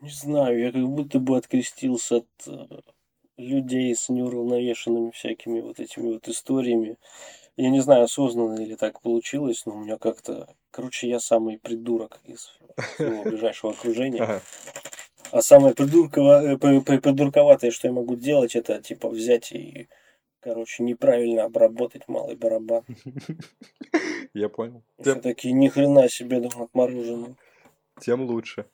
не 0.04 0.10
знаю, 0.10 0.58
я 0.58 0.70
как 0.70 0.86
будто 0.86 1.18
бы 1.18 1.36
открестился 1.36 2.16
от 2.16 2.26
э, 2.46 2.66
людей 3.38 3.94
с 3.94 4.10
неуравновешенными 4.10 5.10
всякими 5.10 5.60
вот 5.60 5.80
этими 5.80 6.12
вот 6.12 6.28
историями. 6.28 6.98
Я 7.56 7.70
не 7.70 7.80
знаю, 7.80 8.04
осознанно 8.04 8.60
или 8.60 8.74
так 8.74 9.00
получилось, 9.00 9.64
но 9.64 9.72
у 9.74 9.78
меня 9.78 9.96
как-то... 9.96 10.48
Короче, 10.70 11.08
я 11.08 11.20
самый 11.20 11.58
придурок 11.58 12.20
из 12.24 12.52
своего 12.96 13.22
ближайшего 13.30 13.72
окружения. 13.72 14.42
А 15.30 15.40
самое. 15.40 15.72
Э, 15.72 15.74
придурковатое, 15.76 17.70
что 17.70 17.88
я 17.88 17.94
могу 17.94 18.16
делать, 18.16 18.56
это 18.56 18.82
типа 18.82 19.08
взять 19.08 19.52
и, 19.52 19.88
короче, 20.40 20.82
неправильно 20.82 21.44
обработать 21.44 22.08
малый 22.08 22.36
барабан. 22.36 22.84
Я 24.34 24.50
понял. 24.50 24.82
Все-таки 25.00 25.50
ни 25.52 25.68
хрена 25.68 26.10
себе 26.10 26.40
дом 26.40 26.62
отмороженный. 26.62 27.36
Тем 28.00 28.22
лучше. 28.26 28.66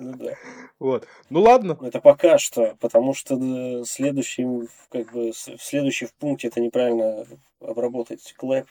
Ну 0.00 0.12
да. 0.16 0.34
Вот. 0.78 1.06
Ну 1.30 1.40
ладно. 1.40 1.78
Это 1.80 2.00
пока 2.00 2.38
что, 2.38 2.76
потому 2.80 3.14
что 3.14 3.36
э, 3.36 3.84
следующий, 3.84 4.44
как 4.90 5.12
бы, 5.12 5.32
следующий 5.32 6.06
в 6.06 6.14
пункте 6.14 6.48
это 6.48 6.60
неправильно 6.60 7.26
обработать 7.60 8.34
клэп 8.36 8.66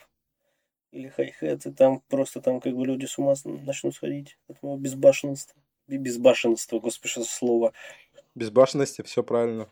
или 0.92 1.08
хай-хет, 1.08 1.66
и 1.66 1.72
там 1.72 2.02
просто 2.08 2.40
там 2.40 2.60
как 2.60 2.74
бы 2.74 2.86
люди 2.86 3.06
с 3.06 3.18
ума 3.18 3.34
начнут 3.44 3.94
сходить 3.94 4.38
от 4.48 4.62
моего 4.62 4.78
безбашенства. 4.78 5.60
Безбашенства, 5.88 6.78
господи, 6.78 7.10
что 7.10 7.24
слово. 7.24 7.72
Безбашенности, 8.34 9.02
все 9.02 9.22
правильно. 9.22 9.68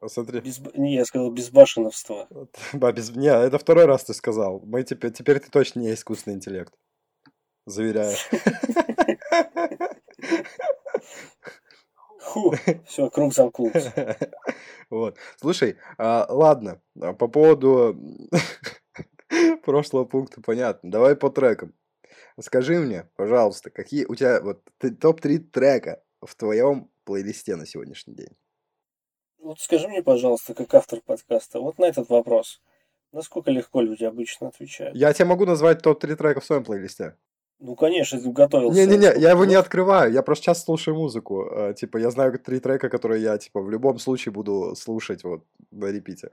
А, 0.00 0.08
смотри. 0.08 0.40
Без... 0.40 0.60
Не, 0.74 0.94
я 0.94 1.04
сказал 1.04 1.30
безбашеновство. 1.30 2.28
Да, 2.72 2.92
без... 2.92 3.10
Не, 3.10 3.28
это 3.28 3.58
второй 3.58 3.86
раз 3.86 4.04
ты 4.04 4.14
сказал. 4.14 4.60
Мы 4.64 4.82
теперь, 4.84 5.12
теперь 5.12 5.40
ты 5.40 5.50
точно 5.50 5.80
не 5.80 5.92
искусственный 5.92 6.36
интеллект. 6.36 6.72
Заверяю. 7.66 8.16
все, 12.86 13.10
круг 13.10 13.34
замкнулся. 13.34 14.16
Вот. 14.90 15.16
Слушай, 15.40 15.76
а, 15.98 16.26
ладно, 16.28 16.82
а 17.00 17.12
по 17.12 17.28
поводу 17.28 17.96
прошлого 19.62 20.04
пункта 20.04 20.42
понятно. 20.42 20.90
Давай 20.90 21.14
по 21.14 21.30
трекам. 21.30 21.74
Скажи 22.40 22.80
мне, 22.80 23.08
пожалуйста, 23.14 23.70
какие 23.70 24.04
у 24.06 24.16
тебя 24.16 24.40
вот 24.40 24.64
топ-3 24.80 25.38
трека 25.38 26.02
в 26.20 26.34
твоем 26.34 26.90
плейлисте 27.04 27.54
на 27.54 27.66
сегодняшний 27.66 28.14
день? 28.14 28.36
Вот 29.38 29.60
скажи 29.60 29.86
мне, 29.86 30.02
пожалуйста, 30.02 30.54
как 30.54 30.74
автор 30.74 31.00
подкаста, 31.00 31.60
вот 31.60 31.78
на 31.78 31.84
этот 31.84 32.08
вопрос. 32.08 32.60
Насколько 33.12 33.52
легко 33.52 33.80
люди 33.80 34.04
обычно 34.04 34.48
отвечают? 34.48 34.96
Я 34.96 35.12
тебе 35.12 35.26
могу 35.26 35.46
назвать 35.46 35.82
топ-3 35.82 36.16
трека 36.16 36.40
в 36.40 36.44
своем 36.44 36.64
плейлисте. 36.64 37.16
Ну, 37.60 37.76
конечно, 37.76 38.18
ты 38.18 38.30
готовился. 38.30 38.80
Не-не-не, 38.80 39.20
я 39.20 39.30
его 39.30 39.44
не 39.44 39.54
открываю, 39.54 40.10
я 40.12 40.22
просто 40.22 40.44
сейчас 40.44 40.64
слушаю 40.64 40.96
музыку. 40.96 41.46
Э, 41.50 41.74
типа, 41.74 41.98
я 41.98 42.10
знаю 42.10 42.38
три 42.38 42.58
трека, 42.58 42.88
которые 42.88 43.22
я, 43.22 43.36
типа, 43.36 43.60
в 43.60 43.70
любом 43.70 43.98
случае 43.98 44.32
буду 44.32 44.74
слушать 44.76 45.24
вот 45.24 45.44
на 45.70 45.86
репите. 45.86 46.30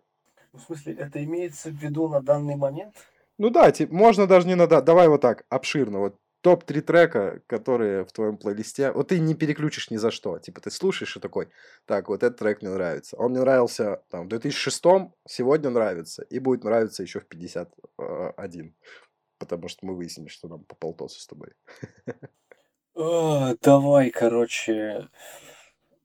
В 0.53 0.59
смысле, 0.59 0.93
это 0.93 1.21
имеется 1.23 1.69
в 1.69 1.73
виду 1.73 2.07
на 2.07 2.21
данный 2.21 2.55
момент? 2.55 2.95
Ну 3.37 3.49
да, 3.49 3.71
типа, 3.71 3.93
можно 3.93 4.25
даже 4.25 4.47
не 4.47 4.55
надо. 4.55 4.81
Давай 4.81 5.09
вот 5.09 5.19
так, 5.21 5.45
обширно. 5.49 5.99
Вот 5.99 6.15
топ-3 6.41 6.81
трека, 6.81 7.41
которые 7.45 8.05
в 8.05 8.13
твоем 8.13 8.37
плейлисте. 8.37 8.93
Вот 8.93 9.09
ты 9.09 9.19
не 9.19 9.35
переключишь 9.35 9.91
ни 9.91 9.97
за 9.97 10.11
что. 10.11 10.39
Типа, 10.39 10.61
ты 10.61 10.71
слушаешь 10.71 11.17
и 11.17 11.19
такой, 11.19 11.49
так, 11.85 12.07
вот 12.07 12.23
этот 12.23 12.39
трек 12.39 12.61
мне 12.61 12.71
нравится. 12.71 13.17
Он 13.17 13.31
мне 13.31 13.41
нравился 13.41 14.01
там 14.09 14.25
в 14.25 14.29
2006 14.29 15.11
сегодня 15.27 15.69
нравится. 15.69 16.23
И 16.23 16.39
будет 16.39 16.63
нравиться 16.63 17.03
еще 17.03 17.19
в 17.19 17.25
51 17.25 18.73
потому 19.37 19.67
что 19.67 19.85
мы 19.85 19.95
выяснили, 19.95 20.27
что 20.27 20.47
нам 20.47 20.63
по 20.63 20.75
полтосу 20.75 21.19
с 21.19 21.27
тобой. 21.27 21.53
О, 22.95 23.53
давай, 23.61 24.09
короче, 24.09 25.09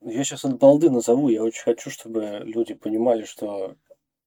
я 0.00 0.24
сейчас 0.24 0.44
от 0.44 0.58
балды 0.58 0.90
назову, 0.90 1.28
я 1.28 1.42
очень 1.42 1.62
хочу, 1.62 1.90
чтобы 1.90 2.40
люди 2.44 2.74
понимали, 2.74 3.24
что 3.24 3.76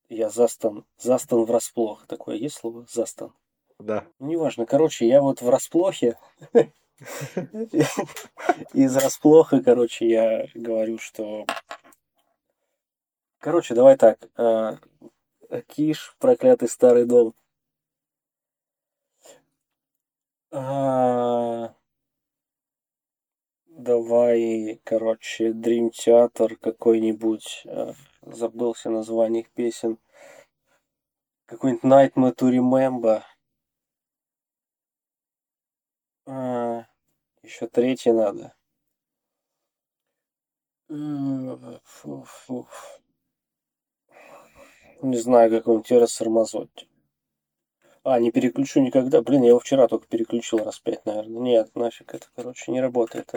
я 0.09 0.29
застан, 0.29 0.85
застан 0.97 1.45
врасплох. 1.45 2.07
Такое 2.07 2.37
есть 2.37 2.55
слово? 2.55 2.85
Застан. 2.89 3.33
Да. 3.79 4.05
Неважно, 4.19 4.65
короче, 4.65 5.07
я 5.07 5.21
вот 5.21 5.41
в 5.41 5.49
расплохе. 5.49 6.17
Из 8.73 8.95
расплоха, 8.95 9.61
короче, 9.61 10.07
я 10.07 10.47
говорю, 10.53 10.97
что... 10.97 11.45
Короче, 13.39 13.75
давай 13.75 13.97
так. 13.97 14.17
А, 14.37 14.77
Киш, 15.67 16.15
проклятый 16.19 16.69
старый 16.69 17.05
дом. 17.05 17.33
А, 20.57 21.75
давай, 23.67 24.79
короче, 24.85 25.51
Dream 25.51 25.89
Theater 25.91 26.55
какой-нибудь. 26.55 27.63
А, 27.67 27.93
забылся 28.21 28.89
название 28.89 29.41
их 29.41 29.49
песен. 29.51 29.99
Какой-нибудь 31.45 31.83
Nightmare 31.83 32.33
to 32.33 32.49
Remember. 32.49 33.23
А, 36.25 36.85
еще 37.43 37.67
третий 37.67 38.13
надо. 38.13 38.55
Фу, 40.87 42.23
фу. 42.23 42.65
Не 45.01 45.17
знаю, 45.17 45.51
какой-нибудь 45.51 45.87
Террас 45.87 46.21
Рамазотти. 46.21 46.87
А, 48.05 48.19
не 48.19 48.31
переключу 48.31 48.81
никогда. 48.81 49.23
Блин, 49.23 49.41
я 49.41 49.49
его 49.49 49.59
вчера 49.59 49.87
только 49.87 50.05
переключил 50.07 50.59
раз 50.59 50.77
пять, 50.77 51.03
наверное. 51.07 51.41
Нет, 51.41 51.75
нафиг 51.75 52.13
это, 52.13 52.27
короче, 52.35 52.71
не 52.71 52.79
работает. 52.79 53.33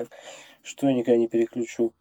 Что 0.62 0.88
я 0.88 0.92
никогда 0.92 1.16
не 1.16 1.26
переключу? 1.26 1.94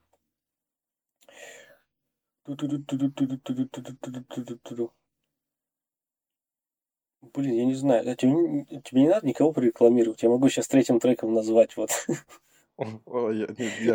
Блин, 7.22 7.54
я 7.54 7.64
не 7.64 7.74
знаю. 7.74 8.12
А 8.12 8.16
тебе, 8.16 8.66
тебе 8.82 9.02
не 9.02 9.08
надо 9.08 9.26
никого 9.26 9.54
прорекламировать. 9.54 10.22
Я 10.24 10.30
могу 10.30 10.50
сейчас 10.50 10.68
третьим 10.68 11.00
треком 11.00 11.34
назвать 11.34 11.78
вот 11.78 11.92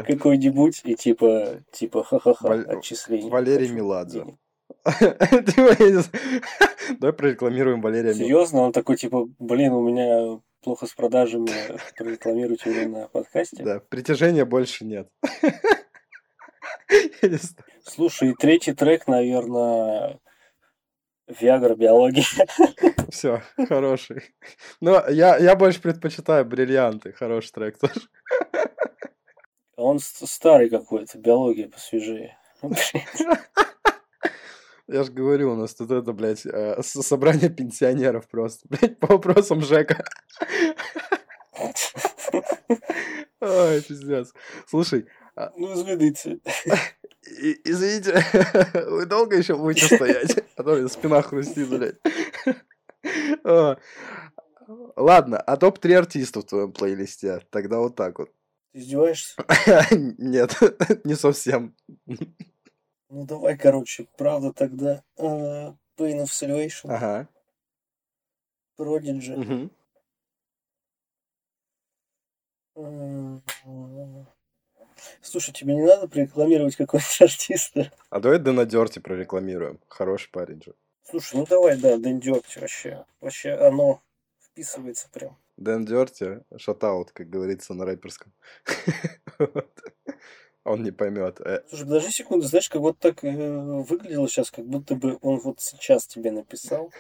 какой-нибудь 0.03 0.81
и 0.85 0.95
типа, 0.95 1.61
типа, 1.73 2.05
ха-ха-ха, 2.05 2.55
отчисление. 2.55 3.31
Валерий 3.31 3.69
Меладзе. 3.69 4.39
Давай 6.99 7.13
прорекламируем 7.13 7.81
Валерия 7.81 8.15
Серьезно? 8.15 8.63
Он 8.63 8.73
такой, 8.73 8.97
типа, 8.97 9.29
блин, 9.39 9.73
у 9.73 9.89
меня 9.89 10.41
плохо 10.61 10.87
с 10.87 10.95
продажами, 10.95 11.49
прорекламируйте 11.97 12.71
меня 12.71 12.89
на 12.89 13.09
подкасте? 13.09 13.63
Да, 13.63 13.79
притяжения 13.79 14.45
больше 14.45 14.85
нет. 14.85 15.09
Слушай, 17.85 18.35
третий 18.39 18.73
трек, 18.73 19.07
наверное, 19.07 20.19
Виагра 21.29 21.77
биология. 21.77 22.25
Все, 23.09 23.41
хороший. 23.69 24.35
Но 24.81 25.05
я, 25.09 25.37
я 25.37 25.55
больше 25.55 25.81
предпочитаю 25.81 26.45
бриллианты. 26.45 27.13
Хороший 27.13 27.53
трек 27.53 27.79
тоже. 27.79 28.01
А 29.77 29.83
он 29.83 30.01
старый 30.01 30.71
какой-то, 30.71 31.19
биология 31.19 31.69
посвежее. 31.69 32.37
Я 34.93 35.05
же 35.05 35.13
говорю, 35.13 35.53
у 35.53 35.57
нас 35.57 35.75
тут 35.75 35.91
это, 35.91 36.13
блядь, 36.13 36.45
э, 36.45 36.83
собрание 36.83 37.49
пенсионеров 37.49 38.29
просто, 38.29 38.67
блядь, 38.69 38.99
по 38.99 39.15
вопросам 39.15 39.63
Жека. 39.63 40.05
Ой, 43.41 43.81
пиздец. 43.81 44.35
Слушай. 44.69 45.07
А 45.35 45.51
ну, 45.57 45.73
извините. 45.73 46.41
Извините, 47.65 48.23
вы 48.91 49.07
долго 49.07 49.37
еще 49.37 49.57
будете 49.57 49.97
стоять? 49.97 50.45
А 50.57 50.63
то 50.63 50.89
спина 50.89 51.23
хрустит, 51.23 51.69
блядь. 51.69 51.97
Ладно, 54.97 55.39
а 55.39 55.57
топ-3 55.57 55.95
артиста 55.95 56.41
в 56.41 56.45
твоем 56.45 56.73
плейлисте? 56.73 57.41
Тогда 57.51 57.79
вот 57.79 57.97
так 57.97 58.19
вот. 58.19 58.31
Ты 58.73 58.81
издеваешься? 58.81 59.35
Нет, 59.91 60.59
не 61.05 61.15
совсем. 61.15 61.75
Ну 63.15 63.27
давай, 63.27 63.59
короче, 63.59 64.07
правда 64.17 64.55
тогда. 64.55 65.05
Uh, 65.19 65.77
Pain 65.99 66.23
of 66.23 66.29
Salvation. 66.29 66.91
Ага. 66.91 67.29
Prodigy. 68.79 69.71
Угу. 72.75 73.35
Слушай, 75.21 75.53
тебе 75.53 75.75
не 75.75 75.83
надо 75.83 76.09
прорекламировать 76.09 76.77
какого-нибудь 76.77 77.21
артиста? 77.21 77.93
А 78.09 78.19
давай 78.19 78.39
Дэна 78.39 78.65
Дёрти 78.65 78.99
прорекламируем. 78.99 79.79
Хороший 79.89 80.31
парень 80.31 80.63
же. 80.63 80.75
Слушай, 81.03 81.37
ну 81.37 81.47
давай, 81.47 81.77
да, 81.79 81.99
Дэн 81.99 82.19
Дёрти 82.19 82.61
вообще. 82.61 83.05
Вообще 83.21 83.51
оно 83.53 84.01
вписывается 84.41 85.11
прям. 85.13 85.37
Дэн 85.59 85.85
Дёрти, 85.85 86.41
шатаут, 86.57 87.13
как 87.13 87.29
говорится 87.29 87.75
на 87.75 87.85
рэперском. 87.85 88.33
Он 90.65 90.83
не 90.83 90.93
поймет. 90.93 91.41
Э. 91.41 91.63
Слушай, 91.69 91.85
подожди 91.85 92.11
секунду, 92.11 92.47
знаешь, 92.47 92.69
как 92.69 92.81
вот 92.81 92.99
так 92.99 93.25
э, 93.25 93.83
выглядело 93.83 94.29
сейчас, 94.29 94.51
как 94.51 94.65
будто 94.65 94.95
бы 94.95 95.19
он 95.21 95.41
вот 95.41 95.61
сейчас 95.61 96.07
тебе 96.07 96.31
написал. 96.31 96.93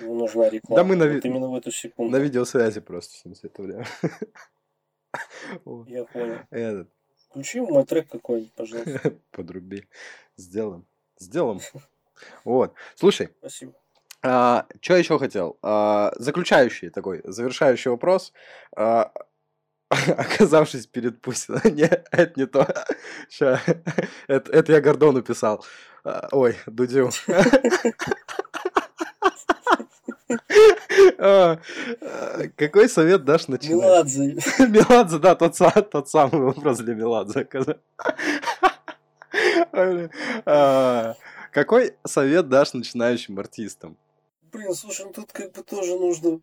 Ему 0.00 0.14
нужна 0.14 0.48
реклама. 0.48 0.82
Да 0.82 0.84
мы 0.84 0.94
на, 0.94 1.12
вот 1.12 1.24
именно 1.24 1.48
в 1.48 1.54
эту 1.56 1.72
секунду. 1.72 2.16
на 2.16 2.22
видеосвязи 2.22 2.80
просто 2.80 3.34
все 3.34 3.46
это 3.48 3.62
время. 3.62 3.86
Я 5.86 6.04
понял. 6.04 6.38
Этот. 6.50 6.88
Включи 7.28 7.60
мой 7.60 7.84
трек 7.84 8.08
какой-нибудь, 8.08 8.52
пожалуйста. 8.54 9.16
Подруби. 9.32 9.88
Сделаем. 10.36 10.86
Сделаем. 11.18 11.60
Вот. 12.44 12.74
Слушай. 12.94 13.30
Спасибо. 13.38 13.74
А, 14.22 14.66
что 14.80 14.96
еще 14.96 15.18
хотел? 15.18 15.58
А, 15.62 16.12
заключающий 16.16 16.90
такой, 16.90 17.22
завершающий 17.24 17.90
вопрос. 17.90 18.32
А, 18.76 19.12
оказавшись 20.18 20.86
перед 20.86 21.20
Путиным. 21.20 21.60
Не, 21.74 21.90
это 22.12 22.32
не 22.36 22.46
то. 22.46 22.66
Ща. 23.28 23.60
Это, 24.28 24.52
это 24.52 24.72
я 24.72 24.80
Гордону 24.80 25.22
писал. 25.22 25.64
А, 26.04 26.28
ой, 26.32 26.56
Дудю. 26.66 27.10
А, 31.18 31.58
какой 32.56 32.88
совет 32.88 33.24
дашь 33.24 33.48
начинать? 33.48 33.82
Меладзе. 33.82 34.38
Меладзе, 34.58 35.18
да, 35.18 35.34
тот, 35.34 35.56
тот 35.90 36.08
самый 36.08 36.40
вопрос 36.40 36.78
для 36.78 36.94
Меладзе. 36.94 37.48
А, 40.46 41.14
какой 41.52 41.94
совет 42.06 42.48
дашь 42.48 42.74
начинающим 42.74 43.38
артистам? 43.40 43.96
Блин, 44.52 44.72
слушай, 44.74 45.04
ну 45.06 45.12
тут 45.12 45.32
как 45.32 45.52
бы 45.52 45.62
тоже 45.62 45.98
нужно... 45.98 46.40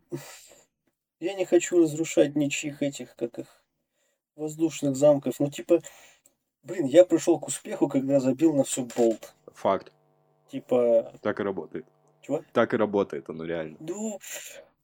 Я 1.19 1.33
не 1.33 1.45
хочу 1.45 1.79
разрушать 1.79 2.35
ничьих 2.35 2.83
этих, 2.83 3.15
как 3.15 3.39
их, 3.39 3.63
воздушных 4.35 4.95
замков. 4.95 5.39
Ну, 5.39 5.49
типа, 5.49 5.81
блин, 6.63 6.85
я 6.85 7.05
пришел 7.05 7.39
к 7.39 7.47
успеху, 7.47 7.87
когда 7.87 8.19
забил 8.19 8.53
на 8.53 8.63
все 8.63 8.83
болт. 8.95 9.33
Факт. 9.53 9.91
Типа... 10.51 11.11
Так 11.21 11.39
и 11.39 11.43
работает. 11.43 11.85
Чего? 12.21 12.43
Так 12.53 12.73
и 12.73 12.77
работает 12.77 13.29
оно 13.29 13.45
реально. 13.45 13.77
Ну, 13.79 14.19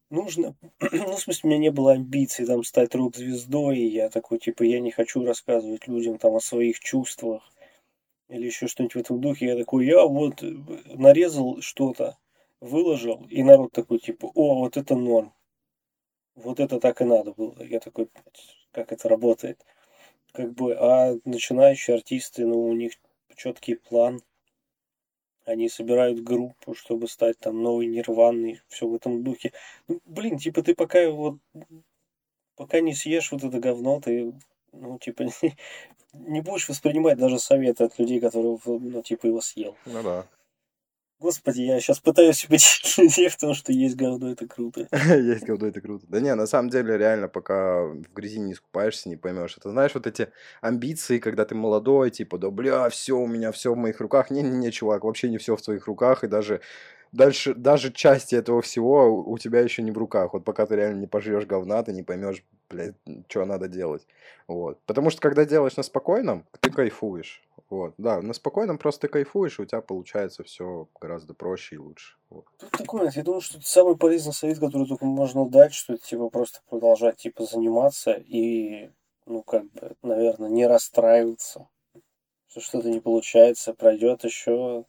нужно... 0.09 0.55
ну, 0.91 1.15
в 1.15 1.19
смысле, 1.19 1.41
у 1.43 1.47
меня 1.47 1.59
не 1.59 1.71
было 1.71 1.93
амбиций 1.93 2.45
там 2.45 2.63
стать 2.63 2.95
рок-звездой, 2.95 3.77
и 3.77 3.87
я 3.87 4.09
такой, 4.09 4.39
типа, 4.39 4.63
я 4.63 4.79
не 4.79 4.91
хочу 4.91 5.23
рассказывать 5.23 5.87
людям 5.87 6.17
там 6.17 6.35
о 6.35 6.39
своих 6.39 6.79
чувствах 6.79 7.43
или 8.29 8.47
еще 8.47 8.67
что-нибудь 8.67 8.95
в 8.95 8.99
этом 8.99 9.21
духе. 9.21 9.47
Я 9.47 9.57
такой, 9.57 9.85
я 9.85 10.03
вот 10.03 10.41
э, 10.41 10.55
нарезал 10.95 11.61
что-то, 11.61 12.17
выложил, 12.59 13.25
и 13.29 13.43
народ 13.43 13.71
такой, 13.71 13.99
типа, 13.99 14.31
о, 14.33 14.61
вот 14.61 14.77
это 14.77 14.95
норм. 14.95 15.33
Вот 16.35 16.59
это 16.59 16.79
так 16.79 17.01
и 17.01 17.05
надо 17.05 17.33
было. 17.33 17.55
Я 17.63 17.79
такой, 17.79 18.09
как 18.71 18.91
это 18.91 19.09
работает. 19.09 19.63
Как 20.31 20.53
бы, 20.53 20.75
а 20.75 21.15
начинающие 21.25 21.95
артисты, 21.95 22.45
ну, 22.45 22.67
у 22.67 22.73
них 22.73 22.93
четкий 23.35 23.75
план– 23.75 24.21
они 25.45 25.69
собирают 25.69 26.23
группу, 26.23 26.73
чтобы 26.73 27.07
стать 27.07 27.37
там 27.39 27.61
новой 27.61 27.87
нирваной, 27.87 28.61
все 28.67 28.87
в 28.87 28.95
этом 28.95 29.23
духе. 29.23 29.51
Ну, 29.87 29.99
блин, 30.05 30.37
типа 30.37 30.63
ты 30.63 30.73
пока 30.73 31.09
вот 31.09 31.37
пока 32.55 32.79
не 32.79 32.93
съешь 32.93 33.31
вот 33.31 33.43
это 33.43 33.59
говно, 33.59 33.99
ты 33.99 34.33
ну, 34.71 34.97
типа, 34.99 35.23
не, 35.23 35.57
не 36.13 36.41
будешь 36.41 36.69
воспринимать 36.69 37.17
даже 37.17 37.39
советы 37.39 37.83
от 37.83 37.99
людей, 37.99 38.19
которые, 38.19 38.57
ну, 38.65 39.01
типа, 39.03 39.27
его 39.27 39.41
съел. 39.41 39.75
Ну 39.85 40.01
да. 40.01 40.27
Господи, 41.19 41.61
я 41.61 41.79
сейчас 41.79 41.99
пытаюсь 41.99 42.45
убедить 42.45 43.31
в 43.31 43.37
том, 43.37 43.53
что 43.53 43.71
есть 43.71 43.95
говно, 43.95 44.31
это 44.31 44.47
круто. 44.47 44.87
есть 45.15 45.43
говно, 45.43 45.67
это 45.67 45.79
круто. 45.79 46.05
Да 46.09 46.19
не, 46.19 46.35
на 46.35 46.45
самом 46.47 46.69
деле, 46.69 46.97
реально, 46.97 47.27
пока 47.29 47.85
в 47.85 48.13
грязи 48.13 48.39
не 48.39 48.53
искупаешься, 48.53 49.07
не 49.07 49.15
поймешь. 49.15 49.55
Это 49.57 49.69
знаешь, 49.69 49.93
вот 49.93 50.05
эти 50.05 50.29
амбиции, 50.61 51.19
когда 51.19 51.45
ты 51.45 51.55
молодой, 51.55 52.11
типа, 52.11 52.37
да 52.37 52.49
бля, 52.49 52.89
все 52.89 53.17
у 53.17 53.27
меня, 53.27 53.51
все 53.51 53.73
в 53.73 53.77
моих 53.77 54.01
руках. 54.01 54.31
Не-не-не, 54.31 54.71
чувак, 54.71 55.03
вообще 55.05 55.29
не 55.29 55.37
все 55.37 55.55
в 55.55 55.61
твоих 55.61 55.87
руках, 55.87 56.23
и 56.23 56.27
даже 56.27 56.59
дальше, 57.13 57.53
даже 57.53 57.91
части 57.91 58.35
этого 58.35 58.61
всего 58.61 59.23
у 59.23 59.37
тебя 59.37 59.61
еще 59.61 59.81
не 59.81 59.91
в 59.91 59.97
руках. 59.97 60.33
Вот 60.33 60.43
пока 60.43 60.65
ты 60.65 60.75
реально 60.75 60.99
не 60.99 61.07
пожрешь 61.07 61.45
говна, 61.45 61.81
ты 61.83 61.93
не 61.93 62.03
поймешь, 62.03 62.43
блядь, 62.69 62.95
что 63.29 63.45
надо 63.45 63.69
делать. 63.69 64.05
Вот. 64.47 64.79
Потому 64.85 65.09
что 65.09 65.21
когда 65.21 65.45
делаешь 65.45 65.77
на 65.77 65.83
спокойном, 65.83 66.45
ты 66.59 66.69
кайфуешь. 66.69 67.41
Вот, 67.69 67.95
да, 67.97 68.21
на 68.21 68.33
спокойном 68.33 68.77
просто 68.77 69.01
ты 69.01 69.07
кайфуешь, 69.07 69.57
и 69.57 69.63
у 69.63 69.65
тебя 69.65 69.81
получается 69.81 70.43
все 70.43 70.87
гораздо 70.99 71.33
проще 71.33 71.75
и 71.75 71.79
лучше. 71.79 72.17
Вот. 72.29 72.45
Тут 72.59 72.71
такой, 72.71 73.09
я 73.13 73.23
думаю, 73.23 73.41
что 73.41 73.57
это 73.57 73.67
самый 73.67 73.97
полезный 73.97 74.33
совет, 74.33 74.59
который 74.59 74.87
только 74.87 75.05
можно 75.05 75.49
дать, 75.49 75.73
что 75.73 75.97
типа 75.97 76.29
просто 76.29 76.59
продолжать 76.69 77.17
типа 77.17 77.45
заниматься 77.45 78.11
и, 78.11 78.91
ну, 79.25 79.41
как 79.41 79.71
бы, 79.71 79.95
наверное, 80.03 80.49
не 80.49 80.67
расстраиваться, 80.67 81.67
что 82.47 82.61
что-то 82.61 82.89
не 82.89 82.99
получается, 82.99 83.73
пройдет 83.73 84.23
еще 84.23 84.85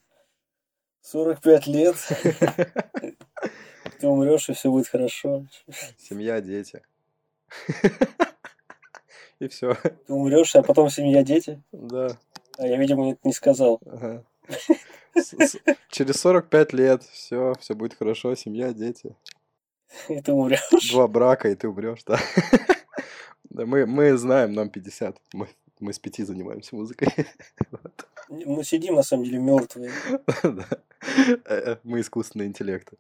45 1.03 1.67
лет, 1.69 1.97
ты 4.01 4.07
умрешь, 4.07 4.51
и 4.51 4.53
все 4.53 4.71
будет 4.71 4.89
хорошо. 4.89 5.47
Семья, 5.99 6.41
дети. 6.41 6.83
И 9.41 9.49
все. 9.49 9.75
Ты 10.07 10.13
умрешь, 10.13 10.55
а 10.57 10.63
потом 10.63 10.89
семья, 10.89 11.23
дети? 11.23 11.63
Да. 11.73 12.17
А 12.59 12.67
я, 12.67 12.77
видимо, 12.77 13.13
это 13.13 13.21
не 13.25 13.33
сказал. 13.33 13.81
Ага. 13.87 14.25
Через 15.91 16.17
45 16.21 16.73
лет 16.73 17.03
все, 17.05 17.55
все 17.61 17.75
будет 17.75 17.95
хорошо, 17.95 18.35
семья, 18.35 18.73
дети. 18.73 19.17
И 20.09 20.21
ты 20.21 20.33
умрешь. 20.33 20.91
Два 20.91 21.07
брака, 21.09 21.49
и 21.49 21.55
ты 21.55 21.69
умрешь, 21.69 22.05
да. 22.05 22.19
Да, 23.51 23.67
мы, 23.67 23.87
мы 23.87 24.17
знаем, 24.17 24.53
нам 24.53 24.69
50. 24.69 25.17
Мы, 25.33 25.47
мы 25.79 25.93
с 25.93 25.99
пяти 26.01 26.25
занимаемся 26.25 26.75
музыкой. 26.75 27.09
Вот. 27.71 28.09
Мы 28.29 28.65
сидим, 28.65 28.97
на 28.97 29.03
самом 29.03 29.25
деле, 29.25 29.39
мертвые. 29.39 29.93
Да. 30.43 30.67
Э, 31.45 31.73
э, 31.73 31.77
мы 31.85 32.01
искусственный 32.01 32.47
интеллект. 32.47 32.93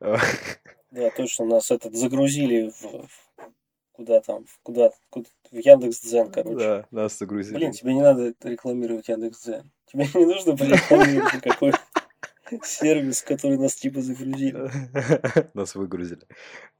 Да, 0.00 1.10
точно, 1.16 1.44
нас 1.44 1.70
этот 1.70 1.94
загрузили 1.94 2.70
в, 2.70 3.06
куда 3.94 4.20
там, 4.20 4.44
куда, 4.62 4.90
куда 5.10 5.28
в 5.50 5.56
Яндекс 5.56 6.00
Дзен, 6.00 6.30
короче. 6.30 6.58
Да, 6.58 6.86
нас 6.90 7.18
загрузили. 7.18 7.56
Блин, 7.56 7.72
тебе 7.72 7.94
не 7.94 8.02
надо 8.02 8.34
рекламировать 8.42 9.08
Яндекс 9.08 9.42
Дзен. 9.42 9.70
Тебе 9.86 10.06
не 10.14 10.26
нужно 10.26 10.52
рекламировать 10.52 11.42
какой 11.42 11.72
сервис, 12.62 13.22
который 13.22 13.56
нас 13.58 13.74
типа 13.74 14.00
загрузили. 14.00 14.70
Нас 15.54 15.74
выгрузили. 15.74 16.26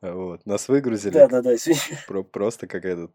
Вот. 0.02 0.44
Нас 0.44 0.68
выгрузили. 0.68 1.14
Да, 1.14 1.26
да, 1.26 1.42
да, 1.42 1.54
Про 2.06 2.22
просто 2.22 2.66
как 2.66 2.84
этот 2.84 3.10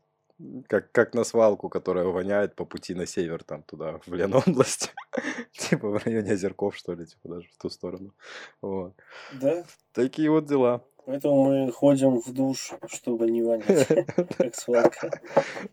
как, 0.68 0.92
как 0.92 1.14
на 1.14 1.24
свалку, 1.24 1.70
которая 1.70 2.06
воняет 2.06 2.56
по 2.56 2.66
пути 2.66 2.96
на 2.96 3.06
север, 3.06 3.44
там, 3.44 3.64
туда, 3.64 4.00
в 4.06 4.14
Ленобласть. 4.14 4.94
типа 5.52 5.90
в 5.90 6.06
районе 6.06 6.34
Озерков, 6.34 6.78
что 6.78 6.94
ли, 6.94 7.06
типа 7.06 7.30
даже 7.30 7.50
в 7.50 7.58
ту 7.58 7.70
сторону. 7.70 8.14
Вот. 8.62 8.96
Да. 9.34 9.66
Такие 9.92 10.32
вот 10.32 10.46
дела. 10.46 10.86
Поэтому 11.10 11.46
мы 11.46 11.72
ходим 11.72 12.22
в 12.22 12.32
душ, 12.32 12.72
чтобы 12.88 13.32
не 13.32 13.42
вонять, 13.42 13.88
как 14.38 14.54
свалка. 14.54 15.20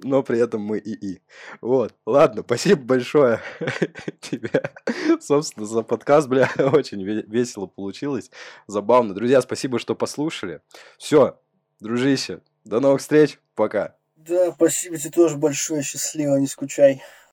Но 0.02 0.22
при 0.22 0.40
этом 0.40 0.62
мы 0.62 0.78
и-и. 0.78 1.20
Вот. 1.60 1.94
Ладно, 2.06 2.42
спасибо 2.42 2.80
большое 2.80 3.40
тебе, 4.22 4.62
собственно, 5.20 5.66
за 5.66 5.82
подкаст, 5.82 6.26
бля. 6.26 6.50
Очень 6.72 7.02
весело 7.02 7.66
получилось, 7.66 8.30
забавно. 8.66 9.12
Друзья, 9.12 9.42
спасибо, 9.42 9.78
что 9.78 9.94
послушали. 9.94 10.62
Все, 10.96 11.38
дружище, 11.80 12.40
до 12.64 12.80
новых 12.80 13.02
встреч, 13.02 13.38
пока. 13.54 13.94
Да, 14.16 14.52
спасибо 14.52 14.96
тебе 14.96 15.10
тоже 15.10 15.36
большое, 15.36 15.82
счастливо, 15.82 16.36
не 16.36 16.46
скучай. 16.46 17.02